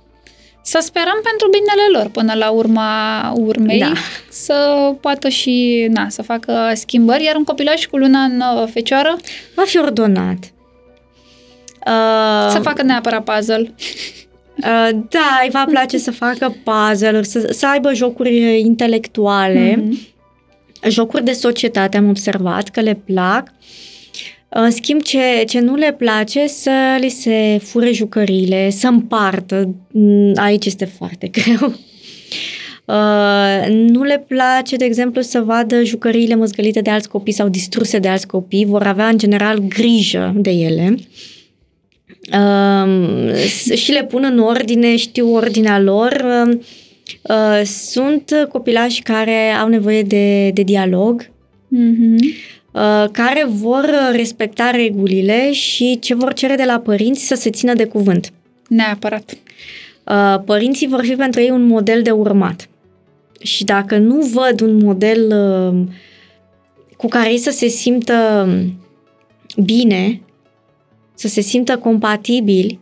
Să 0.66 0.78
sperăm 0.82 1.20
pentru 1.22 1.48
binele 1.50 1.98
lor 1.98 2.10
până 2.10 2.34
la 2.34 2.50
urma 2.50 3.32
urmei 3.36 3.78
Da. 3.78 3.92
să 4.30 4.78
poată 5.00 5.28
și 5.28 5.86
na, 5.90 6.08
să 6.08 6.22
facă 6.22 6.70
schimbări, 6.74 7.24
iar 7.24 7.34
un 7.36 7.44
copilaj 7.44 7.86
cu 7.86 7.96
luna 7.96 8.20
în 8.22 8.40
uh, 8.56 8.68
fecioară 8.72 9.16
Va 9.54 9.62
fi 9.66 9.78
ordonat. 9.78 10.38
Uh, 11.86 12.50
să 12.50 12.58
facă 12.62 12.82
neapărat 12.82 13.24
puzzle. 13.24 13.74
uh, 14.56 14.88
da, 15.08 15.40
îi 15.42 15.50
va 15.52 15.64
place 15.70 15.98
să 15.98 16.10
facă 16.10 16.56
puzzle-uri, 16.64 17.26
să, 17.26 17.48
să 17.52 17.66
aibă 17.68 17.92
jocuri 17.94 18.60
intelectuale, 18.60 19.74
Mhm. 19.76 19.98
jocuri 20.88 21.24
de 21.24 21.32
societate, 21.32 21.96
am 21.96 22.08
observat 22.08 22.68
că 22.68 22.80
le 22.80 22.94
plac. 23.04 23.48
În 24.56 24.70
schimb, 24.70 25.02
ce, 25.02 25.18
ce 25.46 25.60
nu 25.60 25.74
le 25.74 25.92
place, 25.98 26.46
să 26.46 26.96
li 27.00 27.08
se 27.08 27.58
fure 27.62 27.92
jucăriile, 27.92 28.70
să 28.70 28.86
împartă. 28.86 29.74
Mm, 29.92 30.32
Aici 30.36 30.66
este 30.66 30.84
foarte 30.84 31.30
greu. 31.42 31.74
Uh, 32.84 33.66
nu 33.68 34.02
le 34.02 34.24
place, 34.28 34.76
de 34.76 34.84
exemplu, 34.84 35.20
să 35.20 35.40
vadă 35.40 35.82
jucăriile 35.82 36.34
măzgălite 36.34 36.80
de 36.80 36.90
alți 36.90 37.08
copii 37.08 37.32
sau 37.32 37.48
distruse 37.48 37.98
de 37.98 38.08
alți 38.08 38.26
copii. 38.26 38.64
Vor 38.64 38.82
avea, 38.86 39.08
în 39.08 39.18
general, 39.18 39.58
grijă 39.58 40.32
de 40.36 40.50
ele. 40.50 40.94
Uh, 42.32 43.32
s- 43.34 43.72
și 43.74 43.92
le 43.92 44.04
pun 44.04 44.24
în 44.24 44.38
ordine, 44.38 44.96
știu 44.96 45.34
ordinea 45.34 45.80
lor. 45.80 46.24
Uh, 46.46 46.58
uh, 47.22 47.62
sunt 47.64 48.46
copilași 48.52 49.02
care 49.02 49.50
au 49.60 49.68
nevoie 49.68 50.02
de, 50.02 50.50
de 50.50 50.62
dialog, 50.62 51.30
Mhm. 51.68 52.16
Uh, 52.74 53.04
care 53.12 53.46
vor 53.48 53.90
respecta 54.12 54.70
regulile 54.70 55.52
și 55.52 55.98
ce 55.98 56.14
vor 56.14 56.32
cere 56.32 56.54
de 56.54 56.64
la 56.64 56.78
părinți 56.78 57.26
să 57.26 57.34
se 57.34 57.50
țină 57.50 57.74
de 57.74 57.84
cuvânt. 57.84 58.32
Neapărat. 58.68 59.36
Uh, 60.04 60.42
părinții 60.44 60.88
vor 60.88 61.04
fi 61.04 61.14
pentru 61.14 61.40
ei 61.40 61.50
un 61.50 61.66
model 61.66 62.02
de 62.02 62.10
urmat. 62.10 62.68
Și 63.40 63.64
dacă 63.64 63.96
nu 63.96 64.20
văd 64.20 64.60
un 64.60 64.76
model 64.76 65.26
uh, 65.26 65.94
cu 66.96 67.06
care 67.08 67.30
ei 67.30 67.38
să 67.38 67.50
se 67.50 67.66
simtă 67.66 68.48
bine, 69.64 70.20
să 71.14 71.28
se 71.28 71.40
simtă 71.40 71.78
compatibili, 71.78 72.78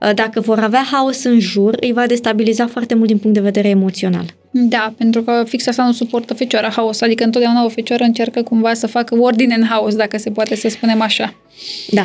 uh, 0.00 0.14
dacă 0.14 0.40
vor 0.40 0.58
avea 0.58 0.86
haos 0.90 1.24
în 1.24 1.38
jur, 1.38 1.76
îi 1.80 1.92
va 1.92 2.06
destabiliza 2.06 2.66
foarte 2.66 2.94
mult 2.94 3.06
din 3.06 3.18
punct 3.18 3.36
de 3.36 3.42
vedere 3.42 3.68
emoțional. 3.68 4.34
Da, 4.50 4.94
pentru 4.98 5.22
că 5.22 5.44
fix 5.46 5.66
asta 5.66 5.84
nu 5.84 5.92
suportă 5.92 6.34
fecioara 6.34 6.70
haos, 6.70 7.00
adică 7.00 7.24
întotdeauna 7.24 7.64
o 7.64 7.68
fecioară 7.68 8.04
încearcă 8.04 8.42
cumva 8.42 8.74
să 8.74 8.86
facă 8.86 9.18
ordine 9.18 9.54
în 9.54 9.64
haos, 9.64 9.94
dacă 9.94 10.18
se 10.18 10.30
poate 10.30 10.56
să 10.56 10.68
spunem 10.68 11.00
așa. 11.00 11.34
Da. 11.90 12.02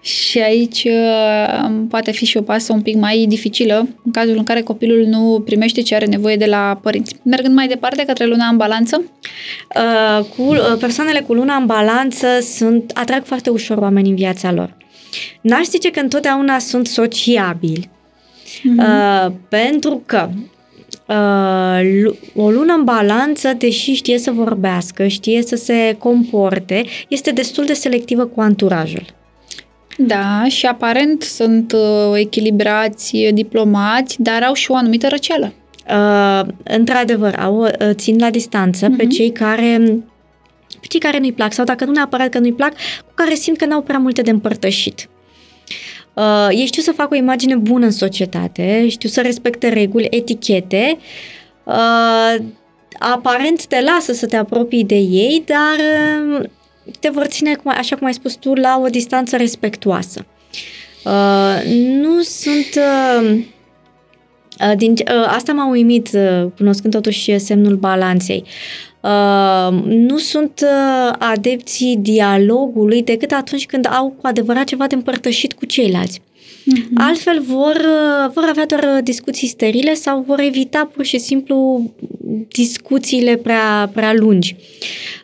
Și 0.00 0.38
aici 0.38 0.84
uh, 0.84 1.70
poate 1.88 2.10
fi 2.10 2.24
și 2.24 2.36
o 2.36 2.42
pasă 2.42 2.72
un 2.72 2.82
pic 2.82 2.96
mai 2.96 3.24
dificilă 3.28 3.88
în 4.04 4.10
cazul 4.12 4.36
în 4.36 4.44
care 4.44 4.60
copilul 4.60 5.06
nu 5.06 5.42
primește 5.44 5.80
ce 5.80 5.94
are 5.94 6.06
nevoie 6.06 6.36
de 6.36 6.44
la 6.44 6.78
părinți. 6.82 7.14
Mergând 7.22 7.54
mai 7.54 7.68
departe 7.68 8.04
către 8.04 8.24
luna 8.24 8.46
în 8.46 8.56
balanță, 8.56 9.02
Uh, 9.76 10.24
cu, 10.36 10.42
uh, 10.42 10.76
persoanele 10.78 11.20
cu 11.20 11.34
luna 11.34 11.54
în 11.54 11.66
balanță 11.66 12.26
sunt, 12.40 12.92
atrag 12.94 13.24
foarte 13.24 13.50
ușor 13.50 13.76
oameni 13.76 14.08
în 14.08 14.14
viața 14.14 14.52
lor. 14.52 14.76
N-aș 15.40 15.64
zice 15.64 15.90
că 15.90 16.00
întotdeauna 16.00 16.58
sunt 16.58 16.86
sociabili, 16.86 17.90
uh, 18.78 19.32
pentru 19.48 20.02
că 20.06 20.28
uh, 21.08 21.80
lu- 22.02 22.16
o 22.34 22.50
lună 22.50 22.72
în 22.72 22.84
balanță, 22.84 23.52
deși 23.58 23.92
știe 23.92 24.18
să 24.18 24.30
vorbească, 24.30 25.06
știe 25.06 25.42
să 25.42 25.56
se 25.56 25.96
comporte, 25.98 26.84
este 27.08 27.30
destul 27.30 27.64
de 27.64 27.72
selectivă 27.72 28.24
cu 28.24 28.40
anturajul. 28.40 29.04
da, 29.98 30.44
și 30.48 30.66
aparent 30.66 31.22
sunt 31.22 31.72
uh, 31.72 32.12
echilibrați, 32.14 33.16
diplomați, 33.32 34.22
dar 34.22 34.42
au 34.42 34.54
și 34.54 34.70
o 34.70 34.74
anumită 34.76 35.08
răceală. 35.08 35.52
uh, 35.88 36.48
într-adevăr, 36.62 37.34
au, 37.38 37.60
uh, 37.60 37.70
țin 37.92 38.16
la 38.18 38.30
distanță 38.30 38.86
uh-huh. 38.86 38.96
pe 38.96 39.02
Mhm. 39.02 39.12
cei 39.12 39.30
care 39.32 39.80
pe 40.80 40.86
cei 40.88 41.00
care 41.00 41.18
nu-i 41.18 41.32
plac 41.32 41.52
sau 41.52 41.64
dacă 41.64 41.84
nu 41.84 41.92
neapărat 41.92 42.28
că 42.28 42.38
nu-i 42.38 42.52
plac, 42.52 42.72
cu 43.06 43.12
care 43.14 43.34
simt 43.34 43.56
că 43.56 43.66
n-au 43.66 43.82
prea 43.82 43.98
multe 43.98 44.22
de 44.22 44.30
împărtășit. 44.30 45.08
Uh, 46.14 46.48
ei 46.50 46.66
știu 46.66 46.82
să 46.82 46.92
facă 46.92 47.08
o 47.12 47.16
imagine 47.16 47.56
bună 47.56 47.84
în 47.84 47.90
societate, 47.90 48.88
știu 48.88 49.08
să 49.08 49.20
respecte 49.20 49.68
reguli, 49.68 50.06
etichete, 50.10 50.98
uh, 51.64 52.44
aparent 52.98 53.66
te 53.66 53.80
lasă 53.80 54.12
să 54.12 54.26
te 54.26 54.36
apropii 54.36 54.84
de 54.84 54.94
ei, 54.94 55.44
dar 55.46 55.78
uh, 56.38 56.48
te 57.00 57.08
vor 57.08 57.24
ține, 57.24 57.54
cum- 57.54 57.74
așa 57.76 57.96
cum 57.96 58.06
ai 58.06 58.14
spus 58.14 58.34
tu, 58.34 58.54
la 58.54 58.80
o 58.84 58.88
distanță 58.88 59.36
respectuoasă. 59.36 60.26
Uh, 61.04 61.72
nu 61.74 62.20
sunt... 62.22 62.68
Uh, 62.76 63.38
uh, 64.60 64.76
din, 64.76 64.92
uh, 64.92 65.26
asta 65.26 65.52
m-a 65.52 65.68
uimit, 65.68 66.08
uh, 66.12 66.46
cunoscând 66.56 66.92
totuși 66.92 67.38
semnul 67.38 67.76
balanței. 67.76 68.44
Uh, 68.46 68.91
nu 69.84 70.18
sunt 70.18 70.60
uh, 70.62 71.14
adepții 71.18 71.96
dialogului 71.96 73.02
decât 73.02 73.30
atunci 73.30 73.66
când 73.66 73.88
au 73.90 74.08
cu 74.08 74.26
adevărat 74.26 74.64
ceva 74.64 74.86
de 74.86 74.94
împărtășit 74.94 75.52
cu 75.52 75.64
ceilalți. 75.64 76.20
Mhm. 76.64 76.90
Altfel 76.94 77.40
vor, 77.40 77.74
uh, 77.74 78.30
vor 78.34 78.44
avea 78.48 78.66
doar 78.66 78.82
uh, 78.82 79.02
discuții 79.04 79.48
sterile 79.48 79.94
sau 79.94 80.24
vor 80.26 80.40
evita 80.40 80.90
pur 80.94 81.04
și 81.04 81.18
simplu 81.18 81.90
discuțiile 82.48 83.36
prea, 83.36 83.90
prea 83.94 84.14
lungi, 84.14 84.56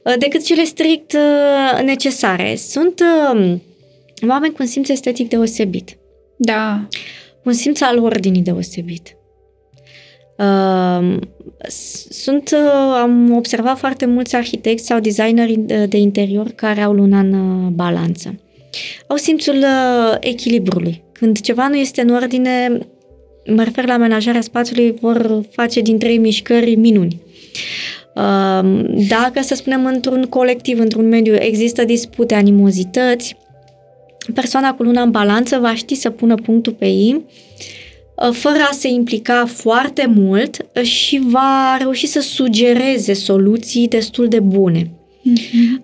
uh, 0.05 0.15
decât 0.19 0.45
cele 0.45 0.65
strict 0.65 1.13
uh, 1.13 1.83
necesare. 1.83 2.57
Sunt 2.57 3.01
uh, 3.01 3.55
oameni 4.29 4.53
cu 4.53 4.59
un 4.61 4.67
simț 4.67 4.89
estetic 4.89 5.29
deosebit, 5.29 5.97
Da. 6.37 6.89
cu 7.43 7.49
un 7.49 7.53
simț 7.53 7.81
al 7.81 7.99
ordinii 7.99 8.43
deosebit. 8.43 9.18
Uh, 10.39 11.17
s- 11.69 12.07
Sunt, 12.11 12.51
uh, 12.51 12.99
am 13.01 13.33
observat 13.37 13.79
foarte 13.79 14.07
mulți 14.07 14.37
arhitecți 14.37 14.87
sau 14.87 15.01
designeri 15.01 15.59
uh, 15.59 15.83
de 15.89 15.97
interior 15.97 16.49
care 16.51 16.81
au 16.81 16.93
luna 16.93 17.19
în 17.19 17.33
uh, 17.33 17.71
balanță. 17.73 18.41
Au 19.07 19.17
simțul 19.17 19.55
uh, 19.57 20.17
echilibrului. 20.21 21.03
Când 21.13 21.41
ceva 21.41 21.69
nu 21.69 21.77
este 21.77 22.01
în 22.01 22.09
ordine, 22.15 22.79
mă 23.55 23.63
refer 23.63 23.87
la 23.87 23.93
amenajarea 23.93 24.41
spațiului, 24.41 24.95
vor 25.01 25.41
face 25.51 25.81
din 25.81 25.99
trei 25.99 26.19
mișcări 26.19 26.75
minuni. 26.75 27.21
Uh, 28.15 28.85
Dacă, 29.09 29.41
să 29.41 29.55
spunem, 29.55 29.85
într-un 29.85 30.23
colectiv, 30.23 30.79
într-un 30.79 31.09
mediu, 31.09 31.35
există 31.39 31.85
dispute, 31.85 32.35
animozități, 32.35 33.37
persoana 34.35 34.75
cu 34.75 34.83
luna 34.83 35.03
în 35.03 35.11
balanță 35.11 35.59
va 35.59 35.75
ști 35.75 35.95
să 35.95 36.11
pună 36.11 36.35
punctul 36.35 36.73
pe 36.73 36.87
ei, 36.87 37.15
uh, 37.15 37.23
fără 38.33 38.59
a 38.71 38.73
se 38.73 38.89
implica 38.89 39.45
foarte 39.47 40.13
mult 40.15 40.57
uh, 40.77 40.83
și 40.83 41.21
va 41.27 41.77
reuși 41.79 42.07
să 42.07 42.21
sugereze 42.21 43.13
soluții 43.13 43.89
destul 43.89 44.29
de 44.29 44.41
bune. 44.41 44.91
Mhm. 45.23 45.83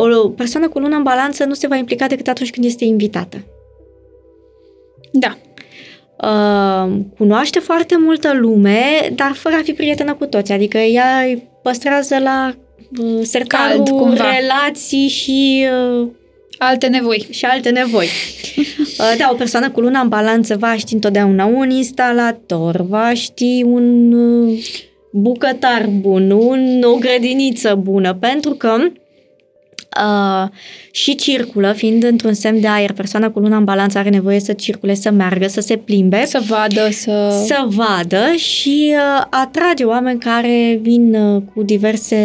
Uh, 0.00 0.22
O 0.24 0.28
persoană 0.28 0.68
cu 0.68 0.78
luna 0.78 0.96
în 0.96 1.02
balanță 1.02 1.44
nu 1.44 1.54
se 1.54 1.66
va 1.66 1.76
implica 1.76 2.06
decât 2.06 2.28
atunci 2.28 2.50
când 2.50 2.64
este 2.66 2.84
invitată. 2.84 3.44
Da. 5.12 5.36
Uh, 6.22 6.92
cunoaște 7.18 7.58
foarte 7.58 7.96
multă 7.98 8.32
lume, 8.34 9.12
dar 9.14 9.32
fără 9.32 9.54
a 9.54 9.62
fi 9.62 9.72
prietenă 9.72 10.14
cu 10.14 10.26
toți. 10.26 10.52
Adică 10.52 10.78
ea 10.78 11.20
îi 11.20 11.48
păstrează 11.62 12.18
la 12.18 12.54
uh, 12.98 13.20
sertarul 13.22 13.82
Cald, 13.84 13.88
cumva. 13.88 14.24
relații 14.38 15.08
și, 15.08 15.66
uh, 16.00 16.08
Alte 16.58 16.86
nevoi. 16.86 17.26
și 17.30 17.44
alte 17.44 17.70
nevoi. 17.70 18.08
Uh, 18.98 19.14
da, 19.18 19.28
o 19.32 19.34
persoană 19.34 19.70
cu 19.70 19.80
luna 19.80 20.00
în 20.00 20.08
balanță 20.08 20.56
va 20.56 20.76
ști 20.76 20.94
întotdeauna 20.94 21.44
un 21.44 21.70
instalator, 21.70 22.80
va 22.80 23.14
ști 23.14 23.62
un 23.66 24.12
uh, 24.12 24.58
bucătar 25.12 25.86
bun, 26.00 26.30
un, 26.30 26.82
o 26.82 26.94
grădiniță 26.94 27.74
bună, 27.74 28.14
pentru 28.14 28.50
că 28.50 28.76
Uh, 30.02 30.48
și 30.90 31.14
circulă, 31.14 31.72
fiind 31.76 32.02
într-un 32.02 32.32
semn 32.32 32.60
de 32.60 32.66
aer, 32.66 32.92
persoana 32.92 33.30
cu 33.30 33.38
luna 33.38 33.56
în 33.56 33.64
balanță 33.64 33.98
are 33.98 34.08
nevoie 34.08 34.40
să 34.40 34.52
circule, 34.52 34.94
să 34.94 35.10
meargă, 35.10 35.46
să 35.46 35.60
se 35.60 35.76
plimbe, 35.76 36.24
Să 36.26 36.42
vadă, 36.48 36.88
să... 36.90 37.44
să 37.46 37.66
vadă 37.66 38.32
și 38.36 38.94
uh, 38.94 39.26
atrage 39.30 39.84
oameni 39.84 40.20
care 40.20 40.78
vin 40.82 41.14
uh, 41.14 41.42
cu 41.54 41.62
diverse 41.62 42.16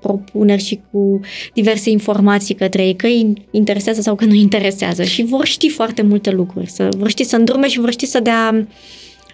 propuneri 0.00 0.62
și 0.62 0.80
cu 0.90 1.20
diverse 1.54 1.90
informații 1.90 2.54
către 2.54 2.86
ei, 2.86 2.96
că 2.96 3.06
îi 3.06 3.32
interesează 3.50 4.00
sau 4.00 4.14
că 4.14 4.24
nu 4.24 4.30
îi 4.30 4.40
interesează. 4.40 5.02
Și 5.02 5.22
vor 5.22 5.46
ști 5.46 5.68
foarte 5.68 6.02
multe 6.02 6.30
lucruri, 6.30 6.70
să, 6.70 6.88
vor 6.96 7.08
ști 7.08 7.24
să 7.24 7.36
îndrume 7.36 7.68
și 7.68 7.80
vor 7.80 7.90
ști 7.90 8.06
să 8.06 8.20
dea 8.20 8.66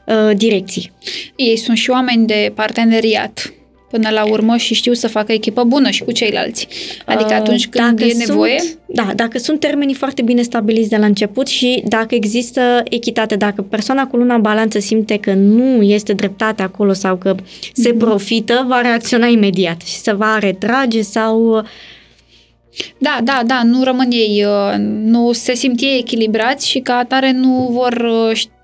uh, 0.07 0.37
direcții. 0.37 0.93
Ei 1.37 1.57
sunt 1.57 1.77
și 1.77 1.91
oameni 1.91 2.27
de 2.27 2.53
parteneriat 2.55 3.53
până 3.93 4.09
la 4.11 4.25
urmă 4.31 4.57
și 4.57 4.75
știu 4.75 4.93
să 4.93 5.09
facă 5.09 5.33
echipă 5.33 5.65
bună 5.65 5.91
și 5.91 6.03
cu 6.05 6.13
ceilalți. 6.13 6.69
Adică 7.07 7.29
Uh, 7.31 7.37
atunci 7.39 7.69
când 7.69 7.89
dacă 7.91 8.05
e 8.05 8.25
nevoie, 8.27 8.59
Sunt, 8.59 8.79
da, 8.87 9.13
dacă 9.17 9.39
sunt 9.39 9.61
termenii 9.61 9.95
foarte 9.95 10.23
bine 10.23 10.43
stabiliți 10.43 10.89
de 10.89 10.97
la 10.97 11.07
început 11.07 11.47
și 11.47 11.83
dacă 11.87 12.15
există 12.15 12.83
echitate, 12.85 13.37
dacă 13.37 13.63
persoana 13.63 14.07
cu 14.07 14.17
luna 14.17 14.35
în 14.35 14.41
balanță 14.41 14.79
simte 14.79 15.17
că 15.17 15.33
nu 15.33 15.83
este 15.83 16.13
dreptate 16.13 16.63
acolo 16.63 16.93
sau 16.93 17.17
că 17.17 17.35
se 17.73 17.89
Mhm. 17.89 17.99
profită, 17.99 18.65
va 18.69 18.81
reacționa 18.81 19.27
imediat 19.27 19.81
și 19.81 19.95
se 19.95 20.13
va 20.13 20.39
retrage 20.39 21.03
sau 21.03 21.65
da, 22.99 23.19
da, 23.25 23.43
da, 23.47 23.61
nu 23.65 23.83
rămân 23.85 24.09
ei, 24.11 24.45
uh, 24.47 24.75
nu 25.05 25.33
se 25.33 25.55
simt 25.55 25.81
ei 25.81 25.99
echilibrați 25.99 26.69
și 26.69 26.79
ca 26.79 26.95
atare 26.95 27.33
nu 27.33 27.69
vor, 27.73 27.93
uh, 27.93 28.37
ș- 28.37 28.62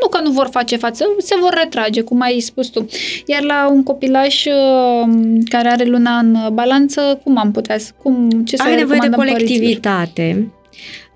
nu, 0.00 0.06
nu 0.06 0.08
că 0.08 0.20
nu 0.22 0.30
vor 0.30 0.48
face 0.50 0.76
față, 0.76 1.04
se 1.18 1.34
vor 1.40 1.58
retrage, 1.62 2.00
cum 2.00 2.20
ai 2.20 2.40
spus 2.40 2.66
tu. 2.68 2.86
Iar 3.26 3.42
la 3.42 3.68
un 3.70 3.82
copilaj 3.82 4.44
uh, 4.46 5.12
care 5.48 5.68
are 5.68 5.84
luna 5.84 6.18
în 6.18 6.36
balanță, 6.52 7.20
cum 7.24 7.38
am 7.38 7.50
putea, 7.52 7.78
să- 7.78 7.90
cum, 8.02 8.30
ce 8.44 8.56
să 8.56 8.62
are 8.62 8.74
nevoie 8.74 8.98
de 8.98 9.06
recomandăm 9.06 9.34
părinților? 9.34 9.58
colectivitate. 9.58 10.50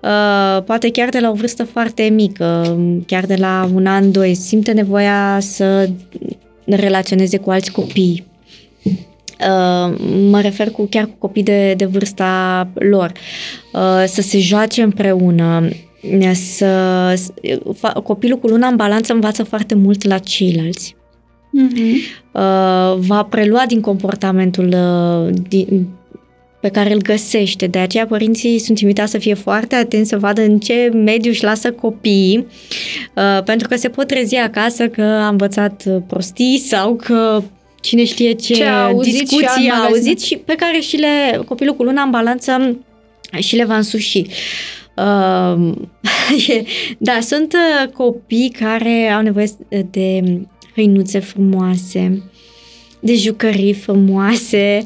Uh, 0.01 0.63
poate 0.63 0.89
chiar 0.91 1.09
de 1.09 1.19
la 1.19 1.29
o 1.29 1.33
vârstă 1.33 1.63
foarte 1.63 2.03
mică, 2.03 2.77
chiar 3.07 3.25
de 3.25 3.35
la 3.35 3.69
un 3.73 3.85
an, 3.85 4.11
doi, 4.11 4.33
simte 4.35 4.71
nevoia 4.71 5.37
să 5.41 5.89
relaționeze 6.65 7.37
cu 7.37 7.51
alți 7.51 7.71
copii. 7.71 8.25
Uh, 8.83 9.95
mă 10.29 10.41
refer 10.41 10.71
cu 10.71 10.87
chiar 10.89 11.05
cu 11.05 11.15
copii 11.17 11.43
de, 11.43 11.73
de 11.73 11.85
vârsta 11.85 12.67
lor. 12.73 13.11
Uh, 13.73 14.03
să 14.07 14.21
se 14.21 14.39
joace 14.39 14.81
împreună, 14.81 15.69
să, 16.33 17.13
fa, 17.75 17.91
copilul 17.91 18.39
cu 18.39 18.47
luna 18.47 18.67
în 18.67 18.75
balanță 18.75 19.13
învață 19.13 19.43
foarte 19.43 19.75
mult 19.75 20.03
la 20.03 20.17
ceilalți. 20.17 20.95
Mhm. 21.51 21.83
Uh, 22.31 22.95
va 22.97 23.27
prelua 23.29 23.63
din 23.67 23.81
comportamentul 23.81 24.67
uh, 24.67 25.35
din, 25.47 25.87
pe 26.61 26.69
care 26.69 26.93
îl 26.93 27.01
găsește. 27.01 27.67
De 27.67 27.79
aceea 27.79 28.05
părinții 28.05 28.59
sunt 28.59 28.79
invitați 28.79 29.11
să 29.11 29.17
fie 29.17 29.33
foarte 29.33 29.75
atenți 29.75 30.09
să 30.09 30.17
vadă 30.17 30.41
în 30.41 30.59
ce 30.59 30.91
mediu 30.93 31.31
își 31.31 31.43
lasă 31.43 31.71
copiii, 31.71 32.47
uh, 33.15 33.43
pentru 33.43 33.67
că 33.67 33.75
se 33.75 33.89
pot 33.89 34.07
trezi 34.07 34.35
acasă 34.35 34.87
că 34.87 35.01
a 35.01 35.27
învățat 35.27 35.83
uh, 35.87 36.01
prostii 36.07 36.57
sau 36.57 36.95
că 36.95 37.43
cine 37.81 38.03
știe 38.03 38.31
ce, 38.31 38.53
Ce 38.53 38.63
a 38.63 38.85
auzit 38.85 39.13
și 39.13 39.19
a 39.19 39.23
discuții 39.23 39.47
a 39.47 39.53
înmagazinat. 39.57 39.89
auzit 39.89 40.21
și 40.21 40.37
pe 40.37 40.55
care 40.55 40.79
și 40.79 40.95
le, 40.95 41.41
copilul 41.45 41.75
cu 41.75 41.83
luna 41.83 42.01
în 42.01 42.09
balanță 42.09 42.77
și 43.39 43.55
le 43.55 43.65
va 43.65 43.75
însuși. 43.75 44.17
Uh, 44.17 44.25
e- 44.25 44.31
da, 46.97 47.19
sunt 47.21 47.53
uh, 47.53 47.91
copii 47.91 48.55
care 48.59 49.11
au 49.15 49.21
nevoie 49.21 49.47
de 49.91 50.23
hăinuțe 50.75 51.19
frumoase, 51.19 52.23
de 52.99 53.15
jucării 53.15 53.73
frumoase, 53.73 54.83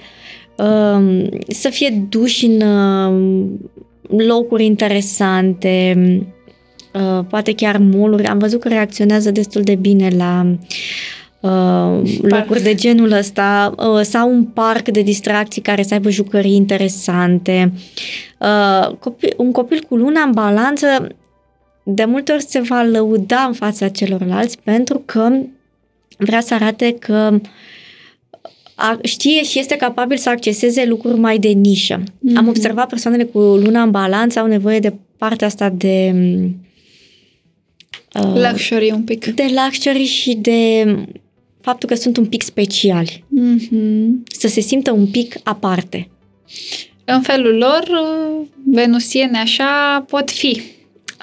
um, 0.57 1.29
să 1.47 1.69
fie 1.69 2.05
duși 2.09 2.45
în 2.45 2.61
um, 2.61 3.59
locuri 4.07 4.65
interesante, 4.65 5.97
uh, 6.93 7.25
poate 7.29 7.53
chiar 7.53 7.77
moluri. 7.77 8.25
Am 8.25 8.37
văzut 8.37 8.59
că 8.59 8.67
reacționează 8.67 9.31
destul 9.31 9.61
de 9.61 9.75
bine 9.75 10.09
la 10.17 10.57
uh, 11.45 12.17
locuri 12.21 12.61
de 12.61 12.73
genul 12.73 13.11
ăsta 13.11 13.73
uh, 13.77 14.01
sau 14.01 14.31
un 14.31 14.43
parc 14.43 14.89
de 14.89 15.01
distracții 15.01 15.61
care 15.61 15.83
să 15.83 15.93
aibă 15.93 16.09
jucării 16.09 16.55
interesante. 16.55 17.73
Uh, 18.39 18.95
copil, 18.99 19.33
un 19.37 19.51
copil 19.51 19.85
cu 19.89 19.95
luna 19.95 20.21
în 20.21 20.31
balanță 20.31 21.07
de 21.83 22.05
multe 22.05 22.31
ori 22.31 22.43
se 22.43 22.59
va 22.59 22.81
lăuda 22.81 23.43
în 23.47 23.53
fața 23.53 23.87
celorlalți 23.87 24.57
pentru 24.63 25.01
că 25.05 25.29
vrea 26.17 26.41
să 26.41 26.53
arate 26.53 26.95
că 26.99 27.39
a, 28.75 28.99
știe 29.03 29.43
și 29.43 29.59
este 29.59 29.75
capabil 29.75 30.17
să 30.17 30.29
acceseze 30.29 30.85
lucruri 30.85 31.19
mai 31.19 31.39
de 31.39 31.47
nișă. 31.47 31.99
Mm-hmm. 31.99 32.35
Am 32.35 32.47
observat 32.47 32.89
persoanele 32.89 33.23
cu 33.23 33.39
luna 33.39 33.81
în 33.81 33.91
balanță 33.91 34.39
au 34.39 34.47
nevoie 34.47 34.79
de 34.79 34.93
partea 35.17 35.47
asta 35.47 35.69
de 35.69 36.13
uh, 38.19 38.49
luxury 38.49 38.91
un 38.91 39.03
pic. 39.03 39.25
De 39.25 39.45
luxury 39.63 40.03
și 40.03 40.35
de 40.35 40.85
faptul 41.65 41.89
că 41.89 41.95
sunt 41.95 42.17
un 42.17 42.25
pic 42.25 42.41
speciali. 42.41 43.23
Mm-hmm. 43.39 44.07
Să 44.39 44.47
se 44.47 44.59
simtă 44.59 44.91
un 44.91 45.07
pic 45.07 45.35
aparte. 45.43 46.09
În 47.05 47.21
felul 47.21 47.57
lor, 47.57 47.83
venusiene 48.65 49.37
așa 49.37 50.03
pot 50.07 50.31
fi. 50.31 50.61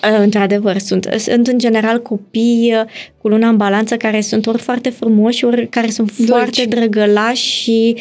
Uh, 0.02 0.18
Într-adevăr, 0.18 0.78
sunt, 0.78 1.08
sunt 1.18 1.46
în 1.46 1.58
general 1.58 2.02
copii 2.02 2.74
uh, 2.74 2.84
cu 3.20 3.28
luna 3.28 3.48
în 3.48 3.56
balanță 3.56 3.96
care 3.96 4.20
sunt 4.20 4.46
ori 4.46 4.58
foarte 4.58 4.90
frumoși, 4.90 5.44
ori 5.44 5.68
care 5.68 5.90
sunt 5.90 6.16
Dulci. 6.16 6.28
foarte 6.28 6.64
drăgălași 6.64 7.50
și 7.50 7.96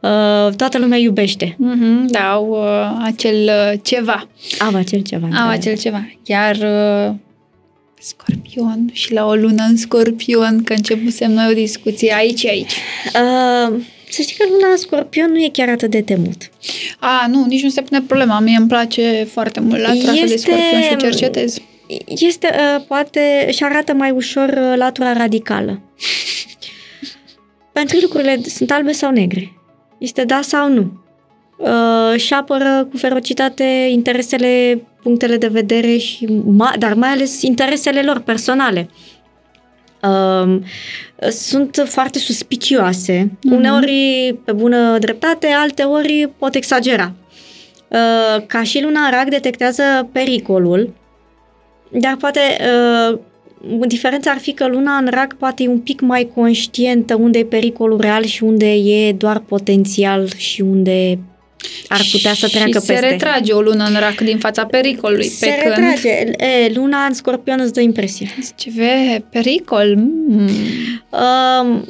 uh, 0.00 0.54
toată 0.56 0.78
lumea 0.78 0.98
iubește. 0.98 1.56
Mm-hmm, 1.56 2.06
da, 2.06 2.30
au 2.30 2.48
uh, 2.48 3.02
acel 3.04 3.44
uh, 3.44 3.78
ceva. 3.82 4.28
Au 4.58 4.74
acel 4.74 5.02
ceva. 5.02 5.26
Au 5.26 5.46
într-adevăr. 5.46 5.50
acel 5.50 5.76
ceva. 5.76 6.10
Iar 6.24 6.56
uh, 6.56 7.14
scorpion 8.00 8.90
și 8.92 9.12
la 9.12 9.26
o 9.26 9.34
lună 9.34 9.64
în 9.68 9.76
scorpion, 9.76 10.62
că 10.62 10.72
începusem 10.72 11.32
noi 11.32 11.50
o 11.50 11.54
discuție 11.54 12.14
aici 12.14 12.38
și 12.38 12.46
aici. 12.48 12.72
Uh, 13.06 13.80
să 14.10 14.22
știi 14.22 14.36
că 14.36 14.44
luna 14.50 14.70
în 14.70 14.76
scorpion 14.76 15.30
nu 15.30 15.38
e 15.38 15.48
chiar 15.52 15.68
atât 15.68 15.90
de 15.90 16.02
temut. 16.02 16.50
A, 16.98 17.26
nu, 17.28 17.44
nici 17.44 17.62
nu 17.62 17.68
se 17.68 17.82
pune 17.82 18.02
problema. 18.06 18.40
Mie 18.40 18.56
îmi 18.56 18.68
place 18.68 19.26
foarte 19.32 19.60
mult 19.60 19.80
latura 19.80 20.12
asta 20.12 20.26
de 20.26 20.32
Este- 20.32 20.36
scorpion 20.36 20.82
și 20.82 20.92
o 20.92 20.96
cercetez. 20.96 21.58
Este, 22.06 22.48
uh, 22.52 22.84
poate, 22.88 23.48
și 23.52 23.64
arată 23.64 23.92
mai 23.92 24.10
ușor 24.10 24.48
uh, 24.48 24.76
latura 24.76 25.12
radicală. 25.12 25.80
Pentru 27.72 27.98
lucrurile 28.00 28.40
sunt 28.44 28.70
albe 28.70 28.92
sau 28.92 29.10
negre. 29.10 29.52
Este 29.98 30.24
da 30.24 30.40
sau 30.42 30.68
nu. 30.68 31.05
Uh, 31.56 32.20
și 32.20 32.34
apără 32.34 32.88
cu 32.90 32.96
ferocitate 32.96 33.88
interesele, 33.90 34.82
punctele 35.02 35.36
de 35.36 35.46
vedere, 35.46 35.96
și 35.96 36.26
ma- 36.26 36.78
dar 36.78 36.94
mai 36.94 37.08
ales 37.08 37.42
interesele 37.42 38.02
lor 38.02 38.18
personale. 38.20 38.88
Uh, 40.02 40.58
sunt 41.30 41.82
foarte 41.86 42.18
suspicioase. 42.18 43.30
Mhm. 43.42 43.54
Uneori 43.54 44.38
pe 44.44 44.52
bună 44.52 44.98
dreptate, 44.98 45.46
alteori 45.46 46.30
pot 46.38 46.54
exagera. 46.54 47.12
Uh, 47.88 48.46
ca 48.46 48.62
și 48.62 48.82
luna 48.82 49.00
în 49.00 49.10
rac 49.10 49.28
detectează 49.28 50.08
pericolul, 50.12 50.94
dar 51.90 52.16
poate 52.16 52.40
uh, 53.10 53.18
diferența 53.86 54.30
ar 54.30 54.38
fi 54.38 54.52
că 54.52 54.66
luna 54.66 54.96
în 54.96 55.08
rac 55.10 55.34
poate 55.34 55.62
e 55.62 55.68
un 55.68 55.80
pic 55.80 56.00
mai 56.00 56.30
conștientă 56.34 57.14
unde 57.14 57.38
e 57.38 57.44
pericolul 57.44 58.00
real 58.00 58.24
și 58.24 58.42
unde 58.42 58.72
e 58.72 59.12
doar 59.12 59.38
potențial 59.38 60.28
și 60.36 60.60
unde 60.60 61.18
ar 61.88 62.00
putea 62.12 62.34
să 62.34 62.48
treacă 62.48 62.78
și 62.78 62.84
se 62.84 62.92
peste. 62.92 63.08
retrage 63.08 63.52
o 63.52 63.60
lună 63.60 63.84
în 63.84 63.96
rac 63.98 64.20
din 64.20 64.38
fața 64.38 64.66
pericolului. 64.66 65.28
Se 65.28 65.46
pe 65.46 65.62
când 65.62 65.86
retrage. 65.86 66.08
E, 66.44 66.72
luna 66.74 67.04
în 67.04 67.14
scorpion 67.14 67.60
îți 67.60 67.72
dă 67.72 67.80
impresia. 67.80 68.28
Ce 68.56 68.70
ve, 68.74 69.24
pericol. 69.30 69.94
Mm. 69.96 70.48
Um, 71.10 71.84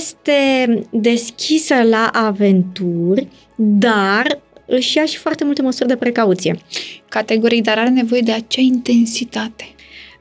este 0.00 0.68
deschisă 0.90 1.74
la 1.82 2.10
aventuri, 2.12 3.28
dar 3.56 4.38
își 4.66 4.96
ia 4.96 5.04
și 5.04 5.16
foarte 5.16 5.44
multe 5.44 5.62
măsuri 5.62 5.88
de 5.88 5.96
precauție. 5.96 6.58
Categoric, 7.08 7.62
dar 7.62 7.78
are 7.78 7.88
nevoie 7.88 8.20
de 8.20 8.32
acea 8.32 8.62
intensitate. 8.62 9.74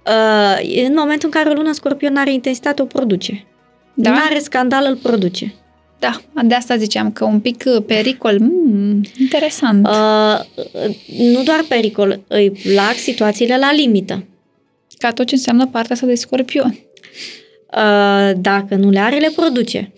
Uh, 0.05 0.83
în 0.85 0.93
momentul 0.95 1.29
în 1.33 1.39
care 1.39 1.49
o 1.49 1.53
lună 1.53 1.67
în 1.67 1.73
scorpion 1.73 2.15
are 2.15 2.33
intensitate, 2.33 2.81
o 2.81 2.85
produce. 2.85 3.45
Da? 3.93 4.09
Nu 4.09 4.17
are 4.29 4.39
scandal, 4.39 4.85
îl 4.89 4.95
produce. 4.95 5.53
Da, 6.03 6.41
de 6.43 6.53
asta 6.53 6.77
ziceam 6.77 7.11
că 7.11 7.23
un 7.25 7.39
pic 7.39 7.63
uh, 7.65 7.83
pericol, 7.85 8.39
mm, 8.39 9.01
interesant. 9.19 9.87
Uh, 9.87 10.39
nu 11.17 11.43
doar 11.43 11.65
pericol, 11.67 12.19
îi 12.27 12.51
plac 12.51 12.93
situațiile 12.95 13.57
la 13.57 13.73
limită. 13.73 14.23
Ca 14.97 15.11
tot 15.11 15.25
ce 15.25 15.35
înseamnă 15.35 15.67
partea 15.67 15.95
asta 15.95 16.07
de 16.07 16.15
scorpion. 16.15 16.77
Uh, 17.75 18.31
dacă 18.37 18.75
nu 18.75 18.89
le 18.89 18.99
are, 18.99 19.17
le 19.17 19.31
produce. 19.35 19.93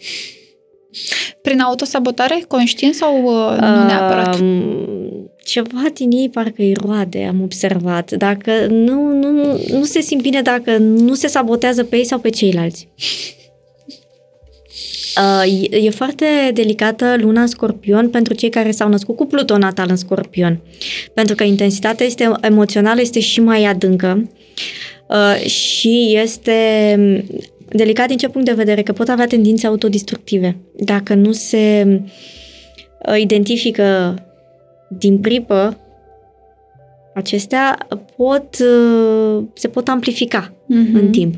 Prin 1.41 1.59
autosabotare, 1.59 2.43
conștient 2.47 2.93
sau 2.93 3.23
uh, 3.23 3.57
nu 3.59 3.85
neapărat? 3.85 4.39
Uh, 4.39 5.05
ceva 5.43 5.83
din 5.93 6.11
ei 6.11 6.29
parcă 6.29 6.61
îi 6.61 6.73
roade, 6.73 7.23
am 7.23 7.41
observat. 7.41 8.11
Dacă 8.11 8.51
nu, 8.69 9.07
nu, 9.07 9.59
nu 9.69 9.83
se 9.83 10.01
simt 10.01 10.21
bine 10.21 10.41
dacă 10.41 10.77
nu 10.77 11.13
se 11.13 11.27
sabotează 11.27 11.83
pe 11.83 11.95
ei 11.95 12.05
sau 12.05 12.19
pe 12.19 12.29
ceilalți. 12.29 12.87
Uh, 15.17 15.67
e, 15.71 15.77
e 15.77 15.89
foarte 15.89 16.25
delicată 16.53 17.15
luna 17.19 17.41
în 17.41 17.47
scorpion 17.47 18.09
pentru 18.09 18.33
cei 18.33 18.49
care 18.49 18.71
s-au 18.71 18.89
născut 18.89 19.15
cu 19.15 19.25
Pluton 19.25 19.59
natal 19.59 19.87
în 19.89 19.95
scorpion. 19.95 20.59
Pentru 21.13 21.35
că 21.35 21.43
intensitatea 21.43 22.05
este 22.05 22.31
emoțională 22.41 23.01
este 23.01 23.19
și 23.19 23.39
mai 23.41 23.65
adâncă 23.65 24.29
uh, 25.07 25.45
și 25.49 26.19
este 26.23 26.59
delicat 27.69 28.07
din 28.07 28.17
ce 28.17 28.29
punct 28.29 28.47
de 28.47 28.53
vedere 28.53 28.81
că 28.83 28.93
pot 28.93 29.07
avea 29.07 29.27
tendințe 29.27 29.67
autodistructive. 29.67 30.57
Dacă 30.77 31.13
nu 31.13 31.31
se 31.31 31.85
uh, 33.07 33.19
identifică 33.19 34.15
din 34.89 35.17
pripă, 35.19 35.77
acestea 37.15 37.77
pot, 38.17 38.57
uh, 38.59 39.43
se 39.53 39.67
pot 39.67 39.87
amplifica 39.87 40.53
Mhm. 40.67 40.95
în 40.95 41.09
timp. 41.09 41.35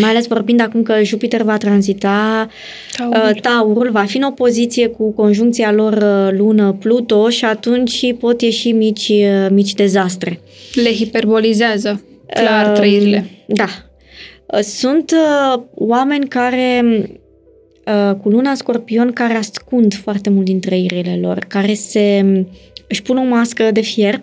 Mai 0.00 0.10
ales 0.10 0.26
vorbind 0.26 0.60
acum 0.60 0.82
că 0.82 1.02
Jupiter 1.02 1.42
va 1.42 1.56
tranzita 1.56 2.48
Taurul. 2.96 3.30
uh, 3.30 3.40
Taurul, 3.40 3.90
va 3.90 4.04
fi 4.04 4.16
în 4.16 4.22
opoziție 4.22 4.86
cu 4.86 5.12
conjuncția 5.12 5.72
lor 5.72 5.92
uh, 5.92 6.38
lună 6.38 6.76
Pluto 6.80 7.28
și 7.28 7.44
atunci 7.44 8.14
pot 8.18 8.40
ieși 8.40 8.72
mici, 8.72 9.08
uh, 9.08 9.46
mici 9.50 9.74
dezastre. 9.74 10.40
Le 10.74 10.92
hiperbolizează, 10.92 12.04
clar, 12.34 12.66
Uh, 12.66 12.72
trăirile. 12.74 13.30
Da. 13.46 13.66
Uh, 14.46 14.60
Sunt 14.60 15.10
uh, 15.10 15.62
oameni 15.74 16.28
care 16.28 16.84
uh, 17.86 18.14
cu 18.22 18.28
luna 18.28 18.50
în 18.50 18.56
scorpion 18.56 19.12
care 19.12 19.34
ascund 19.34 19.94
foarte 19.94 20.30
mult 20.30 20.44
din 20.44 20.60
trăirile 20.60 21.18
lor, 21.20 21.38
care 21.48 21.74
se 21.74 22.24
își 22.88 23.02
pun 23.02 23.16
o 23.16 23.22
mască 23.24 23.70
de 23.72 23.80
fier 23.80 24.20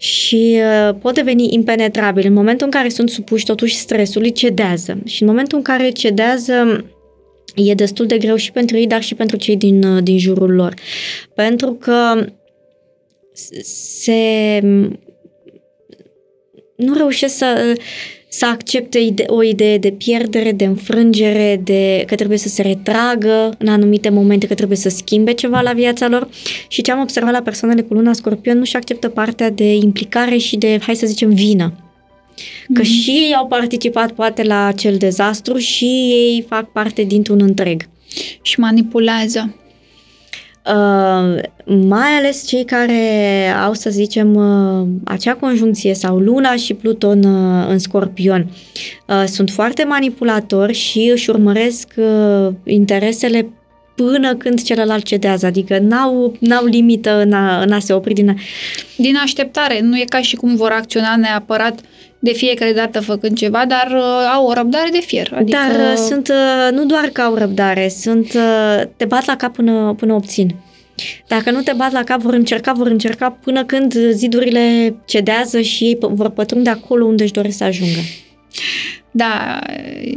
și 0.00 0.60
uh, 0.60 0.94
pot 1.00 1.14
deveni 1.14 1.54
impenetrabili. 1.54 2.26
În 2.26 2.32
momentul 2.32 2.66
în 2.66 2.72
care 2.72 2.88
sunt 2.88 3.10
supuși 3.10 3.44
totuși 3.44 3.76
stresului, 3.76 4.32
cedează. 4.32 4.98
Și 5.04 5.22
în 5.22 5.28
momentul 5.28 5.58
în 5.58 5.64
care 5.64 5.90
cedează, 5.90 6.84
e 7.54 7.74
destul 7.74 8.06
de 8.06 8.18
greu 8.18 8.36
și 8.36 8.52
pentru 8.52 8.76
ei, 8.76 8.86
dar 8.86 9.02
și 9.02 9.14
pentru 9.14 9.36
cei 9.36 9.56
din, 9.56 9.82
uh, 9.82 10.02
din 10.02 10.18
jurul 10.18 10.54
lor. 10.54 10.74
Pentru 11.34 11.72
că 11.72 12.26
se 13.62 14.60
nu 16.76 16.94
reușesc 16.96 17.36
să, 17.36 17.74
să 18.32 18.46
accepte 18.46 18.98
ide- 18.98 19.24
o 19.26 19.42
idee 19.42 19.78
de 19.78 19.90
pierdere, 19.90 20.52
de 20.52 20.64
înfrângere, 20.64 21.60
de 21.64 22.04
că 22.06 22.14
trebuie 22.14 22.38
să 22.38 22.48
se 22.48 22.62
retragă 22.62 23.54
în 23.58 23.68
anumite 23.68 24.08
momente, 24.08 24.46
că 24.46 24.54
trebuie 24.54 24.76
să 24.76 24.88
schimbe 24.88 25.32
ceva 25.32 25.60
la 25.60 25.72
viața 25.72 26.08
lor. 26.08 26.28
Și 26.68 26.82
ce 26.82 26.92
am 26.92 27.00
observat 27.00 27.32
la 27.32 27.42
persoanele 27.42 27.80
cu 27.82 27.94
luna 27.94 28.12
scorpion, 28.12 28.58
nu-și 28.58 28.76
acceptă 28.76 29.08
partea 29.08 29.50
de 29.50 29.74
implicare 29.74 30.36
și 30.36 30.56
de, 30.56 30.78
hai 30.82 30.94
să 30.94 31.06
zicem, 31.06 31.34
vină. 31.34 31.72
Că 32.74 32.82
și 32.82 33.10
ei 33.10 33.34
au 33.34 33.46
participat 33.46 34.12
poate 34.12 34.42
la 34.42 34.66
acel 34.66 34.96
dezastru 34.96 35.56
și 35.56 35.84
ei 35.84 36.44
fac 36.48 36.72
parte 36.72 37.02
dintr-un 37.02 37.40
întreg. 37.40 37.88
Și 38.42 38.60
manipulează. 38.60 39.54
Uh, 40.74 41.42
mai 41.64 42.10
ales 42.18 42.46
cei 42.46 42.64
care 42.64 43.48
au, 43.64 43.72
să 43.72 43.90
zicem, 43.90 44.34
uh, 44.34 44.86
acea 45.04 45.34
conjuncție 45.34 45.94
sau 45.94 46.18
Luna 46.18 46.56
și 46.56 46.74
Pluton 46.74 47.24
uh, 47.24 47.66
în 47.68 47.78
Scorpion. 47.78 48.50
Uh, 49.06 49.24
sunt 49.26 49.50
foarte 49.50 49.84
manipulatori 49.84 50.72
și 50.72 51.10
își 51.12 51.30
urmăresc 51.30 51.92
uh, 51.96 52.52
interesele 52.64 53.48
până 53.94 54.34
când 54.34 54.62
celălalt 54.62 55.04
cedează, 55.04 55.46
adică 55.46 55.78
n-au, 55.78 56.36
n-au 56.38 56.64
limită 56.64 57.20
în 57.20 57.32
a, 57.32 57.62
în 57.62 57.72
a 57.72 57.78
se 57.78 57.92
opri 57.92 58.14
din 58.14 58.28
a... 58.28 58.34
Din 58.96 59.16
așteptare, 59.22 59.80
nu 59.80 59.96
e 59.96 60.04
ca 60.08 60.20
și 60.20 60.36
cum 60.36 60.56
vor 60.56 60.70
acționa 60.70 61.16
neapărat 61.16 61.80
de 62.22 62.32
fiecare 62.32 62.72
dată 62.72 63.00
făcând 63.00 63.36
ceva, 63.36 63.64
dar 63.68 63.86
uh, 63.96 64.32
au 64.34 64.46
o 64.46 64.52
răbdare 64.52 64.88
de 64.92 65.00
fier. 65.00 65.32
Adică... 65.34 65.58
Dar 65.58 65.92
uh, 65.92 65.96
sunt, 65.96 66.28
uh, 66.28 66.76
nu 66.76 66.84
doar 66.84 67.08
că 67.12 67.20
au 67.20 67.34
răbdare, 67.34 67.88
sunt, 67.88 68.32
uh, 68.34 68.82
te 68.96 69.04
bat 69.04 69.26
la 69.26 69.36
cap 69.36 69.54
până, 69.54 69.94
până 69.98 70.14
obțin. 70.14 70.54
Dacă 71.26 71.50
nu 71.50 71.60
te 71.60 71.72
bat 71.76 71.92
la 71.92 72.04
cap, 72.04 72.20
vor 72.20 72.34
încerca, 72.34 72.72
vor 72.72 72.86
încerca 72.86 73.30
până 73.30 73.64
când 73.64 73.94
zidurile 74.10 74.94
cedează 75.04 75.60
și 75.60 75.84
ei 75.84 75.96
p- 75.96 76.14
vor 76.14 76.28
pătrunde 76.28 76.70
acolo 76.70 77.04
unde 77.04 77.22
își 77.22 77.32
doresc 77.32 77.56
să 77.56 77.64
ajungă. 77.64 78.00
Da, 79.10 79.58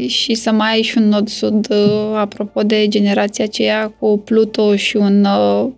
și 0.08 0.34
să 0.34 0.52
mai 0.52 0.72
ai 0.72 0.82
și 0.82 0.98
un 0.98 1.08
nod 1.08 1.28
sud, 1.28 1.68
uh, 1.70 2.16
apropo 2.16 2.62
de 2.62 2.88
generația 2.88 3.44
aceea 3.44 3.94
cu 4.00 4.18
Pluto 4.18 4.76
și 4.76 4.98
un 4.98 5.26
uh, 5.26 5.64
uh, 5.64 5.72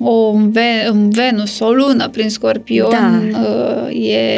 o 0.00 0.10
un 0.12 0.50
Ve- 0.50 0.88
un 0.92 1.10
Venus, 1.10 1.58
o 1.60 1.70
lună 1.72 2.08
prin 2.08 2.28
Scorpion, 2.28 2.90
Da. 2.90 3.38
uh, 3.40 3.88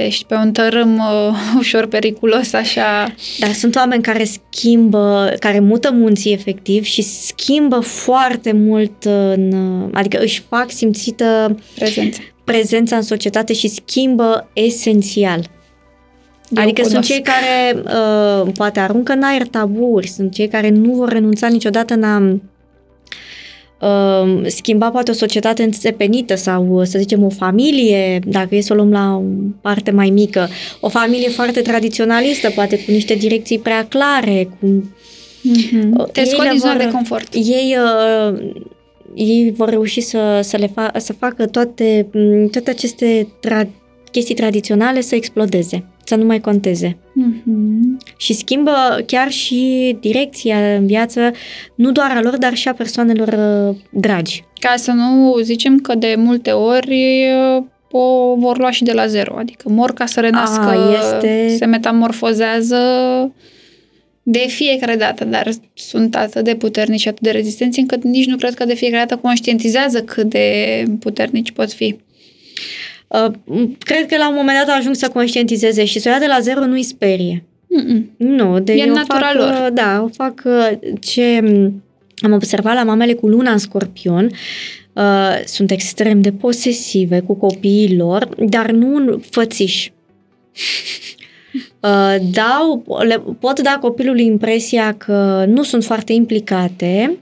ești 0.06 0.24
pe 0.24 0.34
un 0.34 0.52
tărâm 0.52 0.96
uh, 0.96 1.36
ușor 1.58 1.86
periculos, 1.86 2.52
așa. 2.52 3.14
Dar 3.38 3.52
sunt 3.52 3.76
oameni 3.76 4.02
care 4.02 4.24
schimbă, 4.24 5.34
care 5.38 5.60
mută 5.60 5.90
munții 5.92 6.32
efectiv 6.32 6.84
și 6.84 7.02
schimbă 7.02 7.78
foarte 7.80 8.52
mult, 8.52 9.04
în, 9.04 9.52
adică 9.92 10.18
își 10.22 10.42
fac 10.48 10.70
simțită 10.70 11.56
Prezență. 11.74 12.20
prezența 12.44 12.96
în 12.96 13.02
societate 13.02 13.52
și 13.52 13.68
schimbă 13.68 14.48
esențial. 14.52 15.40
Eu 16.50 16.62
adică 16.62 16.80
sunt 16.82 16.92
cunosc. 16.92 17.10
cei 17.10 17.22
care 17.22 17.82
uh, 17.84 18.52
poate 18.56 18.80
aruncă 18.80 19.12
în 19.12 19.22
aer 19.22 19.46
taburi, 19.46 20.06
sunt 20.08 20.32
cei 20.32 20.48
care 20.48 20.68
nu 20.68 20.92
vor 20.92 21.08
renunța 21.08 21.46
niciodată 21.48 21.94
în 21.94 22.02
a 22.02 22.18
uh, 22.18 22.32
schimba 24.46 24.90
poate 24.90 25.10
o 25.10 25.14
societate 25.14 25.62
înțepenită 25.62 26.34
sau, 26.34 26.84
să 26.84 26.98
zicem, 26.98 27.22
o 27.24 27.28
familie, 27.28 28.18
dacă 28.26 28.54
e 28.54 28.60
să 28.60 28.72
o 28.72 28.76
luăm 28.76 28.90
la 28.90 29.16
o 29.16 29.22
parte 29.60 29.90
mai 29.90 30.10
mică, 30.10 30.48
o 30.80 30.88
familie 30.88 31.28
foarte 31.28 31.60
tradiționalistă, 31.60 32.50
poate 32.50 32.78
cu 32.78 32.90
niște 32.90 33.14
direcții 33.14 33.58
prea 33.58 33.86
clare, 33.88 34.48
cu... 34.60 34.66
Mm-hmm. 34.66 36.12
Te 36.12 36.20
Ei 36.20 36.26
scot 36.26 36.44
le 36.44 36.50
din 36.50 36.58
zona 36.58 36.72
vor- 36.74 36.82
de 36.84 36.90
confort. 36.92 37.34
Ei, 37.34 37.76
uh, 38.32 38.50
ei 39.14 39.52
vor 39.56 39.68
reuși 39.68 40.00
să, 40.00 40.40
să, 40.42 40.56
le 40.56 40.66
fa- 40.66 40.96
să 40.96 41.12
facă 41.12 41.46
toate, 41.46 42.06
m, 42.12 42.48
toate 42.48 42.70
aceste 42.70 43.28
tra- 43.46 43.68
chestii 44.10 44.34
tradiționale 44.34 45.00
să 45.00 45.14
explodeze, 45.14 45.84
să 46.04 46.14
nu 46.14 46.24
mai 46.24 46.40
conteze. 46.40 46.96
Mm-hmm. 46.96 48.14
Și 48.16 48.32
schimbă 48.32 49.02
chiar 49.06 49.30
și 49.30 49.96
direcția 50.00 50.76
în 50.76 50.86
viață, 50.86 51.30
nu 51.74 51.92
doar 51.92 52.10
a 52.16 52.20
lor, 52.20 52.36
dar 52.36 52.54
și 52.54 52.68
a 52.68 52.74
persoanelor 52.74 53.28
uh, 53.68 53.76
dragi. 53.90 54.44
Ca 54.58 54.74
să 54.76 54.90
nu 54.90 55.38
zicem 55.42 55.78
că 55.78 55.94
de 55.94 56.14
multe 56.18 56.50
ori 56.50 57.26
o 57.96 58.34
vor 58.36 58.58
lua 58.58 58.70
și 58.70 58.82
de 58.82 58.92
la 58.92 59.06
zero, 59.06 59.36
adică 59.36 59.68
mor 59.68 59.92
ca 59.92 60.06
să 60.06 60.20
renască, 60.20 60.66
A, 60.66 60.98
este- 60.98 61.54
se 61.58 61.64
metamorfozează 61.64 62.78
de 64.22 64.44
fiecare 64.48 64.96
dată, 64.96 65.24
dar 65.24 65.50
sunt 65.74 66.16
atât 66.16 66.44
de 66.44 66.54
puternici 66.54 67.00
și 67.00 67.08
atât 67.08 67.22
de 67.22 67.30
rezistenți 67.30 67.78
încât 67.78 68.02
nici 68.02 68.26
nu 68.26 68.36
cred 68.36 68.54
că 68.54 68.64
de 68.64 68.74
fiecare 68.74 69.04
dată 69.06 69.20
conștientizează 69.20 70.02
cât 70.02 70.24
de 70.24 70.84
puternici 71.00 71.50
pot 71.50 71.72
fi. 71.72 71.96
Uh, 73.26 73.32
m, 73.44 73.76
Cred 73.78 74.06
că 74.06 74.16
la 74.16 74.28
un 74.28 74.34
moment 74.36 74.58
dat 74.66 74.76
ajung 74.76 74.94
să 74.94 75.08
conștientizeze 75.08 75.84
și 75.84 75.98
să 75.98 76.08
o 76.08 76.12
ia 76.12 76.18
de 76.18 76.26
la 76.26 76.40
zero 76.40 76.64
nu-i 76.66 76.82
sperie. 76.82 77.44
Mm-mm. 77.68 78.10
Nu, 78.16 78.60
de 78.60 78.72
E 78.72 78.76
eu 78.86 78.94
natura 78.94 79.18
fac, 79.26 79.34
lor. 79.34 79.48
uh, 79.50 79.68
Da, 79.72 80.02
o 80.04 80.08
fac 80.08 80.42
uh, 80.44 80.70
ce 81.00 81.40
m, 81.42 81.82
am 82.20 82.32
observat 82.32 82.74
la 82.74 82.82
mamele 82.84 83.12
cu 83.12 83.28
luna 83.28 83.50
în 83.50 83.58
scorpion. 83.58 84.30
Uh, 84.92 85.40
sunt 85.44 85.70
extrem 85.70 86.20
de 86.20 86.32
posesive 86.32 87.20
cu 87.20 87.34
copiii 87.34 87.96
lor, 87.96 88.28
dar 88.38 88.70
nu 88.70 88.96
în 88.96 89.18
fățiș. 89.30 89.88
Uh, 91.80 92.14
dau, 92.32 92.84
le 93.06 93.22
pot 93.40 93.60
da 93.60 93.78
copilului 93.80 94.24
impresia 94.24 94.94
că 94.98 95.44
nu 95.48 95.62
sunt 95.62 95.84
foarte 95.84 96.12
implicate, 96.12 97.18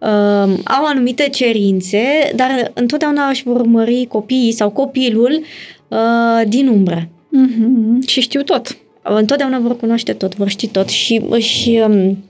uh, 0.00 0.58
au 0.64 0.84
anumite 0.84 1.28
cerințe, 1.28 2.32
dar 2.34 2.70
întotdeauna 2.74 3.28
își 3.28 3.42
vor 3.42 3.60
urmări 3.60 4.06
copiii 4.08 4.52
sau 4.52 4.70
copilul 4.70 5.42
uh, 5.88 6.42
din 6.46 6.68
umbră. 6.68 7.08
Mm-hmm. 7.08 8.06
Și 8.06 8.20
știu 8.20 8.42
tot. 8.42 8.76
Întotdeauna 9.02 9.58
vor 9.58 9.76
cunoaște 9.76 10.12
tot, 10.12 10.36
vor 10.36 10.48
ști 10.48 10.66
tot 10.66 10.88
și 10.88 11.22
își 11.28 11.70
um, 11.70 12.24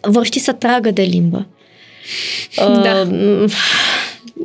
vor 0.00 0.24
ști 0.24 0.38
să 0.38 0.52
tragă 0.52 0.90
de 0.90 1.02
limbă. 1.02 1.46
Da. 2.56 3.06
Uh, 3.10 3.52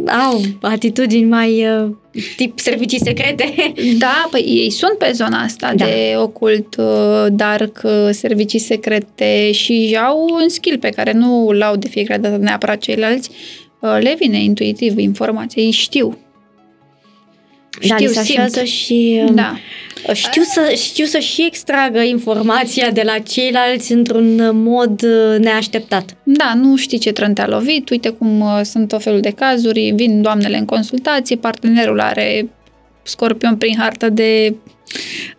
au 0.08 0.42
atitudini 0.62 1.30
mai 1.30 1.66
uh, 1.68 1.90
tip 2.36 2.60
servicii 2.60 3.00
secrete. 3.00 3.54
Da, 3.98 4.28
păi 4.32 4.42
ei 4.42 4.70
sunt 4.70 4.98
pe 4.98 5.12
zona 5.14 5.42
asta 5.42 5.74
Da. 5.76 5.86
de 5.86 6.16
ocult, 6.18 6.76
uh, 6.76 7.26
dark, 7.32 7.82
uh, 7.84 8.10
servicii 8.12 8.60
secrete 8.60 9.52
și 9.52 9.98
au 10.06 10.28
un 10.42 10.50
skill 10.50 10.78
pe 10.78 10.90
care 10.90 11.12
nu 11.12 11.48
îl 11.48 11.62
au 11.62 11.76
de 11.76 11.88
fiecare 11.88 12.20
dată 12.22 12.38
neapărat 12.38 12.78
ceilalți. 12.78 13.30
Uh, 13.80 13.98
Le 14.00 14.16
vine 14.20 14.44
intuitiv 14.44 14.98
informația, 14.98 15.64
ei 15.64 15.72
știu. 15.72 16.18
Da, 17.88 17.96
li 17.98 18.08
se 18.08 18.24
simt. 18.24 18.40
așează 18.40 18.64
și 18.64 19.22
um, 19.28 19.36
Da. 19.36 19.56
știu, 20.14 20.42
să, 20.42 20.74
știu 20.76 21.06
să 21.06 21.20
și 21.20 21.46
extragă 21.46 22.00
informația 22.00 22.92
de 22.92 23.02
la 23.06 23.18
ceilalți 23.18 23.92
într-un 23.92 24.62
mod 24.64 25.04
uh, 25.04 25.40
neașteptat. 25.40 26.16
Da, 26.24 26.54
nu 26.56 26.76
știi 26.76 26.98
ce 26.98 27.12
trân 27.12 27.34
te-a 27.34 27.48
lovit, 27.48 27.90
uite 27.90 28.10
cum 28.10 28.42
uh, 28.42 28.60
sunt 28.64 28.92
o 28.92 29.00
felul 29.00 29.20
de 29.20 29.30
cazuri, 29.30 29.92
vin 29.96 30.22
doamnele 30.22 30.58
în 30.58 30.66
consultație, 30.66 31.36
partenerul 31.36 32.00
are 32.00 32.50
scorpion 33.04 33.56
prin 33.58 33.76
hartă 33.78 34.10
de 34.10 34.56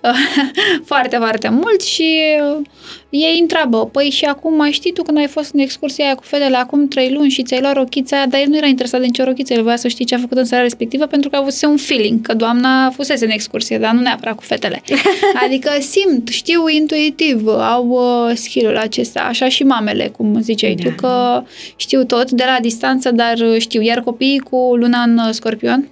foarte, 0.90 1.16
foarte 1.16 1.48
mult 1.48 1.82
și 1.82 2.20
uh, 2.56 2.66
ei 3.10 3.38
întreabă, 3.40 3.86
păi 3.86 4.10
și 4.10 4.24
acum 4.24 4.56
mai 4.56 4.70
știi 4.70 4.92
tu 4.92 5.02
când 5.02 5.18
ai 5.18 5.26
fost 5.26 5.54
în 5.54 5.60
excursia 5.60 6.04
aia 6.04 6.14
cu 6.14 6.22
fetele 6.22 6.56
acum 6.56 6.88
trei 6.88 7.12
luni 7.12 7.30
și 7.30 7.42
ți-ai 7.42 7.60
luat 7.60 7.74
rochița 7.74 8.16
aia, 8.16 8.26
dar 8.26 8.40
el 8.40 8.48
nu 8.48 8.56
era 8.56 8.66
interesat 8.66 9.00
de 9.00 9.06
nicio 9.06 9.24
rochiță, 9.24 9.52
el 9.52 9.62
voia 9.62 9.76
să 9.76 9.88
știi 9.88 10.04
ce 10.04 10.14
a 10.14 10.18
făcut 10.18 10.36
în 10.36 10.44
seara 10.44 10.62
respectivă 10.62 11.06
pentru 11.06 11.30
că 11.30 11.36
a 11.36 11.38
avut 11.38 11.62
un 11.62 11.76
feeling 11.76 12.20
că 12.26 12.34
doamna 12.34 12.90
fusese 12.90 13.24
în 13.24 13.30
excursie, 13.30 13.78
dar 13.78 13.92
nu 13.92 14.00
neapărat 14.00 14.34
cu 14.34 14.42
fetele. 14.42 14.82
Adică 15.44 15.70
simt, 15.80 16.28
știu 16.28 16.68
intuitiv, 16.68 17.46
au 17.48 17.88
uh, 17.88 18.36
skill-ul 18.36 18.76
acesta, 18.76 19.20
așa 19.20 19.48
și 19.48 19.62
mamele, 19.62 20.08
cum 20.16 20.40
ziceai 20.40 20.74
Da. 20.74 20.82
tu, 20.88 20.94
că 20.96 21.42
știu 21.76 22.04
tot 22.04 22.30
de 22.30 22.44
la 22.46 22.58
distanță, 22.60 23.10
dar 23.10 23.38
uh, 23.38 23.56
știu, 23.58 23.80
iar 23.80 24.00
copiii 24.00 24.38
cu 24.38 24.56
luna 24.56 25.02
în 25.02 25.18
uh, 25.18 25.30
scorpion? 25.30 25.88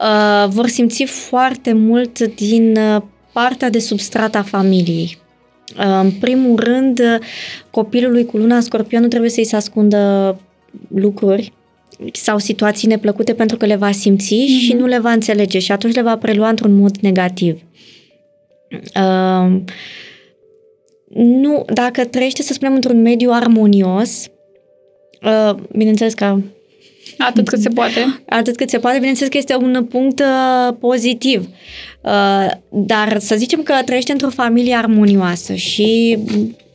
Uh, 0.00 0.48
vor 0.48 0.66
simți 0.66 1.04
foarte 1.04 1.72
mult 1.72 2.18
din 2.34 2.76
uh, 2.76 3.02
partea 3.32 3.70
de 3.70 3.78
substrat 3.78 4.34
a 4.34 4.42
familiei. 4.42 5.18
Uh, 5.78 6.00
În 6.02 6.10
primul 6.10 6.60
rând, 6.60 6.98
uh, 6.98 7.18
copilului 7.70 8.26
cu 8.26 8.36
luna 8.36 8.54
în 8.54 8.60
scorpion 8.60 9.02
nu 9.02 9.08
trebuie 9.08 9.30
să-i 9.30 9.44
se 9.44 9.56
ascundă 9.56 10.40
lucruri 10.94 11.52
sau 12.12 12.38
situații 12.38 12.88
neplăcute 12.88 13.34
pentru 13.34 13.56
că 13.56 13.66
le 13.66 13.76
va 13.76 13.90
simți 13.90 14.34
mm-hmm. 14.34 14.64
și 14.64 14.72
nu 14.72 14.86
le 14.86 14.98
va 14.98 15.10
înțelege 15.10 15.58
și 15.58 15.72
atunci 15.72 15.94
le 15.94 16.02
va 16.02 16.16
prelua 16.16 16.48
într-un 16.48 16.76
mod 16.76 16.96
negativ. 16.96 17.60
Uh, 18.70 19.60
nu, 21.14 21.64
dacă 21.72 22.04
trăiește, 22.04 22.42
să 22.42 22.52
spunem, 22.52 22.74
într-un 22.74 23.02
mediu 23.02 23.30
armonios, 23.30 24.26
uh, 25.22 25.54
bineînțeles 25.76 26.14
că 26.14 26.38
Atât 27.18 27.48
cât 27.48 27.60
se 27.60 27.68
poate. 27.68 28.22
atât 28.28 28.56
cât 28.56 28.70
se 28.70 28.78
poate, 28.78 28.96
bineînțeles 28.98 29.30
că 29.30 29.38
este 29.38 29.54
un 29.54 29.86
punct 29.90 30.20
uh, 30.20 30.74
pozitiv. 30.80 31.48
Uh, 32.00 32.50
dar 32.70 33.18
să 33.18 33.34
zicem 33.36 33.62
că 33.62 33.74
trăiește 33.84 34.12
într-o 34.12 34.30
familie 34.30 34.74
armonioasă 34.74 35.54
și 35.54 36.18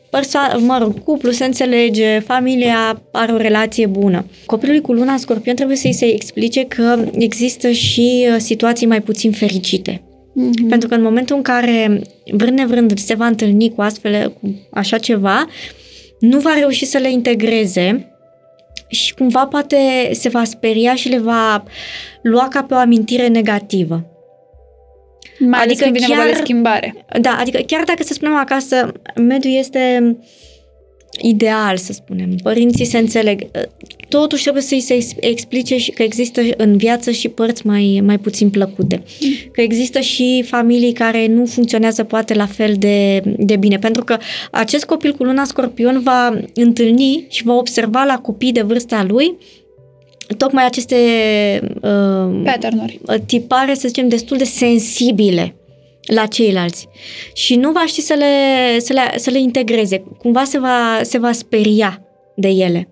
persoa- 0.10 0.58
mă 0.58 0.78
rog, 0.82 1.04
cuplu 1.04 1.32
se 1.32 1.46
înțelege, 1.46 2.20
familia 2.20 3.02
are 3.12 3.32
o 3.32 3.38
relație 3.38 3.86
bună. 3.86 4.26
Copilului 4.46 4.82
cu 4.82 4.94
luna 4.94 5.12
în 5.12 5.18
scorpion 5.18 5.56
trebuie 5.56 5.78
să-i 5.78 5.94
se 5.94 6.14
explice 6.14 6.66
că 6.66 7.06
există 7.18 7.72
și 7.72 8.28
uh, 8.30 8.36
situații 8.38 8.88
mai 8.88 9.02
puțin 9.02 9.32
fericite. 9.32 10.02
Mm-hmm. 10.02 10.70
Pentru 10.70 10.88
că 10.88 10.96
în 10.96 11.02
momentul 11.02 11.36
în 11.36 11.42
care, 11.42 12.02
vrând 12.32 12.58
nevrând, 12.58 13.00
se 13.00 13.14
va 13.14 13.26
întâlni 13.26 13.70
cu 13.70 13.82
astfel, 13.82 14.32
cu 14.42 14.68
așa 14.72 14.98
ceva, 14.98 15.48
nu 16.20 16.40
va 16.40 16.54
reuși 16.58 16.86
să 16.86 16.98
le 16.98 17.12
integreze 17.12 18.11
și 18.88 19.14
cumva 19.14 19.46
poate 19.46 20.10
se 20.12 20.30
va 20.30 20.44
speria 20.44 20.96
și 20.96 21.10
le 21.10 21.18
va 21.20 21.64
lua 22.22 22.48
ca 22.48 22.64
pe 22.64 22.74
o 22.74 22.78
amintire 22.78 23.28
negativă. 23.28 24.06
Mai 25.40 25.60
ales 25.60 25.72
Adică 25.72 25.84
când 25.84 25.96
vine 25.96 26.08
vorba 26.08 26.24
chiar- 26.24 26.34
de 26.34 26.40
schimbare. 26.40 27.06
Da, 27.22 27.38
adică 27.40 27.58
chiar 27.68 27.84
dacă 27.84 28.04
să 28.04 28.14
spunem 28.14 28.36
acasă, 28.36 28.92
mediul 29.16 29.54
este 29.54 30.16
ideal, 31.22 31.78
să 31.78 31.94
spunem, 31.94 32.36
părinții 32.44 32.86
se 32.86 32.98
înțeleg, 32.98 33.48
totuși 34.10 34.42
trebuie 34.42 34.64
să-i 34.64 34.80
se 34.80 34.94
ex- 34.94 35.16
explice 35.20 35.78
și 35.78 35.92
că 35.92 36.04
există 36.04 36.42
în 36.58 36.78
viață 36.78 37.12
și 37.12 37.30
părți 37.30 37.66
mai, 37.66 38.02
mai 38.06 38.18
puțin 38.18 38.50
plăcute. 38.50 39.04
Că 39.52 39.62
există 39.62 40.00
și 40.00 40.44
familii 40.48 40.94
care 40.94 41.28
nu 41.28 41.46
funcționează 41.46 42.04
poate 42.04 42.34
la 42.34 42.46
fel 42.46 42.74
de, 42.78 43.22
de 43.38 43.56
bine, 43.56 43.78
pentru 43.78 44.04
că 44.04 44.18
acest 44.52 44.86
copil 44.86 45.14
cu 45.14 45.24
luna 45.24 45.44
scorpion 45.44 46.02
va 46.04 46.40
întâlni 46.54 47.26
și 47.30 47.44
va 47.44 47.54
observa 47.54 48.04
la 48.04 48.18
copii 48.18 48.52
de 48.52 48.62
vârsta 48.62 49.06
lui 49.08 49.38
tocmai 50.38 50.66
aceste 50.66 50.96
uh, 51.76 52.42
Pattern-uri. 52.44 53.00
tipare, 53.26 53.74
să 53.74 53.88
zicem, 53.88 54.08
destul 54.08 54.38
de 54.38 54.44
sensibile 54.44 55.56
la 56.06 56.26
ceilalți 56.26 56.88
și 57.34 57.56
nu 57.56 57.72
va 57.72 57.84
ști 57.86 58.02
să 58.02 58.14
le, 58.14 58.80
să 58.80 58.94
le, 58.94 59.18
să 59.18 59.30
le 59.30 59.40
integreze. 59.40 60.04
Cumva 60.18 60.44
se 60.44 60.60
va, 60.60 61.00
se 61.02 61.18
va 61.18 61.32
speria 61.32 62.06
de 62.36 62.48
ele. 62.48 62.90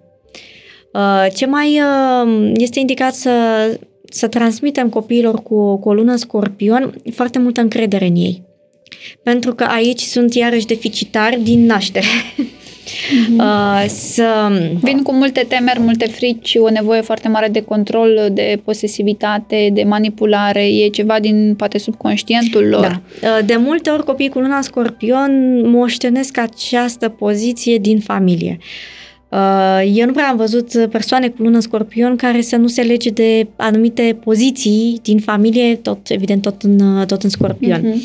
Uh, 0.94 1.26
Ce 1.36 1.45
mai 1.45 1.81
uh, 1.81 2.52
este 2.56 2.80
indicat 2.80 3.14
să, 3.14 3.31
să 4.10 4.27
transmitem 4.27 4.90
copiilor 4.90 5.41
cu, 5.41 5.77
cu 5.77 5.90
o 5.90 5.94
lună 5.94 6.15
scorpion 6.15 6.95
foarte 7.14 7.40
multă 7.40 7.61
încredere 7.61 8.06
în 8.06 8.15
ei. 8.15 8.44
Pentru 9.23 9.56
că 9.56 9.64
aici 9.64 10.02
sunt 10.02 10.34
iarăși 10.34 10.65
deficitari 10.65 11.40
din 11.41 11.65
naștere. 11.65 12.06
Uh, 13.38 13.86
să 13.88 14.48
Vin 14.82 15.02
cu 15.02 15.14
multe 15.14 15.45
temeri, 15.48 15.80
multe 15.80 16.06
frici, 16.07 16.56
o 16.60 16.70
nevoie 16.70 17.02
foarte 17.02 17.28
mare 17.28 17.48
de 17.48 17.61
control, 17.61 18.30
de 18.32 18.61
posesivitate, 18.64 19.70
de 19.74 19.84
manipulare. 19.84 20.68
E 20.68 20.88
ceva 20.88 21.20
din, 21.20 21.53
poate, 21.57 21.78
subconștientul 21.78 22.68
lor. 22.68 23.02
Da. 23.22 23.30
Uh, 23.38 23.45
De 23.45 23.56
multe 23.56 23.90
ori 23.90 24.03
copiii 24.03 24.30
cu 24.30 24.40
luna 24.40 24.61
scorpion 24.61 25.61
moștenesc 25.70 26.38
această 26.38 27.10
poziție 27.10 27.78
din 27.78 27.99
familie. 27.99 28.57
Uh, 29.30 29.91
Eu 29.94 30.06
nu 30.06 30.11
prea 30.11 30.28
am 30.28 30.38
văzut 30.38 30.88
persoane 30.90 31.28
cu 31.28 31.41
lună 31.41 31.60
scorpion 31.60 32.16
care 32.16 32.41
să 32.41 32.56
nu 32.56 32.68
se 32.68 32.82
lege 32.82 33.10
de 33.10 33.48
anumite 33.56 34.18
poziții 34.24 34.99
din 35.03 35.20
familie, 35.20 35.76
tot 35.76 35.99
evident 36.10 36.41
tot 36.41 36.61
în, 36.61 37.06
tot 37.07 37.24
în 37.24 37.30
scorpion. 37.30 37.80
Mhm. 37.84 38.02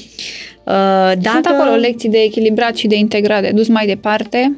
Uh, 0.64 1.12
Sunt 1.32 1.46
acolo 1.46 1.76
lecții 1.76 2.08
de 2.08 2.18
echilibrat 2.18 2.76
și 2.76 2.86
de 2.86 2.96
integrat, 2.96 3.42
de 3.42 3.50
dus 3.50 3.68
mai 3.68 3.86
departe. 3.86 4.56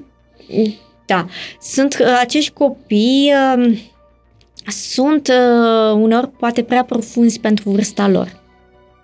Da, 1.06 1.26
sunt 1.60 1.96
uh, 2.00 2.18
acești 2.20 2.52
copii 2.52 3.32
uh, 3.56 3.78
sunt 4.68 5.28
uh, 5.28 5.92
uneori 6.00 6.28
poate 6.28 6.62
prea 6.62 6.84
profunzi 6.84 7.40
pentru 7.40 7.70
vârsta 7.70 8.08
lor. 8.08 8.42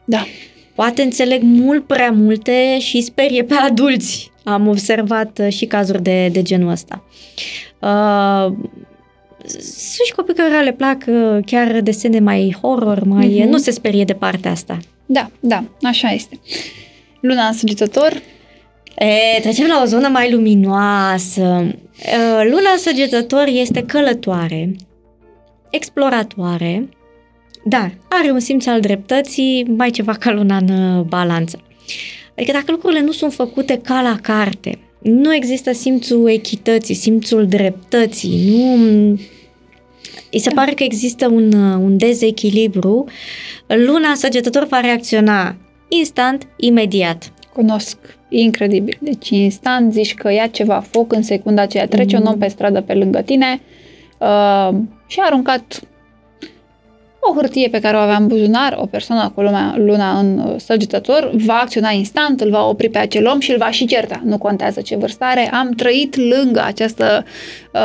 Da. 0.05 0.25
Poate 0.75 1.03
înțeleg 1.03 1.43
mult 1.43 1.87
prea 1.87 2.11
multe 2.11 2.79
și 2.79 3.01
sperie 3.01 3.45
pe 3.45 3.55
adulți. 3.55 4.31
Am 4.45 4.69
observat 4.69 5.39
uh, 5.39 5.53
și 5.53 5.67
cazuri 5.67 6.03
de, 6.03 6.29
de 6.29 6.43
genul 6.43 6.71
ăsta. 6.71 7.05
Uh, 7.79 8.53
sunt 9.47 10.07
și 10.07 10.13
copii 10.17 10.35
care 10.35 10.65
le 10.65 10.73
plac 10.73 11.05
uh, 11.07 11.39
chiar 11.47 11.81
desene 11.81 12.21
mai 12.21 12.57
horror, 12.63 13.05
mai... 13.05 13.41
Uh-huh. 13.41 13.49
Nu 13.49 13.59
se 13.59 13.71
sperie 13.71 14.05
de 14.05 14.13
partea 14.13 14.51
asta. 14.51 14.79
Da, 15.07 15.31
da, 15.41 15.65
așa 15.83 16.09
este. 16.09 16.41
Luna 17.21 17.47
însăgetător. 17.47 18.23
E, 18.99 19.41
trecem 19.41 19.67
la 19.67 19.81
o 19.83 19.85
zonă 19.85 20.09
mai 20.09 20.33
luminoasă. 20.33 21.43
Uh, 21.43 22.51
luna 22.51 22.71
însăgetător 22.73 23.47
este 23.47 23.83
călătoare, 23.83 24.77
exploratoare, 25.71 26.89
dar 27.65 27.95
are 28.09 28.31
un 28.31 28.41
simț 28.41 28.67
al 28.67 28.81
dreptății 28.81 29.65
mai 29.77 29.91
ceva 29.91 30.13
ca 30.13 30.33
luna 30.33 30.57
în 30.57 31.03
balanță. 31.03 31.63
Adică 32.37 32.53
dacă 32.53 32.71
lucrurile 32.71 33.01
nu 33.01 33.13
sunt 33.13 33.33
făcute 33.33 33.81
ca 33.85 34.01
la 34.01 34.19
carte, 34.23 34.79
nu 35.03 35.35
există 35.35 35.73
simțul 35.73 36.29
echității, 36.29 36.95
simțul 36.95 37.47
dreptății, 37.47 38.51
nu... 38.51 39.21
Îi 40.31 40.39
se 40.39 40.51
pare 40.51 40.73
că 40.73 40.83
există 40.83 41.27
un, 41.27 41.53
un 41.63 41.97
dezechilibru, 41.97 43.05
luna 43.67 44.15
săgetător 44.15 44.67
va 44.67 44.81
reacționa 44.81 45.57
instant, 45.89 46.49
imediat. 46.57 47.33
Cunosc, 47.53 47.97
e 47.99 48.22
incredibil. 48.39 48.97
Deci 49.01 49.29
instant 49.29 49.93
zici 49.93 50.15
că 50.15 50.33
ia 50.33 50.47
ceva 50.47 50.85
foc 50.91 51.13
în 51.13 51.23
secunda 51.23 51.63
aceea, 51.63 51.87
trece 51.87 52.17
mm. 52.17 52.23
un 52.23 52.29
om 52.29 52.39
pe 52.39 52.49
stradă 52.49 52.81
pe 52.81 52.95
lângă 52.95 53.21
tine 53.21 53.61
uh, 54.19 54.75
și 55.07 55.21
a 55.21 55.27
aruncat 55.27 55.81
o 57.25 57.35
hârtie 57.35 57.69
pe 57.69 57.81
care 57.81 57.97
o 57.97 58.01
avea 58.01 58.17
în 58.17 58.27
buzunar, 58.27 58.77
o 58.81 58.87
persoană 58.87 59.33
cu 59.35 59.41
lumea, 59.41 59.75
luna 59.77 60.19
în 60.19 60.39
uh, 60.39 60.55
săgetător, 60.57 61.31
va 61.35 61.55
acționa 61.55 61.91
instant, 61.91 62.41
îl 62.41 62.51
va 62.51 62.69
opri 62.69 62.89
pe 62.89 62.99
acel 62.99 63.27
om 63.27 63.41
și 63.41 63.51
îl 63.51 63.57
va 63.57 63.71
și 63.71 63.87
certa. 63.87 64.21
Nu 64.25 64.39
contează 64.39 64.81
ce 64.81 64.97
vârstă 64.97 65.25
are. 65.25 65.51
Am 65.53 65.71
trăit 65.71 66.17
lângă 66.17 66.63
această... 66.65 67.25
Uh, 67.73 67.81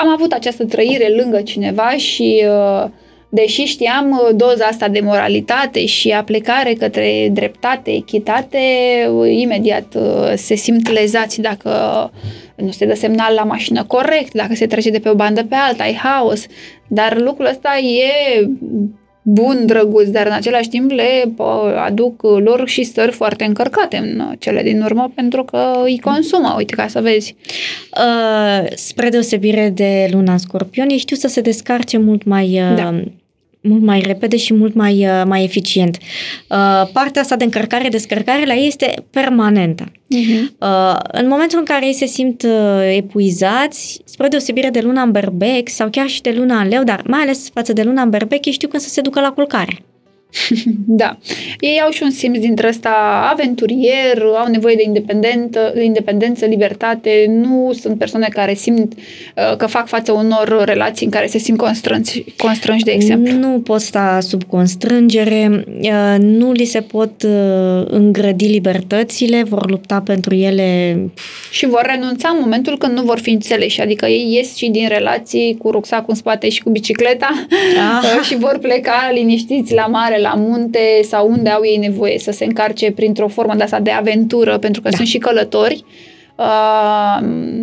am 0.00 0.08
avut 0.12 0.32
această 0.32 0.64
trăire 0.64 1.14
lângă 1.16 1.40
cineva 1.40 1.90
și... 1.96 2.44
Uh, 2.48 2.90
deși 3.34 3.62
știam 3.62 4.10
uh, 4.10 4.36
doza 4.36 4.64
asta 4.64 4.88
de 4.88 5.00
moralitate 5.02 5.86
și 5.86 6.10
aplicare 6.10 6.72
către 6.72 7.28
dreptate, 7.32 7.90
echitate, 7.90 8.58
uh, 9.10 9.30
imediat 9.30 9.96
se 10.34 10.54
simt 10.54 10.90
lezați 10.90 11.40
dacă 11.40 11.70
nu 12.56 12.70
se 12.70 12.86
dă 12.86 12.94
semnal 12.94 13.34
la 13.34 13.44
mașină 13.44 13.84
corect, 13.84 14.32
dacă 14.32 14.54
se 14.54 14.66
trece 14.66 14.90
de 14.90 14.98
pe 14.98 15.08
o 15.08 15.14
bandă 15.14 15.44
pe 15.44 15.54
alta, 15.54 15.82
ai 15.82 15.94
haos. 15.94 16.46
Dar 16.88 17.18
lucrul 17.18 17.46
ăsta 17.46 17.78
e 17.78 18.48
bun, 19.26 19.66
drăguț, 19.66 20.08
dar 20.08 20.26
în 20.26 20.32
același 20.32 20.68
timp 20.68 20.90
le 20.90 21.34
aduc 21.76 22.22
lor 22.22 22.68
și 22.68 22.82
stări 22.82 23.12
foarte 23.12 23.44
încărcate 23.44 23.96
în 23.96 24.34
cele 24.38 24.62
din 24.62 24.82
urmă 24.82 25.12
pentru 25.14 25.44
că 25.44 25.80
îi 25.84 25.98
consumă, 25.98 26.54
uite 26.56 26.74
ca 26.74 26.86
să 26.86 27.00
vezi. 27.00 27.36
Uh, 27.98 28.66
spre 28.74 29.08
deosebire 29.08 29.70
de 29.74 30.08
luna 30.10 30.36
scorpion, 30.36 30.88
ei 30.88 30.98
știu 30.98 31.16
să 31.16 31.28
se 31.28 31.40
descarce 31.40 31.98
mult 31.98 32.24
mai 32.24 32.60
uh, 32.60 32.76
da 32.76 33.02
mult 33.68 33.82
mai 33.82 34.00
repede 34.00 34.36
și 34.36 34.54
mult 34.54 34.74
mai, 34.74 35.06
uh, 35.06 35.22
mai 35.26 35.44
eficient. 35.44 35.98
Uh, 36.48 36.88
partea 36.92 37.22
asta 37.22 37.36
de 37.36 37.44
încărcare-descărcare 37.44 38.46
la 38.46 38.54
ei 38.54 38.66
este 38.66 38.94
permanentă. 39.10 39.84
Uh-huh. 39.84 40.42
Uh, 40.58 40.98
în 41.12 41.28
momentul 41.28 41.58
în 41.58 41.64
care 41.64 41.86
ei 41.86 41.92
se 41.92 42.06
simt 42.06 42.42
uh, 42.42 42.96
epuizați, 42.96 44.00
spre 44.04 44.28
deosebire 44.28 44.70
de 44.70 44.80
luna 44.80 45.02
în 45.02 45.10
berbec 45.10 45.68
sau 45.68 45.88
chiar 45.90 46.08
și 46.08 46.20
de 46.20 46.34
luna 46.36 46.60
în 46.60 46.68
leu, 46.68 46.84
dar 46.84 47.02
mai 47.06 47.20
ales 47.20 47.50
față 47.54 47.72
de 47.72 47.82
luna 47.82 48.02
în 48.02 48.10
berbec, 48.10 48.46
ei 48.46 48.52
știu 48.52 48.68
când 48.68 48.82
să 48.82 48.88
se 48.88 49.00
ducă 49.00 49.20
la 49.20 49.30
culcare. 49.30 49.78
da. 51.02 51.18
Ei 51.60 51.80
au 51.84 51.90
și 51.90 52.02
un 52.02 52.10
simț 52.10 52.38
dintre 52.38 52.68
ăsta 52.68 52.90
aventurier, 53.32 54.22
au 54.36 54.46
nevoie 54.50 54.74
de 54.74 54.82
independență, 54.82 55.72
de 55.74 55.84
independență, 55.84 56.44
libertate, 56.44 57.26
nu 57.28 57.72
sunt 57.80 57.98
persoane 57.98 58.28
care 58.30 58.54
simt 58.54 58.92
uh, 58.92 59.56
că 59.56 59.66
fac 59.66 59.86
față 59.86 60.12
unor 60.12 60.62
relații 60.64 61.04
în 61.06 61.12
care 61.12 61.26
se 61.26 61.38
simt 61.38 61.58
constrânși, 61.58 62.24
constrânși 62.36 62.84
de 62.84 62.90
exemplu. 62.90 63.32
Nu 63.32 63.60
pot 63.60 63.80
sta 63.80 64.18
sub 64.20 64.42
constrângere, 64.42 65.64
uh, 65.80 66.16
nu 66.18 66.52
li 66.52 66.64
se 66.64 66.80
pot 66.80 67.22
uh, 67.22 67.84
îngrădi 67.86 68.46
libertățile, 68.46 69.42
vor 69.42 69.70
lupta 69.70 70.00
pentru 70.00 70.34
ele. 70.34 70.98
Și 71.50 71.66
vor 71.66 71.82
renunța 71.86 72.28
în 72.28 72.38
momentul 72.40 72.78
când 72.78 72.98
nu 72.98 73.02
vor 73.02 73.18
fi 73.18 73.30
înțeleși, 73.30 73.80
adică 73.80 74.06
ei 74.06 74.32
ies 74.32 74.56
și 74.56 74.68
din 74.68 74.88
relații 74.88 75.56
cu 75.58 75.70
rucsacul 75.70 76.04
în 76.08 76.14
spate 76.14 76.48
și 76.48 76.62
cu 76.62 76.70
bicicleta 76.70 77.46
Aha. 77.78 78.22
și 78.28 78.36
vor 78.36 78.58
pleca 78.60 79.10
liniștiți 79.12 79.74
la 79.74 79.86
mare, 79.86 80.18
la 80.24 80.34
munte 80.36 81.00
sau 81.02 81.30
unde 81.30 81.48
au 81.48 81.64
ei 81.64 81.76
nevoie 81.76 82.18
să 82.18 82.30
se 82.30 82.44
încarce 82.44 82.92
printr-o 82.92 83.28
formă 83.28 83.54
de 83.54 83.62
asta 83.62 83.80
de 83.80 83.90
aventură, 83.90 84.58
pentru 84.58 84.80
că 84.80 84.88
da. 84.88 84.96
sunt 84.96 85.08
și 85.08 85.18
călători 85.18 85.84
uh, 85.84 86.13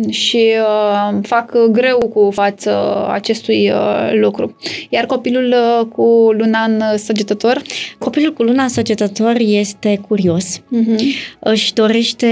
și 0.08 0.50
uh, 0.60 1.18
fac 1.22 1.52
greu 1.70 1.98
cu 1.98 2.30
față 2.32 2.72
acestui 3.10 3.70
uh, 3.70 4.10
lucru. 4.12 4.56
Iar 4.88 5.06
copilul 5.06 5.54
uh, 5.80 5.86
cu 5.86 6.28
luna 6.38 6.62
în 6.64 6.98
săgetător? 6.98 7.62
Copilul 7.98 8.32
cu 8.32 8.42
luna 8.42 8.62
în 8.62 8.68
săgetător 8.68 9.34
este 9.38 10.00
curios, 10.08 10.58
uh-huh. 10.58 10.98
își 11.38 11.72
dorește 11.72 12.28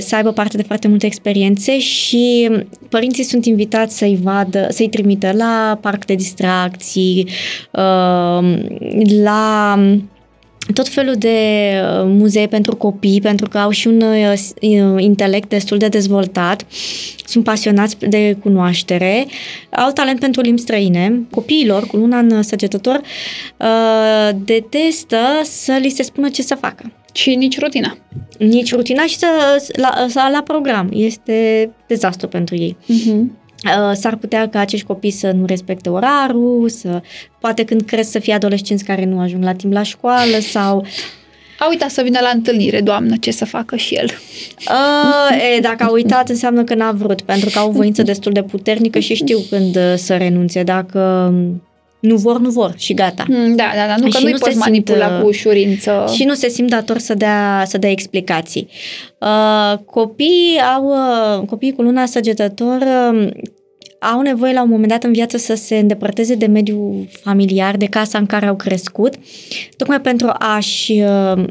să 0.00 0.16
aibă 0.16 0.32
parte 0.32 0.56
de 0.56 0.62
foarte 0.62 0.88
multe 0.88 1.06
experiențe 1.06 1.78
și 1.78 2.50
părinții 2.88 3.24
sunt 3.24 3.46
invitați 3.46 3.98
să-i 3.98 4.18
vadă, 4.22 4.66
să-i 4.70 4.88
trimită 4.88 5.32
la 5.34 5.78
parc 5.80 6.04
de 6.04 6.14
distracții, 6.14 7.28
uh, 7.70 8.58
la 9.22 9.78
tot 10.74 10.88
felul 10.88 11.14
de 11.14 11.70
uh, 11.74 12.04
muzee 12.06 12.46
pentru 12.46 12.76
copii, 12.76 13.20
pentru 13.20 13.48
că 13.48 13.58
au 13.58 13.70
și 13.70 13.86
un 13.86 14.00
uh, 14.00 14.32
uh, 14.60 15.02
intelect 15.02 15.48
destul 15.48 15.78
de 15.78 15.88
dezvoltat, 15.88 16.66
sunt 17.24 17.44
pasionați 17.44 17.96
de 17.98 18.36
cunoaștere, 18.42 19.26
au 19.70 19.90
talent 19.90 20.20
pentru 20.20 20.40
limbi 20.40 20.60
străine. 20.60 21.26
Copiilor, 21.30 21.86
cu 21.86 21.96
luna 21.96 22.18
în 22.18 22.42
săgetător, 22.42 23.00
detestă 24.44 25.16
să 25.42 25.78
li 25.80 25.88
se 25.88 26.02
spună 26.02 26.28
ce 26.28 26.42
să 26.42 26.54
facă. 26.54 26.92
Și 27.12 27.34
nici 27.34 27.58
rutina. 27.58 27.96
Nici 28.38 28.74
rutina 28.74 29.06
și 29.06 29.16
să, 29.16 29.26
la, 29.76 30.06
să, 30.08 30.28
la 30.32 30.42
program. 30.42 30.88
Este 30.92 31.70
dezastru 31.86 32.28
pentru 32.28 32.54
ei. 32.54 32.76
Uh-huh. 32.82 33.41
Uh, 33.64 33.92
s-ar 33.94 34.16
putea 34.16 34.48
ca 34.48 34.60
acești 34.60 34.86
copii 34.86 35.10
să 35.10 35.30
nu 35.30 35.46
respecte 35.46 35.88
orarul, 35.88 36.68
să 36.68 37.02
poate 37.40 37.64
când 37.64 37.82
cresc 37.82 38.10
să 38.10 38.18
fie 38.18 38.34
adolescenți 38.34 38.84
care 38.84 39.04
nu 39.04 39.20
ajung 39.20 39.44
la 39.44 39.52
timp 39.52 39.72
la 39.72 39.82
școală 39.82 40.38
sau 40.40 40.86
a 41.58 41.68
uitat 41.68 41.90
să 41.90 42.02
vină 42.02 42.18
la 42.22 42.28
întâlnire, 42.34 42.80
doamnă, 42.80 43.16
ce 43.16 43.30
să 43.30 43.44
facă 43.44 43.76
și 43.76 43.94
el? 43.94 44.08
Uh, 44.68 45.56
e, 45.56 45.60
dacă 45.60 45.84
a 45.84 45.90
uitat, 45.90 46.28
înseamnă 46.28 46.64
că 46.64 46.74
n-a 46.74 46.92
vrut, 46.92 47.20
pentru 47.20 47.50
că 47.52 47.58
au 47.58 47.70
voință 47.70 48.02
destul 48.02 48.32
de 48.32 48.42
puternică 48.42 48.98
și 48.98 49.14
știu 49.14 49.38
când 49.50 49.76
uh, 49.76 49.94
să 49.96 50.16
renunțe. 50.16 50.62
Dacă 50.62 51.32
um, 51.32 51.62
nu 52.02 52.16
vor, 52.16 52.38
nu 52.38 52.50
vor 52.50 52.74
și 52.76 52.94
gata. 52.94 53.24
Mm, 53.28 53.56
da, 53.56 53.64
da, 53.74 53.86
da, 53.86 53.96
nu, 53.96 54.08
că 54.08 54.18
nu-i 54.22 54.32
nu 54.32 54.38
poți 54.38 54.56
manipula 54.56 55.06
simt, 55.06 55.20
cu 55.20 55.26
ușurință. 55.26 56.04
Și 56.14 56.24
nu 56.24 56.34
se 56.34 56.48
simt 56.48 56.70
dator 56.70 56.98
să 56.98 57.14
dea, 57.14 57.64
să 57.66 57.78
dea 57.78 57.90
explicații. 57.90 58.68
Uh, 59.18 59.78
copiii 59.84 60.58
au, 60.76 60.86
uh, 60.86 61.46
copiii 61.46 61.72
cu 61.72 61.82
luna 61.82 62.06
săgetător 62.06 62.80
uh, 63.12 63.30
au 63.98 64.20
nevoie 64.20 64.52
la 64.52 64.62
un 64.62 64.68
moment 64.68 64.88
dat 64.88 65.04
în 65.04 65.12
viață 65.12 65.36
să 65.36 65.54
se 65.54 65.76
îndepărteze 65.76 66.34
de 66.34 66.46
mediul 66.46 67.08
familiar, 67.10 67.76
de 67.76 67.86
casa 67.86 68.18
în 68.18 68.26
care 68.26 68.46
au 68.46 68.56
crescut, 68.56 69.14
tocmai 69.76 70.00
pentru 70.00 70.32
a-și 70.38 71.02
uh, 71.02 71.44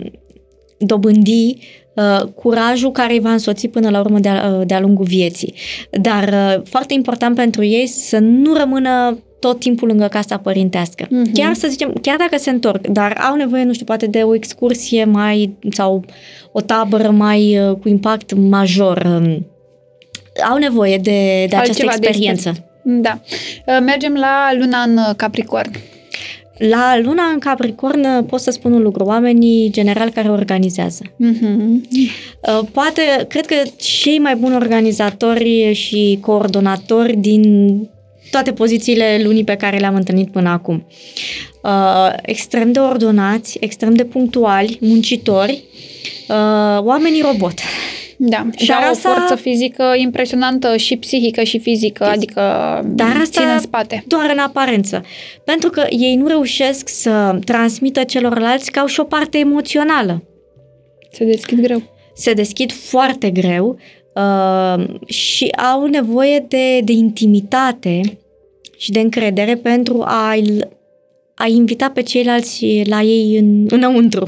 dobândi 0.78 1.58
uh, 1.96 2.28
curajul 2.36 2.92
care 2.92 3.14
îi 3.14 3.20
va 3.20 3.32
însoți 3.32 3.68
până 3.68 3.90
la 3.90 4.00
urmă 4.00 4.20
de-a, 4.20 4.56
uh, 4.58 4.68
de-a 4.68 4.80
lungul 4.80 5.06
vieții. 5.06 5.54
Dar 6.02 6.28
uh, 6.28 6.62
foarte 6.66 6.94
important 6.94 7.36
pentru 7.36 7.64
ei 7.64 7.88
să 7.88 8.18
nu 8.18 8.54
rămână 8.54 9.18
tot 9.42 9.60
timpul 9.60 9.88
lângă 9.88 10.08
casa 10.08 10.38
părintească. 10.38 11.06
Uh-huh. 11.06 11.32
Chiar 11.34 11.54
să 11.54 11.68
zicem, 11.68 11.94
chiar 12.02 12.18
dacă 12.18 12.38
se 12.38 12.50
întorc, 12.50 12.88
dar 12.88 13.18
au 13.30 13.36
nevoie, 13.36 13.64
nu 13.64 13.74
știu, 13.74 13.86
poate 13.86 14.06
de 14.06 14.20
o 14.20 14.36
excursie 14.36 15.04
mai 15.04 15.58
sau 15.70 16.04
o 16.52 16.62
tabără 16.62 17.10
mai 17.10 17.60
uh, 17.60 17.76
cu 17.76 17.90
impact 17.90 18.34
major. 18.34 19.02
Um, 19.06 19.46
au 20.50 20.58
nevoie 20.58 20.98
de, 20.98 21.46
de 21.50 21.56
această 21.56 21.84
experiență. 21.84 22.52
De 22.52 23.00
da. 23.02 23.20
Uh, 23.68 23.78
mergem 23.86 24.14
la 24.14 24.50
luna 24.60 24.82
în 24.82 25.00
Capricorn. 25.16 25.72
La 26.58 27.00
luna 27.04 27.24
în 27.24 27.40
Capricorn 27.40 28.00
uh, 28.00 28.24
pot 28.28 28.40
să 28.40 28.52
spun 28.52 28.74
un 28.74 28.82
lucru. 28.82 29.04
Oamenii 29.04 29.70
general 29.72 30.10
care 30.10 30.30
organizează. 30.30 31.04
Uh-huh. 31.04 31.90
Poate, 32.72 33.02
cred 33.28 33.46
că 33.46 33.56
cei 33.76 34.20
mai 34.20 34.36
buni 34.36 34.56
organizatori 34.56 35.74
și 35.74 36.18
coordonatori 36.22 37.16
din 37.16 37.44
toate 38.32 38.54
pozițiile 38.54 39.20
lunii 39.24 39.44
pe 39.44 39.56
care 39.56 39.78
le-am 39.78 39.96
întâlnit 39.96 40.32
până 40.32 40.50
acum. 40.50 40.86
Uh, 41.64 42.14
extrem 42.22 42.72
de 42.72 42.80
ordonați, 42.80 43.58
extrem 43.60 43.94
de 43.94 44.06
punctuali, 44.06 44.78
muncitori, 44.82 45.64
uh, 46.28 46.84
oamenii 46.84 47.22
robot. 47.22 47.54
Da, 48.18 48.48
și 48.58 48.68
Dar 48.68 48.82
au 48.84 48.92
asta- 48.92 49.10
o 49.10 49.14
forță 49.14 49.36
fizică 49.36 49.94
impresionantă 49.98 50.78
și 50.78 50.98
psihică 50.98 51.44
și 51.44 51.60
fizică, 51.60 52.04
adică 52.06 52.42
Dar 52.86 53.08
asta 53.22 53.42
țin 53.42 53.50
în 53.54 53.60
spate. 53.60 54.04
doar 54.08 54.30
în 54.34 54.38
aparență. 54.40 55.04
Pentru 55.46 55.70
că 55.70 55.86
ei 55.90 56.16
nu 56.16 56.28
reușesc 56.28 56.88
să 56.90 57.40
transmită 57.46 58.04
celorlalți 58.04 58.72
că 58.72 58.80
au 58.80 58.86
și 58.86 59.00
o 59.00 59.04
parte 59.04 59.38
emoțională. 59.38 60.24
Se 61.12 61.26
deschid 61.26 61.62
greu. 61.62 61.82
Se 62.16 62.34
deschid 62.34 62.72
foarte 62.72 63.30
greu 63.30 63.78
uh, 64.16 65.00
și 65.06 65.48
au 65.48 65.86
nevoie 65.86 66.46
de, 66.48 66.80
de 66.80 66.92
intimitate 66.92 68.18
și 68.78 68.92
de 68.92 69.00
încredere 69.00 69.56
pentru 69.56 70.02
a, 70.06 70.36
a 71.36 71.48
invita 71.48 71.90
pe 71.90 72.02
ceilalți 72.02 72.82
la 72.86 73.02
ei 73.02 73.38
în, 73.38 73.66
înăuntru. 73.70 74.26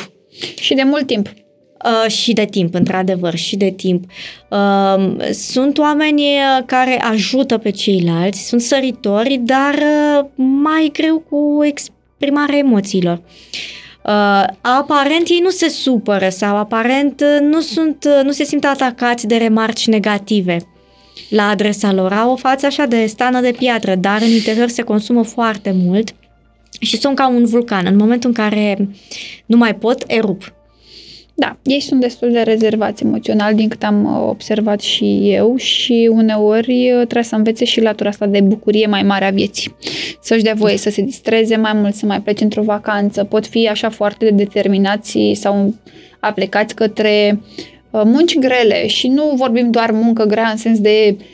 Și 0.55 0.73
de 0.73 0.84
mult 0.84 1.07
timp. 1.07 1.27
Uh, 1.27 2.11
și 2.11 2.34
de 2.34 2.45
timp, 2.45 2.73
într-adevăr, 2.73 3.35
și 3.35 3.55
de 3.55 3.69
timp. 3.69 4.03
Uh, 4.49 5.31
sunt 5.31 5.77
oameni 5.77 6.22
uh, 6.22 6.64
care 6.65 7.01
ajută 7.01 7.57
pe 7.57 7.69
ceilalți, 7.69 8.47
sunt 8.47 8.61
săritori, 8.61 9.41
dar 9.43 9.73
uh, 9.73 10.26
mai 10.35 10.89
greu 10.93 11.19
cu 11.30 11.64
exprimarea 11.64 12.57
emoțiilor. 12.57 13.18
Uh, 13.18 13.82
aparent 14.61 15.27
ei 15.27 15.39
nu 15.43 15.49
se 15.49 15.69
supără 15.69 16.30
sau 16.30 16.55
aparent 16.55 17.21
uh, 17.21 17.41
nu, 17.41 17.61
sunt, 17.61 18.05
uh, 18.17 18.23
nu 18.23 18.31
se 18.31 18.43
simt 18.43 18.65
atacați 18.65 19.27
de 19.27 19.35
remarci 19.35 19.88
negative 19.88 20.57
la 21.30 21.49
adresa 21.49 21.91
lor. 21.91 22.13
Au 22.13 22.31
o 22.31 22.35
față 22.35 22.65
așa 22.65 22.85
de 22.85 23.05
stană 23.05 23.41
de 23.41 23.51
piatră, 23.57 23.95
dar 23.95 24.21
în 24.21 24.31
interior 24.31 24.67
se 24.67 24.81
consumă 24.81 25.23
foarte 25.23 25.71
mult 25.71 26.15
și 26.80 26.97
sunt 26.97 27.15
ca 27.15 27.27
un 27.27 27.45
vulcan. 27.45 27.85
În 27.85 27.95
momentul 27.95 28.30
în 28.30 28.35
care 28.35 28.89
nu 29.45 29.57
mai 29.57 29.75
pot, 29.75 30.03
erup. 30.07 30.53
Da, 31.35 31.57
ei 31.64 31.80
sunt 31.80 32.01
destul 32.01 32.31
de 32.31 32.41
rezervați 32.41 33.03
emoțional, 33.03 33.55
din 33.55 33.68
cât 33.68 33.84
am 33.84 34.05
uh, 34.05 34.30
observat 34.30 34.80
și 34.80 35.19
eu 35.31 35.55
și 35.55 36.10
uneori 36.11 36.91
uh, 36.91 36.95
trebuie 36.95 37.23
să 37.23 37.35
învețe 37.35 37.65
și 37.65 37.81
latura 37.81 38.10
asta 38.10 38.26
de 38.26 38.41
bucurie 38.41 38.88
mai 38.88 39.03
mare 39.03 39.26
a 39.26 39.30
vieții. 39.30 39.76
Să-și 40.22 40.43
dea 40.43 40.53
voie 40.53 40.77
să 40.77 40.89
se 40.89 41.01
distreze 41.01 41.55
mai 41.55 41.73
mult, 41.73 41.95
să 41.95 42.05
mai 42.05 42.22
plece 42.22 42.43
într-o 42.43 42.61
vacanță. 42.61 43.23
Pot 43.23 43.47
fi 43.47 43.68
așa 43.68 43.89
foarte 43.89 44.30
determinați 44.31 45.31
sau 45.34 45.73
aplicați 46.19 46.76
către 46.76 47.41
uh, 47.91 48.01
munci 48.03 48.38
grele 48.38 48.88
și 48.88 49.07
nu 49.07 49.34
vorbim 49.35 49.72
doar 49.72 49.91
muncă 49.91 50.23
grea 50.23 50.49
în 50.49 50.57
sens 50.57 50.80
de 50.80 51.15
uh, 51.18 51.26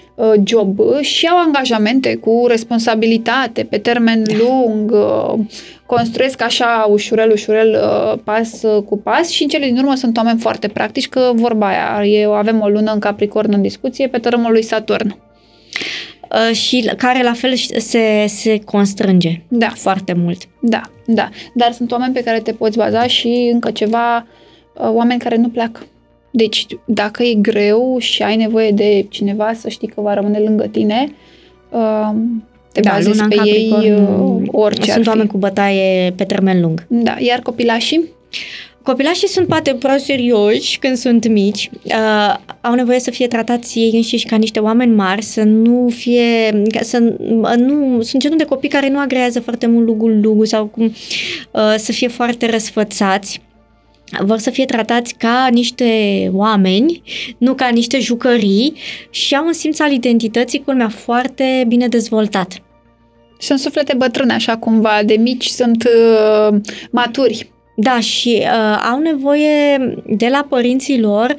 job, 0.43 0.79
și 1.01 1.27
au 1.27 1.37
angajamente 1.37 2.15
cu 2.15 2.45
responsabilitate 2.47 3.63
pe 3.63 3.77
termen 3.77 4.23
lung, 4.37 4.91
uh, 4.91 5.39
construiesc 5.85 6.41
așa 6.41 6.87
ușurel, 6.89 7.31
ușurel, 7.31 7.79
uh, 7.83 8.19
pas 8.23 8.61
uh, 8.63 8.83
cu 8.83 8.97
pas 8.97 9.29
și 9.29 9.43
în 9.43 9.49
cele 9.49 9.65
din 9.65 9.77
urmă 9.77 9.95
sunt 9.95 10.17
oameni 10.17 10.39
foarte 10.39 10.67
practici, 10.67 11.09
că 11.09 11.31
vorba 11.35 11.67
aia, 11.67 12.05
eu 12.05 12.33
avem 12.33 12.61
o 12.61 12.67
lună 12.67 12.91
în 12.91 12.99
Capricorn 12.99 13.53
în 13.53 13.61
discuție 13.61 14.07
pe 14.07 14.17
tărâmul 14.17 14.51
lui 14.51 14.63
Saturn. 14.63 15.15
Uh, 16.31 16.55
și 16.55 16.91
care 16.97 17.23
la 17.23 17.33
fel 17.33 17.55
se, 17.77 18.25
se 18.27 18.59
constrânge 18.59 19.41
Da. 19.47 19.67
foarte 19.67 20.13
mult. 20.13 20.41
Da, 20.61 20.81
da. 21.05 21.29
Dar 21.53 21.71
sunt 21.71 21.91
oameni 21.91 22.13
pe 22.13 22.23
care 22.23 22.39
te 22.39 22.51
poți 22.51 22.77
baza 22.77 23.07
și 23.07 23.49
încă 23.53 23.71
ceva, 23.71 24.17
uh, 24.17 24.89
oameni 24.93 25.19
care 25.19 25.35
nu 25.35 25.49
pleacă. 25.49 25.81
Deci, 26.31 26.65
dacă 26.85 27.23
e 27.23 27.33
greu 27.33 27.97
și 27.99 28.23
ai 28.23 28.35
nevoie 28.35 28.71
de 28.71 29.05
cineva 29.09 29.53
să 29.53 29.69
știi 29.69 29.87
că 29.87 30.01
va 30.01 30.13
rămâne 30.13 30.39
lângă 30.39 30.67
tine, 30.71 31.11
uh, 31.69 32.09
te 32.71 32.79
Da, 32.79 32.89
bazezi 32.89 33.09
luna 33.09 33.23
în 33.23 33.29
pe 33.29 33.49
ei 33.49 33.69
Capricorn, 33.69 34.41
uh, 34.41 34.47
orice 34.51 34.81
Sunt 34.81 34.95
ar 34.95 35.01
fi. 35.01 35.09
oameni 35.09 35.29
cu 35.29 35.37
bătaie 35.37 36.13
pe 36.15 36.23
termen 36.23 36.61
lung. 36.61 36.85
Da, 36.87 37.15
iar 37.19 37.39
copilașii? 37.39 38.03
Copilașii 38.81 39.27
sunt 39.27 39.47
poate 39.47 39.73
prea 39.73 39.97
serioși 39.97 40.79
când 40.79 40.97
sunt 40.97 41.27
mici, 41.27 41.69
uh, 41.83 42.35
au 42.61 42.73
nevoie 42.73 42.99
să 42.99 43.11
fie 43.11 43.27
tratați 43.27 43.79
ei 43.79 43.91
înșiși 43.93 44.25
ca 44.25 44.35
niște 44.35 44.59
oameni 44.59 44.95
mari, 44.95 45.21
să 45.23 45.43
nu 45.43 45.89
fie, 45.89 46.61
ca 46.71 46.79
să 46.81 47.15
uh, 47.17 47.53
nu, 47.57 48.01
sunt 48.01 48.21
genul 48.21 48.37
de 48.37 48.43
copii 48.45 48.69
care 48.69 48.89
nu 48.89 48.99
agrează 48.99 49.39
foarte 49.39 49.67
mult 49.67 49.85
lugul 49.85 50.19
lugu 50.21 50.45
sau 50.45 50.65
cum 50.65 50.85
uh, 50.85 51.75
să 51.77 51.91
fie 51.91 52.07
foarte 52.07 52.49
răsfățați. 52.49 53.41
Vor 54.19 54.37
să 54.37 54.49
fie 54.49 54.65
tratați 54.65 55.15
ca 55.17 55.47
niște 55.51 55.85
oameni, 56.33 57.01
nu 57.37 57.53
ca 57.53 57.67
niște 57.67 57.99
jucării 57.99 58.73
și 59.09 59.35
au 59.35 59.45
un 59.45 59.53
simț 59.53 59.79
al 59.79 59.91
identității, 59.91 60.63
culmea, 60.63 60.89
foarte 60.89 61.63
bine 61.67 61.87
dezvoltat. 61.87 62.61
Sunt 63.39 63.59
suflete 63.59 63.93
bătrâne, 63.97 64.33
așa 64.33 64.57
cumva, 64.57 65.01
de 65.05 65.13
mici 65.13 65.45
sunt 65.45 65.83
uh, 65.83 66.57
maturi. 66.91 67.51
Da, 67.75 67.99
și 67.99 68.41
uh, 68.41 68.87
au 68.91 68.99
nevoie 68.99 69.77
de 70.07 70.27
la 70.31 70.45
părinții 70.49 70.99
lor 70.99 71.35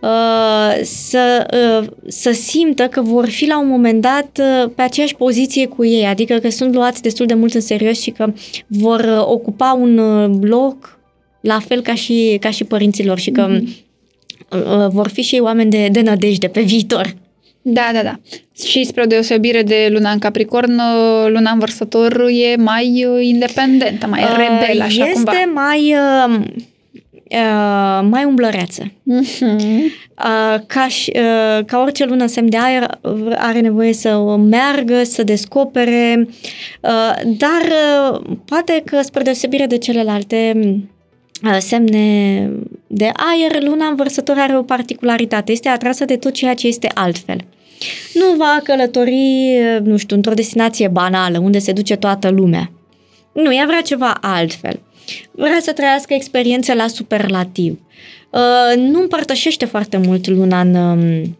uh, 0.00 0.80
să, 0.82 1.46
uh, 1.80 1.88
să 2.06 2.30
simtă 2.32 2.88
că 2.88 3.02
vor 3.02 3.28
fi 3.28 3.46
la 3.46 3.58
un 3.58 3.68
moment 3.68 4.00
dat 4.00 4.40
uh, 4.40 4.70
pe 4.74 4.82
aceeași 4.82 5.14
poziție 5.14 5.66
cu 5.66 5.84
ei, 5.84 6.06
adică 6.06 6.34
că 6.34 6.50
sunt 6.50 6.74
luați 6.74 7.02
destul 7.02 7.26
de 7.26 7.34
mult 7.34 7.54
în 7.54 7.60
serios 7.60 8.00
și 8.00 8.10
că 8.10 8.32
vor 8.66 9.00
uh, 9.00 9.24
ocupa 9.26 9.78
un 9.80 9.98
uh, 9.98 10.38
loc 10.40 10.95
la 11.46 11.58
fel 11.58 11.80
ca 11.80 11.94
și, 11.94 12.36
ca 12.40 12.50
și 12.50 12.64
părinților 12.64 13.18
și 13.18 13.30
că 13.30 13.58
uh, 14.50 14.86
vor 14.88 15.08
fi 15.08 15.22
și 15.22 15.34
ei 15.34 15.40
oameni 15.40 15.70
de, 15.70 15.88
de 15.92 16.00
nădejde 16.00 16.48
pe 16.48 16.60
viitor. 16.60 17.14
Da, 17.62 17.90
da, 17.92 18.02
da. 18.02 18.18
Și 18.66 18.84
spre 18.84 19.02
o 19.02 19.06
deosebire 19.06 19.62
de 19.62 19.88
luna 19.90 20.10
în 20.10 20.18
Capricorn, 20.18 20.72
uh, 20.72 21.28
luna 21.28 21.50
în 21.50 21.58
Vărsător 21.58 22.26
e 22.28 22.56
mai 22.56 23.06
uh, 23.08 23.24
independentă, 23.24 24.06
mai 24.06 24.24
rebel, 24.36 24.80
așa 24.80 25.06
este 25.06 25.12
cumva. 25.12 25.32
mai, 25.54 25.94
uh, 25.94 26.38
uh, 27.30 28.08
mai 28.10 28.24
umblăreață. 28.24 28.92
Mhm. 29.02 29.82
Uh, 30.18 30.60
ca, 30.66 30.88
și, 30.88 31.12
uh, 31.14 31.64
ca 31.64 31.78
orice 31.78 32.04
lună 32.04 32.22
în 32.22 32.28
semn 32.28 32.48
de 32.48 32.56
aer 32.60 32.98
uh, 33.00 33.32
are 33.36 33.60
nevoie 33.60 33.92
să 33.92 34.36
meargă, 34.36 35.04
să 35.04 35.22
descopere, 35.22 36.28
uh, 36.80 37.14
dar 37.24 37.62
uh, 38.12 38.20
poate 38.44 38.82
că 38.84 39.00
spre 39.02 39.22
deosebire 39.22 39.66
de 39.66 39.78
celelalte 39.78 40.52
uh, 40.56 40.74
semne 41.58 42.50
de 42.86 43.04
aer, 43.04 43.62
luna 43.62 43.86
învărsător 43.86 44.38
are 44.38 44.56
o 44.58 44.62
particularitate, 44.62 45.52
este 45.52 45.68
atrasă 45.68 46.04
de 46.04 46.16
tot 46.16 46.32
ceea 46.32 46.54
ce 46.54 46.66
este 46.66 46.90
altfel. 46.94 47.44
Nu 48.14 48.36
va 48.36 48.60
călători, 48.62 49.12
uh, 49.12 49.80
nu 49.82 49.96
știu, 49.96 50.16
într-o 50.16 50.34
destinație 50.34 50.88
banală, 50.88 51.38
unde 51.38 51.58
se 51.58 51.72
duce 51.72 51.96
toată 51.96 52.28
lumea. 52.28 52.70
Nu, 53.32 53.54
ea 53.54 53.64
vrea 53.66 53.80
ceva 53.80 54.18
altfel. 54.20 54.80
Vrea 55.30 55.58
să 55.60 55.72
trăiască 55.72 56.14
experiențe 56.14 56.74
la 56.74 56.86
superlativ. 56.86 57.78
Uh, 58.30 58.76
nu 58.76 59.00
împărtășește 59.00 59.64
foarte 59.64 59.96
mult 59.96 60.28
luna 60.28 60.60
în 60.60 60.74
um, 60.74 61.36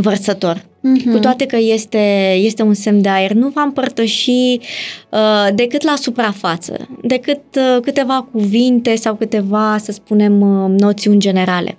vărsător. 0.00 0.64
Mhm. 0.80 1.12
Cu 1.12 1.18
toate 1.18 1.46
că 1.46 1.56
este, 1.56 2.32
este 2.36 2.62
un 2.62 2.74
semn 2.74 3.00
de 3.00 3.08
aer, 3.08 3.32
nu 3.32 3.48
va 3.48 3.62
împărtăși 3.62 4.60
uh, 5.10 5.54
decât 5.54 5.82
la 5.82 5.94
suprafață, 5.96 6.88
decât 7.02 7.40
uh, 7.56 7.80
câteva 7.82 8.28
cuvinte 8.32 8.94
sau 8.94 9.14
câteva, 9.14 9.76
să 9.78 9.92
spunem, 9.92 10.40
uh, 10.40 10.80
noțiuni 10.80 11.18
generale. 11.18 11.76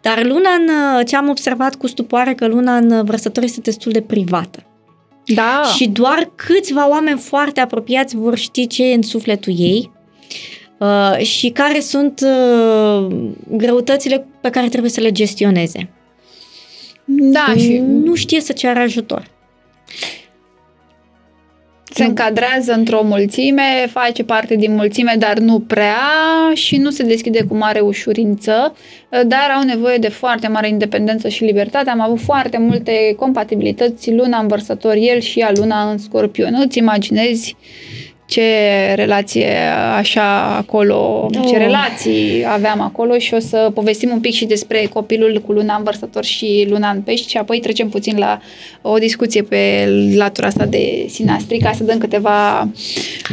Dar 0.00 0.24
luna, 0.24 0.50
în, 0.50 0.68
uh, 0.98 1.06
ce 1.06 1.16
am 1.16 1.28
observat 1.28 1.74
cu 1.74 1.86
stupoare, 1.86 2.34
că 2.34 2.46
luna 2.46 2.76
în 2.76 3.04
vărsător 3.04 3.42
este 3.42 3.60
destul 3.60 3.92
de 3.92 4.00
privată. 4.00 4.62
Da. 5.26 5.62
Și 5.76 5.88
doar 5.88 6.30
câțiva 6.34 6.88
oameni 6.88 7.18
foarte 7.18 7.60
apropiați 7.60 8.16
vor 8.16 8.36
ști 8.36 8.66
ce 8.66 8.84
e 8.84 8.94
în 8.94 9.02
sufletul 9.02 9.52
ei 9.56 9.90
uh, 10.78 11.18
și 11.18 11.48
care 11.48 11.80
sunt 11.80 12.20
uh, 12.24 13.16
greutățile 13.48 14.26
pe 14.40 14.50
care 14.50 14.68
trebuie 14.68 14.90
să 14.90 15.00
le 15.00 15.12
gestioneze. 15.12 15.90
Da, 17.04 17.54
și 17.56 17.78
Nu 17.78 18.14
știe 18.14 18.40
să 18.40 18.52
ceară 18.52 18.78
ajutor. 18.78 19.32
se 21.94 22.04
încadrează 22.04 22.72
într-o 22.72 23.02
mulțime, 23.02 23.62
face 23.90 24.24
parte 24.24 24.54
din 24.56 24.74
mulțime, 24.74 25.14
dar 25.18 25.38
nu 25.38 25.60
prea 25.60 25.96
și 26.54 26.76
nu 26.76 26.90
se 26.90 27.02
deschide 27.02 27.44
cu 27.48 27.54
mare 27.56 27.80
ușurință, 27.80 28.74
dar 29.10 29.50
au 29.56 29.62
nevoie 29.62 29.96
de 29.96 30.08
foarte 30.08 30.48
mare 30.48 30.68
independență 30.68 31.28
și 31.28 31.44
libertate. 31.44 31.90
Am 31.90 32.00
avut 32.00 32.20
foarte 32.20 32.58
multe 32.58 33.14
compatibilități, 33.16 34.12
luna 34.12 34.38
în 34.38 34.46
vărsător, 34.46 34.94
el 34.98 35.20
și 35.20 35.40
ea 35.40 35.52
luna 35.56 35.90
în 35.90 35.98
scorpion. 35.98 36.54
Îți 36.64 36.78
imaginezi 36.78 37.56
ce 38.26 38.42
relație 38.94 39.56
așa 39.96 40.56
acolo, 40.56 40.94
oh. 41.24 41.30
ce 41.32 41.54
Oh. 41.54 41.56
relații 41.56 42.44
aveam 42.48 42.80
acolo 42.80 43.18
și 43.18 43.34
o 43.34 43.38
să 43.38 43.70
povestim 43.74 44.10
un 44.12 44.20
pic 44.20 44.32
și 44.32 44.44
despre 44.44 44.88
copilul 44.92 45.42
cu 45.46 45.52
luna 45.52 45.74
în 45.76 45.82
vărsător 45.82 46.24
și 46.24 46.66
luna 46.68 46.90
în 46.90 47.00
pești 47.00 47.28
și 47.28 47.36
apoi 47.36 47.60
trecem 47.60 47.88
puțin 47.88 48.18
la 48.18 48.40
o 48.82 48.98
discuție 48.98 49.42
pe 49.42 49.88
latura 50.16 50.46
asta 50.46 50.64
de 50.64 51.06
sinastri 51.08 51.58
ca 51.58 51.72
să 51.72 51.84
dăm 51.84 51.98
câteva 51.98 52.60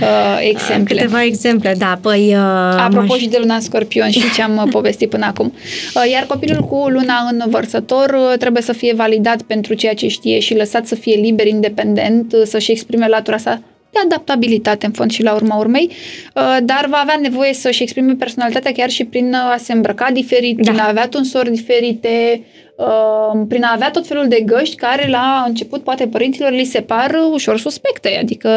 uh, 0.02 0.40
exemple. 0.50 0.96
Câteva 0.96 1.24
exemple, 1.24 1.76
da. 1.78 2.00
Păi, 2.02 2.28
uh, 2.28 2.38
Apropo 2.78 3.06
m-aș- 3.06 3.20
și 3.20 3.28
de 3.28 3.38
luna 3.40 3.56
în 3.56 3.62
scorpion 3.62 4.10
și 4.10 4.34
ce 4.36 4.42
am 4.42 4.58
uh, 4.58 4.70
povestit 4.78 5.10
până 5.10 5.26
acum. 5.26 5.54
Uh, 5.96 6.12
Iar 6.12 6.24
copilul 6.24 6.62
cu 6.62 6.76
luna 6.90 7.28
în 7.32 7.44
vărsător 7.50 8.10
uh, 8.14 8.38
trebuie 8.38 8.62
să 8.64 8.74
fie 8.74 8.94
validat 8.94 9.42
pentru 9.42 9.74
ceea 9.74 9.94
ce 9.94 10.08
știe 10.08 10.40
și 10.40 10.56
lăsat 10.56 10.88
să 10.88 10.96
fie 10.96 11.16
liber, 11.16 11.48
independent, 11.48 12.34
uh, 12.34 12.42
să-și 12.46 12.72
exprime 12.72 13.08
latura 13.08 13.38
sa 13.38 13.62
de 13.92 14.00
adaptabilitate 14.06 14.86
în 14.86 14.92
fond 14.92 15.12
și 15.12 15.24
la 15.24 15.34
urma 15.34 15.56
urmei, 15.56 15.90
uh, 16.36 16.58
dar 16.64 16.86
va 16.90 16.98
avea 16.98 17.18
nevoie 17.22 17.54
să-și 17.54 17.84
exprime 17.84 18.14
personalitatea 18.14 18.72
chiar 18.72 18.90
și 18.90 19.06
prin 19.06 19.28
uh, 19.28 19.54
a 19.54 19.58
se 19.58 19.74
îmbrăca 19.74 20.10
diferit, 20.12 20.58
Da. 20.58 20.72
prin 20.72 20.84
a 20.84 20.88
avea 20.88 21.08
tunsori 21.08 21.52
diferite, 21.52 22.44
uh, 22.78 23.46
prin 23.48 23.64
a 23.64 23.72
avea 23.74 23.92
tot 23.92 24.08
felul 24.08 24.28
de 24.28 24.44
găști 24.46 24.76
care 24.76 25.10
la 25.10 25.44
început 25.48 25.84
poate 25.84 26.08
părinților 26.08 26.52
li 26.52 26.64
se 26.64 26.82
par 26.82 27.16
ușor 27.32 27.60
suspecte, 27.60 28.18
adică... 28.22 28.50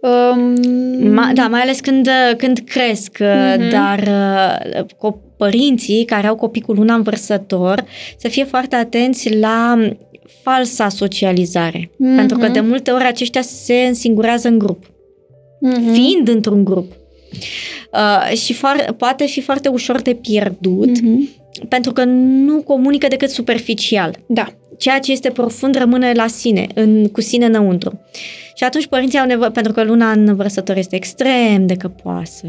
Um... 0.00 0.54
Ma, 1.12 1.30
da, 1.34 1.46
mai 1.46 1.60
ales 1.60 1.80
când, 1.80 2.08
când 2.36 2.58
cresc, 2.58 3.18
mm-hmm. 3.18 3.70
dar 3.70 3.98
uh, 5.02 5.12
părinții 5.36 6.04
care 6.04 6.26
au 6.26 6.36
copii 6.36 6.60
cu 6.60 6.72
luna 6.72 6.94
învărsător 6.94 7.84
să 8.16 8.28
fie 8.28 8.44
foarte 8.44 8.76
atenți 8.76 9.38
la 9.38 9.88
falsa 10.42 10.88
socializare. 10.88 11.90
Mm-hmm. 11.90 12.16
Pentru 12.16 12.38
că 12.38 12.48
de 12.48 12.60
multe 12.60 12.90
ori 12.90 13.04
aceștia 13.04 13.42
se 13.42 13.74
însingurează 13.74 14.48
în 14.48 14.58
grup. 14.58 14.84
Mm-hmm. 14.84 15.92
Fiind 15.92 16.28
într-un 16.28 16.64
grup. 16.64 16.92
Uh, 17.92 18.36
și 18.36 18.52
far, 18.52 18.94
poate 18.98 19.26
fi 19.26 19.40
foarte 19.40 19.68
ușor 19.68 20.00
de 20.00 20.14
pierdut 20.14 20.98
mm-hmm. 20.98 21.68
pentru 21.68 21.92
că 21.92 22.04
nu 22.04 22.62
comunică 22.62 23.06
decât 23.06 23.30
superficial. 23.30 24.16
Da. 24.26 24.46
Ceea 24.78 24.98
ce 24.98 25.12
este 25.12 25.30
profund 25.30 25.76
rămâne 25.76 26.12
la 26.12 26.26
sine, 26.26 26.66
în, 26.74 27.08
cu 27.08 27.20
sine 27.20 27.44
înăuntru. 27.44 28.00
Și 28.54 28.64
atunci 28.64 28.86
părinții 28.86 29.18
au 29.18 29.26
nevoie, 29.26 29.50
pentru 29.50 29.72
că 29.72 29.82
luna 29.82 30.10
în 30.10 30.36
vărsător 30.36 30.76
este 30.76 30.96
extrem 30.96 31.66
de 31.66 31.74
căpoasă, 31.74 32.46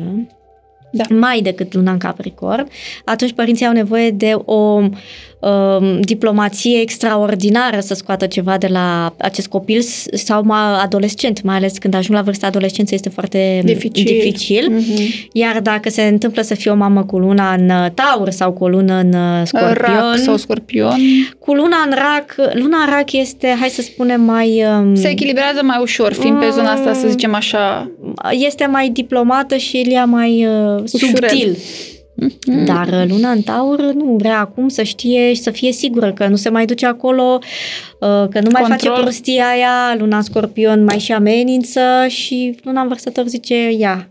da. 0.91 1.03
mai 1.15 1.41
decât 1.41 1.73
luna 1.73 1.91
în 1.91 1.97
Capricorn, 1.97 2.67
atunci 3.05 3.33
părinții 3.33 3.65
au 3.65 3.73
nevoie 3.73 4.11
de 4.11 4.33
o 4.45 4.79
uh, 5.39 5.99
diplomație 5.99 6.79
extraordinară 6.79 7.79
să 7.79 7.93
scoată 7.93 8.25
ceva 8.25 8.57
de 8.57 8.67
la 8.67 9.13
acest 9.17 9.47
copil 9.47 9.81
sau 10.13 10.43
mai 10.43 10.81
adolescent, 10.83 11.43
mai 11.43 11.55
ales 11.55 11.77
când 11.77 11.93
ajung 11.93 12.17
la 12.17 12.23
vârsta 12.23 12.47
adolescență 12.47 12.93
este 12.93 13.09
foarte 13.09 13.61
dificil. 13.63 14.05
dificil. 14.05 14.71
Mm-hmm. 14.71 15.27
Iar 15.31 15.59
dacă 15.59 15.89
se 15.89 16.01
întâmplă 16.01 16.41
să 16.41 16.55
fie 16.55 16.71
o 16.71 16.75
mamă 16.75 17.03
cu 17.03 17.17
luna 17.17 17.53
în 17.53 17.69
uh, 17.69 17.91
taur 17.93 18.29
sau 18.29 18.51
cu 18.51 18.63
o 18.63 18.67
lună 18.67 18.93
în 18.93 19.13
uh, 19.13 19.41
scorpion, 19.45 19.95
rac 19.95 20.17
sau 20.17 20.37
scorpion, 20.37 20.95
cu 21.39 21.53
luna 21.53 21.77
în 21.85 21.91
rac, 21.91 22.53
luna 22.53 22.77
în 22.77 22.89
rac 22.89 23.11
este, 23.11 23.55
hai 23.59 23.69
să 23.69 23.81
spunem, 23.81 24.21
mai... 24.21 24.65
Um, 24.79 24.95
se 24.95 25.09
echilibrează 25.09 25.59
mai 25.63 25.77
ușor, 25.81 26.13
fiind 26.13 26.39
pe 26.39 26.49
zona 26.49 26.71
asta, 26.71 26.93
să 26.93 27.07
zicem 27.07 27.33
așa... 27.33 27.91
Este 28.31 28.65
mai 28.65 28.89
diplomată 28.89 29.55
și 29.57 29.77
el 29.77 30.05
mai 30.05 30.45
uh, 30.45 30.81
subtil. 30.85 31.57
Mm. 32.19 32.65
Dar 32.65 32.87
uh, 32.87 33.09
luna 33.09 33.31
în 33.31 33.41
taur 33.41 33.81
nu 33.81 34.15
vrea 34.17 34.39
acum 34.39 34.67
să 34.67 34.83
știe 34.83 35.33
și 35.33 35.41
să 35.41 35.51
fie 35.51 35.71
sigură 35.71 36.11
că 36.13 36.27
nu 36.27 36.35
se 36.35 36.49
mai 36.49 36.65
duce 36.65 36.85
acolo, 36.85 37.39
uh, 37.99 38.27
că 38.29 38.39
nu 38.39 38.49
mai 38.51 38.61
Control. 38.61 38.91
face 38.91 39.01
prostia 39.01 39.47
aia, 39.47 39.95
luna 39.97 40.15
în 40.15 40.23
scorpion 40.23 40.83
mai 40.83 40.99
și 40.99 41.11
amenință 41.11 41.81
și 42.07 42.55
luna 42.63 42.81
în 42.81 42.87
vărsător 42.87 43.27
zice, 43.27 43.71
ia, 43.71 44.09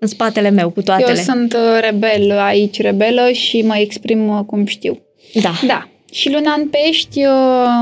în 0.00 0.08
spatele 0.08 0.50
meu 0.50 0.70
cu 0.70 0.82
toatele. 0.82 1.08
Eu 1.08 1.14
sunt 1.14 1.52
uh, 1.52 1.80
rebel 1.90 2.38
aici, 2.38 2.80
rebelă 2.80 3.30
și 3.32 3.62
mă 3.62 3.76
exprim 3.76 4.44
cum 4.46 4.66
știu. 4.66 4.98
Da. 5.34 5.52
Da. 5.66 5.88
Și 6.12 6.30
luna 6.30 6.54
în 6.58 6.68
pești, 6.68 7.20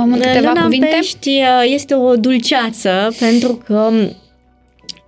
în 0.04 0.12
câteva 0.12 0.48
luna 0.48 0.62
cuvinte? 0.62 0.86
în 0.86 0.92
pești 0.92 1.40
este 1.64 1.94
o 1.94 2.16
dulceață 2.16 3.14
pentru 3.18 3.62
că 3.64 3.90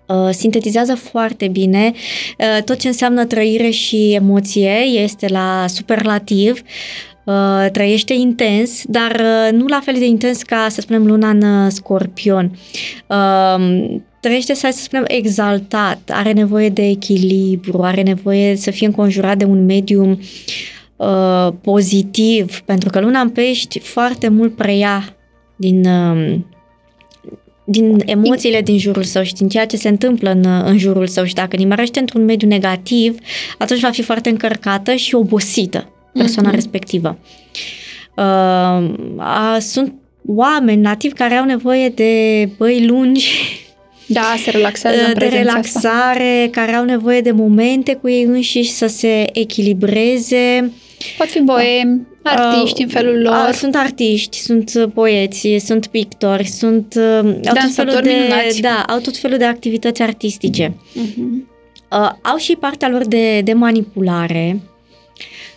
Uh, 0.06 0.28
sintetizează 0.30 0.94
foarte 0.94 1.48
bine 1.48 1.92
uh, 2.38 2.62
tot 2.62 2.78
ce 2.78 2.86
înseamnă 2.86 3.24
trăire 3.24 3.70
și 3.70 4.12
emoție, 4.12 4.70
este 4.78 5.28
la 5.28 5.64
superlativ, 5.68 6.62
uh, 7.24 7.66
trăiește 7.72 8.14
intens, 8.14 8.82
dar 8.86 9.22
nu 9.52 9.66
la 9.66 9.80
fel 9.84 9.94
de 9.98 10.06
intens 10.06 10.42
ca, 10.42 10.66
să 10.70 10.80
spunem, 10.80 11.06
luna 11.06 11.28
în 11.28 11.70
scorpion. 11.70 12.58
Trăiește, 14.20 14.54
să 14.54 14.68
spunem, 14.72 15.04
exaltat, 15.08 16.10
are 16.12 16.32
nevoie 16.32 16.68
de 16.68 16.88
echilibru, 16.88 17.82
are 17.82 18.02
nevoie 18.02 18.56
să 18.56 18.70
fie 18.70 18.86
înconjurat 18.86 19.36
de 19.36 19.44
un 19.44 19.64
mediu 19.64 20.18
pozitiv, 21.60 22.60
pentru 22.60 22.90
că 22.90 23.00
luna 23.00 23.20
în 23.20 23.28
pești 23.30 23.78
foarte 23.78 24.28
mult 24.28 24.56
preia 24.56 25.16
din 25.56 25.86
din 27.64 28.02
emoțiile 28.04 28.60
din 28.60 28.78
jurul 28.78 29.02
său 29.02 29.22
și 29.22 29.32
din 29.32 29.48
ceea 29.48 29.66
ce 29.66 29.76
se 29.76 29.88
întâmplă 29.88 30.30
în, 30.30 30.44
în 30.64 30.78
jurul 30.78 31.06
său 31.06 31.24
și 31.24 31.34
dacă 31.34 31.56
nimerește 31.56 31.98
într-un 31.98 32.24
mediu 32.24 32.48
negativ, 32.48 33.18
atunci 33.58 33.80
va 33.80 33.90
fi 33.90 34.02
foarte 34.02 34.28
încărcată 34.28 34.94
și 34.94 35.14
obosită 35.14 35.88
persoana 36.12 36.50
mm-hmm. 36.50 36.54
respectivă. 36.54 37.18
Uh, 38.16 38.94
a, 39.16 39.58
sunt 39.60 39.94
oameni 40.26 40.80
nativi 40.80 41.14
care 41.14 41.34
au 41.34 41.44
nevoie 41.44 41.88
de 41.88 42.48
băi 42.56 42.86
lungi 42.86 43.62
da, 44.06 44.34
se 44.44 44.50
relaxează 44.50 44.98
în 45.06 45.14
De 45.18 45.26
relaxare, 45.26 46.42
asta. 46.46 46.60
care 46.60 46.72
au 46.72 46.84
nevoie 46.84 47.20
de 47.20 47.30
momente 47.30 47.94
cu 47.94 48.08
ei 48.08 48.22
înșiși 48.22 48.70
să 48.70 48.86
se 48.86 49.24
echilibreze. 49.32 50.72
Pot 51.18 51.28
fi 51.28 51.40
boemi, 51.40 52.06
Artiști 52.24 52.82
în 52.82 52.88
felul 52.88 53.20
lor. 53.22 53.50
Sunt 53.52 53.76
artiști, 53.76 54.36
sunt 54.36 54.72
uh, 54.74 54.90
poeți, 54.94 55.56
sunt 55.64 55.86
pictori, 55.86 56.46
sunt... 56.46 56.94
Uh, 56.96 57.24
au 57.24 57.54
tot 57.62 57.74
felul 57.74 58.00
de, 58.02 58.08
minunați. 58.08 58.60
Da, 58.60 58.84
au 58.88 58.98
tot 58.98 59.16
felul 59.16 59.38
de 59.38 59.44
activități 59.44 60.02
artistice. 60.02 60.72
Uh-huh. 60.72 61.52
Uh, 61.90 62.10
au 62.22 62.36
și 62.36 62.56
partea 62.56 62.88
lor 62.88 63.06
de, 63.06 63.40
de 63.40 63.52
manipulare. 63.52 64.60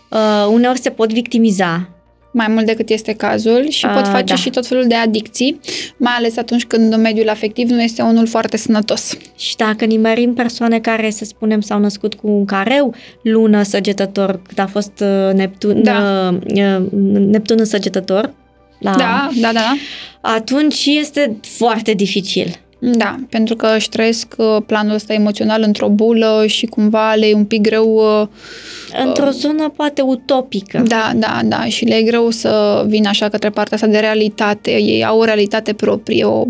Uh, 0.09 0.47
uneori 0.51 0.79
se 0.79 0.89
pot 0.89 1.13
victimiza 1.13 1.89
mai 2.37 2.47
mult 2.49 2.65
decât 2.65 2.89
este 2.89 3.13
cazul 3.13 3.69
și 3.69 3.87
pot 3.87 4.07
face 4.07 4.23
da. 4.23 4.35
și 4.35 4.49
tot 4.49 4.67
felul 4.67 4.87
de 4.87 4.95
adicții, 4.95 5.59
mai 5.97 6.13
ales 6.17 6.37
atunci 6.37 6.65
când 6.65 6.95
mediul 6.95 7.29
afectiv 7.29 7.69
nu 7.69 7.81
este 7.81 8.01
unul 8.01 8.27
foarte 8.27 8.57
sănătos. 8.57 9.17
Și 9.37 9.55
dacă 9.55 9.85
nimerim 9.85 10.33
persoane 10.33 10.79
care, 10.79 11.09
să 11.09 11.25
spunem, 11.25 11.61
s-au 11.61 11.79
născut 11.79 12.13
cu 12.13 12.27
un 12.27 12.45
careu, 12.45 12.95
lună 13.21 13.63
săgetător, 13.63 14.41
cât 14.47 14.59
a 14.59 14.67
fost 14.67 14.91
uh, 15.01 15.33
Neptun, 15.33 15.83
da. 15.83 16.29
Uh, 16.31 16.55
uh, 16.55 16.81
Neptun 17.17 17.55
în 17.59 17.65
săgetător, 17.65 18.33
la, 18.79 18.95
da, 18.97 19.29
da, 19.41 19.51
da. 19.53 19.75
Atunci 20.21 20.85
este 20.85 21.37
foarte 21.41 21.93
dificil. 21.93 22.59
Da, 22.79 23.15
pentru 23.29 23.55
că 23.55 23.73
își 23.75 23.89
trăiesc 23.89 24.35
planul 24.65 24.93
ăsta 24.93 25.13
emoțional 25.13 25.61
într-o 25.65 25.89
bulă 25.89 26.43
și 26.47 26.65
cumva 26.65 27.13
le 27.13 27.25
e 27.25 27.33
un 27.33 27.45
pic 27.45 27.61
greu 27.61 28.01
Într-o 29.05 29.29
zonă 29.29 29.69
poate 29.75 30.01
utopică. 30.01 30.83
Da, 30.85 31.11
da, 31.15 31.39
da. 31.45 31.65
Și 31.65 31.85
le 31.85 31.95
e 31.95 32.01
greu 32.01 32.29
să 32.29 32.83
vină 32.87 33.09
așa 33.09 33.29
către 33.29 33.49
partea 33.49 33.75
asta 33.75 33.87
de 33.87 33.97
realitate. 33.97 34.71
Ei 34.71 35.05
au 35.05 35.19
o 35.19 35.23
realitate 35.23 35.73
proprie, 35.73 36.23
o 36.23 36.45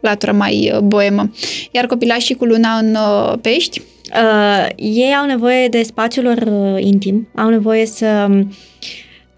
latură 0.00 0.32
mai 0.32 0.70
uh, 0.74 0.80
boemă. 0.80 1.30
Iar 1.70 1.86
copilașii 1.86 2.34
cu 2.34 2.44
luna 2.44 2.76
în 2.76 2.94
uh, 2.94 3.32
pești? 3.40 3.80
Uh, 4.14 4.68
ei 4.76 5.14
au 5.20 5.26
nevoie 5.26 5.68
de 5.68 5.82
spațiul 5.82 6.24
lor 6.24 6.36
uh, 6.36 6.84
intim, 6.84 7.28
au 7.34 7.48
nevoie 7.48 7.86
să, 7.86 8.28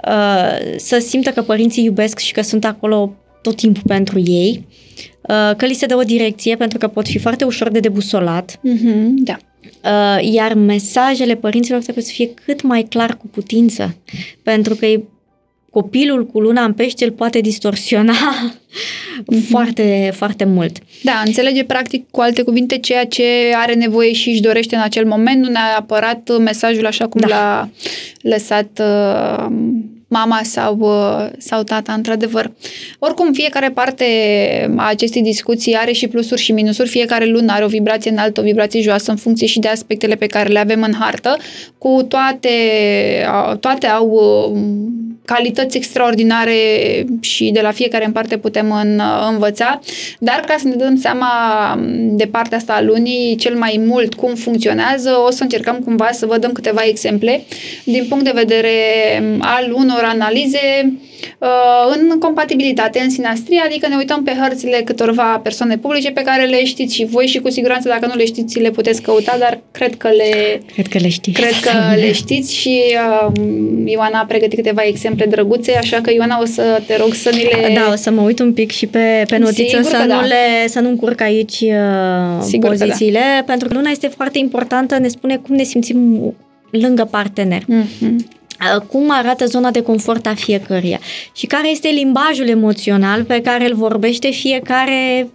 uh, 0.08 0.76
să 0.76 0.98
simtă 0.98 1.30
că 1.30 1.42
părinții 1.42 1.84
iubesc 1.84 2.18
și 2.18 2.32
că 2.32 2.42
sunt 2.42 2.64
acolo 2.64 3.12
tot 3.42 3.56
timpul 3.56 3.82
pentru 3.86 4.18
ei, 4.24 4.64
uh, 4.66 5.09
că 5.56 5.66
li 5.66 5.74
se 5.74 5.86
dă 5.86 5.96
o 5.96 6.02
direcție 6.02 6.56
pentru 6.56 6.78
că 6.78 6.88
pot 6.88 7.06
fi 7.06 7.18
foarte 7.18 7.44
ușor 7.44 7.70
de 7.70 7.80
debusolat. 7.80 8.56
Mm-hmm, 8.56 9.06
da. 9.14 9.36
Uh, 9.84 10.32
iar 10.32 10.54
mesajele 10.54 11.34
părinților 11.34 11.82
trebuie 11.82 12.04
să 12.04 12.12
fie 12.12 12.34
cât 12.44 12.62
mai 12.62 12.82
clar 12.82 13.16
cu 13.16 13.26
putință, 13.26 13.96
pentru 14.42 14.74
că 14.74 14.86
copilul 15.70 16.26
cu 16.26 16.40
luna 16.40 16.64
în 16.64 16.72
pește 16.72 17.04
îl 17.04 17.10
poate 17.10 17.40
distorsiona 17.40 18.14
mm-hmm. 18.14 19.48
foarte, 19.48 20.10
foarte 20.14 20.44
mult. 20.44 20.78
Da, 21.02 21.22
înțelege 21.24 21.64
practic 21.64 22.10
cu 22.10 22.20
alte 22.20 22.42
cuvinte 22.42 22.78
ceea 22.78 23.04
ce 23.04 23.24
are 23.54 23.74
nevoie 23.74 24.12
și 24.12 24.28
își 24.28 24.40
dorește 24.40 24.74
în 24.74 24.82
acel 24.82 25.06
moment, 25.06 25.44
nu 25.44 25.50
neapărat 25.50 26.38
mesajul 26.38 26.86
așa 26.86 27.06
cum 27.06 27.20
da. 27.20 27.26
l-a 27.28 27.70
lăsat 28.22 28.80
uh, 28.80 29.46
mama 30.10 30.40
sau, 30.42 30.76
uh, 30.80 31.30
sau 31.38 31.62
tata, 31.62 31.92
într-adevăr. 31.92 32.52
Oricum, 32.98 33.32
fiecare 33.32 33.70
parte 33.70 34.04
a 34.76 34.88
acestei 34.88 35.22
discuții 35.22 35.74
are 35.74 35.92
și 35.92 36.08
plusuri 36.08 36.40
și 36.40 36.52
minusuri, 36.52 36.88
fiecare 36.88 37.24
lună 37.24 37.52
are 37.52 37.64
o 37.64 37.68
vibrație 37.68 38.10
înaltă, 38.10 38.40
o 38.40 38.44
vibrație 38.44 38.80
joasă 38.80 39.10
în 39.10 39.16
funcție 39.16 39.46
și 39.46 39.58
de 39.58 39.68
aspectele 39.68 40.14
pe 40.14 40.26
care 40.26 40.48
le 40.48 40.58
avem 40.58 40.82
în 40.82 40.94
hartă, 40.98 41.36
cu 41.78 42.06
toate, 42.08 42.50
toate 43.60 43.86
au 43.86 44.08
uh, 44.08 45.09
calități 45.34 45.76
extraordinare 45.76 46.54
și 47.20 47.50
de 47.50 47.60
la 47.60 47.70
fiecare 47.70 48.04
în 48.04 48.12
parte 48.12 48.38
putem 48.38 48.72
în, 48.72 48.98
uh, 48.98 49.28
învăța, 49.30 49.80
dar 50.18 50.40
ca 50.46 50.54
să 50.58 50.68
ne 50.68 50.74
dăm 50.74 50.96
seama 50.96 51.28
um, 51.76 52.16
de 52.16 52.24
partea 52.26 52.58
asta 52.58 52.72
a 52.72 52.82
lunii 52.82 53.36
cel 53.36 53.56
mai 53.56 53.82
mult 53.86 54.14
cum 54.14 54.34
funcționează, 54.34 55.10
o 55.26 55.30
să 55.30 55.42
încercăm 55.42 55.78
cumva 55.84 56.08
să 56.12 56.26
vă 56.26 56.38
dăm 56.38 56.52
câteva 56.52 56.82
exemple. 56.84 57.44
Din 57.84 58.06
punct 58.08 58.24
de 58.24 58.32
vedere 58.34 58.70
um, 59.20 59.40
al 59.40 59.72
unor 59.72 60.02
analize 60.04 60.60
uh, 60.84 61.09
în 61.94 62.18
compatibilitate, 62.18 63.00
în 63.00 63.10
sinastrie, 63.10 63.62
adică 63.64 63.88
ne 63.88 63.96
uităm 63.96 64.22
pe 64.22 64.36
hărțile 64.40 64.82
câtorva 64.84 65.40
persoane 65.42 65.78
publice 65.78 66.10
pe 66.10 66.22
care 66.22 66.44
le 66.44 66.64
știți 66.64 66.94
și 66.94 67.04
voi 67.04 67.26
și 67.26 67.38
cu 67.38 67.50
siguranță 67.50 67.88
dacă 67.88 68.06
nu 68.06 68.14
le 68.14 68.24
știți 68.24 68.60
le 68.60 68.70
puteți 68.70 69.02
căuta, 69.02 69.36
dar 69.38 69.60
cred 69.70 69.96
că 69.96 70.08
le, 70.08 70.60
cred 70.72 70.86
că 70.86 70.98
le 70.98 71.08
știți. 71.08 71.40
Cred 71.40 71.52
că 71.62 71.70
le 72.00 72.12
știți 72.12 72.54
și 72.54 72.82
uh, 73.26 73.32
Ioana 73.84 74.20
a 74.20 74.24
pregătit 74.24 74.56
câteva 74.56 74.82
exemple 74.82 75.26
drăguțe, 75.26 75.76
așa 75.76 76.00
că 76.00 76.12
Ioana 76.12 76.40
o 76.40 76.44
să 76.44 76.82
te 76.86 76.96
rog 76.96 77.14
să 77.14 77.30
ni 77.30 77.42
le... 77.42 77.74
Da, 77.74 77.90
o 77.92 77.96
să 77.96 78.10
mă 78.10 78.20
uit 78.20 78.38
un 78.40 78.52
pic 78.52 78.70
și 78.70 78.86
pe, 78.86 79.24
pe 79.26 79.38
notiță 79.38 79.76
Sigur 79.76 79.90
să, 79.90 79.96
nu 80.02 80.06
da. 80.06 80.20
le, 80.20 80.66
să 80.68 80.80
nu 80.80 80.88
încurc 80.88 81.20
aici 81.20 81.60
uh, 81.60 82.42
Sigur 82.42 82.68
pozițiile, 82.68 83.18
că 83.18 83.24
da. 83.36 83.42
pentru 83.46 83.68
că 83.68 83.74
luna 83.74 83.90
este 83.90 84.06
foarte 84.06 84.38
importantă, 84.38 84.98
ne 84.98 85.08
spune 85.08 85.36
cum 85.36 85.54
ne 85.54 85.62
simțim 85.62 86.34
lângă 86.70 87.04
partener. 87.04 87.62
Mm-hmm. 87.62 88.38
Uh, 88.60 88.80
cum 88.86 89.10
arată 89.10 89.46
zona 89.46 89.70
de 89.70 89.82
confort 89.82 90.26
a 90.26 90.34
fiecăruia 90.34 91.00
și 91.32 91.46
care 91.46 91.70
este 91.70 91.88
limbajul 91.88 92.48
emoțional 92.48 93.24
pe 93.24 93.40
care 93.40 93.66
îl 93.68 93.74
vorbește 93.74 94.30
fiecare 94.30 95.28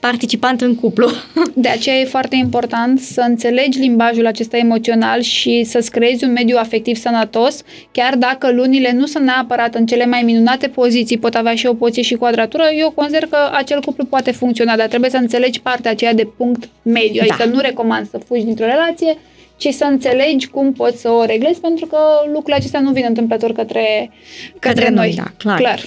participant 0.00 0.60
în 0.60 0.74
cuplu. 0.74 1.08
De 1.64 1.68
aceea 1.68 1.96
e 1.96 2.04
foarte 2.04 2.36
important 2.36 3.00
să 3.00 3.20
înțelegi 3.20 3.78
limbajul 3.78 4.26
acesta 4.26 4.56
emoțional 4.56 5.20
și 5.20 5.64
să-ți 5.64 5.90
creezi 5.90 6.24
un 6.24 6.32
mediu 6.32 6.56
afectiv 6.58 6.96
sănătos, 6.96 7.62
chiar 7.92 8.16
dacă 8.16 8.50
lunile 8.50 8.92
nu 8.92 9.06
sunt 9.06 9.24
neapărat 9.24 9.74
în 9.74 9.86
cele 9.86 10.06
mai 10.06 10.22
minunate 10.22 10.68
poziții, 10.68 11.18
pot 11.18 11.34
avea 11.34 11.54
și 11.54 11.66
opoziție 11.66 12.02
și 12.02 12.14
quadratură, 12.14 12.62
eu 12.78 12.90
consider 12.90 13.26
că 13.26 13.36
acel 13.52 13.80
cuplu 13.80 14.04
poate 14.04 14.30
funcționa, 14.30 14.76
dar 14.76 14.86
trebuie 14.86 15.10
să 15.10 15.16
înțelegi 15.16 15.60
partea 15.60 15.90
aceea 15.90 16.14
de 16.14 16.28
punct 16.36 16.68
mediu, 16.82 17.22
da. 17.26 17.34
adică 17.34 17.48
nu 17.54 17.60
recomand 17.60 18.08
să 18.10 18.18
fugi 18.18 18.44
dintr-o 18.44 18.64
relație, 18.64 19.16
ci 19.56 19.68
să 19.68 19.84
înțelegi 19.84 20.48
cum 20.48 20.72
poți 20.72 21.00
să 21.00 21.08
o 21.08 21.24
reglezi, 21.24 21.60
pentru 21.60 21.86
că 21.86 21.98
lucrurile 22.26 22.54
acestea 22.54 22.80
nu 22.80 22.90
vin 22.90 23.04
întâmplător 23.08 23.52
către, 23.52 24.10
către, 24.58 24.82
către 24.82 24.94
noi. 24.94 25.12
Da, 25.16 25.24
clar. 25.36 25.56
clar. 25.56 25.80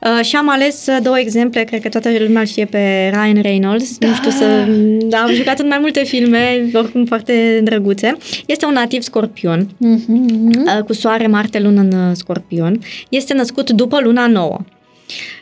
Uh, 0.00 0.24
și 0.24 0.36
am 0.36 0.50
ales 0.50 0.86
uh, 0.86 0.98
două 1.02 1.18
exemple, 1.18 1.64
cred 1.64 1.80
că 1.80 1.88
toată 1.88 2.10
lumea 2.18 2.44
știe 2.44 2.64
pe 2.64 3.08
Ryan 3.12 3.42
Reynolds, 3.42 3.98
da. 3.98 4.06
nu 4.06 4.14
știu 4.14 4.30
să... 4.30 4.66
Da, 5.00 5.18
am 5.18 5.32
jucat 5.32 5.58
în 5.58 5.66
mai 5.66 5.78
multe 5.80 6.04
filme, 6.04 6.70
oricum 6.74 7.04
foarte 7.04 7.60
drăguțe. 7.64 8.16
Este 8.46 8.66
un 8.66 8.72
nativ 8.72 9.02
scorpion, 9.02 9.66
uh-huh. 9.66 10.78
uh, 10.78 10.84
cu 10.84 10.92
soare, 10.92 11.26
Marte, 11.26 11.58
lună 11.58 11.80
în 11.80 11.92
uh, 11.92 12.14
scorpion. 12.14 12.80
Este 13.08 13.34
născut 13.34 13.70
după 13.70 14.00
luna 14.00 14.26
nouă. 14.26 14.58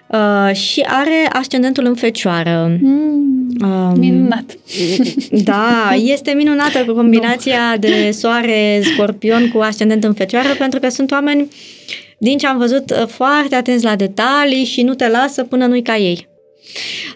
Uh, 0.07 0.55
și 0.55 0.85
are 0.87 1.29
ascendentul 1.33 1.85
în 1.85 1.95
fecioară. 1.95 2.79
Mm, 2.81 3.47
um, 3.63 3.99
minunat! 3.99 4.45
Da, 5.45 5.95
este 5.95 6.33
minunată 6.33 6.85
cu 6.87 6.93
combinația 6.93 7.77
de 7.79 8.11
soare 8.11 8.81
scorpion 8.83 9.51
cu 9.51 9.59
ascendent 9.59 10.05
în 10.05 10.13
fecioară, 10.13 10.49
pentru 10.59 10.81
că 10.81 10.89
sunt 10.89 11.11
oameni, 11.11 11.49
din 12.19 12.39
ce 12.39 12.47
am 12.47 12.59
văzut, 12.59 12.91
uh, 12.91 13.07
foarte 13.07 13.55
atenți 13.55 13.85
la 13.85 13.97
detalii 13.97 14.65
și 14.65 14.83
nu 14.83 14.95
te 14.95 15.09
lasă 15.09 15.45
până 15.45 15.67
nu-i 15.67 15.83
ca 15.83 15.97
ei. 15.97 16.30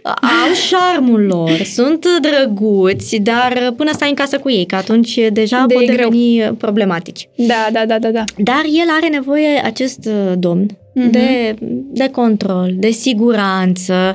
Au 0.03 0.55
șarmul 0.55 1.21
lor, 1.21 1.63
sunt 1.63 2.07
drăguți, 2.21 3.17
dar 3.17 3.73
până 3.77 3.91
stai 3.93 4.09
în 4.09 4.15
casă 4.15 4.39
cu 4.39 4.51
ei, 4.51 4.67
că 4.67 4.75
atunci 4.75 5.19
deja 5.33 5.65
de 5.67 5.75
pot 5.75 5.87
deveni 5.87 6.37
greu. 6.37 6.55
problematici. 6.55 7.29
Da, 7.37 7.69
da, 7.73 7.87
da, 7.87 7.99
da, 7.99 8.11
da. 8.11 8.25
Dar 8.37 8.63
el 8.65 8.89
are 8.97 9.09
nevoie, 9.09 9.61
acest 9.65 9.99
uh, 10.07 10.33
domn, 10.39 10.67
mm-hmm. 10.67 11.11
de, 11.11 11.55
de 11.93 12.09
control, 12.13 12.73
de 12.77 12.91
siguranță, 12.91 14.15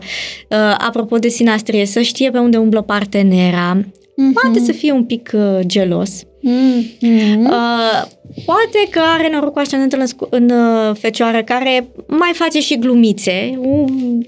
uh, 0.50 0.58
apropo 0.78 1.18
de 1.18 1.28
sinastrie, 1.28 1.86
să 1.86 2.02
știe 2.02 2.30
pe 2.30 2.38
unde 2.38 2.58
umblă 2.58 2.82
partenera, 2.82 3.78
mm-hmm. 3.82 4.42
poate 4.42 4.60
să 4.60 4.72
fie 4.72 4.92
un 4.92 5.04
pic 5.04 5.32
uh, 5.34 5.60
gelos. 5.66 6.24
Mm-hmm. 6.44 7.46
Uh, 7.46 8.04
poate 8.46 8.88
că 8.90 9.00
are 9.18 9.30
noroc 9.32 9.54
cu 9.54 9.60
ascendentul 9.60 10.00
în, 10.00 10.28
în 10.30 10.50
uh, 10.50 10.96
fecioară 11.00 11.44
care 11.44 11.88
mai 12.08 12.32
face 12.34 12.60
și 12.60 12.80
glumițe, 12.80 13.60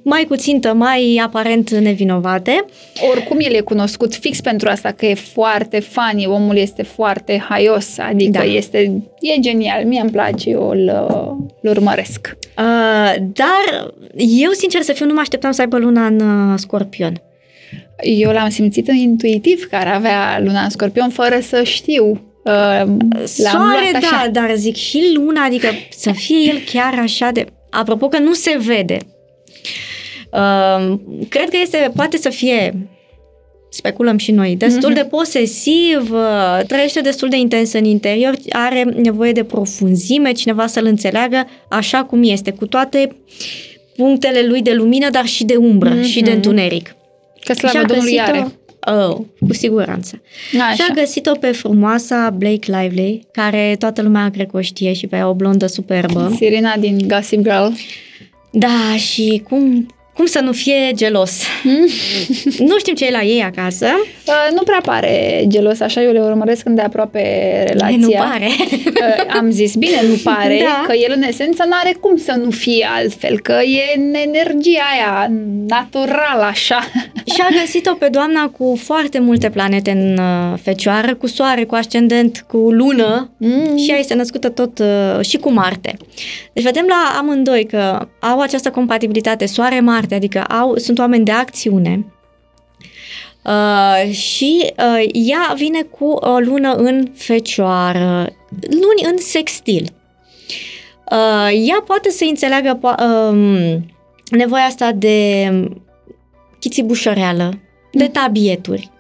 mai 0.04 0.24
cuțintă, 0.24 0.74
mai 0.74 1.22
aparent 1.24 1.70
nevinovate. 1.70 2.66
Oricum 3.12 3.38
el 3.40 3.54
e 3.54 3.60
cunoscut 3.60 4.16
fix 4.16 4.42
pentru 4.42 4.70
asta, 4.70 4.92
că 4.92 5.06
e 5.06 5.14
foarte 5.14 5.80
funny, 5.80 6.26
omul 6.26 6.58
este 6.58 6.84
foarte 6.84 7.46
haios, 7.50 7.98
adică 7.98 8.32
da. 8.32 8.44
este, 8.44 9.02
e 9.20 9.40
genial, 9.40 9.86
mie 9.86 10.02
îmi 10.02 10.12
place, 10.12 10.50
eu 10.50 10.70
îl, 10.70 10.92
îl 11.62 11.70
urmăresc. 11.70 12.38
Uh, 12.58 13.16
dar 13.18 13.94
eu, 14.16 14.52
sincer 14.52 14.82
să 14.82 14.94
fiu, 14.94 15.06
nu 15.06 15.14
mă 15.14 15.20
așteptam 15.20 15.52
să 15.52 15.62
aibă 15.62 15.78
luna 15.78 16.06
în 16.06 16.20
uh, 16.20 16.58
scorpion. 16.58 17.22
Eu 18.02 18.32
l-am 18.32 18.50
simțit 18.50 18.88
intuitiv 18.88 19.68
care 19.70 19.90
avea 19.90 20.40
luna 20.44 20.64
în 20.64 20.70
scorpion 20.70 21.10
fără 21.10 21.40
să 21.42 21.64
știu. 21.64 22.06
Uh, 22.44 22.84
Soare, 23.24 23.92
da, 23.92 24.28
dar 24.32 24.54
zic 24.56 24.76
și 24.76 25.12
luna, 25.14 25.44
adică 25.44 25.68
să 25.90 26.12
fie 26.12 26.38
el 26.50 26.60
chiar 26.72 27.00
așa 27.00 27.30
de... 27.32 27.46
Apropo 27.70 28.08
că 28.08 28.20
nu 28.20 28.34
se 28.34 28.58
vede. 28.60 28.98
Uh, 30.32 31.00
cred 31.30 31.50
că 31.50 31.58
este, 31.62 31.92
poate 31.96 32.18
să 32.18 32.30
fie 32.30 32.90
speculăm 33.74 34.18
și 34.18 34.32
noi, 34.32 34.56
destul 34.56 34.92
mm-hmm. 34.92 34.96
de 34.96 35.08
posesiv, 35.10 36.12
uh, 36.12 36.66
trăiește 36.68 37.02
destul 37.02 37.30
de 37.30 37.38
intens 37.38 37.74
în 37.74 37.84
interior, 37.84 38.36
are 38.50 38.84
nevoie 38.84 39.32
de 39.32 39.44
profunzime, 39.44 40.32
cineva 40.32 40.68
să-l 40.68 40.86
înțeleagă 40.86 41.48
așa 41.70 42.04
cum 42.04 42.24
este, 42.24 42.52
cu 42.52 42.66
toate 42.66 43.16
punctele 43.96 44.46
lui 44.48 44.62
de 44.62 44.74
lumină, 44.74 45.10
dar 45.10 45.26
și 45.26 45.44
de 45.44 45.56
umbră 45.56 46.00
mm-hmm. 46.00 46.06
și 46.06 46.22
de 46.22 46.32
întuneric. 46.32 46.96
Că 47.44 47.54
slavă 47.54 47.86
Domnului 47.86 48.20
are. 48.20 48.48
Oh, 48.86 49.18
cu 49.48 49.54
siguranță. 49.54 50.22
Așa. 50.54 50.74
Și 50.74 50.82
a 50.90 50.94
găsit-o 50.94 51.32
pe 51.40 51.52
frumoasa 51.52 52.30
Blake 52.38 52.72
Lively, 52.72 53.28
care 53.32 53.76
toată 53.80 54.02
lumea 54.02 54.30
cred 54.30 54.50
că 54.50 54.58
o 54.58 54.62
știe 54.62 54.94
și 54.94 55.08
pe 55.08 55.16
ea 55.16 55.30
o 55.30 55.34
blondă 55.34 55.68
superbă. 55.68 56.34
Sirena 56.36 56.76
din 56.80 57.08
Gossip 57.08 57.42
Girl. 57.42 57.68
Da, 58.52 58.96
și 58.98 59.44
cum 59.50 59.88
cum 60.14 60.26
să 60.26 60.40
nu 60.40 60.52
fie 60.52 60.92
gelos? 60.94 61.42
Hmm? 61.62 61.88
nu 62.68 62.78
știm 62.78 62.94
ce 62.94 63.06
e 63.06 63.12
la 63.12 63.22
ei 63.22 63.42
acasă. 63.42 63.86
Uh, 64.28 64.56
nu 64.56 64.64
prea 64.64 64.82
pare 64.84 65.44
gelos, 65.48 65.80
așa 65.80 66.02
eu 66.02 66.12
le 66.12 66.20
urmăresc 66.20 66.64
când 66.64 66.76
de 66.76 66.82
aproape 66.82 67.22
relația. 67.68 67.98
Nu 67.98 68.10
pare. 68.10 68.48
uh, 68.48 69.36
am 69.40 69.50
zis, 69.50 69.76
bine, 69.76 70.02
nu 70.08 70.16
pare, 70.24 70.60
da. 70.64 70.84
că 70.88 70.94
el 70.96 71.14
în 71.16 71.22
esență 71.22 71.64
nu 71.66 71.74
are 71.84 71.98
cum 72.00 72.18
să 72.18 72.40
nu 72.44 72.50
fie 72.50 72.88
altfel, 72.96 73.40
că 73.40 73.54
e 73.64 74.00
în 74.00 74.14
energia 74.14 74.84
aia 74.94 75.32
naturală 75.68 76.44
așa. 76.44 76.80
Și 77.34 77.42
a 77.42 77.48
găsit-o 77.62 77.94
pe 77.94 78.08
doamna 78.12 78.48
cu 78.58 78.80
foarte 78.84 79.20
multe 79.20 79.50
planete 79.50 79.92
în 79.92 80.18
uh, 80.18 80.60
fecioară, 80.62 81.16
cu 81.16 81.28
soare, 81.28 81.64
cu 81.64 81.76
ascendent, 81.76 82.46
cu 82.48 82.58
lună 82.58 83.32
mm. 83.38 83.78
și 83.78 83.92
ea 83.92 83.98
este 83.98 84.14
născută 84.14 84.50
tot 84.50 84.80
uh, 84.80 85.26
și 85.26 85.38
cu 85.38 85.52
Marte. 85.52 85.98
Deci 86.54 86.64
vedem 86.64 86.86
la 86.88 87.18
amândoi 87.18 87.66
că 87.66 88.08
au 88.20 88.40
această 88.40 88.70
compatibilitate 88.70 89.46
soare-Marte, 89.46 90.11
adică 90.16 90.44
au, 90.44 90.78
sunt 90.78 91.00
oameni 91.00 91.26
de 91.26 91.32
acțiune, 91.32 92.06
Uh, 93.46 94.12
și 94.14 94.74
uh, 94.78 95.10
ea 95.14 95.54
vine 95.56 95.82
cu 95.82 96.06
o 96.06 96.40
lună 96.40 96.74
în 96.74 97.12
fecioară, 97.16 98.34
luni 98.70 99.12
în 99.12 99.18
sextil. 99.18 99.94
Uh, 101.12 101.68
ea 101.68 101.84
poate 101.86 102.10
să 102.10 102.26
înțeleagă 102.28 102.78
po- 102.78 103.00
uh, 103.04 103.76
nevoia 104.30 104.64
asta 104.64 104.92
de 104.92 105.50
chițibușăreală, 106.60 107.60
de 107.92 108.04
mm. 108.04 108.12
tabieturi. 108.12 108.92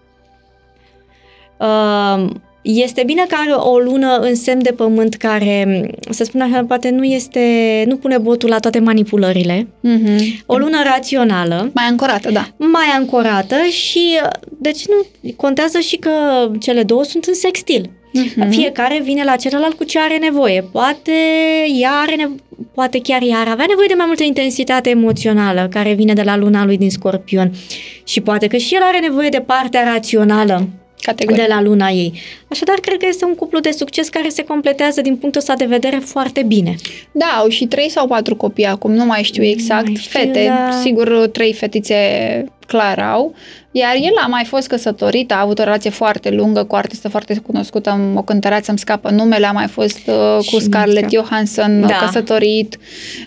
Uh, 1.57 2.29
este 2.61 3.03
bine 3.05 3.25
că 3.27 3.35
are 3.39 3.51
o 3.51 3.77
lună 3.77 4.17
în 4.17 4.35
semn 4.35 4.63
de 4.63 4.71
pământ 4.71 5.15
care, 5.15 5.89
să 6.09 6.23
spun 6.23 6.41
așa, 6.41 6.63
poate 6.67 6.89
nu 6.89 7.03
este, 7.03 7.39
nu 7.87 7.95
pune 7.95 8.17
botul 8.17 8.49
la 8.49 8.59
toate 8.59 8.79
manipulările. 8.79 9.67
Mm-hmm. 9.87 10.45
O 10.45 10.57
lună 10.57 10.77
rațională. 10.83 11.71
Mai 11.73 11.85
ancorată, 11.89 12.31
da. 12.31 12.47
Mai 12.57 12.87
ancorată 12.97 13.55
și, 13.69 14.19
deci 14.47 14.85
nu, 14.87 15.31
contează 15.35 15.79
și 15.79 15.95
că 15.95 16.11
cele 16.59 16.83
două 16.83 17.03
sunt 17.03 17.23
în 17.23 17.33
sextil. 17.33 17.89
Mm-hmm. 17.89 18.49
Fiecare 18.49 19.01
vine 19.03 19.23
la 19.23 19.35
celălalt 19.35 19.73
cu 19.73 19.83
ce 19.83 19.99
are 19.99 20.17
nevoie. 20.17 20.65
Poate 20.71 21.11
ea 21.79 21.91
are 21.91 22.15
nevoie, 22.15 22.39
poate 22.73 22.99
chiar 23.03 23.21
ea 23.21 23.37
ar 23.37 23.47
avea 23.47 23.65
nevoie 23.67 23.87
de 23.87 23.93
mai 23.97 24.05
multă 24.07 24.23
intensitate 24.23 24.89
emoțională 24.89 25.67
care 25.69 25.93
vine 25.93 26.13
de 26.13 26.21
la 26.21 26.37
luna 26.37 26.65
lui 26.65 26.77
din 26.77 26.89
Scorpion. 26.89 27.51
Și 28.03 28.21
poate 28.21 28.47
că 28.47 28.57
și 28.57 28.75
el 28.75 28.81
are 28.83 28.99
nevoie 28.99 29.29
de 29.29 29.43
partea 29.45 29.83
rațională 29.93 30.67
Categorie. 31.01 31.41
de 31.41 31.53
la 31.53 31.61
luna 31.61 31.89
ei. 31.89 32.13
Așadar, 32.47 32.75
cred 32.75 32.97
că 32.97 33.05
este 33.09 33.25
un 33.25 33.35
cuplu 33.35 33.59
de 33.59 33.71
succes 33.71 34.09
care 34.09 34.29
se 34.29 34.43
completează 34.43 35.01
din 35.01 35.15
punctul 35.15 35.41
ăsta 35.41 35.53
de 35.53 35.65
vedere 35.65 35.97
foarte 35.97 36.43
bine. 36.43 36.75
Da, 37.11 37.25
au 37.25 37.47
și 37.47 37.65
trei 37.65 37.89
sau 37.89 38.07
patru 38.07 38.35
copii 38.35 38.65
acum, 38.65 38.91
nu 38.91 39.05
mai 39.05 39.23
știu 39.23 39.43
exact, 39.43 39.85
mai 39.85 39.95
știu, 39.95 40.19
fete, 40.19 40.45
da. 40.45 40.79
sigur 40.81 41.29
trei 41.31 41.53
fetițe 41.53 41.95
clar 42.67 42.99
au, 42.99 43.35
iar 43.71 43.95
el 43.95 44.13
a 44.23 44.27
mai 44.27 44.43
fost 44.43 44.67
căsătorit, 44.67 45.31
a 45.31 45.39
avut 45.39 45.59
o 45.59 45.63
relație 45.63 45.89
foarte 45.89 46.29
lungă 46.29 46.63
cu 46.63 46.75
o 46.75 46.77
artistă 46.77 47.09
foarte 47.09 47.41
cunoscută, 47.45 48.13
o 48.15 48.21
cântăreață, 48.21 48.69
îmi 48.69 48.79
scapă 48.79 49.09
numele, 49.09 49.45
a 49.45 49.51
mai 49.51 49.67
fost 49.67 49.99
uh, 50.07 50.37
cu 50.51 50.59
Scarlett 50.59 51.11
Johansson 51.11 51.85
da. 51.87 51.95
căsătorit, 51.95 52.77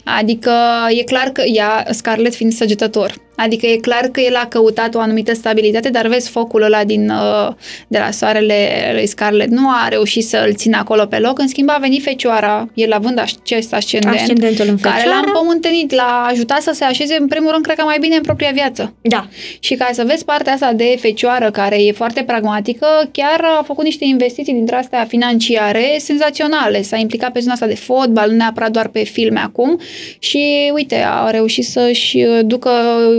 adică 0.05 0.53
e 0.99 1.03
clar 1.03 1.29
că 1.29 1.43
ea, 1.43 1.87
Scarlett 1.91 2.35
fiind 2.35 2.53
săgetător, 2.53 3.15
Adică 3.37 3.67
e 3.67 3.77
clar 3.77 4.05
că 4.05 4.21
el 4.21 4.35
a 4.35 4.47
căutat 4.47 4.95
o 4.95 5.01
anumită 5.01 5.35
stabilitate, 5.35 5.91
dar 5.91 6.07
vezi 6.07 6.31
focul 6.31 6.63
ăla 6.63 6.85
din, 6.85 7.11
uh, 7.11 7.55
de 7.89 7.99
la 7.99 8.11
soarele 8.11 8.91
lui 8.93 9.07
Scarlett 9.07 9.51
nu 9.51 9.69
a 9.69 9.89
reușit 9.89 10.27
să 10.27 10.45
îl 10.47 10.55
țină 10.55 10.77
acolo 10.77 11.07
pe 11.07 11.19
loc. 11.19 11.39
În 11.39 11.49
schimb 11.49 11.71
a 11.71 11.79
venit 11.81 12.03
fecioara, 12.03 12.69
el 12.75 12.93
având 12.93 13.19
acest 13.19 13.75
ascendent, 13.75 14.15
Ascendentul 14.15 14.67
în 14.69 14.79
care 14.79 15.09
l-a 15.09 15.23
împământenit, 15.27 15.93
l-a 15.93 16.27
ajutat 16.31 16.63
să 16.63 16.71
se 16.75 16.85
așeze 16.85 17.17
în 17.21 17.27
primul 17.27 17.51
rând, 17.51 17.65
cred 17.65 17.77
că 17.77 17.85
mai 17.85 17.99
bine 18.01 18.17
în 18.17 18.23
propria 18.23 18.51
viață. 18.51 18.95
Da. 19.01 19.27
Și 19.59 19.75
ca 19.75 19.89
să 19.93 20.05
vezi 20.07 20.25
partea 20.35 20.53
asta 20.53 20.73
de 20.73 20.97
fecioară 21.01 21.51
care 21.51 21.85
e 21.85 21.93
foarte 21.93 22.23
pragmatică, 22.23 22.87
chiar 23.13 23.41
a 23.59 23.63
făcut 23.63 23.85
niște 23.85 24.05
investiții 24.05 24.53
dintre 24.53 24.77
astea 24.77 25.05
financiare 25.05 25.97
senzaționale. 25.99 26.83
S-a 26.83 26.97
implicat 26.97 27.33
pe 27.33 27.41
zona 27.41 27.53
asta 27.53 27.67
de 27.67 27.75
fotbal, 27.75 28.31
nu 28.31 28.37
neapărat 28.37 28.71
doar 28.71 28.89
pe 28.89 29.03
filme 29.03 29.41
acum 29.41 29.81
și 30.19 30.71
uite, 30.75 31.05
a 31.07 31.31
reușit 31.31 31.65
să-și 31.65 32.27
ducă 32.43 32.71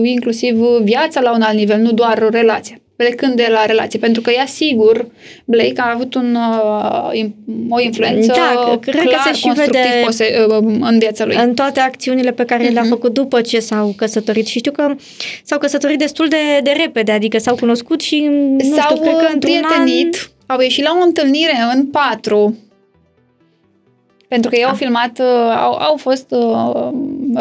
inclusiv 0.04 0.56
viața 0.84 1.22
la 1.22 1.34
un 1.34 1.42
alt 1.42 1.58
nivel, 1.58 1.80
nu 1.80 1.92
doar 1.92 2.28
relația. 2.32 2.80
Plecând 2.96 3.34
de 3.36 3.48
la 3.52 3.66
relație, 3.66 4.00
pentru 4.00 4.22
că 4.22 4.32
ea 4.32 4.46
sigur, 4.46 5.08
Blake 5.46 5.74
a 5.82 5.92
avut 5.94 6.14
un, 6.16 6.36
uh, 6.36 7.24
o 7.70 7.80
influență 7.80 8.34
Da, 8.36 8.78
cred 8.82 8.96
că 8.96 9.02
clar 9.08 9.22
se 9.26 9.34
și 9.34 9.42
constructiv 9.46 9.82
vede 9.82 10.02
pose, 10.06 10.46
uh, 10.50 10.58
în 10.82 10.98
viața 11.00 11.26
lui. 11.26 11.36
în 11.36 11.54
toate 11.54 11.80
acțiunile 11.80 12.32
pe 12.32 12.46
care 12.46 12.68
le-a 12.68 12.82
Mhm. 12.82 12.90
făcut 12.90 13.14
după 13.14 13.42
ce 13.42 13.60
s-au 13.60 13.94
căsătorit. 13.98 14.48
Și 14.48 14.58
știu 14.58 14.72
că 14.72 14.96
s-au 15.44 15.58
căsătorit 15.58 15.98
destul 16.00 16.28
de, 16.28 16.60
de 16.64 16.72
repede, 16.84 17.12
adică 17.12 17.38
s-au 17.38 17.56
cunoscut 17.56 18.02
și, 18.02 18.20
nu 18.58 18.60
S-au 18.76 18.90
știu, 18.90 19.02
cred 19.02 19.16
că 19.18 19.30
într-un 19.34 19.40
prietenit, 19.40 20.30
au 20.46 20.60
ieșit 20.60 20.84
la 20.84 20.98
o 21.02 21.06
întâlnire 21.06 21.54
în 21.76 21.86
patru, 21.86 22.58
pentru 24.28 24.50
că 24.50 24.56
ei 24.56 24.64
au 24.64 24.72
Ah. 24.72 24.78
filmat, 24.78 25.20
uh, 25.20 25.56
au, 25.64 25.74
au 25.74 25.96
fost 25.98 26.26
uh, 26.32 26.90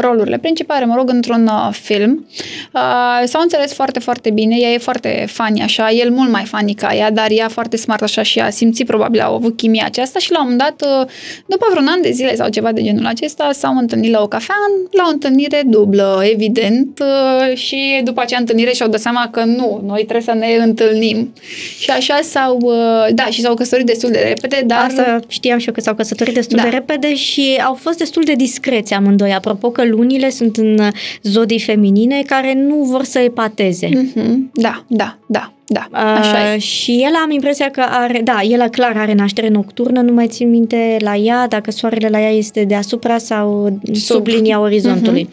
rolurile 0.00 0.38
principale, 0.38 0.84
mă 0.84 0.94
rog, 0.96 1.10
într-un 1.10 1.46
uh, 1.46 1.68
film. 1.72 2.26
Uh, 2.72 3.22
s-au 3.24 3.40
înțeles 3.40 3.72
foarte, 3.72 3.98
foarte 3.98 4.30
bine, 4.30 4.56
ea 4.58 4.70
e 4.70 4.78
foarte 4.78 5.24
funny 5.28 5.62
așa, 5.62 5.90
el 5.90 6.10
mult 6.10 6.30
mai 6.30 6.44
funny 6.44 6.74
ca 6.74 6.94
ea, 6.94 7.10
dar 7.10 7.26
ea 7.30 7.48
foarte 7.48 7.76
smart 7.76 8.02
așa 8.02 8.22
și 8.22 8.40
a 8.40 8.50
simțit, 8.50 8.86
probabil, 8.86 9.20
au 9.20 9.34
avut 9.34 9.56
chimia 9.56 9.84
aceasta 9.86 10.18
și 10.18 10.32
la 10.32 10.42
un 10.42 10.48
moment 10.50 10.76
dat, 10.78 11.00
uh, 11.00 11.06
după 11.46 11.66
vreun 11.70 11.86
an 11.86 12.02
de 12.02 12.10
zile 12.10 12.34
sau 12.34 12.48
ceva 12.48 12.72
de 12.72 12.82
genul 12.82 13.06
acesta, 13.06 13.50
s-au 13.52 13.76
întâlnit 13.76 14.10
la 14.10 14.22
o 14.22 14.26
cafea, 14.26 14.54
la 14.90 15.04
o 15.06 15.12
întâlnire 15.12 15.62
dublă, 15.66 16.22
evident, 16.32 17.02
uh, 17.02 17.56
și 17.56 18.00
după 18.04 18.20
acea 18.20 18.38
întâlnire 18.38 18.72
și-au 18.72 18.88
dat 18.88 19.00
seama 19.00 19.28
că 19.30 19.44
nu, 19.44 19.82
noi 19.86 20.00
trebuie 20.00 20.20
să 20.20 20.34
ne 20.34 20.54
întâlnim. 20.62 21.32
Și 21.78 21.90
așa 21.90 22.18
s-au, 22.22 22.58
uh, 22.62 23.06
da, 23.14 23.24
și 23.24 23.40
s-au 23.40 23.54
căsătorit 23.54 23.86
destul 23.86 24.10
de 24.10 24.18
repede, 24.18 24.62
dar... 24.66 24.78
Asta 24.84 25.20
știam 25.28 25.58
și 25.58 25.66
eu 25.66 25.72
că 25.72 25.80
s-au 25.80 25.94
căsătorit 25.94 26.34
destul 26.34 26.56
Da. 26.56 26.62
de 26.62 26.68
repede 26.68 27.14
și 27.14 27.60
au 27.64 27.74
fost 27.74 27.98
destul 27.98 28.22
de 28.22 28.32
discreți 28.32 28.92
amândoi. 28.92 29.32
Apropo 29.32 29.70
că 29.70 29.83
lunile 29.84 30.30
sunt 30.30 30.56
în 30.56 30.78
zodii 31.22 31.60
feminine 31.60 32.22
care 32.26 32.54
nu 32.54 32.74
vor 32.74 33.04
să 33.04 33.18
epateze. 33.18 33.88
Mhm, 33.92 34.50
Da, 34.54 34.84
da, 34.86 35.18
da, 35.26 35.52
da, 35.66 35.88
așa 35.92 36.52
e. 36.52 36.54
Uh, 36.54 36.60
și 36.62 36.92
el 37.02 37.14
am 37.24 37.30
impresia 37.30 37.70
că 37.70 37.84
are, 37.88 38.20
da, 38.24 38.40
el 38.42 38.68
clar 38.68 38.96
are 38.96 39.12
naștere 39.14 39.48
nocturnă, 39.48 40.00
nu 40.00 40.12
mai 40.12 40.26
țin 40.26 40.50
minte 40.50 40.96
la 41.00 41.16
ea, 41.16 41.46
dacă 41.48 41.70
soarele 41.70 42.08
la 42.08 42.20
ea 42.20 42.30
este 42.30 42.64
deasupra 42.64 43.18
sau 43.18 43.78
sub, 43.92 43.94
Sub. 43.94 44.26
linia 44.26 44.60
orizontului. 44.60 45.28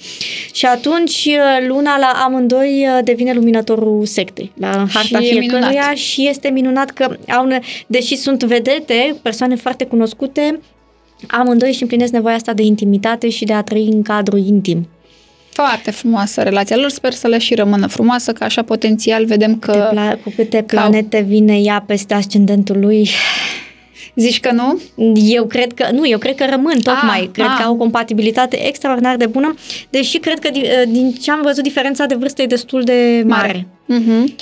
Și 0.53 0.65
atunci 0.65 1.25
uh, 1.29 1.67
luna 1.67 1.97
la 1.97 2.21
amândoi 2.25 2.87
uh, 2.97 3.03
devine 3.03 3.33
luminatorul 3.33 4.05
sectei, 4.05 4.51
la 4.59 4.85
harta 4.93 5.17
e 5.21 5.29
fiecăruia 5.29 5.67
minunat. 5.69 5.95
și 5.95 6.27
este 6.27 6.49
minunat 6.49 6.89
că 6.89 7.15
au, 7.29 7.45
ne- 7.45 7.59
deși 7.87 8.15
sunt 8.15 8.43
vedete, 8.43 9.15
persoane 9.21 9.55
foarte 9.55 9.85
cunoscute, 9.85 10.59
amândoi 11.27 11.69
își 11.69 11.81
împlinesc 11.81 12.11
nevoia 12.11 12.35
asta 12.35 12.53
de 12.53 12.63
intimitate 12.63 13.29
și 13.29 13.45
de 13.45 13.53
a 13.53 13.61
trăi 13.61 13.87
în 13.91 14.01
cadru 14.01 14.37
intim. 14.37 14.87
Foarte 15.49 15.91
frumoasă 15.91 16.41
relația 16.41 16.77
lor, 16.77 16.89
sper 16.89 17.13
să 17.13 17.27
le 17.27 17.37
și 17.37 17.55
rămână 17.55 17.87
frumoasă, 17.87 18.33
că 18.33 18.43
așa 18.43 18.61
potențial 18.61 19.25
vedem 19.25 19.59
Că... 19.59 19.71
că... 19.71 19.89
Pla- 19.93 20.23
cu 20.23 20.33
câte 20.35 20.63
că 20.67 20.79
au- 20.79 20.89
planete 20.89 21.19
vine 21.19 21.57
ea 21.59 21.83
peste 21.87 22.13
ascendentul 22.13 22.79
lui, 22.79 23.09
Zici 24.15 24.39
că 24.39 24.51
nu? 24.51 24.81
Eu 25.15 25.45
cred 25.45 25.73
că, 25.73 25.87
nu, 25.91 26.07
eu 26.07 26.17
cred 26.17 26.35
că 26.35 26.45
rămân 26.49 26.79
tocmai. 26.79 27.19
Ah, 27.19 27.29
cred 27.31 27.45
ah. 27.45 27.55
că 27.57 27.63
au 27.63 27.73
o 27.73 27.77
compatibilitate 27.77 28.67
extraordinar 28.67 29.15
de 29.15 29.25
bună, 29.25 29.55
deși 29.89 30.17
cred 30.17 30.39
că 30.39 30.49
din, 30.49 30.63
din 30.87 31.13
ce 31.13 31.31
am 31.31 31.41
văzut 31.43 31.63
diferența 31.63 32.05
de 32.05 32.15
vârstă 32.15 32.41
e 32.41 32.45
destul 32.45 32.83
de 32.83 33.23
mare. 33.25 33.67
Mhm. 33.85 34.33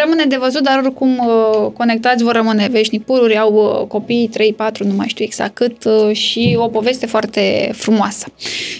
Rămâne 0.00 0.24
de 0.24 0.36
văzut, 0.36 0.62
dar 0.62 0.78
oricum 0.78 1.18
uh, 1.18 1.70
conectați 1.72 2.24
vor 2.24 2.32
rămâne 2.34 2.68
veșnic. 2.70 3.04
Pururi 3.04 3.38
au 3.38 3.78
uh, 3.80 3.86
copii, 3.86 4.30
3-4, 4.72 4.78
nu 4.78 4.94
mai 4.94 5.08
știu 5.08 5.24
exact 5.24 5.54
cât, 5.54 5.84
uh, 5.84 6.16
și 6.16 6.56
o 6.60 6.68
poveste 6.68 7.06
foarte 7.06 7.70
frumoasă. 7.74 8.26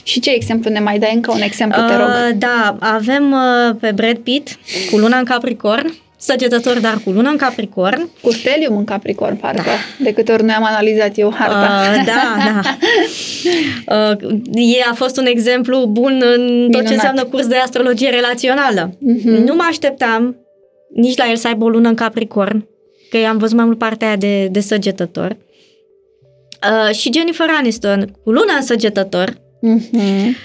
Și 0.03 0.21
ce 0.21 0.31
exemplu 0.31 0.71
ne 0.71 0.81
mai 0.81 0.99
dai? 0.99 1.15
Încă 1.15 1.33
un 1.33 1.41
exemplu, 1.41 1.83
te 1.83 1.97
rog. 1.97 2.07
Uh, 2.07 2.37
da, 2.39 2.77
avem 2.81 3.33
uh, 3.33 3.77
pe 3.81 3.93
Brad 3.95 4.17
Pitt 4.17 4.59
cu 4.91 4.97
luna 4.97 5.19
în 5.19 5.25
Capricorn, 5.25 5.95
săgetător, 6.17 6.79
dar 6.79 7.01
cu 7.05 7.11
luna 7.11 7.31
în 7.31 7.37
Capricorn. 7.37 8.09
Cu 8.23 8.33
stelium 8.33 8.77
în 8.77 8.85
Capricorn, 8.85 9.37
parcă, 9.37 9.71
de 9.99 10.13
câte 10.13 10.33
ori 10.33 10.45
nu 10.45 10.53
am 10.53 10.65
analizat 10.65 11.19
eu 11.19 11.35
harta. 11.39 11.71
Uh, 11.97 12.05
da, 12.05 12.37
da. 12.45 12.61
Uh, 13.87 14.17
e 14.53 14.83
a 14.91 14.95
fost 14.95 15.17
un 15.17 15.27
exemplu 15.27 15.87
bun 15.87 16.13
în 16.13 16.47
tot 16.47 16.67
Minunat. 16.67 16.87
ce 16.87 16.95
înseamnă 16.95 17.25
curs 17.25 17.47
de 17.47 17.57
astrologie 17.57 18.11
relațională. 18.11 18.95
Mhm. 18.99 19.45
Nu 19.45 19.55
mă 19.55 19.65
așteptam 19.69 20.37
nici 20.95 21.17
la 21.19 21.31
el 21.31 21.37
să 21.37 21.47
aibă 21.47 21.65
o 21.65 21.69
lună 21.69 21.89
în 21.89 21.95
Capricorn, 21.95 22.69
că 23.11 23.17
am 23.29 23.39
văzut 23.39 23.57
mai 23.57 23.65
mult 23.65 23.79
partea 23.79 24.07
aia 24.07 24.17
de, 24.17 24.47
de 24.47 24.61
săgetător. 24.61 25.37
Uh, 26.89 26.95
și 26.95 27.11
Jennifer 27.13 27.47
Aniston, 27.59 28.15
cu 28.25 28.31
luna 28.31 28.55
în 28.55 28.63
săgetător, 28.63 29.41
Mhm. 29.61 30.37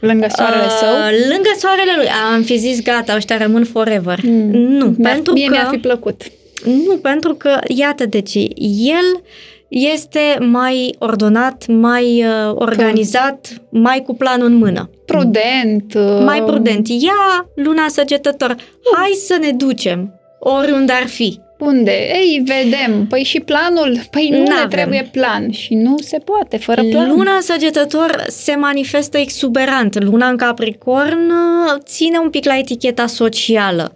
Lângă 0.00 0.26
soarele 0.36 0.62
uh, 0.64 0.76
său. 0.80 0.88
lângă 1.28 1.50
soarele 1.58 1.92
lui, 1.96 2.06
am 2.34 2.42
fi 2.42 2.56
zis 2.58 2.82
gata, 2.82 3.14
ăștia 3.16 3.36
rămân 3.36 3.64
forever. 3.64 4.18
Mm. 4.22 4.50
Nu, 4.50 4.94
Mi-ar- 4.98 5.12
pentru 5.12 5.32
Mie 5.32 5.44
că... 5.46 5.50
mi-ar 5.52 5.66
fi 5.70 5.78
plăcut. 5.78 6.22
Nu, 6.64 6.96
pentru 6.96 7.34
că, 7.34 7.58
iată 7.68 8.06
de 8.06 8.20
ce, 8.20 8.38
el 8.78 9.22
este 9.70 10.38
mai 10.40 10.94
ordonat, 10.98 11.66
mai 11.66 12.24
uh, 12.24 12.54
organizat, 12.54 13.48
mai 13.68 14.02
cu 14.02 14.14
planul 14.14 14.46
în 14.46 14.56
mână. 14.56 14.90
Prudent. 15.06 15.94
uh, 15.94 16.22
Mai 16.24 16.42
prudent. 16.42 16.88
Ia 16.88 17.46
luna 17.54 17.88
săgetător, 17.88 18.56
hai 18.94 19.10
să 19.26 19.36
ne 19.40 19.50
ducem, 19.50 20.20
oriunde 20.38 20.92
ar 20.92 21.06
fi. 21.06 21.40
Unde? 21.60 21.90
Ei, 21.90 22.42
vedem. 22.44 23.06
Păi 23.06 23.22
și 23.22 23.40
planul? 23.40 24.00
Păi 24.10 24.28
nu 24.30 24.38
N-avem. 24.38 24.56
ne 24.60 24.66
trebuie 24.68 25.08
plan. 25.12 25.50
Și 25.50 25.74
nu 25.74 25.96
se 25.98 26.18
poate 26.18 26.56
fără 26.56 26.82
plan. 26.82 27.08
Luna 27.08 27.34
în 27.34 27.40
săgetător 27.40 28.24
se 28.28 28.54
manifestă 28.54 29.18
exuberant. 29.18 30.02
Luna 30.02 30.28
în 30.28 30.36
Capricorn 30.36 31.30
uh, 31.30 31.80
ține 31.84 32.18
un 32.18 32.30
pic 32.30 32.44
la 32.44 32.58
eticheta 32.58 33.06
socială. 33.06 33.92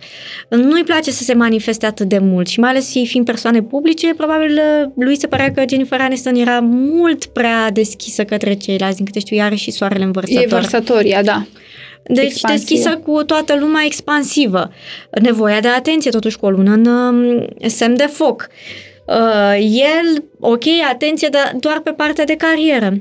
Nu-i 0.48 0.84
place 0.84 1.10
să 1.10 1.22
se 1.22 1.34
manifeste 1.34 1.86
atât 1.86 2.08
de 2.08 2.18
mult 2.18 2.48
și 2.48 2.60
mai 2.60 2.70
ales 2.70 2.94
ei 2.94 3.06
fiind 3.06 3.26
persoane 3.26 3.62
publice, 3.62 4.14
probabil 4.14 4.60
uh, 4.84 4.90
lui 5.04 5.18
se 5.18 5.26
părea 5.26 5.52
că 5.52 5.62
Jennifer 5.68 6.00
Aniston 6.00 6.34
era 6.34 6.60
mult 6.60 7.24
prea 7.24 7.70
deschisă 7.70 8.24
către 8.24 8.54
ceilalți, 8.54 8.96
din 8.96 9.04
câte 9.04 9.18
știu, 9.18 9.36
ea 9.36 9.44
are 9.44 9.54
și 9.54 9.70
soarele 9.70 10.04
învărsător. 10.04 10.42
E 10.42 10.46
vărsătoria, 10.46 11.22
da. 11.22 11.46
Deci 12.04 12.24
Expansivă. 12.24 12.58
deschisă 12.58 12.96
cu 12.96 13.22
toată 13.24 13.56
lumea 13.60 13.82
expansivă. 13.84 14.70
Nevoia 15.22 15.60
de 15.60 15.68
atenție, 15.68 16.10
totuși, 16.10 16.38
cu 16.38 16.46
o 16.46 16.50
lună 16.50 16.72
în 16.72 16.86
um, 16.86 17.46
semn 17.66 17.96
de 17.96 18.06
foc. 18.12 18.48
Uh, 19.06 19.56
el, 19.60 20.24
ok, 20.40 20.64
atenție, 20.90 21.28
dar 21.30 21.52
doar 21.60 21.80
pe 21.80 21.90
partea 21.90 22.24
de 22.24 22.36
carieră. 22.36 22.92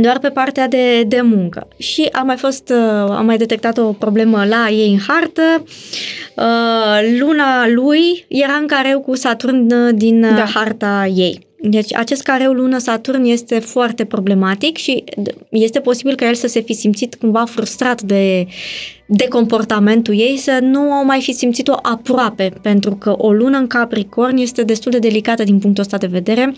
Doar 0.00 0.18
pe 0.18 0.28
partea 0.28 0.68
de, 0.68 1.02
de 1.02 1.20
muncă. 1.20 1.68
Și 1.76 2.08
a 2.12 2.22
mai 2.22 2.36
fost, 2.36 2.68
uh, 2.68 3.10
am 3.10 3.24
mai 3.24 3.36
detectat 3.36 3.78
o 3.78 3.92
problemă 3.92 4.44
la 4.44 4.68
ei 4.70 4.92
în 4.92 4.98
hartă. 5.06 5.64
Uh, 6.36 7.18
luna 7.18 7.68
lui 7.68 8.24
era 8.28 8.52
în 8.52 8.66
careu 8.66 9.00
cu 9.00 9.14
Saturn 9.14 9.72
uh, 9.72 9.94
din 9.94 10.20
Da. 10.20 10.28
da. 10.28 10.44
harta 10.44 11.10
ei. 11.14 11.46
Deci 11.66 11.94
acest 11.94 12.22
careu 12.22 12.52
lună-Saturn 12.52 13.24
este 13.24 13.58
foarte 13.58 14.04
problematic 14.04 14.76
și 14.76 15.04
d- 15.06 15.48
este 15.50 15.80
posibil 15.80 16.14
ca 16.14 16.26
el 16.26 16.34
să 16.34 16.46
se 16.46 16.60
fi 16.60 16.72
simțit 16.72 17.14
cumva 17.14 17.44
frustrat 17.44 18.02
de, 18.02 18.46
de 19.06 19.28
comportamentul 19.28 20.14
ei, 20.18 20.36
să 20.36 20.58
nu 20.62 20.80
au 20.80 21.04
mai 21.04 21.20
fi 21.20 21.32
simțit-o 21.32 21.74
aproape, 21.82 22.52
pentru 22.62 22.94
că 22.96 23.14
o 23.16 23.32
lună 23.32 23.58
în 23.58 23.66
Capricorn 23.66 24.36
este 24.36 24.62
destul 24.62 24.92
de 24.92 24.98
delicată 24.98 25.44
din 25.44 25.58
punctul 25.58 25.82
ăsta 25.82 25.96
de 25.96 26.06
vedere. 26.06 26.54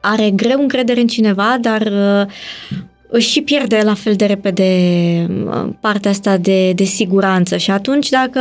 Are 0.00 0.30
greu 0.30 0.60
încredere 0.60 1.00
în 1.00 1.06
cineva, 1.06 1.58
dar 1.60 1.80
uh, 1.80 2.32
își 3.08 3.30
și 3.30 3.42
pierde 3.42 3.80
la 3.84 3.94
fel 3.94 4.14
de 4.14 4.24
repede 4.24 4.66
uh, 5.46 5.68
partea 5.80 6.10
asta 6.10 6.36
de, 6.36 6.72
de 6.72 6.84
siguranță 6.84 7.56
și 7.56 7.70
atunci 7.70 8.08
dacă 8.08 8.40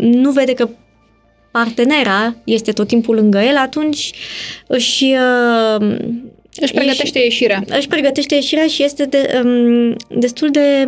nu 0.00 0.30
vede 0.30 0.52
că 0.52 0.68
partenera 1.58 2.36
este 2.44 2.72
tot 2.72 2.86
timpul 2.86 3.14
lângă 3.14 3.38
el, 3.38 3.56
atunci 3.56 4.12
își, 4.66 5.04
uh, 5.04 5.96
Își 6.60 6.72
pregătește 6.72 7.18
ieșirea. 7.18 7.64
își 7.78 7.88
pregătește 7.88 8.34
ieșirea 8.34 8.66
și 8.66 8.82
este 8.82 9.04
de, 9.04 9.40
um, 9.44 9.96
destul 10.18 10.50
de... 10.50 10.86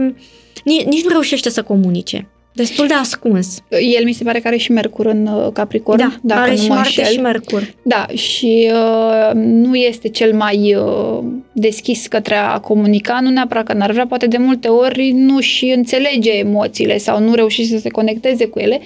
Nici, 0.64 0.82
nici 0.84 1.02
nu 1.02 1.08
reușește 1.10 1.50
să 1.50 1.62
comunice. 1.62 2.28
Destul 2.52 2.86
de 2.86 2.94
ascuns. 2.94 3.62
El 3.96 4.04
mi 4.04 4.12
se 4.12 4.24
pare 4.24 4.40
că 4.40 4.46
are 4.46 4.56
și 4.56 4.72
Mercur 4.72 5.06
în 5.06 5.26
uh, 5.26 5.52
Capricorn, 5.52 5.98
da, 5.98 6.12
dacă 6.22 6.40
are 6.40 6.50
nu 6.50 6.56
și 6.56 6.68
mă 6.68 6.74
Marte 6.74 7.00
înșel. 7.00 7.12
și 7.14 7.20
Mercur. 7.20 7.74
Da, 7.82 8.06
și 8.14 8.70
uh, 8.72 9.30
nu 9.34 9.74
este 9.74 10.08
cel 10.08 10.34
mai 10.34 10.74
uh, 10.74 11.24
deschis 11.52 12.06
către 12.06 12.34
a 12.34 12.58
comunica, 12.58 13.18
nu 13.22 13.30
neapărat 13.30 13.64
că 13.64 13.72
n-ar 13.72 13.90
vrea, 13.90 14.06
poate 14.06 14.26
de 14.26 14.36
multe 14.36 14.68
ori 14.68 15.10
nu 15.10 15.40
și 15.40 15.66
înțelege 15.76 16.30
emoțiile 16.30 16.98
sau 16.98 17.20
nu 17.20 17.34
reușește 17.34 17.74
să 17.76 17.80
se 17.82 17.88
conecteze 17.88 18.46
cu 18.46 18.58
ele, 18.58 18.80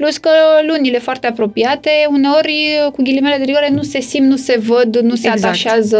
plus 0.00 0.16
că 0.16 0.30
lunile 0.66 0.98
foarte 0.98 1.26
apropiate, 1.26 1.90
uneori 2.10 2.66
uh, 2.86 2.92
cu 2.92 3.02
ghilimele 3.02 3.36
de 3.36 3.44
rigoare 3.44 3.68
nu 3.70 3.82
se 3.82 4.00
simt, 4.00 4.26
nu 4.26 4.36
se 4.36 4.58
văd, 4.58 4.96
nu 4.96 5.14
se 5.14 5.28
Exact. 5.28 5.44
atașează 5.44 5.98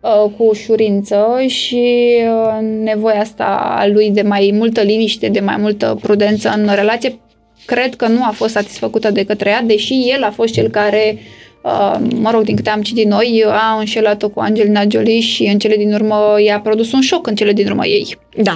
uh, 0.00 0.30
cu 0.36 0.44
ușurință 0.44 1.26
și 1.46 2.14
uh, 2.28 2.66
nevoia 2.82 3.20
asta 3.20 3.76
a 3.78 3.86
lui 3.86 4.10
de 4.10 4.22
mai 4.22 4.50
multă 4.54 4.80
liniște, 4.80 5.28
de 5.28 5.40
mai 5.40 5.56
multă 5.56 5.98
prudență 6.02 6.54
în 6.56 6.70
relație, 6.74 7.18
cred 7.66 7.94
că 7.94 8.06
nu 8.06 8.24
a 8.24 8.30
fost 8.30 8.52
satisfăcută 8.52 9.10
de 9.10 9.24
către 9.24 9.50
ea, 9.50 9.62
deși 9.62 10.10
el 10.14 10.22
a 10.22 10.30
fost 10.30 10.52
cel 10.52 10.68
care 10.68 11.18
Uh, 11.66 11.96
mă 12.16 12.30
rog, 12.30 12.42
din 12.42 12.56
câte 12.56 12.70
am 12.70 12.82
citit 12.82 13.06
noi, 13.06 13.44
a 13.48 13.76
înșelat-o 13.78 14.28
cu 14.28 14.40
Angelina 14.40 14.82
Jolie 14.88 15.20
și 15.20 15.44
în 15.44 15.58
cele 15.58 15.76
din 15.76 15.92
urmă 15.92 16.34
i-a 16.44 16.60
produs 16.60 16.92
un 16.92 17.00
șoc 17.00 17.26
în 17.26 17.34
cele 17.34 17.52
din 17.52 17.66
urmă 17.66 17.86
ei. 17.86 18.16
Da. 18.42 18.52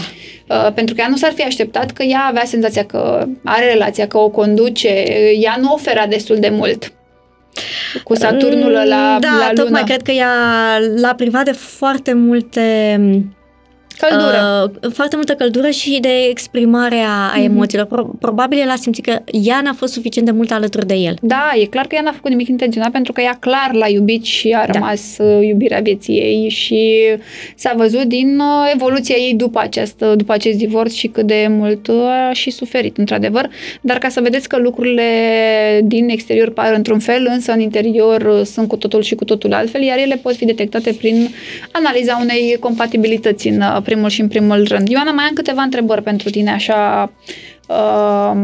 Uh, 0.51 0.73
pentru 0.75 0.95
că 0.95 1.01
ea 1.01 1.09
nu 1.09 1.17
s-ar 1.17 1.33
fi 1.33 1.43
așteptat 1.43 1.91
că 1.91 2.03
ea 2.03 2.27
avea 2.29 2.45
senzația 2.45 2.85
că 2.85 3.27
are 3.45 3.73
relația, 3.73 4.07
că 4.07 4.19
o 4.19 4.29
conduce, 4.29 4.89
ea 5.41 5.57
nu 5.61 5.73
oferea 5.73 6.07
destul 6.07 6.37
de 6.39 6.49
mult 6.49 6.93
cu 8.05 8.15
Saturnul 8.15 8.71
la, 8.71 8.83
da, 8.85 9.29
la 9.29 9.47
lună. 9.47 9.53
tocmai 9.53 9.83
cred 9.85 10.03
că 10.03 10.11
ea 10.11 10.29
l-a 10.97 11.15
privat 11.15 11.45
de 11.45 11.53
foarte 11.53 12.13
multe 12.13 13.01
Căldură. 14.09 14.71
Uh, 14.85 14.91
foarte 14.93 15.17
multă 15.17 15.33
căldură 15.33 15.71
și 15.71 15.99
de 16.01 16.09
exprimare 16.31 16.97
a, 16.97 17.31
a 17.33 17.37
Mhm. 17.37 17.45
emoțiilor. 17.45 17.87
Pro- 17.87 18.11
probabil 18.21 18.59
el 18.59 18.69
a 18.71 18.77
simțit 18.77 19.05
că 19.05 19.19
ea 19.31 19.61
n-a 19.65 19.73
fost 19.77 19.93
suficient 19.93 20.27
de 20.29 20.35
mult 20.35 20.51
alături 20.51 20.87
de 20.87 20.95
el. 20.95 21.15
Da, 21.23 21.51
e 21.61 21.65
clar 21.65 21.87
că 21.87 21.95
ea 21.95 22.01
n-a 22.03 22.13
făcut 22.13 22.31
nimic 22.31 22.49
intenționat 22.49 22.91
pentru 22.91 23.13
că 23.13 23.21
ea 23.21 23.37
clar 23.41 23.71
l-a 23.73 23.89
iubit 23.89 24.25
și 24.25 24.51
a 24.51 24.67
Da. 24.67 24.73
rămas 24.73 25.17
uh, 25.19 25.47
iubirea 25.47 25.81
vieții 25.81 26.15
ei 26.19 26.49
și 26.49 26.95
s-a 27.55 27.75
văzut 27.77 28.03
din 28.03 28.39
uh, 28.39 28.71
evoluția 28.75 29.17
ei 29.19 29.35
după, 29.35 29.61
această, 29.61 30.15
după 30.17 30.33
acest 30.33 30.59
divorț 30.59 30.93
și 30.93 31.07
cât 31.07 31.27
de 31.27 31.47
mult 31.49 31.87
uh, 31.89 31.95
a 32.29 32.33
și 32.33 32.51
suferit, 32.51 32.97
într-adevăr. 32.99 33.49
Dar 33.81 33.99
ca 33.99 34.09
să 34.09 34.21
vedeți 34.21 34.49
că 34.49 34.57
lucrurile 34.57 35.05
din 35.85 36.09
exterior 36.09 36.51
par 36.51 36.73
într-un 36.75 36.99
fel, 36.99 37.29
însă 37.35 37.53
în 37.53 37.61
interior 37.61 38.21
uh, 38.39 38.45
sunt 38.45 38.69
cu 38.69 38.77
totul 38.77 39.03
și 39.03 39.15
cu 39.15 39.25
totul 39.25 39.53
altfel, 39.53 39.83
iar 39.83 39.99
ele 39.99 40.17
pot 40.23 40.35
fi 40.37 40.45
detectate 40.45 40.93
prin 40.93 41.29
analiza 41.73 42.19
unei 42.23 42.57
compatibilități 42.61 43.49
în 43.49 43.61
uh, 43.61 43.77
primul 43.91 44.09
și 44.09 44.21
în 44.21 44.29
primul 44.29 44.67
rând. 44.69 44.89
Ioana, 44.89 45.11
mai 45.11 45.25
am 45.25 45.35
câteva 45.35 45.63
întrebări 45.63 46.03
pentru 46.03 46.31
tine, 46.31 46.51
așa... 46.51 47.13
Uh, 47.69 48.41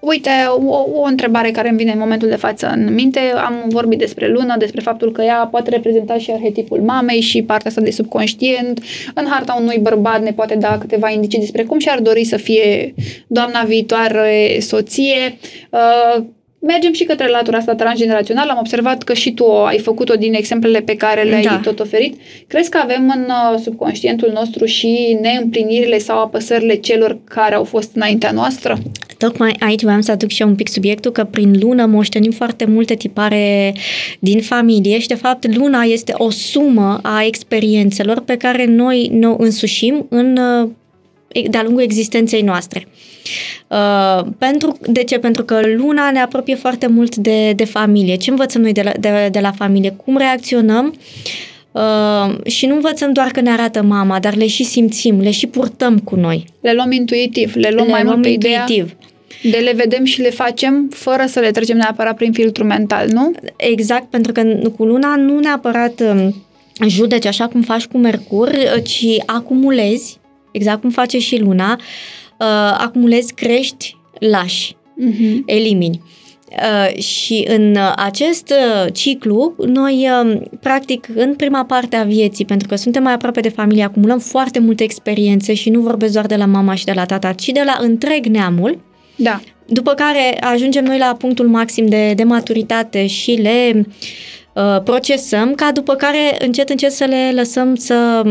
Uite, 0.00 0.30
o, 0.66 1.00
o 1.00 1.02
întrebare 1.02 1.50
care 1.50 1.68
îmi 1.68 1.76
vine 1.76 1.92
în 1.92 1.98
momentul 1.98 2.28
de 2.28 2.36
față 2.36 2.66
în 2.66 2.94
minte. 2.94 3.20
Am 3.20 3.64
vorbit 3.68 3.98
despre 3.98 4.28
lună, 4.28 4.54
despre 4.58 4.80
faptul 4.80 5.12
că 5.12 5.22
ea 5.22 5.48
poate 5.50 5.70
reprezenta 5.70 6.18
și 6.18 6.30
arhetipul 6.30 6.80
mamei 6.80 7.20
și 7.20 7.42
partea 7.42 7.70
asta 7.70 7.80
de 7.80 7.90
subconștient. 7.90 8.82
În 9.14 9.26
harta 9.30 9.58
unui 9.60 9.78
bărbat 9.78 10.22
ne 10.22 10.32
poate 10.32 10.54
da 10.54 10.78
câteva 10.78 11.10
indicii 11.10 11.38
despre 11.38 11.62
cum 11.64 11.78
și-ar 11.78 12.00
dori 12.00 12.24
să 12.24 12.36
fie 12.36 12.94
doamna 13.26 13.62
viitoare 13.62 14.56
soție. 14.60 15.38
Uh, 16.58 16.66
Mergem 16.66 16.92
și 16.92 17.04
către 17.04 17.28
latura 17.28 17.56
asta 17.56 17.74
transgenerațională. 17.74 18.50
Am 18.50 18.58
observat 18.58 19.02
că 19.02 19.12
și 19.12 19.32
tu 19.32 19.44
ai 19.44 19.78
făcut-o 19.78 20.14
din 20.14 20.34
exemplele 20.34 20.80
pe 20.80 20.96
care 20.96 21.22
le-ai 21.22 21.42
Da. 21.42 21.60
tot 21.62 21.80
oferit. 21.80 22.20
Crezi 22.46 22.70
că 22.70 22.78
avem 22.82 23.12
în 23.14 23.22
uh, 23.28 23.60
subconștientul 23.62 24.30
nostru 24.34 24.64
și 24.64 25.18
neîmplinirile 25.20 25.98
sau 25.98 26.18
apăsările 26.18 26.74
celor 26.74 27.18
care 27.24 27.54
au 27.54 27.64
fost 27.64 27.90
înaintea 27.94 28.30
noastră? 28.30 28.78
Tocmai 29.18 29.56
aici 29.58 29.82
voiam 29.82 30.00
să 30.00 30.10
aduc 30.10 30.28
și 30.28 30.42
eu 30.42 30.48
un 30.48 30.54
pic 30.54 30.68
subiectul 30.68 31.10
că 31.10 31.24
prin 31.24 31.58
lună 31.60 31.86
moștenim 31.86 32.30
foarte 32.30 32.64
multe 32.64 32.94
tipare 32.94 33.74
din 34.18 34.40
familie 34.40 34.98
și 34.98 35.08
de 35.08 35.14
fapt 35.14 35.56
luna 35.56 35.82
este 35.82 36.14
o 36.16 36.30
sumă 36.30 36.98
a 37.02 37.24
experiențelor 37.24 38.20
pe 38.20 38.36
care 38.36 38.64
noi 38.64 39.10
ne 39.12 39.26
însușim 39.38 40.06
în 40.08 40.36
uh, 40.36 40.68
de-a 41.42 41.62
lungul 41.62 41.82
existenței 41.82 42.42
noastre. 42.42 42.88
Uh, 43.68 44.26
pentru, 44.38 44.78
de 44.86 45.04
ce? 45.04 45.18
Pentru 45.18 45.44
că 45.44 45.60
luna 45.76 46.10
ne 46.10 46.20
apropie 46.20 46.54
foarte 46.54 46.86
mult 46.86 47.16
de, 47.16 47.52
de 47.52 47.64
familie. 47.64 48.16
Ce 48.16 48.30
învățăm 48.30 48.62
noi 48.62 48.72
de 48.72 48.82
la, 48.82 48.92
de, 49.00 49.28
de 49.30 49.40
la 49.40 49.52
familie? 49.52 49.90
Cum 50.04 50.16
reacționăm? 50.16 50.94
Uh, 51.72 52.46
și 52.46 52.66
nu 52.66 52.74
învățăm 52.74 53.12
doar 53.12 53.26
că 53.26 53.40
ne 53.40 53.50
arată 53.50 53.82
mama, 53.82 54.18
dar 54.18 54.34
le 54.34 54.46
și 54.46 54.64
simțim, 54.64 55.20
le 55.20 55.30
și 55.30 55.46
purtăm 55.46 55.98
cu 55.98 56.14
noi. 56.14 56.44
Le 56.60 56.72
luăm 56.72 56.92
intuitiv, 56.92 57.54
le 57.54 57.70
luăm 57.70 57.86
le 57.86 57.92
mai 57.92 58.02
luăm 58.02 58.14
mult 58.14 58.26
pe 58.26 58.32
ideea 58.32 58.60
intuitiv. 58.60 58.96
de 59.42 59.56
le 59.56 59.72
vedem 59.72 60.04
și 60.04 60.20
le 60.20 60.30
facem 60.30 60.88
fără 60.92 61.24
să 61.26 61.40
le 61.40 61.50
trecem 61.50 61.76
neapărat 61.76 62.16
prin 62.16 62.32
filtru 62.32 62.64
mental, 62.64 63.08
nu? 63.08 63.32
Exact, 63.56 64.10
pentru 64.10 64.32
că 64.32 64.42
cu 64.76 64.84
luna 64.84 65.16
nu 65.16 65.38
neapărat 65.38 66.00
um, 66.00 66.34
judeci 66.88 67.26
așa 67.26 67.46
cum 67.46 67.62
faci 67.62 67.86
cu 67.86 67.98
Mercur, 67.98 68.48
uh, 68.48 68.82
ci 68.82 69.06
acumulezi, 69.26 70.18
exact 70.56 70.80
cum 70.80 70.90
face 70.90 71.18
și 71.18 71.38
luna, 71.38 71.72
uh, 72.38 72.46
acumulezi, 72.78 73.34
crești, 73.34 73.96
lași, 74.18 74.76
Uh-huh. 75.10 75.42
elimini. 75.46 76.00
Uh, 76.50 77.02
și 77.02 77.44
în 77.48 77.70
uh, 77.76 77.92
acest 77.96 78.50
uh, 78.50 78.92
ciclu, 78.92 79.54
noi, 79.66 80.08
uh, 80.24 80.40
practic, 80.60 81.08
în 81.14 81.34
prima 81.34 81.64
parte 81.64 81.96
a 81.96 82.02
vieții, 82.04 82.44
pentru 82.44 82.68
că 82.68 82.76
suntem 82.76 83.02
mai 83.02 83.12
aproape 83.12 83.40
de 83.40 83.48
familie, 83.48 83.82
acumulăm 83.84 84.18
foarte 84.18 84.58
multe 84.58 84.82
experiențe 84.82 85.54
și 85.54 85.70
nu 85.70 85.80
vorbesc 85.80 86.12
doar 86.12 86.26
de 86.26 86.36
la 86.36 86.44
mama 86.46 86.74
și 86.74 86.84
de 86.84 86.92
la 86.92 87.04
tata, 87.04 87.32
ci 87.32 87.46
de 87.48 87.62
la 87.64 87.78
întreg 87.80 88.26
neamul, 88.26 88.80
Da. 89.16 89.40
după 89.66 89.92
care 89.94 90.38
ajungem 90.40 90.84
noi 90.84 90.98
la 90.98 91.14
punctul 91.18 91.48
maxim 91.48 91.86
de, 91.86 92.12
de 92.14 92.22
maturitate 92.24 93.06
și 93.06 93.30
le 93.32 93.72
uh, 93.76 93.84
procesăm, 94.84 95.54
ca 95.54 95.72
după 95.72 95.94
care 95.94 96.36
încet, 96.38 96.68
încet 96.68 96.92
să 96.92 97.04
le 97.04 97.30
lăsăm 97.34 97.74
să 97.74 98.22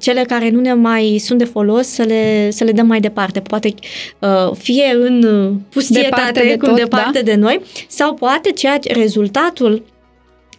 cele 0.00 0.22
care 0.22 0.50
nu 0.50 0.60
ne 0.60 0.74
mai 0.74 1.16
sunt 1.18 1.38
de 1.38 1.44
folos 1.44 1.86
să 1.86 2.02
le, 2.02 2.50
să 2.50 2.64
le 2.64 2.72
dăm 2.72 2.86
mai 2.86 3.00
departe. 3.00 3.40
Poate 3.40 3.74
uh, 4.18 4.50
fie 4.58 4.96
în 4.98 5.24
pustietate, 5.68 6.08
Departe 6.08 6.48
de 6.48 6.56
cum 6.56 6.68
tot, 6.68 6.78
departe 6.78 7.18
da? 7.18 7.24
de 7.24 7.34
noi, 7.34 7.60
sau 7.88 8.14
poate 8.14 8.50
ceea 8.50 8.78
ce 8.78 8.92
rezultatul 8.92 9.82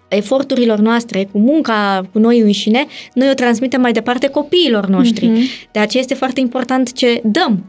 eforturilor 0.07 0.79
noastre, 0.79 1.27
cu 1.31 1.37
munca 1.37 2.07
cu 2.11 2.19
noi 2.19 2.39
înșine, 2.39 2.85
noi 3.13 3.29
o 3.29 3.33
transmitem 3.33 3.81
mai 3.81 3.91
departe 3.91 4.27
copiilor 4.27 4.85
noștri. 4.85 5.25
Mhm. 5.25 5.41
De 5.71 5.79
aceea 5.79 6.01
este 6.03 6.13
foarte 6.13 6.39
important 6.39 6.93
ce 6.93 7.21
dăm 7.23 7.65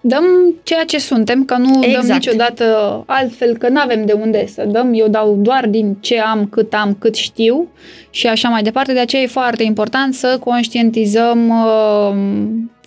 Dăm 0.00 0.24
ceea 0.62 0.84
ce 0.84 0.98
suntem, 0.98 1.44
că 1.44 1.56
nu 1.56 1.72
dăm 1.72 1.82
Exact. 1.82 2.12
niciodată 2.12 3.04
altfel, 3.06 3.56
că 3.56 3.68
nu 3.68 3.80
avem 3.80 4.06
de 4.06 4.12
unde 4.12 4.46
să 4.46 4.64
dăm. 4.64 4.90
Eu 4.94 5.08
dau 5.08 5.34
doar 5.34 5.66
din 5.66 5.96
ce 6.00 6.20
am, 6.20 6.46
cât 6.46 6.74
am, 6.74 6.96
cât 6.98 7.14
știu 7.14 7.68
și 8.10 8.26
așa 8.26 8.48
mai 8.48 8.62
departe. 8.62 8.92
De 8.92 8.98
aceea 8.98 9.22
e 9.22 9.26
foarte 9.26 9.62
important 9.62 10.14
să 10.14 10.38
conștientizăm 10.44 11.48
uh, 11.48 12.14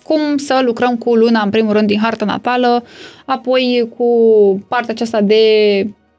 cum 0.02 0.36
să 0.36 0.60
lucrăm 0.64 0.96
cu 0.96 1.14
luna, 1.14 1.42
în 1.42 1.50
primul 1.50 1.72
rând, 1.72 1.86
din 1.86 1.98
harta 1.98 2.24
natală, 2.24 2.84
apoi 3.24 3.88
cu 3.96 4.06
partea 4.68 4.92
aceasta 4.94 5.20
de 5.20 5.44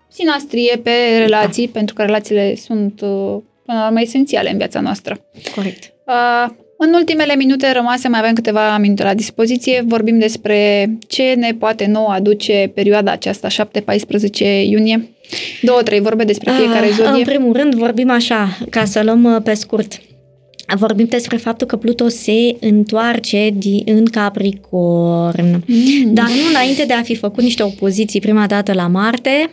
sinastrie 0.08 0.80
pe 0.84 0.92
relații, 1.18 1.68
pentru 1.68 1.96
că 1.96 2.02
relațiile 2.02 2.56
sunt, 2.56 3.02
uh, 3.02 3.38
până 3.66 3.80
la 3.80 3.86
urmă, 3.86 4.02
esențiale 4.02 4.52
în 4.52 4.58
viața 4.58 4.80
noastră. 4.80 5.18
Corect. 5.56 5.94
Uh, 6.08 6.50
în 6.88 6.94
ultimele 6.94 7.36
minute 7.36 7.72
rămase, 7.72 8.08
mai 8.08 8.20
avem 8.20 8.34
câteva 8.34 8.78
minute 8.78 9.04
la 9.04 9.14
dispoziție, 9.14 9.84
vorbim 9.88 10.20
despre 10.20 10.90
ce 11.08 11.34
ne 11.38 11.54
poate 11.60 11.86
nou 11.86 12.08
aduce 12.08 12.72
perioada 12.76 13.12
aceasta, 13.12 13.48
7-14 13.48 14.64
iunie. 14.70 15.10
Două, 15.62 15.82
trei 15.82 16.00
vorbe 16.00 16.24
despre 16.24 16.52
fiecare 16.58 16.86
Ah, 16.86 16.98
În 17.00 17.06
zodie. 17.06 17.24
primul 17.24 17.54
rând 17.54 17.74
vorbim 17.76 18.10
așa, 18.10 18.58
ca 18.70 18.86
să 18.86 19.02
luăm 19.04 19.24
uh, 19.24 19.42
pe 19.44 19.54
scurt. 19.54 20.02
Vorbim 20.76 21.06
despre 21.06 21.38
faptul 21.38 21.68
că 21.68 21.76
Pluto 21.76 22.08
se 22.08 22.56
întoarce 22.60 23.50
di- 23.58 23.84
în 23.86 24.06
Capricorn. 24.06 25.64
Mm. 25.68 26.14
Dar 26.14 26.26
nu 26.26 26.50
înainte 26.50 26.86
de 26.86 26.94
a 26.94 27.02
fi 27.02 27.16
făcut 27.16 27.44
niște 27.44 27.64
opoziții 27.64 28.20
prima 28.20 28.48
dată 28.48 28.74
la 28.74 28.88
Marte 28.88 29.50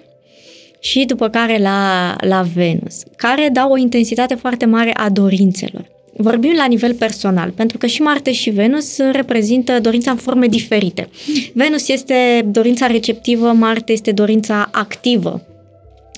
și 0.80 1.04
după 1.04 1.28
care 1.28 1.58
la, 1.58 2.14
la 2.20 2.44
Venus, 2.54 3.02
care 3.16 3.48
dau 3.52 3.70
o 3.72 3.76
intensitate 3.76 4.34
foarte 4.34 4.66
mare 4.66 4.90
a 4.94 5.08
dorințelor. 5.10 5.84
Vorbim 6.20 6.52
la 6.56 6.66
nivel 6.66 6.94
personal, 6.94 7.50
pentru 7.50 7.78
că 7.78 7.86
și 7.86 8.02
Marte 8.02 8.32
și 8.32 8.50
Venus 8.50 8.96
reprezintă 9.12 9.80
dorința 9.80 10.10
în 10.10 10.16
forme 10.16 10.46
diferite. 10.46 11.08
Venus 11.54 11.88
este 11.88 12.46
dorința 12.50 12.86
receptivă, 12.86 13.52
Marte 13.52 13.92
este 13.92 14.12
dorința 14.12 14.68
activă. 14.72 15.42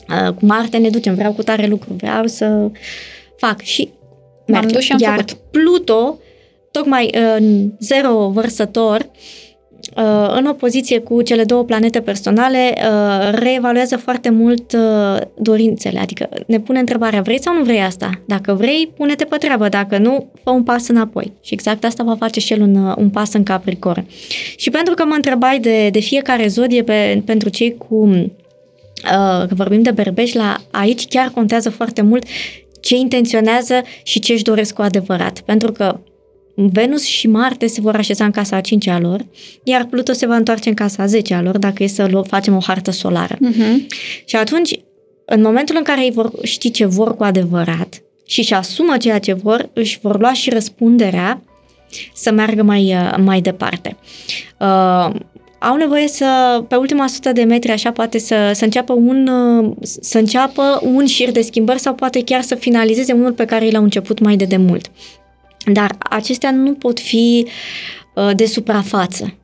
Uh, 0.09 0.32
Cu 0.32 0.44
Marte 0.47 0.77
ne 0.77 0.89
ducem, 0.89 1.14
vreau 1.14 1.32
cu 1.32 1.43
tare 1.43 1.66
lucru, 1.66 1.93
vreau 1.93 2.27
să 2.27 2.70
fac 3.36 3.60
și 3.60 3.89
M-am 4.47 4.60
mergem. 4.60 4.70
dus 4.72 4.82
și 4.82 4.93
am 4.93 4.98
Iar 4.98 5.14
făcut. 5.14 5.32
Pluto, 5.51 6.18
tocmai 6.70 7.10
în 7.39 7.70
zero 7.78 8.28
vărsător, 8.28 9.01
uh, 9.01 9.49
în 10.34 10.46
opoziție 10.46 10.98
cu 10.98 11.22
cele 11.22 11.44
două 11.44 11.64
planete 11.64 12.00
personale, 12.00 12.74
uh, 12.76 13.30
reevaluează 13.32 13.96
foarte 13.96 14.30
mult 14.30 14.72
uh, 14.72 15.20
dorințele. 15.38 15.98
Adică 15.98 16.28
ne 16.46 16.60
pune 16.60 16.78
întrebarea, 16.78 17.22
vrei 17.22 17.40
sau 17.40 17.54
nu 17.54 17.62
vrei 17.62 17.80
asta? 17.80 18.10
Dacă 18.26 18.54
vrei, 18.54 18.92
pune-te 18.96 19.24
pe 19.24 19.36
treabă. 19.36 19.68
Dacă 19.68 19.98
nu, 19.98 20.30
fă 20.42 20.50
un 20.50 20.62
pas 20.62 20.88
înapoi. 20.88 21.32
Și 21.40 21.54
exact 21.54 21.84
asta 21.84 22.02
va 22.02 22.16
face 22.16 22.40
și 22.40 22.52
el 22.52 22.60
un, 22.60 22.74
uh, 22.74 22.94
un 22.96 23.10
pas 23.10 23.32
în 23.32 23.42
Capricorn. 23.42 24.06
Și 24.56 24.70
pentru 24.70 24.94
că 24.94 25.04
mă 25.04 25.14
întrebai 25.14 25.58
de, 25.58 25.88
de 25.88 26.00
fiecare 26.00 26.46
zodie 26.46 26.82
pe, 26.82 27.22
pentru 27.24 27.48
cei 27.48 27.76
cu 27.76 27.94
uh, 27.94 28.28
că 29.48 29.54
vorbim 29.54 29.82
de 29.82 29.90
berbeș, 29.90 30.32
la 30.32 30.56
aici 30.70 31.08
chiar 31.08 31.28
contează 31.34 31.70
foarte 31.70 32.02
mult 32.02 32.24
ce 32.80 32.96
intenționează 32.96 33.82
și 34.02 34.18
ce 34.18 34.32
își 34.32 34.42
doresc 34.42 34.74
cu 34.74 34.82
adevărat. 34.82 35.40
Pentru 35.40 35.72
că 35.72 35.98
Venus 36.55 37.05
și 37.05 37.28
Marte 37.28 37.66
se 37.66 37.81
vor 37.81 37.97
așeza 37.97 38.24
în 38.24 38.31
casa 38.31 38.56
a 38.56 38.60
5 38.60 38.86
a 38.86 38.98
lor, 38.98 39.27
iar 39.62 39.85
Pluto 39.85 40.12
se 40.12 40.27
va 40.27 40.36
întoarce 40.36 40.68
în 40.68 40.74
casa 40.74 41.02
a 41.02 41.06
10 41.06 41.35
a 41.35 41.43
lor, 41.43 41.59
dacă 41.59 41.82
e 41.82 41.86
să 41.86 42.06
lu- 42.10 42.22
facem 42.22 42.56
o 42.56 42.60
hartă 42.60 42.90
solară. 42.90 43.36
Mhm. 43.40 43.86
Și 44.24 44.36
atunci, 44.36 44.81
în 45.24 45.43
momentul 45.43 45.77
în 45.78 45.82
care 45.82 46.05
ei 46.05 46.10
vor 46.10 46.31
ști 46.43 46.70
ce 46.70 46.85
vor 46.86 47.16
cu 47.16 47.22
adevărat 47.22 48.02
și 48.27 48.39
își 48.39 48.55
asumă 48.55 48.97
ceea 48.97 49.18
ce 49.18 49.32
vor, 49.32 49.70
își 49.72 49.98
vor 50.02 50.20
lua 50.20 50.32
și 50.32 50.51
răspunderea 50.51 51.43
să 52.14 52.32
meargă 52.32 52.62
mai, 52.62 52.94
uh, 52.94 53.14
mai 53.24 53.40
departe. 53.40 53.97
Uh, 54.60 55.10
au 55.59 55.77
nevoie 55.77 56.09
să, 56.09 56.62
pe 56.68 56.77
ultima 56.77 57.06
sută 57.06 57.32
de 57.32 57.43
metri, 57.43 57.70
așa, 57.70 57.90
poate 57.90 58.18
să, 58.18 58.51
să, 58.55 58.64
înceapă 58.64 58.93
un, 58.93 59.27
uh, 59.28 59.72
să 59.81 60.18
înceapă 60.18 60.81
un 60.82 61.06
șir 61.06 61.31
de 61.31 61.40
schimbări 61.40 61.78
sau 61.78 61.94
poate 61.94 62.22
chiar 62.24 62.43
să 62.43 62.55
finalizeze 62.55 63.12
unul 63.12 63.32
pe 63.32 63.44
care 63.44 63.70
l-au 63.70 63.82
început 63.82 64.18
mai 64.18 64.36
de 64.36 64.44
demult. 64.44 64.90
Dar 65.66 65.96
acestea 65.98 66.50
nu 66.50 66.72
pot 66.72 67.00
fi 67.00 67.46
uh, 68.14 68.30
de 68.34 68.46
suprafață. 68.46 69.34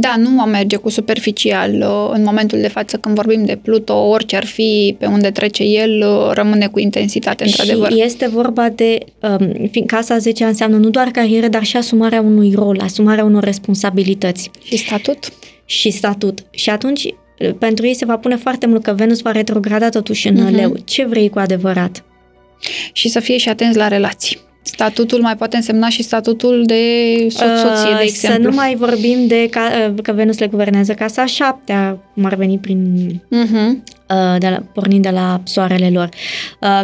Da, 0.00 0.14
nu 0.16 0.40
am 0.40 0.50
merge 0.50 0.76
cu 0.76 0.88
superficial. 0.88 1.72
Uh, 1.72 2.10
în 2.12 2.22
momentul 2.22 2.60
de 2.60 2.68
față, 2.68 2.96
când 2.96 3.14
vorbim 3.14 3.44
de 3.44 3.56
Pluto, 3.62 3.94
orice 3.94 4.36
ar 4.36 4.44
fi 4.44 4.96
pe 4.98 5.06
unde 5.06 5.30
trece 5.30 5.62
el, 5.62 6.04
uh, 6.06 6.30
rămâne 6.32 6.66
cu 6.66 6.78
intensitate, 6.78 7.44
într-adevăr. 7.44 7.92
Și 7.92 8.02
este 8.02 8.28
vorba 8.28 8.68
de, 8.68 8.98
um, 9.22 9.68
fiind 9.70 9.88
casa 9.88 10.18
10 10.18 10.44
înseamnă 10.44 10.76
nu 10.76 10.90
doar 10.90 11.08
carieră, 11.08 11.48
dar 11.48 11.64
și 11.64 11.76
asumarea 11.76 12.20
unui 12.20 12.52
rol, 12.54 12.80
asumarea 12.80 13.24
unor 13.24 13.44
responsabilități. 13.44 14.50
Și 14.62 14.76
statut? 14.76 15.32
Și 15.64 15.90
statut. 15.90 16.44
Și 16.50 16.70
atunci, 16.70 17.14
pentru 17.58 17.86
ei 17.86 17.94
se 17.94 18.04
va 18.04 18.16
pune 18.16 18.36
foarte 18.36 18.66
mult 18.66 18.82
că 18.82 18.92
Venus 18.92 19.20
va 19.20 19.32
retrograda 19.32 19.88
totuși 19.88 20.28
în 20.28 20.46
uh-huh. 20.46 20.54
leu. 20.54 20.76
Ce 20.84 21.04
vrei 21.04 21.28
cu 21.28 21.38
adevărat? 21.38 22.04
Și 22.92 23.08
să 23.08 23.20
fie 23.20 23.36
și 23.36 23.48
atenți 23.48 23.76
la 23.76 23.88
relații. 23.88 24.38
Statutul 24.72 25.20
mai 25.20 25.36
poate 25.36 25.56
însemna 25.56 25.88
și 25.88 26.02
statutul 26.02 26.62
de 26.66 26.82
soție, 27.28 27.94
de 27.96 28.02
exemplu. 28.02 28.42
Să 28.42 28.48
nu 28.48 28.54
mai 28.54 28.74
vorbim 28.74 29.26
de 29.26 29.48
ca, 29.50 29.94
că 30.02 30.12
Venus 30.12 30.38
le 30.38 30.46
guvernează 30.46 30.92
casa 30.92 31.26
șaptea, 31.26 31.98
cum 32.14 32.24
ar 32.24 32.34
veni 32.34 32.58
prin... 32.58 33.10
Uh-huh. 33.10 33.96
De 34.38 34.48
la, 34.48 34.62
pornind 34.74 35.02
de 35.02 35.10
la 35.10 35.40
soarele 35.44 35.90
lor. 35.90 36.08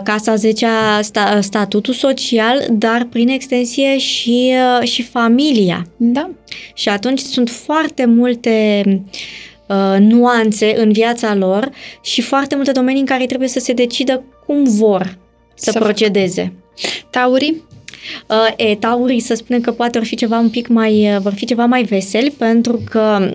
Casa 0.02 0.35
10 0.35 0.66
sta, 1.01 1.40
statutul 1.40 1.94
social, 1.94 2.66
dar 2.70 3.06
prin 3.11 3.28
extensie 3.28 3.98
și, 3.98 4.52
și 4.82 5.02
familia. 5.02 5.86
Da. 5.97 6.31
Și 6.74 6.89
atunci 6.89 7.20
sunt 7.20 7.51
foarte 7.51 8.05
multe 8.05 8.82
uh, 9.66 9.97
nuanțe 9.98 10.74
în 10.77 10.93
viața 10.93 11.35
lor 11.35 11.70
și 12.02 12.20
foarte 12.20 12.55
multe 12.55 12.73
domenii 12.73 13.01
în 13.01 13.06
care 13.06 13.27
trebuie 13.27 13.48
să 13.48 13.59
se 13.59 13.73
decidă 13.73 14.23
cum 14.47 14.65
vor 14.65 15.19
să, 15.55 15.70
să 15.70 15.78
procedeze. 15.78 16.52
Taurii? 17.11 17.62
Uh, 18.29 18.53
e, 18.57 18.75
taurii 18.75 19.21
să 19.21 19.35
spunem 19.35 19.61
că 19.61 19.73
poate 19.73 19.99
vor 19.99 20.07
fi 20.07 20.17
ceva 20.17 20.39
un 20.39 20.49
pic 20.49 20.69
mai, 20.69 21.15
uh, 21.15 21.21
vor 21.21 21.33
fi 21.33 21.45
ceva 21.45 21.65
mai 21.65 21.83
veseli 21.83 22.31
pentru 22.31 22.81
că 22.91 23.33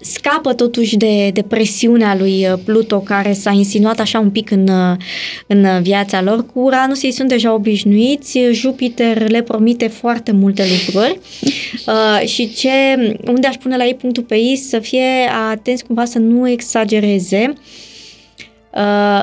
scapă 0.00 0.54
totuși 0.54 0.96
de, 0.96 1.30
de 1.30 1.42
presiunea 1.42 2.16
lui 2.18 2.46
uh, 2.46 2.58
Pluto 2.64 3.00
care 3.00 3.32
s-a 3.32 3.50
insinuat 3.50 4.00
așa 4.00 4.18
un 4.18 4.30
pic 4.30 4.50
în, 4.50 4.68
în 5.46 5.82
viața 5.82 6.22
lor. 6.22 6.46
Cu 6.46 6.60
Uranus 6.60 7.02
ei 7.02 7.12
sunt 7.12 7.28
deja 7.28 7.54
obișnuiți, 7.54 8.38
Jupiter 8.52 9.30
le 9.30 9.42
promite 9.42 9.86
foarte 9.86 10.32
multe 10.32 10.64
lucruri 10.70 11.18
uh, 11.86 12.28
și 12.28 12.52
ce, 12.54 12.70
unde 13.26 13.46
aș 13.46 13.54
pune 13.54 13.76
la 13.76 13.84
ei 13.84 13.94
punctul 13.94 14.22
pe 14.22 14.36
ei 14.36 14.56
să 14.56 14.78
fie 14.78 15.06
atenți 15.50 15.84
cumva 15.84 16.04
să 16.04 16.18
nu 16.18 16.48
exagereze 16.48 17.52
uh, 17.52 17.56
Uh, 17.56 17.87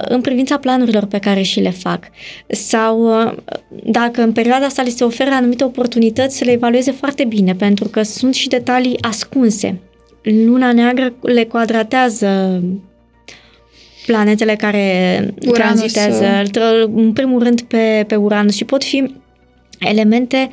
în 0.02 0.22
privința 0.22 0.58
planurilor 0.58 1.06
pe 1.06 1.18
care 1.18 1.42
și 1.42 1.60
le 1.60 1.70
fac 1.70 2.04
sau 2.48 3.22
uh, 3.22 3.34
dacă 3.84 4.22
în 4.22 4.32
perioada 4.32 4.66
asta 4.66 4.82
li 4.82 4.90
se 4.90 5.04
oferă 5.04 5.30
anumite 5.34 5.64
oportunități 5.64 6.38
să 6.38 6.44
le 6.44 6.52
evalueze 6.52 6.92
foarte 6.92 7.24
bine 7.24 7.56
pentru 7.56 7.88
că 7.88 8.02
sunt 8.02 8.34
și 8.34 8.48
detalii 8.48 9.02
ascunse. 9.02 9.80
Luna 10.22 10.72
neagră 10.72 11.14
le 11.22 11.44
quadratează 11.44 12.62
planetele 14.06 14.56
care 14.56 15.18
Uranus. 15.48 15.94
tranzitează, 15.94 16.44
în 16.96 17.14
primul 17.14 17.44
rând 17.44 17.62
pe, 17.62 18.04
pe 18.08 18.16
Uranus 18.16 18.56
și 18.56 18.66
pot 18.66 18.84
fi 18.84 19.14
elemente 19.80 20.50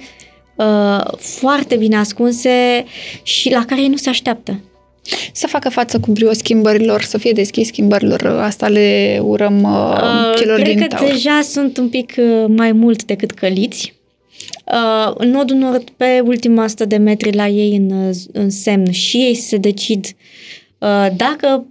uh, 0.57 1.05
foarte 1.19 1.77
bine 1.77 1.97
ascunse 1.97 2.85
și 3.23 3.51
la 3.51 3.65
care 3.65 3.81
ei 3.81 3.89
nu 3.89 3.97
se 3.97 4.09
așteaptă. 4.09 4.61
Să 5.33 5.47
facă 5.47 5.69
față 5.69 6.01
cu 6.01 6.11
brio 6.11 6.33
schimbărilor, 6.33 7.03
să 7.03 7.19
fie 7.19 7.33
deschis 7.33 7.66
schimbărilor. 7.66 8.27
Asta 8.27 8.69
le 8.69 9.19
urăm 9.23 9.62
uh, 9.62 9.70
uh 9.70 10.37
celor 10.37 10.55
cred 10.55 10.66
din 10.66 10.77
Cred 10.77 10.89
că 10.89 10.97
taur. 10.97 11.11
deja 11.11 11.41
sunt 11.43 11.77
un 11.77 11.89
pic 11.89 12.15
uh, 12.19 12.45
mai 12.49 12.73
mult 12.73 13.05
decât 13.05 13.31
căliți. 13.31 13.95
Uh, 14.65 15.27
nodul 15.27 15.57
nord 15.57 15.91
pe 15.91 16.23
ultima 16.24 16.65
100 16.65 16.85
de 16.85 16.97
metri 16.97 17.35
la 17.35 17.47
ei 17.47 17.77
în, 17.77 17.91
uh, 18.09 18.16
în 18.33 18.51
semn 18.51 18.91
și 18.91 19.16
ei 19.16 19.35
se 19.35 19.57
decid 19.57 20.07
uh, 20.79 21.07
dacă 21.16 21.66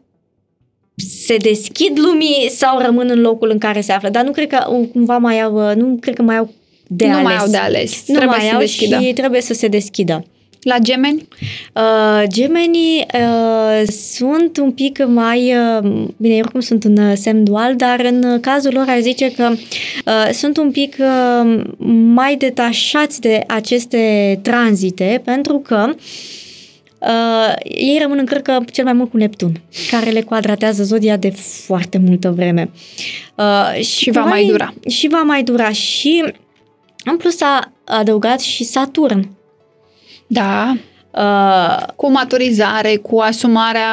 se 0.96 1.38
deschid 1.38 2.00
lumii 2.00 2.50
sau 2.50 2.80
rămân 2.80 3.10
în 3.10 3.22
locul 3.22 3.50
în 3.50 3.58
care 3.58 3.82
se 3.82 3.92
află. 3.92 4.10
Dar 4.10 4.24
nu 4.24 4.32
cred 4.32 4.48
că 4.48 4.88
cumva 4.92 5.18
mai 5.18 5.42
au, 5.42 5.76
nu 5.76 5.98
cred 6.00 6.16
că 6.16 6.22
mai 6.22 6.38
au 6.38 6.54
de 6.88 7.08
nu 7.08 7.14
ales. 7.14 7.24
mai 7.24 7.38
au 7.38 7.48
de 7.48 7.58
ales. 7.58 8.04
Nu 8.08 8.16
trebuie 8.16 8.38
mai 8.38 8.48
să 8.48 8.54
au 8.54 8.60
deschidă. 8.60 9.00
și 9.02 9.14
trebuie 9.14 9.42
să 9.42 9.54
se 9.54 9.68
deschidă. 9.68 10.26
La 10.62 10.78
gemeni? 10.80 11.28
Uh, 11.74 12.24
gemenii 12.28 13.06
uh, 13.14 13.88
sunt 13.88 14.58
un 14.58 14.72
pic 14.72 15.06
mai, 15.06 15.54
uh, 15.56 16.08
bine, 16.18 16.34
eu 16.34 16.40
oricum 16.40 16.60
sunt 16.60 16.84
în 16.84 16.98
uh, 16.98 17.14
semn 17.16 17.44
dual, 17.44 17.76
dar 17.76 18.00
în 18.00 18.40
cazul 18.42 18.74
lor 18.74 18.86
ar 18.88 19.00
zice 19.00 19.32
că 19.32 19.52
uh, 20.06 20.30
sunt 20.32 20.58
un 20.58 20.72
pic 20.72 20.96
uh, 21.00 21.64
mai 22.14 22.36
detașați 22.36 23.22
de 23.22 23.44
aceste 23.48 24.40
tranzite, 24.44 25.22
pentru 25.26 25.60
că 25.60 25.94
Uh, 27.02 27.54
ei 27.64 27.98
rămân 28.02 28.18
în 28.18 28.26
cărcă 28.26 28.64
cel 28.72 28.84
mai 28.84 28.94
mult 28.94 29.10
cu 29.10 29.18
Neptun, 29.18 29.62
care 29.92 30.10
le 30.10 30.22
quadratează 30.22 30.84
zodia 30.84 31.18
de 31.18 31.30
foarte 31.66 31.98
multă 31.98 32.32
vreme. 32.32 32.70
Uh, 33.36 33.74
și, 33.76 33.84
și 33.84 34.12
va 34.12 34.24
mai 34.24 34.46
dura. 34.46 34.74
Și 34.88 35.08
va 35.08 35.22
mai 35.22 35.44
dura. 35.44 35.72
Și 35.72 36.34
în 37.04 37.18
plus 37.18 37.42
a 37.42 37.74
adăugat 37.86 38.40
și 38.40 38.64
Saturn, 38.64 39.30
da. 40.32 40.74
Uh, 41.12 41.94
cu 41.96 42.12
maturizare, 42.12 42.96
cu 42.96 43.20
asumarea 43.20 43.88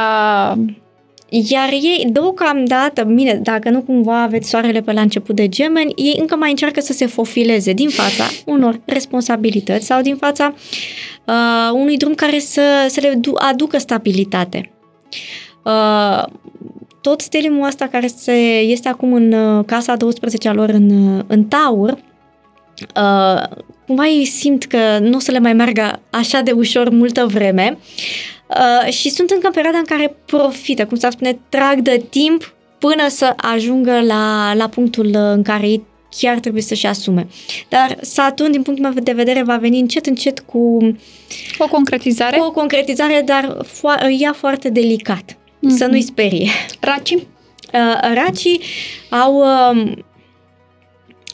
iar 1.28 1.68
ei, 1.72 2.06
deocamdată, 2.10 3.02
bine, 3.02 3.40
dacă 3.42 3.70
nu 3.70 3.82
cumva 3.82 4.22
aveți 4.22 4.48
soarele 4.48 4.80
pe 4.80 4.92
la 4.92 5.00
început 5.00 5.34
de 5.34 5.48
gemeni, 5.48 5.92
ei 5.96 6.16
încă 6.20 6.36
mai 6.36 6.50
încearcă 6.50 6.80
să 6.80 6.92
se 6.92 7.06
fofileze 7.06 7.72
din 7.72 7.88
fața 7.88 8.24
unor 8.46 8.80
responsabilități 8.84 9.86
sau 9.86 10.00
din 10.00 10.16
fața 10.16 10.54
uh, 11.24 11.70
unui 11.72 11.96
drum 11.96 12.14
care 12.14 12.38
să, 12.38 12.62
să 12.88 13.00
le 13.00 13.20
aducă 13.34 13.78
stabilitate. 13.78 14.70
Uh, 15.64 16.22
tot 17.00 17.20
stelimul 17.20 17.66
ăsta 17.66 17.86
care 17.86 18.06
se, 18.06 18.32
este 18.58 18.88
acum 18.88 19.12
în 19.12 19.32
uh, 19.32 19.64
casa 19.64 19.96
12 19.96 20.48
a 20.48 20.52
lor 20.52 20.68
în, 20.68 21.16
uh, 21.16 21.24
în 21.26 21.44
Taur, 21.44 21.98
uh, 22.96 23.42
cumva 23.88 24.06
ei 24.06 24.24
simt 24.24 24.64
că 24.64 24.98
nu 25.00 25.16
o 25.16 25.20
să 25.20 25.30
le 25.30 25.38
mai 25.38 25.52
meargă 25.52 26.02
așa 26.10 26.40
de 26.40 26.50
ușor 26.50 26.88
multă 26.88 27.26
vreme 27.26 27.78
uh, 28.46 28.92
și 28.92 29.10
sunt 29.10 29.30
încă 29.30 29.46
în 29.46 29.52
perioada 29.52 29.78
în 29.78 29.84
care 29.84 30.16
profită, 30.24 30.86
cum 30.86 30.96
s-ar 30.96 31.12
spune, 31.12 31.38
trag 31.48 31.80
de 31.80 32.04
timp 32.10 32.54
până 32.78 33.08
să 33.08 33.32
ajungă 33.36 34.00
la, 34.00 34.54
la 34.54 34.68
punctul 34.68 35.10
în 35.14 35.42
care 35.42 35.68
ei 35.68 35.82
chiar 36.18 36.38
trebuie 36.38 36.62
să-și 36.62 36.86
asume. 36.86 37.26
Dar 37.68 37.98
Saturn, 38.00 38.50
din 38.50 38.62
punctul 38.62 38.86
meu 38.86 39.02
de 39.02 39.12
vedere, 39.12 39.42
va 39.42 39.56
veni 39.56 39.80
încet, 39.80 40.06
încet 40.06 40.40
cu... 40.40 40.78
O 41.58 41.66
concretizare? 41.66 42.36
Cu 42.36 42.44
o 42.44 42.50
concretizare, 42.50 43.22
dar 43.24 43.56
fo- 43.66 44.20
ea 44.20 44.32
foarte 44.32 44.68
delicat. 44.68 45.32
Mm-hmm. 45.32 45.76
Să 45.76 45.86
nu-i 45.86 46.02
sperie. 46.02 46.48
Raci? 46.80 47.12
Uh, 47.12 48.14
racii 48.14 48.60
au... 49.10 49.34
Uh, 49.74 49.92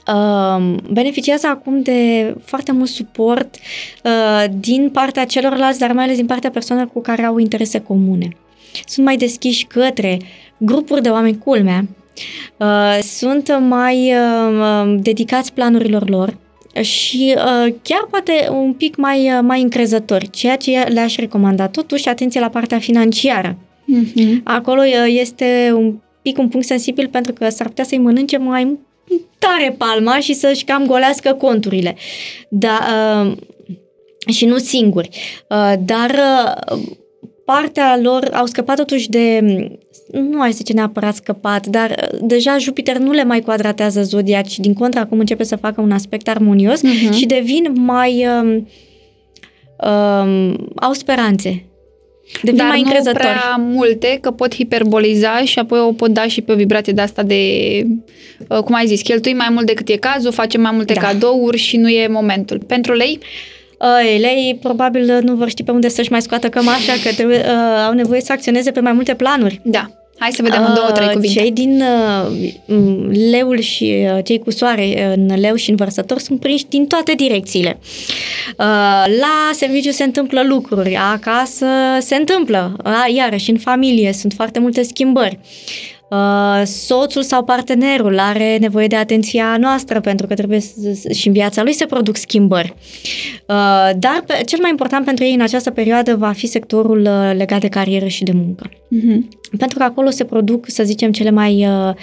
uh, 0.07 0.75
beneficiază 0.91 1.47
acum 1.47 1.83
de 1.83 2.35
foarte 2.45 2.73
mult 2.73 2.89
suport 2.89 3.57
uh, 4.05 4.45
din 4.59 4.91
partea 4.93 5.25
celorlalți, 5.25 5.79
dar 5.79 5.93
mai 5.93 6.05
ales 6.05 6.17
din 6.17 6.27
partea 6.27 6.51
persoanelor 6.51 6.91
cu 6.93 7.01
care 7.01 7.25
au 7.25 7.39
interese 7.39 7.81
comune. 7.81 8.29
Sunt 8.87 9.07
mai 9.07 9.17
deschiși 9.17 9.67
către 9.67 10.19
grupuri 10.59 11.03
de 11.03 11.09
oameni 11.09 11.39
culmea, 11.39 11.87
uh, 12.57 12.99
sunt 13.03 13.59
mai 13.69 14.13
uh, 14.13 14.97
dedicați 15.01 15.53
planurilor 15.53 16.09
lor 16.09 16.37
și 16.81 17.35
uh, 17.37 17.75
chiar 17.83 18.07
poate 18.11 18.49
un 18.51 18.73
pic 18.73 18.97
mai, 18.97 19.33
uh, 19.33 19.39
mai 19.43 19.63
încrezători, 19.63 20.31
ceea 20.31 20.57
ce 20.57 20.71
le-aș 20.81 21.17
recomanda. 21.17 21.69
Totuși, 21.69 22.09
atenție 22.09 22.41
la 22.41 22.49
partea 22.49 22.79
financiară. 22.79 23.57
Mm-hmm. 23.57 24.43
Acolo 24.45 24.81
uh, 24.83 25.15
este 25.21 25.73
un 25.77 25.95
pic 26.23 26.39
un 26.39 26.49
punct 26.49 26.67
sensibil 26.67 27.09
pentru 27.09 27.33
că 27.33 27.49
s-ar 27.49 27.67
putea 27.67 27.85
să-i 27.85 27.99
mănânce 27.99 28.37
mai 28.37 28.79
tare 29.39 29.75
palma 29.79 30.21
și 30.21 30.35
să-și 30.35 30.65
cam 30.65 30.87
golească 30.87 31.33
conturile. 31.33 31.97
Da, 32.49 32.81
uh, 33.25 33.33
și 34.27 34.45
nu 34.45 34.59
singuri. 34.59 35.09
Uh, 35.49 35.73
dar 35.85 36.11
uh, 36.11 36.79
partea 37.45 37.99
lor 38.03 38.31
au 38.33 38.47
scăpat 38.47 38.77
totuși 38.77 39.09
de 39.09 39.41
nu 40.13 40.41
ai 40.41 40.53
zice 40.53 40.73
neapărat 40.73 41.15
scăpat, 41.15 41.67
dar 41.67 41.91
uh, 41.91 42.19
deja 42.23 42.59
Jupiter 42.59 42.97
nu 42.97 43.11
le 43.11 43.25
mai 43.25 43.41
quadratează 43.41 44.03
zodia, 44.03 44.43
ci 44.43 44.59
din 44.59 44.75
contră 44.75 45.01
acum 45.01 45.19
începe 45.19 45.45
să 45.45 45.57
facă 45.57 45.81
un 45.81 45.91
aspect 45.91 46.29
armonios 46.29 46.81
uh-huh. 46.81 47.13
și 47.13 47.27
devin 47.27 47.73
mai 47.75 48.27
um, 48.27 48.69
um, 49.91 50.69
au 50.77 50.93
speranțe 50.93 51.65
Devin 52.43 52.59
Dar 52.59 52.67
mai 52.67 52.81
nu 52.81 52.87
încrezători. 52.87 53.25
prea 53.25 53.57
multe, 53.59 54.19
că 54.21 54.31
pot 54.31 54.55
hiperboliza 54.55 55.45
și 55.45 55.59
apoi 55.59 55.79
o 55.79 55.93
pot 55.93 56.11
da 56.11 56.27
și 56.27 56.41
pe 56.41 56.53
o 56.53 56.55
vibrație 56.55 56.93
de 56.93 57.01
asta 57.01 57.23
de, 57.23 57.41
uh, 58.49 58.59
cum 58.59 58.75
ai 58.75 58.87
zis, 58.87 59.03
cheltui 59.03 59.35
mai 59.35 59.49
mult 59.51 59.67
decât 59.67 59.89
e 59.89 59.97
cazul, 59.97 60.33
facem 60.33 60.61
mai 60.61 60.73
multe 60.75 60.93
da. 60.93 61.01
cadouri 61.01 61.59
și 61.59 61.77
nu 61.77 61.89
e 61.89 62.07
momentul. 62.07 62.59
Pentru 62.67 62.93
lei? 62.93 63.19
Uh, 63.79 64.21
lei 64.21 64.59
probabil 64.63 65.21
nu 65.23 65.35
vor 65.35 65.49
ști 65.49 65.63
pe 65.63 65.71
unde 65.71 65.89
să-și 65.89 66.11
mai 66.11 66.23
scoată 66.23 66.49
cămașa, 66.49 66.93
că 67.03 67.13
trebuie, 67.15 67.39
uh, 67.39 67.85
au 67.87 67.93
nevoie 67.93 68.21
să 68.21 68.33
acționeze 68.33 68.71
pe 68.71 68.81
mai 68.81 68.93
multe 68.93 69.15
planuri. 69.15 69.61
Da. 69.65 70.04
Hai 70.19 70.33
să 70.33 70.43
vedem 70.43 70.65
în 70.65 70.75
două, 70.75 70.91
trei 70.91 71.07
Uh, 71.07 71.13
cuvinte. 71.13 71.41
Cei 71.41 71.51
din 71.51 71.83
uh, 71.83 72.53
m, 72.67 73.11
leul 73.31 73.59
și 73.61 74.07
uh, 74.15 74.25
cei 74.25 74.39
cu 74.39 74.51
soare 74.51 75.15
în 75.15 75.41
leu 75.41 75.55
și 75.55 75.71
în 75.71 75.77
vărsător 75.77 76.19
sunt 76.19 76.41
prinși 76.41 76.67
din 76.67 76.87
toate 76.87 77.13
direcțiile. 77.13 77.79
Uh, 78.49 79.05
La 79.21 79.51
serviciu 79.53 79.91
se 79.91 80.05
întâmplă 80.05 80.43
lucruri, 80.43 80.97
acasă 80.97 81.67
se 81.99 82.15
întâmplă, 82.15 82.77
a, 82.83 83.07
iarăși 83.15 83.51
în 83.51 83.59
familie 83.59 84.13
sunt 84.13 84.33
foarte 84.33 84.59
multe 84.59 84.83
schimbări. 84.83 85.39
Uh, 86.15 86.63
soțul 86.65 87.23
sau 87.23 87.45
partenerul 87.45 88.19
are 88.19 88.57
nevoie 88.61 88.87
de 88.87 88.97
atenția 88.97 89.57
noastră 89.57 90.01
pentru 90.01 90.27
că 90.27 90.35
trebuie 90.35 90.61
să, 90.61 91.13
și 91.13 91.27
în 91.27 91.33
viața 91.33 91.63
lui 91.63 91.73
se 91.73 91.87
produc 91.87 92.17
schimbări. 92.17 92.75
Uh, 93.47 93.91
dar 93.99 94.25
pe, 94.27 94.43
cel 94.47 94.59
mai 94.61 94.71
important 94.71 95.05
pentru 95.05 95.25
ei 95.25 95.35
în 95.35 95.41
această 95.41 95.71
perioadă 95.71 96.17
va 96.17 96.33
fi 96.33 96.47
sectorul 96.47 97.01
uh, 97.01 97.33
legat 97.37 97.61
de 97.61 97.69
carieră 97.69 98.07
și 98.07 98.25
de 98.25 98.33
muncă. 98.33 98.71
Mhm. 98.89 99.29
Pentru 99.59 99.79
că 99.79 99.85
acolo 99.85 100.11
se 100.11 100.25
produc, 100.25 100.65
să 100.69 100.83
zicem, 100.83 101.13
cele 101.13 101.31
mai 101.31 101.67
uh, 101.67 101.95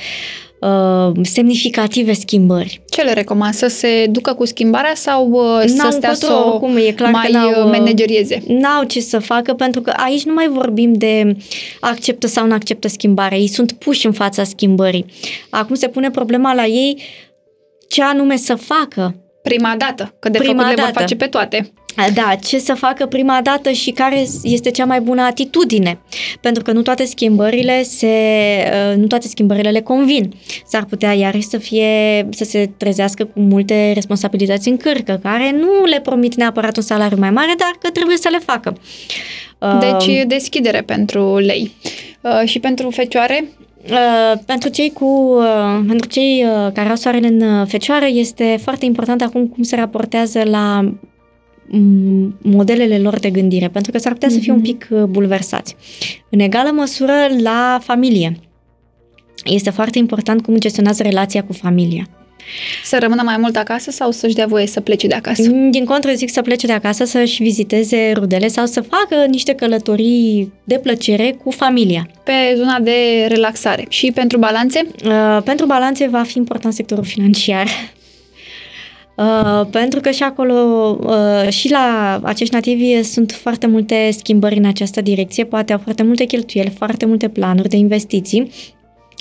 uh, 0.62 1.12
semnificative 1.22 2.14
schimbări. 2.14 2.82
Ce 2.90 3.02
le 3.02 3.14
recomand? 3.14 3.54
Să 3.54 3.68
se 3.68 4.06
ducă 4.10 4.34
cu 4.34 4.46
schimbarea 4.46 4.96
sau 4.96 5.30
uh, 5.30 5.64
să 5.66 5.76
N-au 5.76 5.92
stea 5.92 6.14
să 6.14 6.26
încotro, 6.26 6.50
o 6.50 6.52
oricum, 6.52 6.78
e 6.78 6.92
clar 6.92 7.12
că 7.12 7.18
mai 7.18 7.32
n-au, 7.32 7.50
uh, 7.50 7.58
uh, 7.58 7.78
managerieze? 7.78 8.44
N-au 8.48 8.84
ce 8.84 9.00
să 9.00 9.20
facă, 9.20 9.54
pentru 9.54 9.82
că 9.82 9.94
aici 9.96 10.24
nu 10.24 10.34
mai 10.34 10.48
vorbim 10.48 10.94
de 10.94 11.36
acceptă 11.80 12.28
sau 12.28 12.48
nu 12.48 12.54
acceptă 12.54 12.88
schimbarea. 12.88 13.38
Ei 13.38 13.48
sunt 13.48 13.72
puși 13.72 14.06
în 14.06 14.12
fața 14.12 14.44
schimbării. 14.44 15.06
Acum 15.50 15.76
se 15.76 15.88
pune 15.88 16.10
problema 16.10 16.54
la 16.54 16.66
ei 16.66 17.02
ce 17.88 18.04
anume 18.04 18.38
să 18.38 18.56
facă. 18.56 19.16
Prima 19.42 19.76
dată, 19.78 20.16
că 20.20 20.30
de 20.30 20.38
Prima 20.38 20.54
făcut 20.54 20.70
le 20.70 20.82
vor 20.82 20.92
dată. 20.92 21.00
face 21.00 21.16
pe 21.16 21.26
toate. 21.26 21.72
Da, 22.14 22.36
ce 22.44 22.60
să 22.60 22.74
facă 22.74 23.06
prima 23.06 23.40
dată 23.44 23.72
și 23.72 23.92
care 23.92 24.26
este 24.44 24.72
cea 24.72 24.86
mai 24.86 25.02
bună 25.02 25.22
atitudine. 25.22 26.00
Pentru 26.42 26.64
că 26.64 26.72
nu 26.72 26.82
toate 26.82 27.06
schimbările 27.06 27.84
se, 27.84 28.08
uh, 28.90 28.96
nu 28.98 29.08
toate 29.08 29.28
schimbările 29.28 29.70
le 29.70 29.82
convin. 29.82 30.34
S-ar 30.66 30.86
putea 30.86 31.14
iarăși 31.14 31.48
să 31.48 31.58
fie, 31.58 32.28
să 32.30 32.44
se 32.44 32.70
trezească 32.78 33.26
cu 33.26 33.40
multe 33.40 33.92
responsabilități 33.94 34.70
în 34.70 34.78
cârcă, 34.78 35.20
care 35.24 35.56
nu 35.60 35.86
le 35.86 36.00
promit 36.00 36.36
neapărat 36.36 36.78
un 36.78 36.84
salariu 36.84 37.18
mai 37.18 37.32
mare, 37.32 37.54
dar 37.58 37.72
că 37.80 37.90
trebuie 37.90 38.18
să 38.18 38.30
le 38.32 38.40
facă. 38.46 38.78
Uh, 39.58 39.78
Deci 39.80 40.26
deschidere 40.28 40.82
pentru 40.82 41.38
lei. 41.38 41.72
Uh, 42.22 42.42
și 42.46 42.60
pentru 42.60 42.90
fecioare? 42.90 43.44
Uh, 43.90 44.40
pentru 44.46 44.70
cei 44.70 44.90
cu 44.90 45.06
uh, 45.06 45.84
pentru 45.88 46.08
cei 46.08 46.44
uh, 46.46 46.72
care 46.74 46.90
au 46.90 46.96
soarele 46.96 47.28
în 47.28 47.42
uh, 47.42 47.68
fecioară 47.68 48.06
este 48.10 48.58
foarte 48.62 48.86
important 48.86 49.22
acum 49.22 49.48
cum 49.48 49.64
se 49.64 49.76
raportează 49.76 50.42
la 50.44 50.92
mm, 51.68 52.38
modelele 52.42 53.00
lor 53.00 53.20
de 53.20 53.30
gândire, 53.30 53.68
pentru 53.68 53.92
că 53.92 53.98
s-ar 53.98 54.12
putea 54.14 54.30
să 54.30 54.40
fie 54.40 54.52
Mhm. 54.52 54.62
un 54.62 54.66
pic 54.66 54.88
uh, 54.92 55.04
bulversați. 55.04 55.76
În 56.30 56.40
egală 56.40 56.70
măsură 56.74 57.14
la 57.44 57.80
familie. 57.84 58.40
Este 59.46 59.70
foarte 59.70 59.98
important 59.98 60.42
cum 60.42 60.58
gestionează 60.58 61.04
relația 61.04 61.44
cu 61.44 61.54
familia. 61.54 62.08
Să 62.84 62.98
rămână 63.00 63.22
mai 63.26 63.38
mult 63.38 63.56
acasă 63.56 63.92
sau 63.92 64.12
să-și 64.12 64.36
dea 64.36 64.46
voie 64.46 64.68
să 64.68 64.80
plece 64.80 65.08
de 65.08 65.14
acasă? 65.14 65.50
Din 65.72 65.86
contră 65.86 66.12
zic 66.14 66.30
să 66.30 66.42
plece 66.42 66.68
de 66.68 66.74
acasă 66.74 67.04
să-și 67.04 67.44
viziteze 67.44 68.12
rudele 68.16 68.48
sau 68.48 68.66
să 68.66 68.82
facă 68.82 69.26
niște 69.30 69.54
călătorii 69.54 70.54
de 70.64 70.80
plăcere 70.80 71.38
cu 71.44 71.52
familia. 71.52 72.10
Pe 72.24 72.56
zona 72.56 72.80
de 72.80 73.26
relaxare. 73.28 73.86
Și 73.90 74.12
pentru 74.12 74.38
balanțe? 74.38 74.88
Uh, 75.06 75.42
pentru 75.44 75.66
balanțe 75.66 76.08
va 76.08 76.24
fi 76.24 76.38
important 76.38 76.74
sectorul 76.74 77.04
financiar. 77.04 77.68
Uh, 79.16 79.68
pentru 79.72 80.00
că 80.00 80.12
și 80.12 80.24
acolo, 80.24 80.54
uh, 81.04 81.50
și 81.50 81.72
la 81.72 82.20
acești 82.24 82.54
nativi 82.54 83.04
sunt 83.04 83.32
foarte 83.32 83.68
multe 83.68 84.10
schimbări 84.18 84.58
în 84.58 84.66
această 84.66 85.02
direcție, 85.02 85.44
poate 85.44 85.74
au 85.74 85.80
foarte 85.84 86.04
multe 86.04 86.24
cheltuieli, 86.24 86.70
foarte 86.78 87.06
multe 87.06 87.28
planuri 87.28 87.70
de 87.70 87.76
investiții 87.76 88.52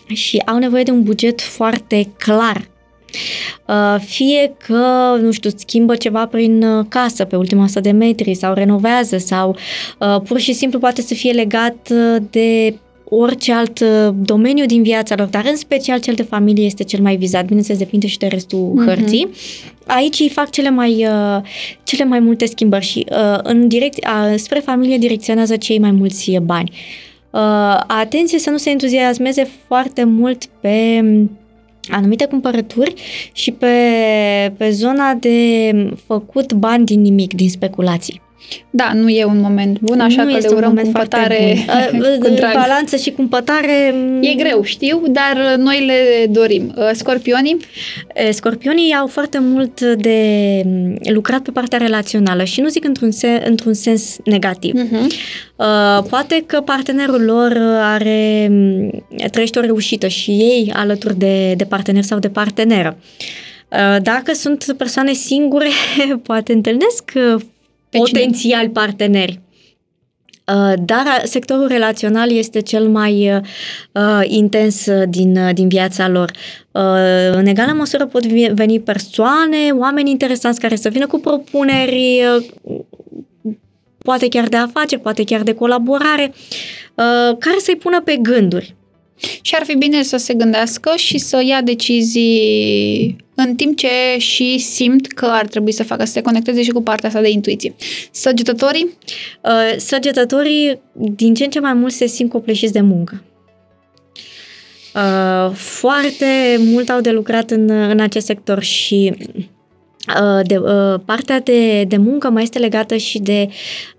și 0.06 0.42
au 0.46 0.58
nevoie 0.58 0.82
de 0.82 0.90
un 0.90 1.02
buget 1.02 1.40
foarte 1.40 2.12
clar. 2.18 2.68
Uh, 3.66 3.96
Fie 4.04 4.52
că, 4.66 5.16
nu 5.22 5.30
știu, 5.30 5.50
schimbă 5.56 5.96
ceva 5.96 6.26
prin 6.26 6.62
uh, 6.62 6.84
casă 6.88 7.24
pe 7.24 7.36
ultima 7.36 7.62
100 7.62 7.80
de 7.80 7.90
metri 7.90 8.34
sau 8.34 8.54
renovează 8.54 9.18
sau 9.18 9.56
uh, 9.98 10.20
pur 10.24 10.38
și 10.38 10.52
simplu 10.52 10.78
poate 10.78 11.02
să 11.02 11.14
fie 11.14 11.32
legat 11.32 11.76
uh, 11.90 12.22
de 12.30 12.74
orice 13.12 13.52
alt 13.52 13.80
uh, 13.80 14.14
domeniu 14.14 14.66
din 14.66 14.82
viața 14.82 15.14
lor, 15.18 15.26
dar 15.26 15.44
în 15.50 15.56
special 15.56 16.00
cel 16.00 16.14
de 16.14 16.22
familie 16.22 16.64
este 16.64 16.84
cel 16.84 17.00
mai 17.00 17.16
vizat, 17.16 17.44
bineînțeles 17.44 17.78
depinde 17.80 18.06
și 18.06 18.18
de 18.18 18.26
restul 18.26 18.58
Mhm. 18.74 18.82
mm-hmm. 18.82 18.86
hărții. 18.86 19.28
Aici 19.86 20.20
îi 20.20 20.28
fac 20.28 20.50
cele 20.50 20.70
mai, 20.70 21.06
uh, 21.06 21.42
cele 21.82 22.04
mai 22.04 22.18
multe 22.18 22.46
schimbări 22.46 22.84
și 22.84 23.06
uh, 23.10 23.38
în 23.42 23.68
direct, 23.68 23.98
uh, 24.06 24.34
spre 24.36 24.58
familie 24.60 24.98
direcționează 24.98 25.56
cei 25.56 25.78
mai 25.78 25.90
mulți 25.90 26.36
bani. 26.42 26.72
Uh, 27.30 27.40
atenție 27.86 28.38
să 28.38 28.50
nu 28.50 28.56
se 28.56 28.70
entuziasmeze 28.70 29.50
foarte 29.66 30.04
mult 30.04 30.44
pe 30.60 31.04
anumite 31.88 32.26
cumpărături 32.26 32.94
și 33.32 33.52
pe, 33.52 33.74
pe 34.56 34.70
zona 34.70 35.14
de 35.14 35.72
făcut 36.06 36.52
bani 36.52 36.84
din 36.84 37.00
nimic, 37.00 37.34
din 37.34 37.50
speculații. 37.50 38.20
Da, 38.70 38.92
nu 38.94 39.08
e 39.08 39.24
un 39.24 39.40
moment 39.40 39.80
bun, 39.80 40.00
așa 40.00 40.22
nu 40.22 40.24
că 40.24 40.30
le 40.30 40.36
este 40.36 40.50
un 40.50 40.56
urăm 40.56 40.68
moment 40.68 40.90
foarte 40.90 41.16
cumpătare 41.16 41.54
bun. 41.66 41.98
Uh, 42.00 42.18
cu 42.18 42.28
drag. 42.28 42.54
Balanță 42.54 42.96
și 42.96 43.10
cumpătare... 43.10 43.94
mm, 43.94 44.22
E 44.22 44.34
greu, 44.34 44.62
știu, 44.62 45.02
dar 45.08 45.56
noi 45.56 45.84
le 45.86 46.26
dorim. 46.26 46.74
Uh, 46.76 46.90
Scorpionii? 46.92 47.56
E, 48.14 48.30
Scorpionii 48.30 48.92
au 48.94 49.06
foarte 49.06 49.38
mult 49.38 49.80
de 49.80 50.62
mm, 50.64 50.96
lucrat 51.12 51.40
pe 51.40 51.50
partea 51.50 51.78
relațională 51.78 52.44
și 52.44 52.60
nu 52.60 52.68
zic 52.68 52.84
într-un, 52.84 53.10
se, 53.10 53.42
într-un 53.46 53.72
sens 53.72 54.16
negativ. 54.24 54.74
Uh-huh. 54.74 55.06
Uh, 55.56 56.02
poate 56.08 56.44
că 56.46 56.60
partenerul 56.60 57.22
lor 57.24 57.56
are, 57.82 58.48
mm, 58.50 59.04
trăiește 59.30 59.58
o 59.58 59.62
reușită 59.62 60.06
și 60.06 60.30
ei 60.30 60.72
alături 60.74 61.18
de, 61.18 61.54
de 61.54 61.64
partener 61.64 62.02
sau 62.02 62.18
de 62.18 62.28
parteneră. 62.28 62.96
Uh, 63.68 64.02
Dacă 64.02 64.32
sunt 64.32 64.74
persoane 64.76 65.12
singure, 65.12 65.68
poate 66.22 66.52
întâlnesc 66.52 67.12
uh, 67.14 67.40
Pe 67.90 67.98
potențial 67.98 68.68
parteneri. 68.68 69.40
Uh, 70.54 70.72
Dar 70.84 71.20
sectorul 71.24 71.66
relațional 71.66 72.30
este 72.30 72.60
cel 72.60 72.88
mai 72.88 73.32
uh, 73.34 73.40
uh, 73.92 74.20
intens 74.24 74.86
uh, 74.86 75.02
din, 75.08 75.36
uh, 75.36 75.54
din 75.54 75.68
viața 75.68 76.08
lor. 76.08 76.30
Uh, 76.70 77.32
în 77.32 77.46
egală 77.46 77.72
măsură 77.72 78.06
pot 78.06 78.26
vi- 78.26 78.50
veni 78.54 78.80
persoane, 78.80 79.70
oameni 79.78 80.10
interesanți 80.10 80.60
care 80.60 80.76
să 80.76 80.88
vină 80.88 81.06
cu 81.06 81.18
propuneri, 81.18 82.22
uh, 82.62 82.78
poate 83.98 84.28
chiar 84.28 84.48
de 84.48 84.56
afaceri, 84.56 85.00
poate 85.00 85.24
chiar 85.24 85.42
de 85.42 85.54
colaborare, 85.54 86.32
uh, 86.94 87.36
care 87.38 87.56
să-i 87.58 87.76
pună 87.76 88.00
pe 88.00 88.16
gânduri. 88.16 88.74
Și 89.40 89.54
ar 89.54 89.64
fi 89.64 89.76
bine 89.76 90.02
să 90.02 90.16
se 90.16 90.34
gândească 90.34 90.92
și 90.96 91.18
să 91.18 91.42
ia 91.44 91.62
decizii 91.62 93.16
în 93.34 93.54
timp 93.54 93.76
ce 93.76 93.88
și 94.18 94.58
simt 94.58 95.06
că 95.06 95.26
ar 95.26 95.46
trebui 95.46 95.72
să 95.72 95.84
facă, 95.84 96.04
să 96.04 96.12
se 96.12 96.20
conecteze 96.20 96.62
și 96.62 96.70
cu 96.70 96.82
partea 96.82 97.08
asta 97.08 97.20
de 97.20 97.30
intuiție. 97.30 97.74
Săgetătorii? 98.10 98.96
Uh, 99.44 99.76
Săgetătorii 99.76 100.80
din 100.92 101.34
ce 101.34 101.44
în 101.44 101.50
ce 101.50 101.60
mai 101.60 101.74
mult 101.74 101.92
se 101.92 102.06
simt 102.06 102.30
copleșiți 102.30 102.72
de 102.72 102.80
muncă. 102.80 103.22
Uh, 104.94 105.54
Foarte 105.54 106.60
mult 106.64 106.88
au 106.88 107.00
de 107.00 107.10
lucrat 107.10 107.50
în, 107.50 107.70
în 107.70 108.00
acest 108.00 108.26
sector 108.26 108.62
și 108.62 109.12
uh, 110.20 110.46
de, 110.46 110.56
uh, 110.56 111.00
partea 111.04 111.40
de, 111.40 111.84
de 111.84 111.96
muncă 111.96 112.30
mai 112.30 112.42
este 112.42 112.58
legată 112.58 112.96
și 112.96 113.18
de 113.18 113.48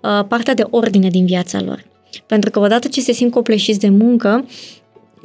uh, 0.02 0.26
partea 0.27 0.53
de 0.53 0.64
ordine 0.69 1.10
din 1.10 1.26
viața 1.26 1.61
lor. 1.61 1.85
Pentru 2.26 2.49
că 2.49 2.60
odată 2.60 2.88
ce 2.88 3.02
se 3.02 3.11
simt 3.11 3.31
copleșiți 3.31 3.80
de 3.80 3.89
muncă, 3.89 4.45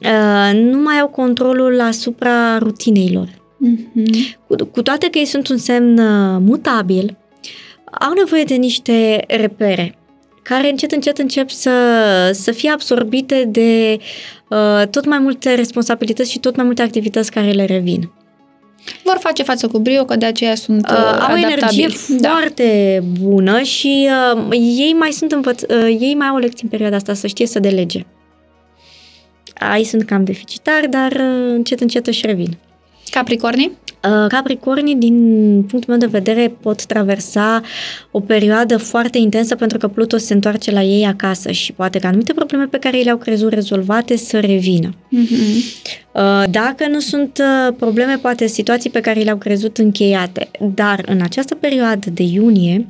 uh, 0.03 0.59
nu 0.59 0.79
mai 0.79 0.99
au 0.99 1.09
controlul 1.09 1.81
asupra 1.81 2.59
rutinei 2.59 3.11
lor. 3.13 3.29
Mm-hmm. 3.29 4.39
Cu, 4.47 4.65
cu 4.65 4.83
toate 4.83 5.09
că 5.11 5.19
ei 5.19 5.25
sunt 5.25 5.49
un 5.49 5.57
semn 5.57 5.99
uh, 5.99 6.41
mutabil, 6.41 7.17
au 8.01 8.13
nevoie 8.13 8.45
de 8.45 8.55
niște 8.55 9.25
repere 9.29 9.99
care 10.43 10.71
încet, 10.71 10.93
încet 10.93 11.19
încep 11.19 11.51
să, 11.51 11.71
să 12.33 12.51
fie 12.53 12.71
absorbite 12.71 13.45
de 13.49 13.99
uh, 14.49 14.87
tot 14.91 15.07
mai 15.07 15.19
multe 15.19 15.55
responsabilități 15.55 16.31
și 16.31 16.39
tot 16.39 16.57
mai 16.57 16.65
multe 16.65 16.83
activități 16.83 17.31
care 17.31 17.51
le 17.51 17.65
revin. 17.65 18.11
Vor 19.03 19.17
face 19.21 19.43
față 19.43 19.67
cu 19.67 19.79
brio, 19.79 20.05
că 20.05 20.17
de 20.17 20.27
aceea 20.27 20.55
sunt 20.55 20.91
Uh, 20.91 21.19
au 21.29 21.35
o 21.35 21.37
energie 21.37 21.85
adaptabili. 21.85 22.21
Da. 22.21 22.29
foarte 22.29 23.03
bună 23.21 23.61
și 23.61 24.09
uh, 24.35 24.47
ei 24.61 24.95
mai 24.99 25.11
sunt 25.11 25.33
învăț- 25.33 25.69
uh, 25.69 25.97
ei 26.01 26.15
mai 26.15 26.27
au 26.27 26.35
o 26.35 26.39
lecție 26.39 26.61
în 26.63 26.69
perioada 26.69 26.97
asta 26.97 27.15
să 27.15 27.27
știe 27.27 27.47
să 27.47 27.59
delege. 27.59 28.07
Aici 29.59 29.87
sunt 29.87 30.05
cam 30.05 30.25
deficitari, 30.25 30.89
dar 30.91 31.13
uh, 31.13 31.53
încet, 31.55 31.81
încet 31.81 32.07
își 32.07 32.27
revin. 32.27 32.59
Capricornii? 33.11 33.73
Uh, 34.05 34.27
Capricornii, 34.29 34.95
din 34.95 35.17
punctul 35.69 35.97
meu 35.97 35.99
de 35.99 36.19
vedere, 36.19 36.57
pot 36.61 36.85
traversa 36.85 37.63
o 38.11 38.21
perioadă 38.21 38.77
foarte 38.77 39.19
intensă 39.19 39.55
pentru 39.55 39.79
că 39.79 39.89
Pluto 39.89 40.17
se 40.17 40.35
întoarce 40.35 40.71
la 40.71 40.83
ei 40.83 41.07
acasă 41.07 41.51
și 41.51 41.73
poate 41.73 41.99
că 41.99 42.07
anumite 42.07 42.33
probleme 42.33 42.65
pe 42.65 42.79
care 42.79 42.97
ei 42.97 43.03
le-au 43.03 43.17
crezut 43.17 43.53
rezolvate 43.53 44.17
să 44.17 44.41
revină. 44.41 44.91
Mm-hmm. 44.91 45.85
Uh, 46.13 46.43
Dacă 46.51 46.89
nu 46.89 47.01
sunt 47.01 47.39
uh, 47.41 47.75
probleme, 47.79 48.17
poate 48.17 48.47
situații 48.47 48.91
pe 48.91 49.01
care 49.01 49.21
le-au 49.21 49.37
crezut 49.37 49.79
încheiate, 49.79 50.51
dar 50.75 51.03
în 51.07 51.21
această 51.23 51.55
perioadă 51.55 52.11
de 52.11 52.23
iunie 52.23 52.87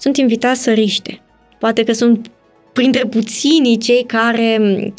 sunt 0.00 0.16
invitați 0.16 0.62
să 0.62 0.72
riște. 0.72 1.20
Poate 1.58 1.84
că 1.84 1.92
sunt 1.92 2.30
printre 2.72 3.04
puținii 3.04 3.78
cei 3.78 4.04
care 4.06 4.58
uh, 4.60 4.92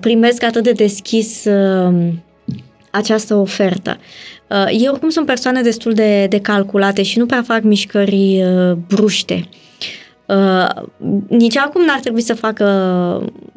primesc 0.00 0.42
atât 0.42 0.62
de 0.62 0.72
deschis 0.72 1.44
uh, 1.44 2.08
această 2.92 3.34
ofertă. 3.34 3.98
Uh, 4.48 4.66
eu 4.82 4.90
oricum 4.90 5.08
sunt 5.08 5.26
persoane 5.26 5.62
destul 5.62 5.92
de, 5.92 6.26
de 6.26 6.40
calculate 6.40 7.02
și 7.02 7.18
nu 7.18 7.26
prea 7.26 7.42
fac 7.42 7.62
mișcări 7.62 8.42
uh, 8.44 8.76
bruște. 8.88 9.48
Uh, 10.26 10.68
nici 11.28 11.56
acum 11.56 11.84
n-ar 11.84 12.00
trebui 12.00 12.20
să 12.20 12.34
facă, 12.34 12.66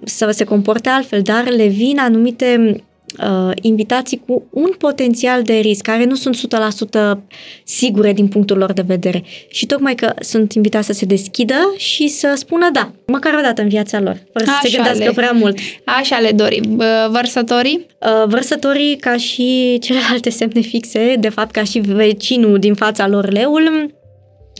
să 0.03 0.30
se 0.31 0.43
comporte 0.43 0.89
altfel, 0.89 1.22
dar 1.22 1.49
le 1.49 1.67
vin 1.67 1.99
anumite 1.99 2.84
uh, 3.20 3.52
invitații 3.62 4.22
cu 4.28 4.44
un 4.50 4.70
potențial 4.78 5.44
de 5.44 5.54
risc, 5.54 5.82
care 5.82 6.06
nu 6.06 6.16
sunt 6.16 6.38
100% 6.38 7.18
sigure 7.64 8.14
din 8.14 8.28
punctul 8.28 8.58
lor 8.58 8.74
de 8.74 8.84
vedere. 8.88 9.24
Și 9.50 9.66
tocmai 9.66 9.96
că 9.96 10.14
sunt 10.20 10.54
invitați 10.54 10.86
să 10.86 10.94
se 10.94 11.06
deschidă 11.06 11.74
și 11.78 12.08
să 12.08 12.34
spună 12.36 12.70
da, 12.74 12.92
măcar 13.08 13.34
o 13.34 13.42
dată 13.42 13.62
în 13.62 13.68
viața 13.68 14.00
lor, 14.00 14.24
fără 14.34 14.46
să 14.46 14.52
Așa 14.52 14.60
se 14.64 14.70
gândească 14.76 15.04
le- 15.04 15.12
prea 15.12 15.32
mult. 15.32 15.58
Așa 15.86 16.20
le 16.20 16.32
dorim. 16.32 16.64
Bă, 16.76 17.08
Vărsătorii? 17.12 17.86
Uh, 18.00 18.28
Vărsătorii, 18.28 18.96
ca 18.98 19.18
și 19.18 19.78
celelalte 19.82 20.30
semne 20.30 20.62
fixe, 20.62 21.16
de 21.20 21.30
fapt 21.30 21.52
ca 21.52 21.64
și 21.64 21.80
vecinul 21.80 22.60
din 22.60 22.74
fața 22.74 23.08
lor 23.08 23.32
leul, 23.32 23.94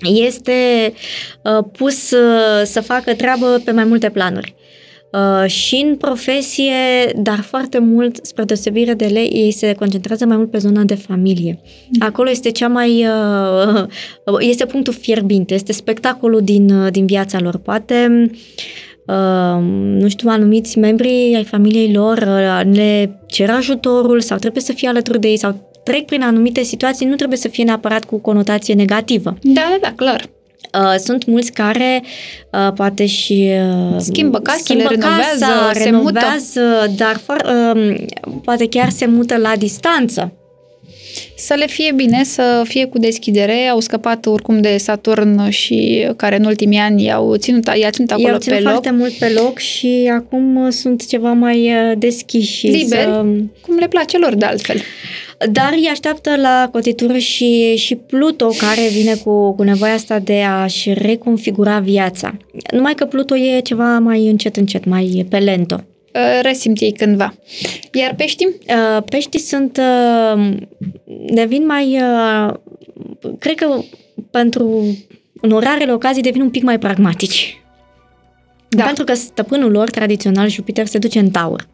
este 0.04 0.94
uh, 1.42 1.66
pus 1.78 2.12
uh, 2.12 2.62
să 2.64 2.82
facă 2.82 3.14
treabă 3.14 3.62
pe 3.66 3.72
mai 3.72 3.84
multe 3.84 4.10
planuri. 4.10 4.56
Uh, 5.16 5.50
și 5.50 5.86
în 5.88 5.96
profesie, 5.96 6.74
dar 7.16 7.40
foarte 7.40 7.80
mult, 7.80 8.20
spre 8.22 8.44
deosebire 8.44 8.94
de 8.94 9.06
lei, 9.06 9.28
ei 9.28 9.52
se 9.52 9.74
concentrează 9.74 10.26
mai 10.26 10.38
mult 10.38 10.52
pe 10.52 10.58
zona 10.58 10.84
de 10.84 10.96
familie. 10.96 11.60
Acolo 12.00 12.30
este 12.30 12.52
cea 12.52 12.68
mai... 12.68 13.06
Uh, 14.26 14.40
este 14.40 14.66
punctul 14.66 14.94
fierbinte, 14.94 15.54
este 15.54 15.74
spectacolul 15.74 16.42
din, 16.44 16.70
uh, 16.70 16.92
din 16.92 17.06
viața 17.06 17.40
lor. 17.40 17.58
Poate 17.58 18.30
Uh, 19.08 19.62
nu 20.00 20.08
știu, 20.08 20.30
anumiți 20.30 20.80
membri 20.80 21.34
ai 21.36 21.44
familiei 21.44 21.94
lor 21.94 22.18
uh, 22.18 22.62
le 22.74 23.20
cer 23.26 23.50
ajutorul 23.50 24.22
sau 24.22 24.38
trebuie 24.38 24.62
să 24.62 24.74
fie 24.74 24.88
alături 24.88 25.20
de 25.20 25.28
ei 25.28 25.38
sau 25.38 25.72
trec 25.84 26.06
prin 26.06 26.22
anumite 26.22 26.64
situații, 26.64 27.06
nu 27.06 27.16
trebuie 27.16 27.38
să 27.38 27.48
fie 27.48 27.64
neapărat 27.64 28.06
cu 28.06 28.18
conotație 28.18 28.74
negativă. 28.74 29.38
Da, 29.42 29.52
da, 29.54 29.78
da, 29.82 29.94
clar. 29.96 30.30
Uh, 30.74 30.96
sunt 30.98 31.26
mulți 31.26 31.52
care 31.52 32.04
uh, 32.52 32.74
poate 32.76 33.06
și 33.06 33.52
uh, 33.94 34.00
Schimbă 34.00 34.40
casele, 34.40 34.64
schimbă 34.64 34.90
renovează, 34.90 35.46
casa, 35.46 35.72
se 35.74 35.84
renovează, 35.84 36.94
dar 36.96 37.22
for, 37.26 37.72
uh, 37.76 37.96
poate 38.44 38.68
chiar 38.68 38.90
se 38.90 39.06
mută 39.06 39.38
la 39.38 39.56
distanță. 39.58 40.34
Să 41.36 41.54
le 41.54 41.68
fie 41.68 41.92
bine, 41.92 42.24
să 42.24 42.64
fie 42.68 42.86
cu 42.86 42.98
deschidere. 42.98 43.68
Au 43.68 43.80
scăpat 43.80 44.26
oricum 44.26 44.62
de 44.62 44.78
Saturn 44.78 45.50
și 45.50 46.08
care 46.16 46.36
în 46.38 46.46
ultimii 46.46 46.80
ani 46.80 47.04
i-au 47.04 47.36
ținut, 47.36 47.68
i-a 47.80 47.90
ținut 47.90 48.12
acolo 48.12 48.28
I-au 48.28 48.38
pe 48.38 48.44
ținut 48.44 48.60
loc. 48.60 48.72
foarte 48.72 48.92
mult 48.92 49.12
pe 49.12 49.30
loc 49.30 49.58
și 49.58 50.12
acum 50.14 50.56
uh, 50.56 50.72
sunt 50.72 51.08
ceva 51.08 51.32
mai 51.32 51.72
uh, 51.72 51.98
deschiși. 51.98 52.68
Liberi. 52.68 53.02
Să, 53.02 53.26
Cum 53.62 53.78
le 53.80 53.88
place 53.88 54.18
lor 54.18 54.36
de 54.36 54.46
altfel. 54.46 54.82
Dar 55.52 55.74
îi 55.74 55.88
așteaptă 55.92 56.36
la 56.36 56.70
cotitură 56.72 57.18
și, 57.18 57.76
și 57.76 57.96
Pluto, 57.96 58.48
care 58.48 58.88
vine 58.92 59.16
cu, 59.16 59.56
cu 59.56 59.64
nevoia 59.64 59.94
asta 59.94 60.20
de 60.20 60.42
a-și 60.42 60.94
reconfigura 60.94 61.80
viața. 61.80 62.38
Numai 62.72 62.94
că 62.94 63.06
Pluto 63.06 63.36
e 63.36 63.60
ceva 63.60 64.00
mai 64.00 64.28
încet, 64.28 64.56
încet, 64.56 64.86
mai 64.86 65.26
pe 65.30 65.38
lento. 65.38 65.84
Uh, 66.14 66.40
Resimt 66.42 66.80
ei 66.80 66.92
cândva. 66.92 67.34
Iar 67.94 68.16
peștii? 68.16 68.48
Uh, 68.48 69.04
Peștii 69.10 69.40
sunt, 69.40 69.80
uh, 70.36 70.50
devin 71.34 71.66
mai, 71.66 72.00
uh, 72.02 72.54
cred 73.40 73.56
că 73.56 73.80
pentru 74.32 74.96
în 75.42 75.60
rarele 75.60 75.94
ocazii 75.94 76.22
devin 76.22 76.42
un 76.42 76.50
pic 76.50 76.64
mai 76.64 76.80
pragmatici. 76.80 77.65
Da. 78.76 78.84
Pentru 78.84 79.04
că 79.04 79.14
stăpânul 79.14 79.72
lor, 79.72 79.90
tradițional, 79.90 80.50
Jupiter, 80.50 80.86
se 80.86 80.98
duce 80.98 81.20
în 81.20 81.30
taur. 81.30 81.68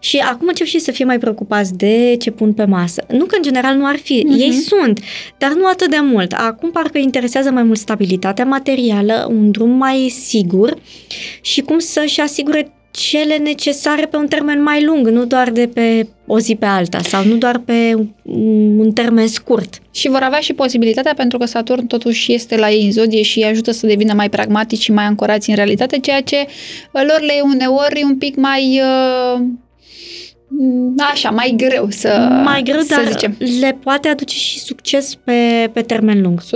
Și 0.00 0.16
acum 0.18 0.46
încep 0.48 0.66
și 0.66 0.78
să 0.78 0.90
fie 0.90 1.04
mai 1.04 1.18
preocupați 1.18 1.74
de 1.76 2.16
ce 2.18 2.30
pun 2.30 2.52
pe 2.52 2.64
masă. 2.64 3.04
Nu 3.08 3.24
că 3.24 3.36
în 3.36 3.42
general 3.42 3.76
nu 3.76 3.86
ar 3.86 3.96
fi, 3.96 4.22
Mhm. 4.26 4.34
uh-huh. 4.36 4.40
ei 4.40 4.52
sunt, 4.52 5.00
dar 5.38 5.52
nu 5.52 5.66
atât 5.66 5.90
de 5.90 5.98
mult. 6.02 6.32
Acum 6.32 6.70
parcă 6.70 6.90
îi 6.98 7.02
interesează 7.02 7.50
mai 7.50 7.62
mult 7.62 7.78
stabilitatea 7.78 8.44
materială, 8.44 9.26
un 9.30 9.50
drum 9.50 9.70
mai 9.70 10.14
sigur 10.24 10.76
și 11.40 11.60
cum 11.60 11.78
să-și 11.78 12.20
asigure 12.20 12.72
cele 12.98 13.36
necesare 13.36 14.06
pe 14.06 14.16
un 14.16 14.26
termen 14.26 14.62
mai 14.62 14.84
lung, 14.84 15.08
nu 15.08 15.24
doar 15.24 15.50
de 15.50 15.70
pe 15.74 16.06
o 16.26 16.38
zi 16.38 16.54
pe 16.54 16.66
alta 16.66 17.02
sau 17.02 17.24
nu 17.24 17.36
doar 17.36 17.58
pe 17.58 17.94
un 17.94 18.08
un 18.78 18.92
termen 18.92 19.28
scurt. 19.28 19.78
Și 19.90 20.08
vor 20.08 20.20
avea 20.22 20.38
și 20.40 20.52
posibilitatea, 20.52 21.14
pentru 21.14 21.38
că 21.38 21.44
Saturn 21.44 21.86
totuși 21.86 22.32
este 22.32 22.56
la 22.56 22.70
ei 22.70 22.84
în 22.84 22.92
zodie 22.92 23.22
și 23.22 23.38
îi 23.38 23.44
ajută 23.44 23.70
să 23.70 23.86
devină 23.86 24.12
mai 24.12 24.28
pragmatici 24.28 24.82
și 24.82 24.92
mai 24.92 25.04
ancorați 25.04 25.50
în 25.50 25.56
realitate, 25.56 25.98
ceea 25.98 26.20
ce 26.20 26.36
uh, 26.46 27.02
lor 27.06 27.20
le 27.20 27.32
e 27.38 27.40
uneori 27.40 28.02
un 28.04 28.16
pic 28.16 28.36
mai... 28.36 28.80
uh, 28.82 29.40
Așa, 31.12 31.30
mai 31.30 31.54
greu 31.56 31.86
să 31.90 32.40
mai 32.44 32.62
greu, 32.62 32.80
să 32.80 32.94
dar 32.94 33.10
zicem. 33.12 33.36
le 33.60 33.78
poate 33.82 34.08
aduce 34.08 34.36
și 34.36 34.58
succes 34.58 35.14
pe, 35.14 35.70
pe 35.72 35.80
termen 35.80 36.22
lung. 36.22 36.40
100%. 36.42 36.46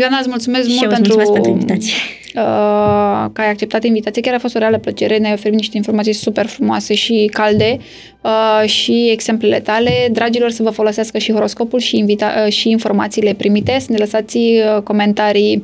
Ioana, 0.00 0.18
îți 0.18 0.28
mulțumesc 0.28 0.68
Și 0.68 0.74
mult 0.74 0.82
eu 0.82 0.88
îți 0.90 1.00
pentru, 1.00 1.14
mulțumesc 1.14 1.32
pentru 1.32 1.50
invitație. 1.50 1.92
uh, 2.34 3.30
că 3.32 3.40
ai 3.40 3.50
acceptat 3.50 3.84
invitația. 3.84 4.22
Chiar 4.22 4.34
a 4.34 4.38
fost 4.38 4.54
o 4.54 4.58
reală 4.58 4.78
plăcere. 4.78 5.18
Ne-ai 5.18 5.32
oferit 5.32 5.56
niște 5.56 5.76
informații 5.76 6.12
super 6.12 6.46
frumoase 6.46 6.94
și 6.94 7.30
calde 7.32 7.78
uh, 8.22 8.68
și 8.68 9.08
exemplele 9.12 9.60
tale. 9.60 9.90
Dragilor, 10.12 10.50
să 10.50 10.62
vă 10.62 10.70
folosească 10.70 11.18
și 11.18 11.32
horoscopul 11.32 11.78
și, 11.78 12.04
invita- 12.04 12.44
uh, 12.46 12.52
și 12.52 12.70
informațiile 12.70 13.32
primite. 13.34 13.78
Să 13.78 13.86
ne 13.88 13.96
lăsați 13.96 14.36
uh, 14.36 14.82
comentarii 14.82 15.62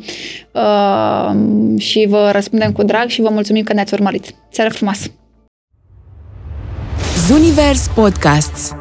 uh, 0.52 1.30
și 1.78 2.06
vă 2.08 2.30
răspundem 2.32 2.72
cu 2.72 2.82
drag 2.82 3.08
și 3.08 3.20
vă 3.20 3.28
mulțumim 3.30 3.62
că 3.62 3.72
ne-ați 3.72 3.94
urmărit. 3.94 4.34
Seară 4.50 4.70
frumoasă! 4.70 5.06
Zunivers 7.26 7.86
Podcasts 7.94 8.74